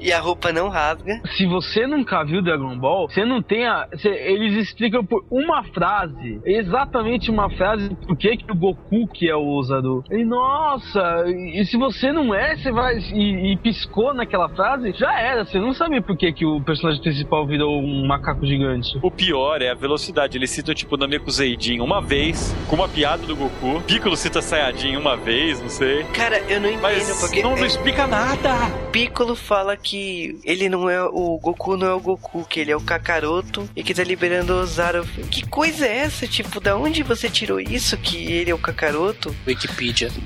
E 0.00 0.12
a 0.12 0.20
roupa 0.20 0.52
não 0.52 0.68
rasga. 0.68 1.20
Se 1.36 1.46
você 1.46 1.86
nunca 1.86 2.24
viu 2.24 2.42
Dragon 2.42 2.76
Ball, 2.78 3.08
você 3.08 3.24
não 3.24 3.40
tem 3.42 3.66
a. 3.66 3.86
você- 3.92 4.08
eles 4.08 4.68
explicam 4.68 5.04
por 5.04 5.24
uma 5.30 5.62
frase, 5.72 6.40
exatamente 6.44 7.30
uma 7.30 7.48
frase, 7.56 7.88
por 8.06 8.16
que, 8.16 8.36
que 8.36 8.50
o 8.50 8.54
Goku 8.54 9.06
que 9.08 9.28
é 9.28 9.36
o 9.36 9.41
usador. 9.46 10.04
E 10.10 10.24
nossa, 10.24 11.24
e 11.26 11.64
se 11.64 11.76
você 11.76 12.12
não 12.12 12.34
é, 12.34 12.56
você 12.56 12.70
vai. 12.70 12.98
E, 12.98 13.52
e 13.52 13.56
piscou 13.56 14.14
naquela 14.14 14.48
frase, 14.48 14.92
já 14.92 15.18
era. 15.18 15.44
Você 15.44 15.58
não 15.58 15.72
sabia 15.72 16.02
por 16.02 16.16
que, 16.16 16.32
que 16.32 16.46
o 16.46 16.60
personagem 16.60 17.02
principal 17.02 17.46
virou 17.46 17.80
um 17.80 18.06
macaco 18.06 18.46
gigante. 18.46 18.98
O 19.02 19.10
pior 19.10 19.62
é 19.62 19.70
a 19.70 19.74
velocidade. 19.74 20.36
Ele 20.36 20.46
cita 20.46 20.74
tipo 20.74 20.96
Nameku 20.96 21.30
Zeidin 21.30 21.80
uma 21.80 22.00
vez, 22.00 22.54
com 22.68 22.76
uma 22.76 22.88
piada 22.88 23.26
do 23.26 23.36
Goku. 23.36 23.80
Piccolo 23.86 24.16
cita 24.16 24.40
Saiyajin 24.40 24.96
uma 24.96 25.16
vez, 25.16 25.60
não 25.60 25.68
sei. 25.68 26.04
Cara, 26.14 26.38
eu 26.48 26.60
não 26.60 26.68
entendo 26.68 26.82
Mas 26.82 27.20
porque 27.20 27.42
não, 27.42 27.56
não 27.56 27.64
é, 27.64 27.66
explica 27.66 28.06
nada. 28.06 28.54
Piccolo 28.90 29.34
fala 29.34 29.76
que 29.76 30.38
ele 30.44 30.68
não 30.68 30.88
é 30.88 31.02
o 31.02 31.38
Goku, 31.38 31.76
não 31.76 31.86
é 31.86 31.94
o 31.94 32.00
Goku, 32.00 32.44
que 32.44 32.60
ele 32.60 32.70
é 32.70 32.76
o 32.76 32.80
Kakaroto 32.80 33.68
e 33.74 33.82
que 33.82 33.94
tá 33.94 34.04
liberando 34.04 34.54
o 34.54 34.66
Zaro. 34.66 35.04
Que 35.30 35.46
coisa 35.46 35.86
é 35.86 35.98
essa? 35.98 36.26
Tipo, 36.26 36.60
da 36.60 36.76
onde 36.76 37.02
você 37.02 37.28
tirou 37.28 37.60
isso 37.60 37.96
que 37.96 38.32
ele 38.32 38.50
é 38.50 38.54
o 38.54 38.58
Kakaroto? 38.58 39.31
Wikipedia. 39.46 40.10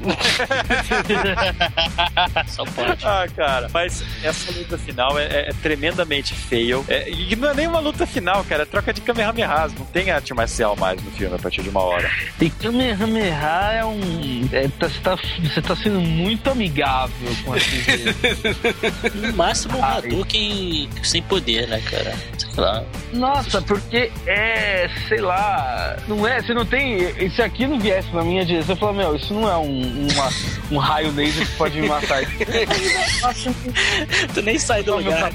Só 2.48 2.64
pode. 2.64 3.04
Ah, 3.04 3.26
cara, 3.34 3.68
mas 3.72 4.02
essa 4.22 4.52
luta 4.52 4.78
final 4.78 5.18
é, 5.18 5.24
é- 5.24 5.48
é 5.48 5.52
tremendamente 5.62 6.34
fail. 6.34 6.84
É, 6.88 7.08
e 7.10 7.34
não 7.36 7.50
é 7.50 7.54
nem 7.54 7.66
uma 7.66 7.80
luta 7.80 8.06
final, 8.06 8.44
cara, 8.44 8.62
é 8.62 8.66
troca 8.66 8.92
de 8.92 9.00
Kamehamehas. 9.00 9.72
Não 9.74 9.84
tem 9.86 10.10
arte 10.10 10.32
marcial 10.34 10.76
mais 10.76 11.02
no 11.02 11.10
filme 11.12 11.34
a 11.36 11.38
partir 11.38 11.62
de 11.62 11.68
uma 11.68 11.82
hora. 11.82 12.10
E 12.40 12.50
Kamehameha 12.50 13.72
é 13.74 13.84
um. 13.84 14.48
é, 14.52 14.68
tá- 14.68 14.88
você, 14.88 15.00
tá, 15.00 15.16
você 15.16 15.62
tá 15.62 15.76
sendo 15.76 16.00
muito 16.00 16.50
amigável 16.50 17.36
com 17.44 17.52
a 17.52 17.56
TV. 17.60 18.14
No 19.14 19.32
máximo 19.36 19.78
um 19.78 19.84
Ai. 19.84 19.98
Hadouken 19.98 20.88
sem 21.02 21.22
poder, 21.22 21.66
né, 21.68 21.80
cara? 21.90 22.14
Sei 22.38 22.62
lá. 22.64 22.84
Nossa, 23.12 23.60
porque 23.62 24.10
é, 24.26 24.88
sei 25.08 25.20
lá, 25.20 25.96
não 26.08 26.26
é, 26.26 26.40
você 26.42 26.54
não 26.54 26.64
tem, 26.64 27.30
se 27.30 27.42
aqui 27.42 27.66
não 27.66 27.78
viesse 27.78 28.10
na 28.14 28.22
minha 28.22 28.44
direção, 28.44 28.74
eu 28.74 28.78
falo, 28.78 28.94
meu, 28.96 29.14
isso 29.16 29.32
não 29.34 29.48
é 29.48 29.56
um, 29.56 30.08
uma- 30.12 30.30
um 30.72 30.78
raio 30.78 31.12
laser 31.12 31.46
que 31.46 31.52
pode 31.56 31.80
me 31.80 31.88
matar. 31.88 32.22
Tu 34.34 34.42
nem 34.42 34.58
sai 34.58 34.82
do 34.82 34.96
meu 34.98 35.04
lugar. 35.12 35.32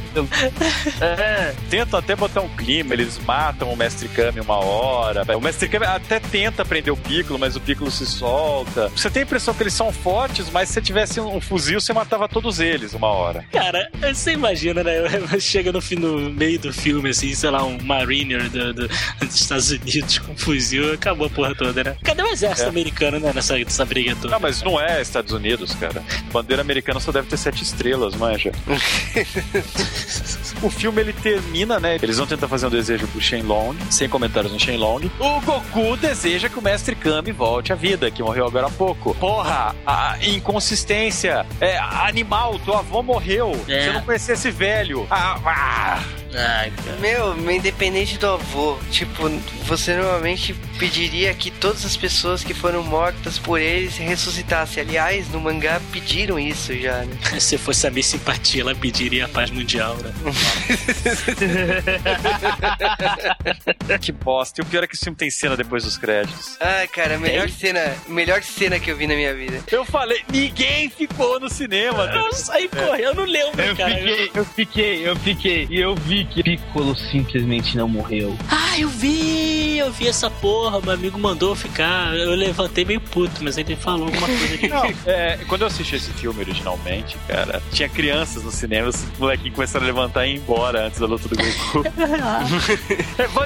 É, 0.99 1.53
Tentam 1.70 1.99
até 1.99 2.16
botar 2.16 2.41
um 2.41 2.49
clima, 2.55 2.93
eles 2.93 3.18
matam 3.20 3.72
o 3.72 3.76
Mestre 3.76 4.07
Kami 4.09 4.39
uma 4.41 4.57
hora. 4.57 5.24
O 5.38 5.41
Mestre 5.41 5.68
Kami 5.70 5.86
até 5.86 6.20
tenta 6.20 6.64
prender 6.66 6.93
o 6.93 6.97
Piccolo, 6.97 7.39
mas 7.39 7.55
o 7.55 7.59
Piccolo 7.62 7.91
se 7.91 8.05
solta. 8.05 8.89
Você 8.89 9.09
tem 9.09 9.22
a 9.24 9.26
impressão 9.26 9.53
que 9.53 9.64
eles 9.64 9.74
são 9.74 9.91
fortes, 9.91 10.49
mas 10.49 10.68
se 10.70 10.76
você 10.76 10.82
tivesse 10.82 11.20
um 11.20 11.39
fuzil, 11.39 11.80
você 11.80 11.93
matava 11.93 12.28
todos 12.28 12.59
eles 12.59 12.93
uma 12.93 13.07
hora. 13.07 13.45
Cara, 13.51 13.89
você 14.14 14.32
imagina, 14.34 14.84
né? 14.84 14.91
Chega 15.39 15.72
no, 15.72 15.82
fim- 15.82 15.95
no 15.95 16.30
meio 16.32 16.59
do 16.59 16.74
filme, 16.74 17.09
assim, 17.09 17.34
sei 17.34 17.49
lá, 17.49 17.64
um 17.64 17.78
Mariner 17.84 18.49
do- 18.49 18.74
do- 18.74 18.88
dos 18.88 19.36
Estados 19.36 19.72
Unidos 19.72 20.18
com 20.20 20.32
um 20.34 20.38
fuzil, 20.38 20.93
acabou 20.93 21.28
a 21.28 21.30
porra 21.30 21.55
toda, 21.55 21.84
né? 21.84 21.95
Cadê 22.03 22.22
o 22.22 22.28
exército 22.28 22.68
É. 22.68 22.70
americano, 22.70 23.20
né, 23.20 23.32
nessa, 23.34 23.51
nessa 23.52 23.86
briga 23.86 24.16
toda? 24.16 24.30
Não, 24.34 24.39
mas 24.39 24.62
não 24.62 24.80
é 24.80 25.02
Estados 25.02 25.32
Unidos, 25.32 25.76
cara. 25.76 26.04
Bandeira 26.32 26.62
americana 26.62 26.99
só 26.99 27.12
deve 27.12 27.28
ter 27.28 27.38
sete 27.38 27.64
estrelas, 27.64 28.16
manja. 28.16 28.52
o 30.62 30.70
filme 30.70 31.02
ele 31.02 31.14
termina, 31.14 31.80
né? 31.80 31.97
Eles 32.02 32.18
vão 32.18 32.28
tentar 32.28 32.47
fazer 32.47 32.68
um 32.68 32.70
desejo 32.70 33.08
pro 33.08 33.22
Shenlong, 33.22 33.76
sem 33.89 34.08
comentários 34.10 34.52
no 34.52 34.60
Shenlong. 34.60 35.10
O 35.20 35.41
Goku 35.41 35.97
deseja 35.97 36.49
que 36.49 36.60
o 36.60 36.62
Mestre 36.62 36.95
Kami 36.95 37.32
volte 37.32 37.74
à 37.74 37.76
vida, 37.76 38.10
que 38.12 38.22
morreu 38.22 38.45
agora 38.45 38.68
há 38.68 38.72
pouco. 38.72 39.14
Porra, 39.16 39.76
a 39.86 40.18
inconsistência. 40.22 41.45
É, 41.60 41.78
animal, 41.78 42.60
tua 42.60 42.80
avó 42.80 43.02
morreu. 43.02 43.52
É. 43.68 43.86
Você 43.86 43.93
não 43.93 44.02
conhecia 44.02 44.34
esse 44.34 44.52
velho. 44.52 45.08
Ah, 45.10 45.39
ah. 45.45 46.21
Ai, 46.34 46.72
cara. 46.72 46.98
Meu, 47.00 47.52
independente 47.52 48.18
do 48.18 48.28
avô, 48.28 48.78
tipo, 48.90 49.30
você 49.66 49.96
normalmente 49.96 50.54
pediria 50.80 51.34
que 51.34 51.52
todas 51.52 51.86
as 51.86 51.96
pessoas 51.98 52.44
que 52.44 52.54
foram 52.54 52.84
mortas 52.84 53.38
por 53.38 53.60
eles 53.60 53.98
ressuscitassem. 53.98 54.82
Aliás, 54.84 55.30
no 55.30 55.40
mangá 55.40 55.80
pediram 55.92 56.40
isso 56.40 56.74
já, 56.78 57.00
né? 57.04 57.18
Se 57.40 57.58
fosse 57.58 57.86
a 57.88 57.92
minha 57.92 58.04
simpatia, 58.04 58.62
ela 58.62 58.74
pediria 58.74 59.26
a 59.26 59.28
paz 59.28 59.52
mundial, 59.52 59.96
né? 59.98 60.12
que 64.00 64.12
bosta. 64.12 64.62
E 64.62 64.64
o 64.64 64.66
pior 64.66 64.84
é 64.84 64.88
que 64.88 64.96
esse 64.96 65.04
filme 65.04 65.18
tem 65.18 65.30
cena 65.30 65.56
depois 65.58 65.84
dos 65.84 65.98
créditos. 65.98 66.58
Ah, 66.60 66.86
cara, 66.92 67.18
melhor 67.18 67.50
cena, 67.50 67.96
melhor 68.08 68.42
cena 68.42 68.80
que 68.80 68.90
eu 68.90 68.98
vi 68.98 69.06
na 69.08 69.16
minha 69.16 69.34
vida. 69.36 69.60
Eu 69.72 69.86
falei, 69.86 70.22
ninguém 70.32 70.90
ficou 70.90 71.40
no 71.40 71.50
cinema. 71.50 72.06
Eu 72.06 72.34
saí 72.34 72.68
correndo, 72.68 73.02
eu 73.02 73.16
não 73.16 73.26
lembro, 73.26 73.62
Eu 73.62 73.76
cara. 73.76 73.96
fiquei, 73.96 74.32
eu 74.34 74.46
fiquei, 74.46 75.08
eu 75.10 75.16
fiquei. 75.18 75.68
E 75.70 75.80
eu 75.80 75.96
vi 75.96 76.21
que 76.26 76.44
Piccolo 76.44 76.96
simplesmente 76.96 77.78
não 77.78 77.88
morreu. 77.88 78.36
Ah, 78.50 78.80
eu 78.80 78.90
vi, 78.90 79.78
eu 79.78 79.92
vi 79.92 80.08
essa 80.08 80.30
porra, 80.30 80.80
meu 80.82 80.92
amigo 80.92 81.20
mandou 81.20 81.56
ficar. 81.56 82.16
Eu 82.16 82.32
levantei 82.36 82.86
meio 82.86 83.02
puto, 83.02 83.44
mas 83.44 83.58
ele 83.58 83.76
falou 83.76 84.06
alguma 84.06 84.28
coisa 84.28 84.58
de. 84.58 84.68
Não, 84.72 84.86
é, 85.06 85.40
quando 85.48 85.62
eu 85.62 85.68
assisti 85.68 85.96
esse 85.96 86.12
filme 86.14 86.40
originalmente, 86.42 87.18
cara, 87.28 87.62
tinha 87.72 87.90
crianças 87.90 88.44
no 88.44 88.52
cinema, 88.52 88.90
os 88.90 89.04
molequinhos 89.20 89.56
começaram 89.56 89.86
a 89.86 89.88
levantar 89.88 90.26
e 90.26 90.32
ir 90.32 90.38
embora 90.38 90.88
antes 90.88 91.00
da 91.00 91.06
luta 91.06 91.28
do 91.28 91.36
Goku. 91.36 91.84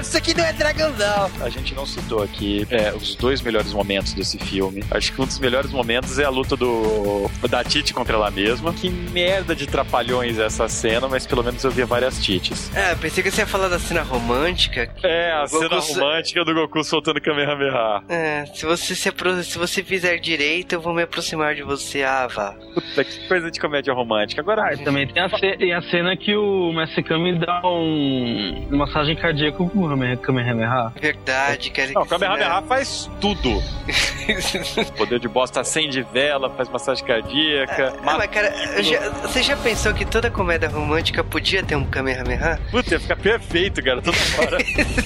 Isso 0.00 0.16
aqui 0.16 0.34
não 0.34 0.44
é 0.44 0.52
Dragon 0.52 0.92
Ball. 0.92 1.30
A 1.40 1.48
gente 1.48 1.74
não 1.74 1.84
citou 1.84 2.22
aqui 2.22 2.66
é, 2.70 2.92
os 2.92 3.14
dois 3.16 3.40
melhores 3.40 3.72
momentos 3.72 4.12
desse 4.12 4.38
filme. 4.38 4.84
Acho 4.90 5.12
que 5.12 5.20
um 5.20 5.26
dos 5.26 5.38
melhores 5.38 5.70
momentos 5.70 6.18
é 6.18 6.24
a 6.24 6.30
luta 6.30 6.56
do 6.56 7.30
da 7.48 7.64
Tite 7.64 7.92
contra 7.92 8.14
ela 8.14 8.30
mesma. 8.30 8.72
Que 8.72 8.88
merda 8.88 9.54
de 9.54 9.66
trapalhões 9.66 10.38
essa 10.38 10.68
cena, 10.68 11.08
mas 11.08 11.26
pelo 11.26 11.42
menos 11.42 11.62
eu 11.64 11.70
via 11.70 11.86
várias 11.86 12.22
Tites. 12.22 12.65
Ah, 12.74 12.96
pensei 13.00 13.22
que 13.22 13.30
você 13.30 13.42
ia 13.42 13.46
falar 13.46 13.68
da 13.68 13.78
cena 13.78 14.02
romântica. 14.02 14.90
É, 15.02 15.32
a 15.32 15.46
Goku 15.46 15.58
cena 15.58 15.80
romântica 15.80 16.44
do 16.44 16.54
Goku 16.54 16.84
soltando 16.84 17.20
Kamehameha. 17.20 18.02
É, 18.08 18.44
se 18.54 18.64
você 18.66 18.94
se 18.94 19.08
apro... 19.08 19.42
se 19.42 19.56
você 19.58 19.82
fizer 19.82 20.18
direito, 20.18 20.74
eu 20.74 20.80
vou 20.80 20.92
me 20.94 21.02
aproximar 21.02 21.54
de 21.54 21.62
você, 21.62 22.04
vá. 22.34 22.54
Puta, 22.74 23.04
que 23.04 23.28
coisa 23.28 23.50
de 23.50 23.58
comédia 23.60 23.92
romântica. 23.94 24.40
Agora, 24.40 24.62
Ah, 24.72 24.76
também 24.84 25.06
tem 25.06 25.22
a, 25.22 25.28
ce- 25.30 25.56
tem 25.56 25.72
a 25.74 25.82
cena 25.82 26.16
que 26.16 26.34
o 26.36 26.72
Mestre 26.72 27.02
Kami 27.02 27.38
dá 27.38 27.60
um 27.64 28.66
uma 28.70 28.86
massagem 28.86 29.16
cardíaca 29.16 29.56
com 29.58 29.64
o 29.64 29.88
Kame- 29.88 30.16
Kamehameha. 30.18 30.92
Verdade, 31.00 31.70
cara. 31.70 31.90
Não, 31.92 32.02
o 32.02 32.04
que 32.04 32.10
Kamehameha 32.10 32.62
faz 32.62 33.10
tudo. 33.20 33.62
Poder 34.96 35.18
de 35.18 35.28
bosta 35.28 35.60
acende 35.60 36.02
vela, 36.12 36.50
faz 36.50 36.68
massagem 36.68 37.04
cardíaca. 37.04 37.94
Ah, 37.98 38.02
mata- 38.02 38.18
mas 38.18 38.30
cara, 38.30 38.82
já- 38.82 39.08
você 39.22 39.42
já 39.42 39.56
pensou 39.56 39.92
que 39.94 40.04
toda 40.04 40.30
comédia 40.30 40.68
romântica 40.68 41.22
podia 41.24 41.62
ter 41.62 41.76
um 41.76 41.84
Kamehameha? 41.84 42.55
Puta, 42.70 42.94
ia 42.94 43.00
ficar 43.00 43.16
perfeito, 43.16 43.82
cara, 43.82 44.00
toda 44.02 44.16
hora. 44.40 44.58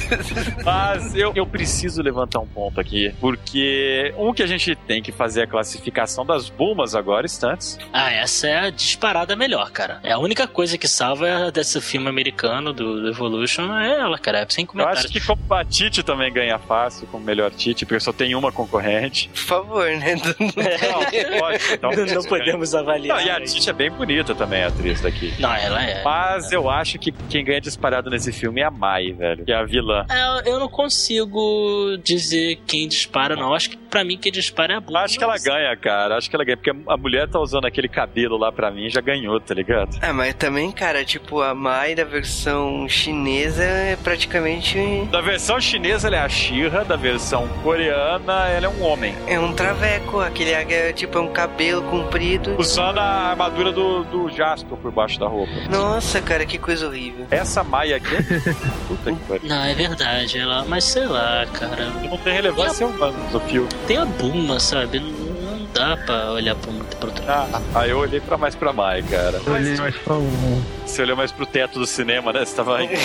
Mas 0.65 1.15
eu, 1.15 1.33
eu 1.35 1.47
preciso 1.47 2.03
levantar 2.03 2.41
um 2.41 2.47
ponto 2.47 2.81
aqui, 2.81 3.15
porque 3.21 4.13
um 4.17 4.33
que 4.33 4.43
a 4.43 4.47
gente 4.47 4.75
tem 4.75 5.03
que 5.03 5.13
fazer 5.13 5.43
a 5.43 5.47
classificação 5.47 6.25
das 6.25 6.49
Bumas 6.49 6.95
agora, 6.95 7.27
instantes. 7.27 7.79
Ah, 7.93 8.11
essa 8.11 8.47
é 8.49 8.59
a 8.67 8.71
disparada 8.71 9.35
melhor, 9.37 9.71
cara. 9.71 10.01
É 10.03 10.13
a 10.13 10.19
única 10.19 10.47
coisa 10.47 10.77
que 10.79 10.89
salva 10.89 11.51
desse 11.53 11.81
filme 11.81 12.09
americano 12.09 12.73
do, 12.73 13.03
do 13.03 13.09
Evolution 13.09 13.73
é 13.79 13.99
ela, 14.01 14.19
cara. 14.19 14.41
É 14.41 14.47
sem 14.49 14.65
Eu 14.65 14.69
comentários. 14.69 15.05
acho 15.05 15.13
que 15.13 15.21
como 15.21 15.41
a 15.55 15.65
Tite 15.65 16.03
também 16.03 16.33
ganha 16.33 16.59
fácil 16.59 17.07
como 17.07 17.25
melhor 17.25 17.51
Tite, 17.51 17.85
porque 17.87 18.01
só 18.01 18.13
tem 18.13 18.35
uma 18.35 18.51
concorrente. 18.53 19.29
Por 19.29 19.39
favor, 19.39 19.87
né? 19.91 20.15
Não, 20.21 21.39
pode, 21.39 21.73
então, 21.73 21.91
não, 21.97 22.07
não 22.15 22.23
podemos 22.25 22.75
avaliar. 22.75 23.19
Não, 23.19 23.25
e 23.27 23.31
a 23.31 23.41
Tite 23.41 23.71
é 23.71 23.73
bem 23.73 23.91
bonita 23.91 24.35
também, 24.35 24.63
a 24.65 24.69
atriz 24.69 25.01
daqui. 25.01 25.33
Não, 25.39 25.55
ela 25.55 25.83
é. 25.83 26.03
Mas 26.03 26.51
eu 26.53 26.69
acho 26.69 26.99
que 26.99 27.13
quem 27.29 27.40
ganha 27.45 27.61
disparado 27.61 28.11
nesse 28.11 28.33
filme 28.33 28.61
é 28.61 28.65
a 28.65 28.71
Mai, 28.71 29.12
velho. 29.12 29.45
Que 29.45 29.53
é 29.53 29.57
a 29.57 29.65
vilã. 29.65 30.05
É, 30.11 30.49
Eu 30.49 30.59
não 30.59 30.69
consigo 30.69 31.97
dizer 32.03 32.59
quem 32.67 32.87
dispara, 32.89 33.35
não. 33.37 33.55
Acho 33.55 33.71
que 33.71 33.77
pra 33.91 34.05
mim 34.05 34.17
quem 34.17 34.31
dispara 34.31 34.75
é 34.75 34.77
a 34.77 34.81
Buma. 34.81 35.01
Acho 35.01 35.19
que 35.19 35.25
ela 35.25 35.37
ganha, 35.37 35.77
cara. 35.77 36.17
Acho 36.17 36.31
que 36.31 36.37
ela 36.37 36.45
ganha. 36.45 36.57
Porque 36.57 36.71
a 36.71 36.97
mulher 36.97 37.29
tá 37.29 37.41
usando 37.41 37.67
aquele 37.67 37.89
cabelo 37.89 38.39
lá 38.39 38.53
pra 38.53 38.71
mim 38.71 38.89
já 38.89 39.01
ganhou, 39.01 39.39
tá 39.41 39.53
ligado? 39.53 39.99
Ah, 40.01 40.12
mas 40.12 40.35
também, 40.35 40.71
cara, 40.71 41.05
tipo, 41.05 41.41
a 41.43 41.55
Mai 41.55 41.95
da 41.95 42.05
versão 42.05 42.89
chinesa 42.89 43.65
é 43.65 43.97
praticamente. 43.97 44.79
Da 45.11 45.21
versão 45.21 45.61
chinesa 45.61 46.09
ela 46.09 46.17
é 46.17 46.21
a 46.21 46.29
Shira, 46.29 46.85
da 46.85 46.97
versão 46.97 47.49
coreana 47.62 48.49
ela 48.49 48.67
é 48.67 48.69
um 48.69 48.83
homem. 48.83 49.15
É 49.27 49.39
um 49.39 49.53
traveco, 49.53 50.21
aquele 50.21 50.53
é, 50.53 50.93
tipo, 50.93 51.19
é 51.19 51.21
um 51.21 51.33
cabelo 51.33 51.83
comprido. 51.83 52.57
Usando 52.59 52.99
a 52.99 53.31
armadura 53.31 53.73
do, 53.73 54.05
do 54.05 54.31
Jasper 54.31 54.77
por 54.79 54.93
baixo 54.93 55.19
da 55.19 55.27
roupa. 55.27 55.53
Nossa, 55.71 56.23
cara, 56.23 56.47
que 56.47 56.59
coisa 56.59 56.87
horrível. 56.87 57.27
Essa 57.31 57.65
Maia 57.65 57.97
aqui. 57.97 58.17
Puta 58.89 59.12
que 59.12 59.21
pariu. 59.27 59.49
Não, 59.49 59.65
é 59.65 59.75
verdade. 59.75 60.39
Ela... 60.39 60.65
Mas 60.65 60.85
sei 60.85 61.07
lá, 61.07 61.47
cara. 61.53 61.91
Não 62.09 62.17
tem 62.19 62.35
relevância 62.35 62.87
humana 62.87 63.17
no 63.33 63.41
filme. 63.41 63.69
Tem 63.86 63.97
a 63.97 64.05
Buma, 64.05 64.61
sabe? 64.61 65.02
Dá 65.75 65.97
pra 65.97 66.33
olhar 66.33 66.55
pra, 66.57 66.73
muito 66.73 66.97
pra 66.97 67.07
outra 67.09 67.25
Ah, 67.29 67.61
aí 67.75 67.91
eu 67.91 67.99
olhei 67.99 68.21
pra 68.21 68.37
mais 68.37 68.55
pra 68.55 68.73
Mai, 68.73 69.03
cara. 69.03 69.41
Eu 69.47 69.53
olhei 69.53 69.77
mais 69.77 69.97
pra 69.97 70.15
um. 70.15 70.63
Você 70.85 71.03
olhou 71.03 71.17
mais 71.17 71.31
pro 71.31 71.47
teto 71.47 71.79
do 71.79 71.87
cinema, 71.87 72.33
né? 72.33 72.45
Você 72.45 72.57
tava 72.57 72.79
aí. 72.79 72.89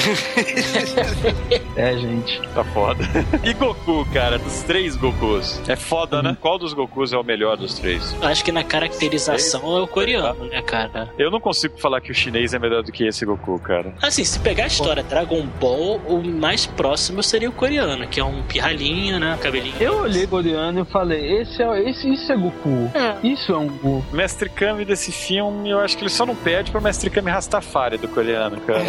É, 1.75 1.95
gente. 1.97 2.41
Tá 2.53 2.63
foda. 2.63 3.03
E 3.43 3.53
Goku, 3.53 4.05
cara, 4.13 4.37
dos 4.37 4.63
três 4.63 4.95
Gokus. 4.95 5.59
É 5.67 5.75
foda, 5.75 6.21
né? 6.23 6.37
Qual 6.39 6.57
dos 6.57 6.73
Gokus 6.73 7.11
é 7.11 7.17
o 7.17 7.23
melhor 7.23 7.57
dos 7.57 7.77
três? 7.77 8.15
Acho 8.21 8.43
que 8.45 8.51
na 8.51 8.63
caracterização 8.63 9.77
é 9.77 9.81
o 9.81 9.87
coreano, 9.87 10.45
né, 10.45 10.61
cara? 10.61 11.09
Eu 11.17 11.29
não 11.29 11.39
consigo 11.39 11.77
falar 11.77 11.99
que 11.99 12.11
o 12.11 12.15
chinês 12.15 12.53
é 12.53 12.59
melhor 12.59 12.81
do 12.81 12.91
que 12.91 13.05
esse 13.05 13.25
Goku, 13.25 13.59
cara. 13.59 13.93
Assim, 14.01 14.23
se 14.23 14.39
pegar 14.39 14.63
a 14.63 14.67
história 14.67 15.03
Dragon 15.03 15.45
Ball, 15.59 15.97
o 16.07 16.23
mais 16.23 16.65
próximo 16.65 17.21
seria 17.21 17.49
o 17.49 17.53
coreano, 17.53 18.07
que 18.07 18.19
é 18.21 18.23
um 18.23 18.41
pirralhinho, 18.43 19.19
né? 19.19 19.37
Cabelinho. 19.41 19.75
Eu 19.79 19.99
olhei 19.99 20.25
coreano 20.25 20.81
e 20.81 20.85
falei, 20.85 21.41
esse 21.41 21.61
é, 21.61 21.89
esse, 21.89 22.11
isso 22.13 22.31
é 22.31 22.37
Goku. 22.37 22.54
É. 22.93 23.15
Isso 23.27 23.51
é 23.51 23.57
um 23.57 23.67
Goku. 23.67 24.05
Mestre 24.11 24.49
Kami 24.49 24.85
desse 24.85 25.11
filme, 25.11 25.69
eu 25.69 25.79
acho 25.79 25.97
que 25.97 26.03
ele 26.03 26.09
só 26.09 26.25
não 26.25 26.35
perde 26.35 26.71
pro 26.71 26.81
Mestre 26.81 27.09
Kami 27.09 27.29
Rastafari 27.29 27.97
do 27.97 28.07
coreano, 28.07 28.59
cara. 28.61 28.83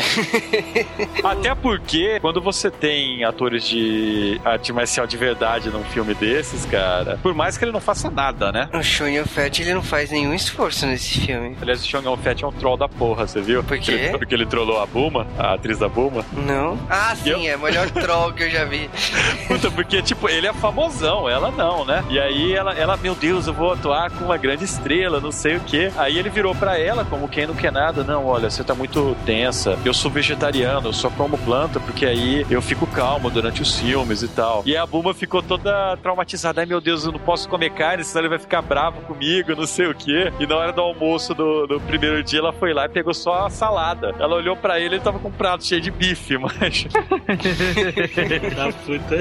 Até 1.24 1.54
porque, 1.54 2.18
quando 2.20 2.40
você 2.40 2.70
tem 2.70 3.24
atores 3.24 3.64
de 3.64 4.40
arte 4.44 4.72
marcial 4.72 5.06
de 5.06 5.16
verdade 5.16 5.70
num 5.70 5.84
filme 5.84 6.14
desses, 6.14 6.64
cara, 6.66 7.18
por 7.22 7.34
mais 7.34 7.56
que 7.56 7.64
ele 7.64 7.72
não 7.72 7.80
faça 7.80 8.10
nada, 8.10 8.52
né? 8.52 8.68
O 8.72 8.82
Shun 8.82 9.06
Fett, 9.26 9.62
ele 9.62 9.74
não 9.74 9.82
faz 9.82 10.10
nenhum 10.10 10.34
esforço 10.34 10.86
nesse 10.86 11.20
filme. 11.20 11.56
Aliás, 11.60 11.82
o 11.84 11.86
Chong 11.88 12.04
Fett 12.22 12.44
é 12.44 12.46
um 12.46 12.52
troll 12.52 12.76
da 12.76 12.88
porra, 12.88 13.26
você 13.26 13.40
viu? 13.40 13.62
Por 13.62 13.78
quê? 13.78 14.10
Porque 14.16 14.34
ele 14.34 14.46
trollou 14.46 14.80
a 14.80 14.86
Buma, 14.86 15.26
a 15.38 15.54
atriz 15.54 15.78
da 15.78 15.88
Buma. 15.88 16.24
Não? 16.32 16.78
Ah, 16.90 17.14
sim, 17.16 17.30
Eu? 17.30 17.52
é 17.52 17.56
o 17.56 17.60
melhor 17.60 17.90
troll 17.90 18.32
que 18.32 18.44
eu 18.44 18.50
já 18.50 18.64
vi. 18.64 18.90
Puta, 19.48 19.70
porque, 19.70 20.02
tipo, 20.02 20.28
ele 20.28 20.46
é 20.46 20.52
famosão, 20.52 21.28
ela 21.28 21.50
não, 21.50 21.84
né? 21.84 22.04
E 22.08 22.18
aí 22.18 22.52
ela, 22.52 22.72
ela, 22.74 22.96
meu 22.96 23.14
Deus, 23.14 23.46
eu 23.46 23.54
vou 23.56 23.72
atuar 23.72 24.10
com 24.10 24.24
uma 24.24 24.36
grande 24.36 24.64
estrela, 24.64 25.20
não 25.20 25.32
sei 25.32 25.56
o 25.56 25.60
quê. 25.60 25.90
Aí 25.96 26.18
ele 26.18 26.28
virou 26.28 26.54
pra 26.54 26.78
ela, 26.78 27.04
como 27.04 27.28
quem 27.28 27.46
não 27.46 27.54
quer 27.54 27.72
nada, 27.72 28.04
não, 28.04 28.26
olha, 28.26 28.50
você 28.50 28.62
tá 28.62 28.74
muito 28.74 29.16
tensa, 29.24 29.78
eu 29.84 29.94
sou 29.94 30.10
vegetariano, 30.10 30.88
eu 30.88 30.92
só 30.92 31.08
como 31.10 31.38
planta, 31.38 31.80
porque 31.80 32.04
aí 32.04 32.46
eu 32.50 32.60
fico 32.60 32.86
calmo 32.86 33.30
durante 33.30 33.62
os 33.62 33.78
filmes 33.78 34.22
e 34.22 34.28
tal. 34.28 34.62
E 34.66 34.76
a 34.76 34.84
Buma 34.86 35.14
ficou 35.14 35.42
toda 35.42 35.96
traumatizada, 36.02 36.60
ai 36.60 36.66
meu 36.66 36.80
Deus, 36.80 37.04
eu 37.04 37.12
não 37.12 37.18
posso 37.18 37.48
comer 37.48 37.70
carne, 37.70 38.04
senão 38.04 38.22
ele 38.22 38.28
vai 38.28 38.38
ficar 38.38 38.62
bravo 38.62 39.00
comigo, 39.02 39.54
não 39.54 39.66
sei 39.66 39.86
o 39.86 39.94
quê. 39.94 40.32
E 40.38 40.46
na 40.46 40.56
hora 40.56 40.72
do 40.72 40.80
almoço 40.80 41.34
do, 41.34 41.66
do 41.66 41.80
primeiro 41.80 42.22
dia, 42.22 42.40
ela 42.40 42.52
foi 42.52 42.72
lá 42.72 42.86
e 42.86 42.88
pegou 42.88 43.14
só 43.14 43.46
a 43.46 43.50
salada. 43.50 44.14
Ela 44.18 44.36
olhou 44.36 44.56
pra 44.56 44.78
ele 44.78 44.94
e 44.94 44.98
ele 44.98 45.04
tava 45.04 45.18
com 45.18 45.28
um 45.28 45.32
prato 45.32 45.64
cheio 45.64 45.80
de 45.80 45.90
bife, 45.90 46.36
mas... 46.38 46.86
da 48.56 48.72
puta. 48.72 49.16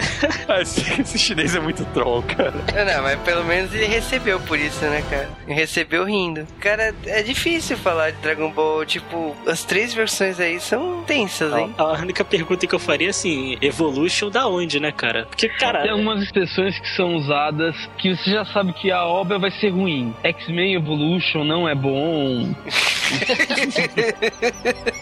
Esse, 0.61 1.01
esse 1.01 1.19
chinês 1.19 1.55
é 1.55 1.59
muito 1.59 1.85
troll, 1.85 2.23
cara. 2.23 2.53
Não, 2.73 2.85
não, 2.85 3.03
mas 3.03 3.19
pelo 3.21 3.43
menos 3.43 3.73
ele 3.73 3.85
recebeu 3.85 4.24
por 4.47 4.59
isso, 4.59 4.83
né, 4.85 5.03
cara? 5.09 5.29
Recebeu 5.47 6.03
rindo. 6.05 6.47
Cara, 6.59 6.93
é 7.05 7.21
difícil 7.21 7.77
falar 7.77 8.11
de 8.11 8.17
Dragon 8.21 8.51
Ball. 8.51 8.85
Tipo, 8.85 9.35
as 9.47 9.63
três 9.63 9.93
versões 9.93 10.39
aí 10.39 10.59
são 10.59 11.03
tensas, 11.03 11.53
hein? 11.53 11.73
A 11.77 11.91
única 11.93 12.23
pergunta 12.25 12.65
que 12.65 12.73
eu 12.73 12.79
faria 12.79 13.07
é 13.07 13.11
assim, 13.11 13.57
Evolution 13.61 14.29
da 14.29 14.47
onde, 14.47 14.79
né, 14.79 14.91
cara? 14.91 15.25
Porque, 15.25 15.47
cara, 15.49 15.83
Tem 15.83 15.91
algumas 15.91 16.23
expressões 16.23 16.79
que 16.79 16.87
são 16.95 17.15
usadas 17.15 17.75
que 17.97 18.15
você 18.15 18.31
já 18.31 18.45
sabe 18.45 18.73
que 18.73 18.91
a 18.91 19.05
obra 19.05 19.37
vai 19.37 19.51
ser 19.51 19.69
ruim. 19.69 20.13
X-Men 20.23 20.75
Evolution 20.75 21.43
não 21.43 21.69
é 21.69 21.75
bom. 21.75 22.53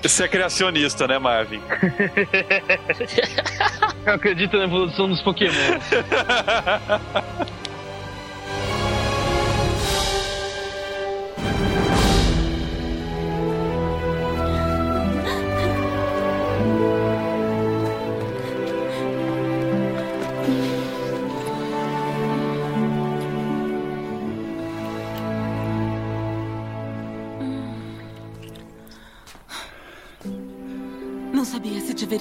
Você 0.01 0.25
é 0.25 0.27
criacionista, 0.27 1.07
né, 1.07 1.17
Marvin? 1.17 1.61
Eu 4.05 4.13
acredito 4.13 4.57
na 4.57 4.65
evolução 4.65 5.07
dos 5.07 5.21
Pokémon. 5.21 5.53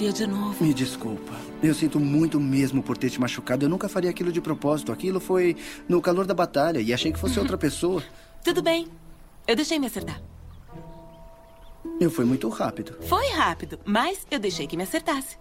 veria 0.03 0.13
de 0.13 0.27
novo. 0.27 0.63
Me 0.63 0.73
desculpa. 0.73 1.31
Eu 1.61 1.73
sinto 1.73 1.99
muito 1.99 2.39
mesmo 2.39 2.83
por 2.83 2.97
ter 2.97 3.09
te 3.09 3.19
machucado. 3.21 3.63
Eu 3.65 3.69
nunca 3.69 3.87
faria 3.87 4.09
aquilo 4.09 4.31
de 4.31 4.41
propósito. 4.41 4.91
Aquilo 4.91 5.19
foi 5.19 5.55
no 5.87 6.01
calor 6.01 6.25
da 6.25 6.33
batalha 6.33 6.79
e 6.79 6.93
achei 6.93 7.11
que 7.11 7.19
fosse 7.19 7.39
outra 7.39 7.57
pessoa. 7.57 8.03
Tudo 8.43 8.61
bem. 8.61 8.87
Eu 9.47 9.55
deixei 9.55 9.79
me 9.79 9.87
acertar. 9.87 10.21
Eu 11.99 12.11
fui 12.11 12.25
muito 12.25 12.49
rápido. 12.49 12.97
Foi 13.07 13.29
rápido, 13.29 13.79
mas 13.85 14.25
eu 14.29 14.39
deixei 14.39 14.67
que 14.67 14.75
me 14.75 14.83
acertasse. 14.83 15.37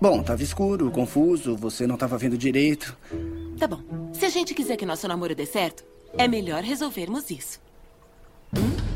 Bom, 0.00 0.22
tava 0.22 0.42
escuro, 0.42 0.90
confuso, 0.90 1.56
você 1.56 1.86
não 1.86 1.96
tava 1.96 2.18
vendo 2.18 2.36
direito. 2.36 2.96
Tá 3.58 3.66
bom. 3.66 3.80
Se 4.12 4.26
a 4.26 4.28
gente 4.28 4.54
quiser 4.54 4.76
que 4.76 4.84
nosso 4.84 5.08
namoro 5.08 5.34
dê 5.34 5.46
certo, 5.46 5.84
é 6.18 6.28
melhor 6.28 6.62
resolvermos 6.62 7.30
isso. 7.30 7.58
Hum? 8.56 8.95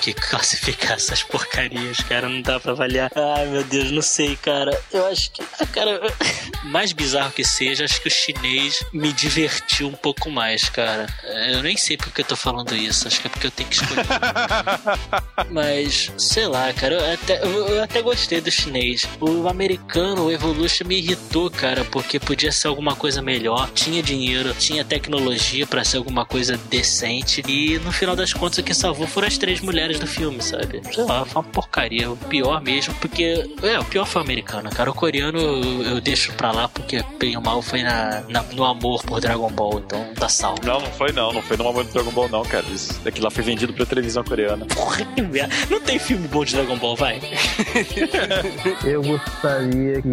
Que 0.00 0.12
classificar 0.14 0.92
essas 0.92 1.22
porcarias, 1.22 1.98
cara. 2.00 2.28
Não 2.28 2.40
dá 2.42 2.58
pra 2.58 2.72
avaliar. 2.72 3.10
Ai, 3.14 3.46
meu 3.46 3.62
Deus, 3.64 3.90
não 3.90 4.02
sei, 4.02 4.36
cara. 4.36 4.78
Eu 4.92 5.06
acho 5.06 5.30
que. 5.32 5.42
ah, 5.42 5.66
Cara, 5.66 6.00
mais 6.64 6.92
bizarro 6.92 7.32
que 7.32 7.44
seja, 7.44 7.84
acho 7.84 8.00
que 8.00 8.08
o 8.08 8.10
chinês 8.10 8.82
me 8.92 9.12
divertiu 9.12 9.88
um 9.88 9.92
pouco 9.92 10.30
mais, 10.30 10.68
cara. 10.68 11.06
Eu 11.52 11.62
nem 11.62 11.76
sei 11.76 11.96
porque 11.96 12.22
eu 12.22 12.24
tô 12.24 12.36
falando 12.36 12.74
isso. 12.74 13.06
Acho 13.06 13.20
que 13.20 13.26
é 13.26 13.30
porque 13.30 13.46
eu 13.46 13.50
tenho 13.50 13.68
que 13.68 13.76
escolher. 13.76 14.06
Mas, 15.50 16.10
sei 16.18 16.46
lá, 16.46 16.72
cara. 16.72 16.94
Eu 16.94 17.14
até, 17.14 17.42
eu, 17.42 17.68
eu 17.68 17.82
até 17.82 18.02
gostei 18.02 18.40
do 18.40 18.50
chinês. 18.50 19.06
O 19.20 19.48
americano, 19.48 20.26
o 20.26 20.30
Evolution, 20.32 20.86
me 20.86 20.96
irritou, 20.98 21.50
cara, 21.50 21.84
porque 21.84 22.18
podia 22.18 22.52
ser 22.52 22.68
alguma 22.68 22.94
coisa 22.96 23.20
melhor. 23.22 23.70
Tinha 23.74 24.02
dinheiro, 24.02 24.54
tinha 24.54 24.84
tecnologia 24.84 25.66
pra 25.66 25.84
ser 25.84 25.96
alguma 25.98 26.24
coisa 26.24 26.56
decente. 26.68 27.42
E 27.46 27.78
no 27.80 27.92
final 27.92 28.14
das 28.16 28.32
contas, 28.32 28.58
o 28.58 28.62
que 28.62 28.74
salvou 28.74 29.06
foram 29.06 29.28
as 29.28 29.38
três 29.38 29.60
mulheres 29.60 29.89
do 29.98 30.06
filme, 30.06 30.40
sabe? 30.42 30.80
Sei 30.92 31.04
lá, 31.04 31.24
foi 31.24 31.42
uma 31.42 31.48
porcaria. 31.48 32.10
O 32.10 32.16
pior 32.16 32.60
mesmo, 32.62 32.94
porque. 32.94 33.54
É, 33.62 33.78
o 33.78 33.84
pior 33.84 34.04
foi 34.06 34.20
o 34.22 34.24
americano, 34.24 34.70
cara. 34.70 34.90
O 34.90 34.94
coreano 34.94 35.38
eu, 35.38 35.82
eu 35.84 36.00
deixo 36.00 36.32
pra 36.34 36.52
lá 36.52 36.68
porque, 36.68 37.02
bem 37.18 37.36
ou 37.36 37.42
mal, 37.42 37.60
foi 37.62 37.82
na, 37.82 38.22
na- 38.28 38.42
no 38.52 38.64
amor 38.64 39.02
por 39.02 39.20
Dragon 39.20 39.50
Ball, 39.50 39.82
então 39.84 40.04
tá 40.14 40.28
salvo. 40.28 40.60
Não, 40.64 40.80
não 40.80 40.90
foi 40.92 41.12
não. 41.12 41.32
Não 41.32 41.42
foi 41.42 41.56
no 41.56 41.64
momento 41.64 41.88
do 41.88 41.92
Dragon 41.94 42.10
Ball, 42.10 42.28
não, 42.28 42.42
cara. 42.42 42.64
Isso 42.72 43.00
daqui 43.02 43.20
lá 43.20 43.30
foi 43.30 43.42
vendido 43.42 43.72
pra 43.72 43.84
televisão 43.86 44.22
coreana. 44.24 44.66
Porra, 44.66 45.04
que 45.04 45.22
merda. 45.22 45.54
Não 45.70 45.80
tem 45.80 45.98
filme 45.98 46.26
bom 46.28 46.44
de 46.44 46.54
Dragon 46.54 46.76
Ball, 46.76 46.96
vai. 46.96 47.20
Eu 48.84 49.02
gostaria 49.02 50.02
que 50.02 50.08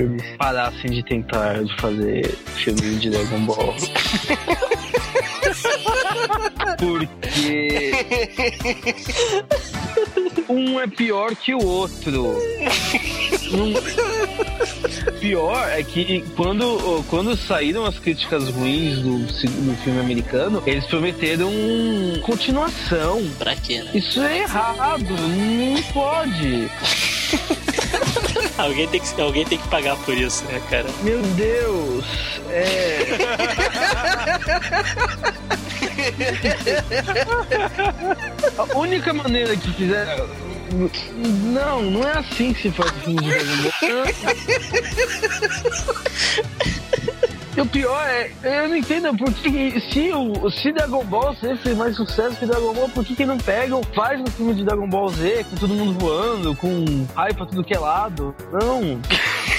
eles 0.00 0.36
parassem 0.36 0.90
de 0.90 1.02
tentar 1.02 1.62
de 1.62 1.74
fazer 1.76 2.26
filme 2.56 2.96
de 2.96 3.10
Dragon 3.10 3.40
Ball. 3.46 3.74
Porque 6.78 7.92
um 10.48 10.80
é 10.80 10.86
pior 10.86 11.34
que 11.36 11.54
o 11.54 11.64
outro. 11.64 12.38
Não- 13.52 13.74
Pior 15.20 15.68
é 15.70 15.82
que 15.82 16.22
quando, 16.36 17.02
quando 17.08 17.36
saíram 17.36 17.84
as 17.86 17.98
críticas 17.98 18.48
ruins 18.50 18.98
do, 18.98 19.18
do 19.18 19.76
filme 19.82 20.00
americano, 20.00 20.62
eles 20.66 20.84
prometeram 20.86 21.50
continuação. 22.22 23.22
Pra 23.38 23.54
quê, 23.56 23.82
né? 23.82 23.90
Isso 23.94 24.20
é 24.22 24.40
errado, 24.40 25.04
não 25.10 25.82
pode. 25.92 26.70
Alguém 28.58 28.86
tem, 28.88 29.00
que, 29.00 29.20
alguém 29.20 29.44
tem 29.44 29.58
que 29.58 29.68
pagar 29.68 29.96
por 29.98 30.16
isso, 30.16 30.44
né, 30.44 30.62
cara? 30.70 30.86
Meu 31.02 31.20
Deus, 31.20 32.04
é. 32.50 32.98
A 38.56 38.78
única 38.78 39.12
maneira 39.12 39.56
que 39.56 39.72
fizeram. 39.72 40.28
Não, 41.52 41.82
não 41.82 42.08
é 42.08 42.18
assim 42.18 42.52
que 42.52 42.62
se 42.62 42.70
faz 42.70 42.90
filme 43.02 43.20
de 43.22 43.30
Dragon 43.30 43.56
Ball. 43.62 43.72
E 47.56 47.60
o 47.60 47.66
pior 47.66 48.04
é, 48.08 48.32
eu 48.42 48.68
não 48.68 48.76
entendo 48.76 49.16
por 49.16 49.32
que 49.32 49.80
se 49.80 50.12
o 50.12 50.50
se 50.50 50.72
Dragon 50.72 51.04
Ball 51.04 51.34
Z 51.34 51.56
fez 51.56 51.76
mais 51.76 51.94
sucesso 51.94 52.36
que 52.36 52.46
Dragon 52.46 52.74
Ball, 52.74 52.88
por 52.88 53.04
que, 53.04 53.14
que 53.14 53.24
não 53.24 53.38
pegam, 53.38 53.80
faz 53.94 54.20
um 54.20 54.26
filme 54.26 54.54
de 54.54 54.64
Dragon 54.64 54.88
Ball 54.88 55.08
Z 55.10 55.46
com 55.48 55.56
todo 55.56 55.72
mundo 55.72 55.96
voando, 55.98 56.56
com 56.56 57.06
raio 57.14 57.34
pra 57.34 57.46
tudo 57.46 57.62
que 57.62 57.72
é 57.74 57.78
lado? 57.78 58.34
Não. 58.52 59.00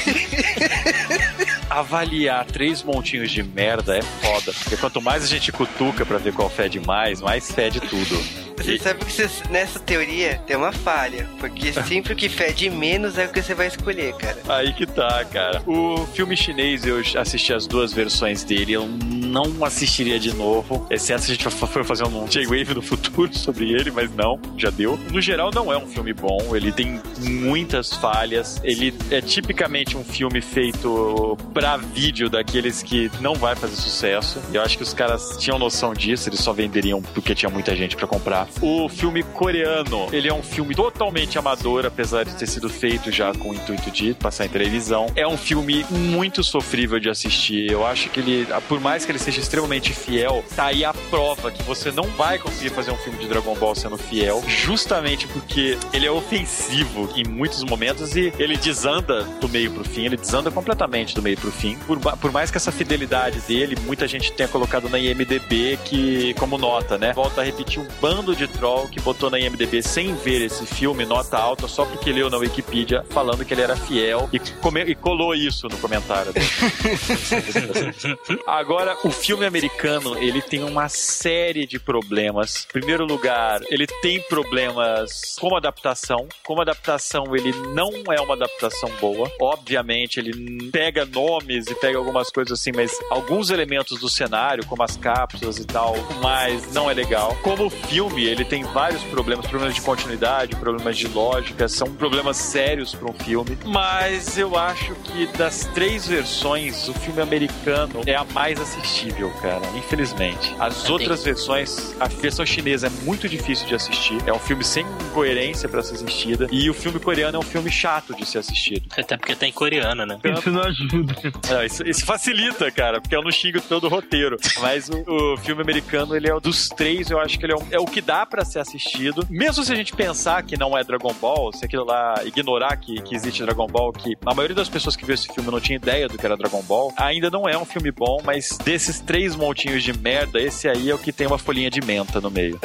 Avaliar 1.70 2.46
três 2.46 2.84
montinhos 2.84 3.32
de 3.32 3.42
merda 3.44 3.98
é 3.98 4.02
foda. 4.02 4.52
Porque 4.54 4.76
quanto 4.76 5.02
mais 5.02 5.24
a 5.24 5.28
gente 5.28 5.52
cutuca 5.52 6.06
pra 6.06 6.18
ver 6.18 6.34
qual 6.34 6.50
fede 6.50 6.80
mais, 6.80 7.22
mais 7.22 7.50
fede 7.50 7.80
tudo. 7.80 8.45
Você 8.58 8.78
sabe 8.80 9.06
que 9.06 9.12
você- 9.12 9.30
nessa 9.50 9.80
teoria 9.80 10.42
tem 10.48 10.56
uma 10.56 10.72
falha. 10.72 11.28
Porque 11.40 11.72
sempre 11.84 12.14
o 12.14 12.16
que 12.16 12.30
fede 12.30 12.70
menos 12.70 13.18
é 13.18 13.26
o 13.26 13.30
que 13.30 13.42
você 13.42 13.54
vai 13.54 13.68
escolher, 13.68 14.14
cara. 14.16 14.38
Aí 14.48 14.74
que 14.74 14.86
tá, 14.86 15.24
cara. 15.26 15.62
O 15.68 16.06
filme 16.14 16.36
chinês, 16.36 16.86
eu 16.86 17.02
assisti 17.20 17.54
as 17.54 17.68
duas 17.68 17.94
versões 17.94 18.44
dele. 18.44 18.74
Eu 18.74 18.88
não 18.88 19.64
assistiria 19.66 20.20
de 20.20 20.34
novo. 20.34 20.86
Exceto 20.90 21.24
se 21.24 21.32
a 21.32 21.36
gente 21.36 21.44
for 21.50 21.84
fazer 21.84 22.06
um 22.06 22.26
J-Wave 22.26 22.74
no 22.74 22.82
futuro 22.82 23.32
sobre 23.38 23.72
ele, 23.72 23.92
mas 23.92 24.10
não, 24.14 24.40
já 24.58 24.70
deu. 24.70 24.98
No 25.12 25.22
geral, 25.22 25.52
não 25.54 25.72
é 25.72 25.78
um 25.78 25.88
filme 25.88 26.14
bom. 26.14 26.56
Ele 26.56 26.72
tem 26.72 27.02
muitas 27.20 27.94
falhas. 27.94 28.60
Ele 28.64 28.94
é 29.12 29.22
tipicamente 29.22 29.98
um 29.98 30.04
filme 30.04 30.42
feito 30.42 31.38
pra 31.54 31.78
vídeo 31.78 32.30
daqueles 32.30 32.82
que 32.82 33.12
não 33.20 33.36
vai 33.36 33.56
fazer 33.56 33.76
sucesso. 33.76 34.40
Eu 34.54 34.62
acho 34.62 34.78
que 34.78 34.84
os 34.84 34.94
caras 34.94 35.36
tinham 35.38 35.60
noção 35.60 35.94
disso. 35.94 36.30
Eles 36.30 36.40
só 36.40 36.54
venderiam 36.54 37.02
porque 37.02 37.36
tinha 37.36 37.50
muita 37.50 37.76
gente 37.76 37.96
pra 37.96 38.08
comprar. 38.08 38.45
O 38.62 38.88
filme 38.90 39.24
coreano, 39.24 40.08
ele 40.12 40.28
é 40.28 40.34
um 40.34 40.44
filme 40.44 40.76
totalmente 40.76 41.38
amador, 41.38 41.86
apesar 41.86 42.24
de 42.24 42.36
ter 42.36 42.48
sido 42.48 42.70
feito 42.70 43.12
já 43.12 43.34
com 43.34 43.50
o 43.50 43.54
intuito 43.54 43.92
de 43.92 44.14
passar 44.14 44.46
em 44.46 44.50
televisão. 44.50 45.08
É 45.16 45.28
um 45.28 45.38
filme 45.38 45.86
muito 45.90 46.44
sofrível 46.44 47.00
de 47.00 47.10
assistir. 47.10 47.72
Eu 47.72 47.86
acho 47.86 48.10
que 48.10 48.20
ele, 48.20 48.48
por 48.68 48.80
mais 48.80 49.06
que 49.06 49.12
ele 49.12 49.20
seja 49.20 49.40
extremamente 49.40 49.94
fiel, 49.94 50.44
tá 50.56 50.66
aí 50.66 50.84
a 50.84 50.94
prova 50.94 51.52
que 51.52 51.64
você 51.64 51.92
não 51.92 52.04
vai 52.04 52.38
conseguir 52.38 52.70
fazer 52.70 52.92
um 52.92 52.98
filme 52.98 53.20
de 53.20 53.28
Dragon 53.28 53.56
Ball 53.56 53.76
sendo 53.76 53.98
fiel, 53.98 54.44
justamente 54.48 55.28
porque 55.28 55.78
ele 55.94 56.06
é 56.06 56.12
ofensivo 56.12 57.10
em 57.16 57.24
muitos 57.24 57.64
momentos 57.64 58.16
e 58.16 58.34
ele 58.38 58.58
desanda 58.58 59.24
do 59.40 59.50
meio 59.50 59.72
pro 59.72 59.84
fim, 59.84 60.06
ele 60.06 60.18
desanda 60.18 60.52
completamente 60.52 61.16
do 61.16 61.22
meio 61.22 61.38
pro 61.38 61.52
fim. 61.52 61.78
Por, 61.88 62.00
por 62.00 62.32
mais 62.32 62.52
que 62.52 62.58
essa 62.58 62.72
fidelidade 62.72 63.40
dele, 63.42 63.78
muita 63.86 64.08
gente 64.08 64.32
tenha 64.32 64.50
colocado 64.50 64.90
na 64.90 65.00
IMDB 65.00 65.78
que 65.84 66.34
como 66.36 66.58
nota, 66.58 66.98
né? 66.98 67.14
Volta 67.14 67.42
a 67.42 67.44
repetir 67.44 67.80
um 67.80 67.88
bando 68.02 68.35
de 68.36 68.48
troll 68.48 68.88
que 68.88 69.00
botou 69.02 69.30
na 69.30 69.40
IMDB 69.40 69.82
sem 69.82 70.14
ver 70.16 70.42
esse 70.42 70.66
filme, 70.66 71.06
nota 71.06 71.38
alta, 71.38 71.68
só 71.68 71.86
porque 71.86 72.12
leu 72.12 72.30
na 72.30 72.38
Wikipedia 72.38 73.04
falando 73.10 73.44
que 73.46 73.54
ele 73.54 73.62
era 73.62 73.76
fiel 73.76 74.30
e, 74.32 74.40
come- 74.40 74.84
e 74.84 74.96
colou 74.96 75.34
isso 75.36 75.68
no 75.68 75.78
comentário. 75.78 76.34
Agora, 78.46 78.98
o 79.04 79.10
filme 79.12 79.46
americano, 79.46 80.18
ele 80.18 80.42
tem 80.42 80.64
uma 80.64 80.90
série 80.90 81.66
de 81.66 81.80
problemas. 81.80 82.66
Em 82.70 82.74
primeiro 82.74 83.06
lugar, 83.06 83.62
ele 83.70 83.88
tem 84.02 84.20
problemas 84.22 85.36
como 85.40 85.56
adaptação. 85.56 86.28
Como 86.44 86.62
adaptação, 86.62 87.36
ele 87.36 87.52
não 87.74 87.90
é 88.14 88.20
uma 88.22 88.34
adaptação 88.36 88.90
boa. 89.00 89.32
Obviamente, 89.40 90.20
ele 90.20 90.70
pega 90.72 91.06
nomes 91.06 91.68
e 91.68 91.76
pega 91.76 91.98
algumas 91.98 92.30
coisas 92.30 92.60
assim, 92.60 92.72
mas 92.76 92.92
alguns 93.10 93.50
elementos 93.50 94.00
do 94.00 94.10
cenário, 94.10 94.66
como 94.66 94.84
as 94.84 94.98
cápsulas 94.98 95.58
e 95.58 95.66
tal, 95.66 95.96
mas 96.22 96.72
não 96.74 96.90
é 96.90 96.94
legal. 96.94 97.36
Como 97.42 97.70
filme, 97.70 98.25
ele 98.28 98.46
tem 98.46 98.64
vários 98.64 99.04
problemas, 99.04 99.46
problemas 99.48 99.76
de 99.76 99.82
continuidade, 99.82 100.56
problemas 100.56 100.98
de 100.98 101.08
lógica, 101.08 101.68
são 101.68 101.88
problemas 101.94 102.38
sérios 102.38 102.94
para 102.94 103.10
um 103.10 103.14
filme. 103.14 103.58
Mas 103.66 104.38
eu 104.38 104.58
acho 104.58 104.94
que 104.96 105.28
das 105.38 105.66
três 105.74 106.08
versões, 106.08 106.88
o 106.88 106.94
filme 106.94 107.22
americano 107.22 108.02
é 108.06 108.16
a 108.16 108.24
mais 108.24 108.60
assistível, 108.60 109.30
cara. 109.42 109.62
Infelizmente. 109.76 110.56
As 110.60 110.90
outras 110.90 111.24
versões, 111.24 111.96
a 112.00 112.08
versão 112.08 112.46
chinesa 112.46 112.88
é 112.88 112.90
muito 113.06 113.28
difícil 113.30 113.68
de 113.68 113.76
assistir. 113.76 114.18
É 114.26 114.34
um 114.34 114.40
filme 114.40 114.64
sem 114.64 114.86
coerência 115.14 115.68
para 115.70 115.82
ser 115.84 115.96
assistida. 115.96 116.48
E 116.52 116.70
o 116.70 116.74
filme 116.74 117.00
coreano 117.00 117.38
é 117.38 117.40
um 117.40 117.44
filme 117.44 117.72
chato 117.72 118.16
de 118.16 118.26
ser 118.26 118.40
assistido. 118.40 118.84
Até 118.98 119.18
porque 119.18 119.36
tá 119.36 119.48
em 119.48 119.52
coreano, 119.52 120.06
né? 120.06 120.18
Isso 120.38 120.52
não 120.52 120.62
ajuda. 120.62 121.16
É, 121.62 121.66
isso, 121.66 121.88
isso 121.88 122.06
facilita, 122.06 122.70
cara, 122.72 123.00
porque 123.02 123.16
eu 123.16 123.22
não 123.22 123.32
xingo 123.32 123.62
todo 123.62 123.86
o 123.86 123.90
roteiro. 123.90 124.38
Mas 124.62 124.90
o, 124.90 125.34
o 125.34 125.38
filme 125.38 125.62
americano, 125.62 126.16
ele 126.16 126.30
é 126.30 126.34
o 126.34 126.40
dos 126.40 126.70
três, 126.70 127.10
eu 127.10 127.20
acho 127.20 127.38
que 127.40 127.46
ele 127.46 127.54
é, 127.54 127.56
um- 127.56 127.68
é 127.72 127.80
o 127.80 127.86
que 127.86 128.02
dá 128.02 128.15
pra 128.24 128.46
ser 128.46 128.60
assistido. 128.60 129.26
Mesmo 129.28 129.64
se 129.64 129.74
a 129.74 129.76
gente 129.76 129.94
pensar 129.94 130.44
que 130.44 130.56
não 130.56 130.78
é 130.78 130.84
Dragon 130.84 131.14
Ball, 131.14 131.52
se 131.52 131.66
aquilo 131.66 131.84
lá 131.84 132.22
ignorar 132.24 132.78
que, 132.78 133.02
que 133.02 133.16
existe 133.16 133.42
Dragon 133.44 133.66
Ball, 133.66 133.92
que 133.92 134.16
a 134.24 134.36
maioria 134.36 134.56
das 134.56 134.70
pessoas 134.70 134.96
que 134.96 135.04
viu 135.04 135.16
esse 135.16 135.28
filme 135.34 135.50
não 135.50 135.60
tinha 135.60 135.78
ideia 135.78 136.08
do 136.08 136.20
que 136.20 136.26
era 136.26 136.38
Dragon 136.38 136.62
Ball, 136.62 136.94
ainda 136.98 137.32
não 137.32 137.50
é 137.50 137.58
um 137.58 137.66
filme 137.66 137.92
bom, 137.92 138.22
mas 138.24 138.60
desses 138.64 139.00
três 139.00 139.36
montinhos 139.36 139.82
de 139.82 139.98
merda, 139.98 140.40
esse 140.40 140.68
aí 140.68 140.92
é 140.92 140.94
o 140.94 141.00
que 141.00 141.12
tem 141.12 141.26
uma 141.26 141.40
folhinha 141.40 141.72
de 141.72 141.82
menta 141.82 142.22
no 142.22 142.30
meio. 142.30 142.60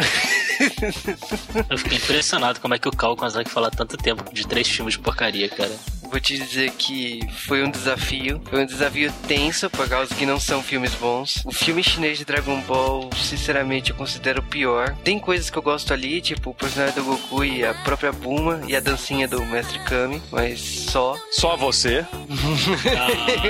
Eu 1.70 1.78
fiquei 1.78 1.96
impressionado 1.96 2.60
como 2.60 2.74
é 2.74 2.78
que 2.78 2.88
o 2.88 2.92
Cal 2.92 3.16
consegue 3.16 3.48
falar 3.48 3.70
tanto 3.70 3.96
tempo 3.96 4.32
de 4.32 4.46
três 4.46 4.68
filmes 4.68 4.94
de 4.94 5.00
porcaria, 5.00 5.48
cara. 5.48 5.72
Vou 6.10 6.18
te 6.18 6.36
dizer 6.36 6.72
que 6.72 7.20
foi 7.46 7.62
um 7.62 7.70
desafio. 7.70 8.42
Foi 8.50 8.62
um 8.62 8.66
desafio 8.66 9.12
tenso, 9.28 9.70
por 9.70 9.88
causa 9.88 10.12
que 10.12 10.26
não 10.26 10.40
são 10.40 10.60
filmes 10.60 10.92
bons. 10.96 11.40
O 11.46 11.52
filme 11.52 11.84
chinês 11.84 12.18
de 12.18 12.24
Dragon 12.24 12.60
Ball, 12.62 13.08
sinceramente, 13.14 13.90
eu 13.90 13.96
considero 13.96 14.40
o 14.40 14.44
pior. 14.44 14.96
Tem 15.04 15.20
coisas 15.20 15.39
que 15.48 15.56
eu 15.56 15.62
gosto 15.62 15.92
ali, 15.92 16.20
tipo 16.20 16.50
o 16.50 16.54
personagem 16.54 16.94
do 16.96 17.04
Goku 17.04 17.44
e 17.44 17.64
a 17.64 17.72
própria 17.72 18.12
Buma 18.12 18.60
e 18.66 18.74
a 18.74 18.80
dancinha 18.80 19.28
do 19.28 19.44
Mestre 19.46 19.78
Kami, 19.80 20.20
mas 20.30 20.60
só. 20.60 21.16
Só 21.30 21.56
você. 21.56 22.04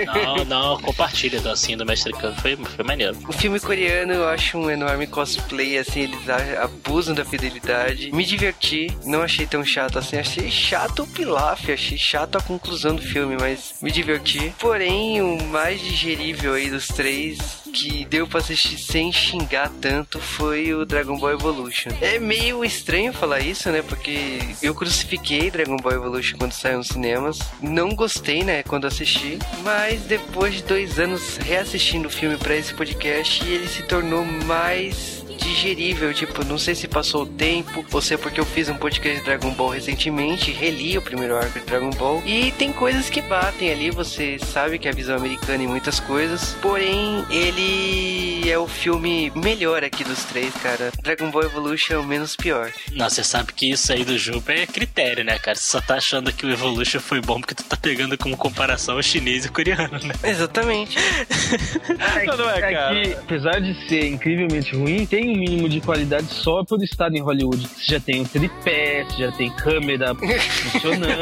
Não, 0.07 0.37
não, 0.37 0.45
não, 0.45 0.83
compartilha 0.83 1.39
a 1.39 1.43
dancinha 1.43 1.77
do 1.77 1.87
Mestre 1.87 2.13
Kami, 2.13 2.37
foi, 2.37 2.57
foi 2.57 2.85
maneiro. 2.85 3.17
O 3.27 3.33
filme 3.33 3.59
coreano 3.59 4.13
eu 4.13 4.29
acho 4.29 4.59
um 4.59 4.71
enorme 4.71 5.07
cosplay, 5.07 5.79
assim, 5.79 6.01
eles 6.01 6.29
abusam 6.61 7.15
da 7.15 7.25
fidelidade. 7.25 8.13
Me 8.13 8.25
diverti, 8.25 8.89
não 9.05 9.23
achei 9.23 9.47
tão 9.47 9.65
chato 9.65 9.99
assim, 9.99 10.19
achei 10.19 10.51
chato 10.51 11.03
o 11.03 11.07
pilaf, 11.07 11.71
achei 11.71 11.97
chato 11.97 12.37
a 12.37 12.43
conclusão 12.43 12.95
do 12.95 13.03
filme, 13.03 13.37
mas 13.41 13.75
me 13.81 13.91
diverti. 13.91 14.53
Porém, 14.59 15.23
o 15.23 15.43
mais 15.45 15.81
digerível 15.81 16.55
aí 16.55 16.69
dos 16.69 16.89
três 16.89 17.60
que 17.73 18.05
deu 18.05 18.27
pra 18.27 18.41
assistir 18.41 18.79
sem 18.79 19.13
xingar 19.13 19.71
tanto 19.81 20.19
foi 20.19 20.75
o 20.75 20.85
Dragon 20.85 21.19
Ball 21.19 21.33
Evolution. 21.33 21.91
É 22.01 22.19
meio 22.19 22.65
estranho 22.65 23.13
falar 23.13 23.41
isso, 23.41 23.71
né? 23.71 23.83
Porque 23.83 24.41
eu 24.63 24.75
crucifiquei 24.75 25.51
Dragon 25.51 25.77
Ball 25.77 25.93
Evolution 25.93 26.37
quando 26.39 26.53
saiu 26.53 26.79
nos 26.79 26.89
cinemas. 26.89 27.39
Não 27.61 27.95
gostei, 27.95 28.43
né? 28.43 28.63
Quando 28.63 28.87
assisti. 28.87 29.39
Mas 29.63 30.03
depois 30.03 30.55
de 30.55 30.63
dois 30.65 30.99
anos 30.99 31.37
reassistindo 31.39 32.09
o 32.09 32.11
filme 32.11 32.37
pra 32.37 32.57
esse 32.57 32.75
podcast, 32.75 33.45
ele 33.45 33.69
se 33.69 33.83
tornou 33.83 34.25
mais 34.25 35.20
digerível, 35.41 36.13
tipo, 36.13 36.45
não 36.45 36.59
sei 36.59 36.75
se 36.75 36.89
passou 36.89 37.23
o 37.23 37.27
tempo, 37.27 37.85
ou 37.93 38.01
se 38.01 38.15
é 38.15 38.17
porque 38.17 38.41
eu 38.41 38.45
fiz 38.45 38.69
um 38.69 38.77
podcast 38.77 39.19
de 39.19 39.25
Dragon 39.25 39.51
Ball 39.51 39.71
recentemente, 39.71 40.51
reli 40.51 40.97
o 40.97 41.03
primeiro 41.03 41.37
arco 41.37 41.59
de 41.59 41.67
Dragon 41.67 41.91
Ball, 41.91 42.23
e 42.25 42.53
tem 42.53 42.73
coisas 42.73 43.11
que 43.11 43.21
batem 43.23 43.71
ali, 43.71 43.91
você 43.91 44.39
sabe 44.39 44.79
que 44.79 44.89
é 44.89 44.91
a 44.91 44.95
visão 44.95 45.17
americana 45.17 45.63
em 45.63 45.67
muitas 45.67 46.01
coisas, 46.01 46.57
porém, 46.61 47.25
ele 47.31 48.49
é 48.49 48.59
o 48.59 48.67
filme 48.67 49.33
melhor 49.35 49.85
aqui 49.85 50.05
dos 50.05 50.25
três, 50.25 50.53
cara. 50.55 50.93
Dragon 51.03 51.31
Ball 51.31 51.45
Evolution 51.45 51.95
é 51.95 51.99
o 51.99 52.05
menos 52.05 52.37
pior. 52.37 52.71
Não, 52.93 53.09
você 53.09 53.23
sabe 53.23 53.53
que 53.53 53.71
isso 53.71 53.93
aí 53.93 54.05
do 54.05 54.19
Juba 54.19 54.53
é 54.53 54.67
critério, 54.67 55.25
né, 55.25 55.39
cara? 55.39 55.57
Você 55.57 55.69
só 55.69 55.81
tá 55.81 55.97
achando 55.97 56.33
que 56.33 56.47
o 56.47 56.51
Evolution 56.51 57.01
foi 57.01 57.21
bom 57.21 57.41
porque 57.41 57.55
tu 57.55 57.65
tá 57.65 57.77
pegando 57.77 58.17
como 58.17 58.37
comparação 58.37 58.97
o 58.97 59.03
chinês 59.03 59.45
e 59.45 59.49
o 59.49 59.53
coreano, 59.53 59.99
né? 60.03 60.15
Exatamente. 60.25 60.97
Não, 62.27 62.37
não 62.37 62.51
é, 62.51 62.61
cara. 62.61 63.03
que, 63.03 63.13
apesar 63.13 63.61
de 63.61 63.89
ser 63.89 64.07
incrivelmente 64.07 64.75
ruim, 64.75 65.07
tem 65.07 65.30
um 65.33 65.37
mínimo 65.37 65.69
de 65.69 65.81
qualidade 65.81 66.27
só 66.27 66.65
por 66.65 66.83
estar 66.83 67.13
em 67.15 67.21
Hollywood. 67.21 67.67
Você 67.67 67.93
já 67.95 68.01
tem 68.01 68.21
um 68.21 68.25
tripé, 68.25 69.05
você 69.05 69.19
já 69.25 69.33
tem 69.33 69.51
câmera 69.51 70.15
funcionando. 70.73 71.21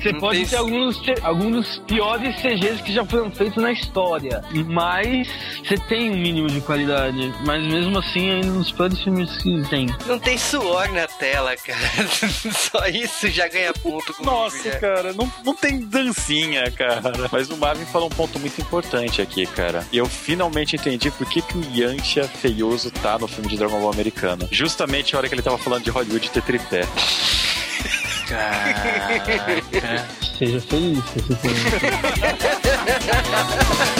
Você 0.00 0.12
Não 0.12 0.20
pode 0.20 0.38
tem- 0.40 0.46
ter 0.48 0.56
alguns, 0.56 1.00
alguns 1.22 1.52
dos 1.66 1.78
piores 1.86 2.36
CGs 2.40 2.82
que 2.82 2.92
já 2.92 3.04
foram 3.04 3.30
feitos 3.30 3.62
na 3.62 3.72
história. 3.72 4.42
Mas 4.66 5.28
você 5.64 5.76
tem 5.88 6.10
um 6.10 6.16
mínimo 6.16 6.48
de 6.48 6.60
qualidade. 6.60 7.32
Mas 7.44 7.62
mesmo 7.64 7.98
assim, 7.98 8.30
ainda 8.30 8.46
nos 8.48 8.70
piores 8.72 9.00
filmes 9.02 9.36
que 9.42 9.62
tem. 9.68 9.86
Não 10.06 10.18
tem 10.18 10.36
suor 10.38 10.90
na 10.92 11.06
tela, 11.06 11.56
cara. 11.56 11.78
Só 12.52 12.86
isso 12.88 13.28
já 13.28 13.48
ganha 13.48 13.72
ponto 13.72 14.14
Nossa, 14.22 14.70
já. 14.70 14.78
cara, 14.78 15.12
não, 15.12 15.30
não 15.44 15.54
tem 15.54 15.80
dancinha, 15.80 16.70
cara. 16.70 17.00
Mas 17.30 17.50
o 17.50 17.56
Marvin 17.56 17.84
falou 17.86 18.08
um 18.08 18.10
ponto 18.10 18.38
muito 18.38 18.60
importante 18.60 19.20
aqui, 19.22 19.46
cara. 19.46 19.86
E 19.92 19.98
eu 19.98 20.06
finalmente 20.06 20.76
entendi 20.76 21.10
por 21.10 21.28
que, 21.28 21.42
que 21.42 21.56
o 21.58 21.62
Yantia 22.18 22.24
feioso 22.26 22.90
tá 22.90 23.18
no 23.18 23.28
filme 23.28 23.48
de 23.48 23.56
Dragon 23.56 23.80
Ball 23.80 23.92
americano. 23.92 24.48
Justamente 24.50 25.14
a 25.14 25.18
hora 25.18 25.28
que 25.28 25.34
ele 25.34 25.42
tava 25.42 25.58
falando 25.58 25.84
de 25.84 25.90
Hollywood 25.90 26.30
ter 26.30 26.42
tripé. 26.42 26.80
Caraca. 28.26 30.08
Seja 30.36 30.60
feliz, 30.60 31.04
seja 31.04 31.36
feliz. 31.36 31.62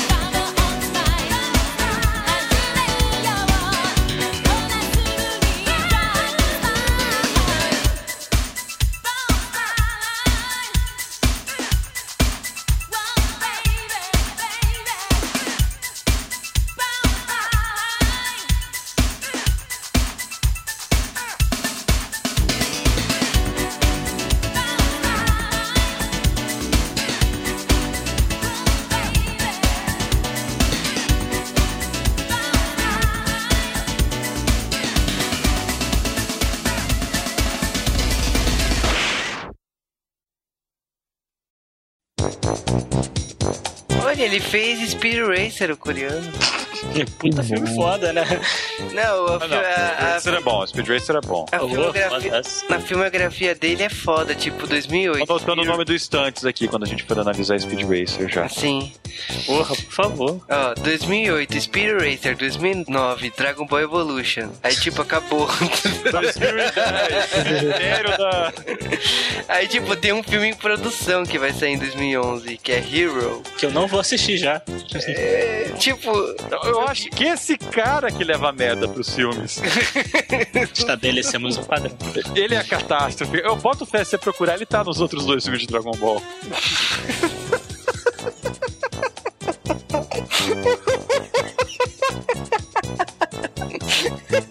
ele 44.39 44.41
fez 44.41 44.91
Speed 44.91 45.19
Racer, 45.27 45.73
o 45.73 45.77
coreano. 45.77 46.31
Puta 47.19 47.43
filme 47.43 47.75
foda, 47.75 48.13
né? 48.13 48.25
Não, 48.93 49.27
a, 49.27 49.39
Ah, 49.43 49.49
não, 49.49 49.59
a, 49.59 50.17
a, 50.17 50.21
Speed 50.21 50.29
Racer 50.29 50.35
é 50.35 50.41
bom, 50.41 50.67
Speed 50.67 50.89
Racer 50.89 51.17
é 51.17 51.21
bom. 51.21 51.47
a 51.51 51.59
filmografia, 51.59 52.09
foda-se. 52.31 52.71
na 52.71 52.81
filmografia 52.81 53.55
dele 53.55 53.83
é 53.83 53.89
foda, 53.89 54.35
tipo 54.35 54.67
2008. 54.67 55.27
Tô 55.27 55.33
anotando 55.37 55.63
o 55.63 55.65
nome 55.65 55.85
do 55.85 55.95
Estantes 55.95 56.45
aqui 56.45 56.69
quando 56.69 56.85
a 56.85 56.87
gente 56.87 57.03
for 57.05 57.19
analisar 57.19 57.59
Speed 57.61 57.83
Racer 57.83 58.29
já. 58.29 58.49
Sim. 58.49 58.93
Porra, 59.47 59.75
por 59.75 59.93
favor. 59.93 60.41
Ó, 60.49 60.75
2008, 60.81 61.61
Speed 61.61 61.91
Racer, 62.01 62.37
2009, 62.37 63.33
Dragon 63.37 63.67
Ball 63.67 63.81
Evolution. 63.81 64.49
Aí, 64.63 64.75
tipo, 64.77 65.03
acabou. 65.03 65.49
2010, 66.11 66.75
mistério 67.63 68.19
da. 68.19 68.53
Aí, 69.49 69.67
tipo, 69.67 69.97
tem 69.97 70.13
um 70.13 70.23
filme 70.23 70.49
em 70.49 70.55
produção 70.55 71.25
que 71.25 71.39
vai 71.39 71.53
sair 71.53 71.73
em 71.73 71.79
2011, 71.79 72.59
que 72.59 72.73
é 72.73 72.79
Hero. 72.79 73.43
Que 73.57 73.67
eu 73.67 73.71
não 73.73 73.87
vou 73.87 74.01
assistir 74.01 74.37
já. 74.39 74.63
É, 75.07 75.71
tipo, 75.79 76.11
eu 76.69 76.81
acho 76.83 77.09
que 77.11 77.25
esse 77.25 77.57
cara 77.57 78.11
que 78.11 78.23
leva 78.23 78.53
merda 78.53 78.87
pros 78.89 79.15
filmes. 79.15 79.61
Estabelecemos 80.73 81.57
o 81.57 81.61
um 81.61 81.65
padrão. 81.65 81.97
Ele 82.35 82.55
é 82.55 82.59
a 82.59 82.65
catástrofe. 82.65 83.39
Eu 83.39 83.57
boto 83.57 83.87
fé 83.87 84.05
se 84.05 84.19
procurar, 84.19 84.55
ele 84.55 84.67
tá 84.67 84.85
nos 84.85 85.01
outros 85.01 85.25
dois 85.25 85.45
filmes 85.45 85.63
de 85.63 85.69
Dragon 85.69 85.93
Ball. 85.93 86.23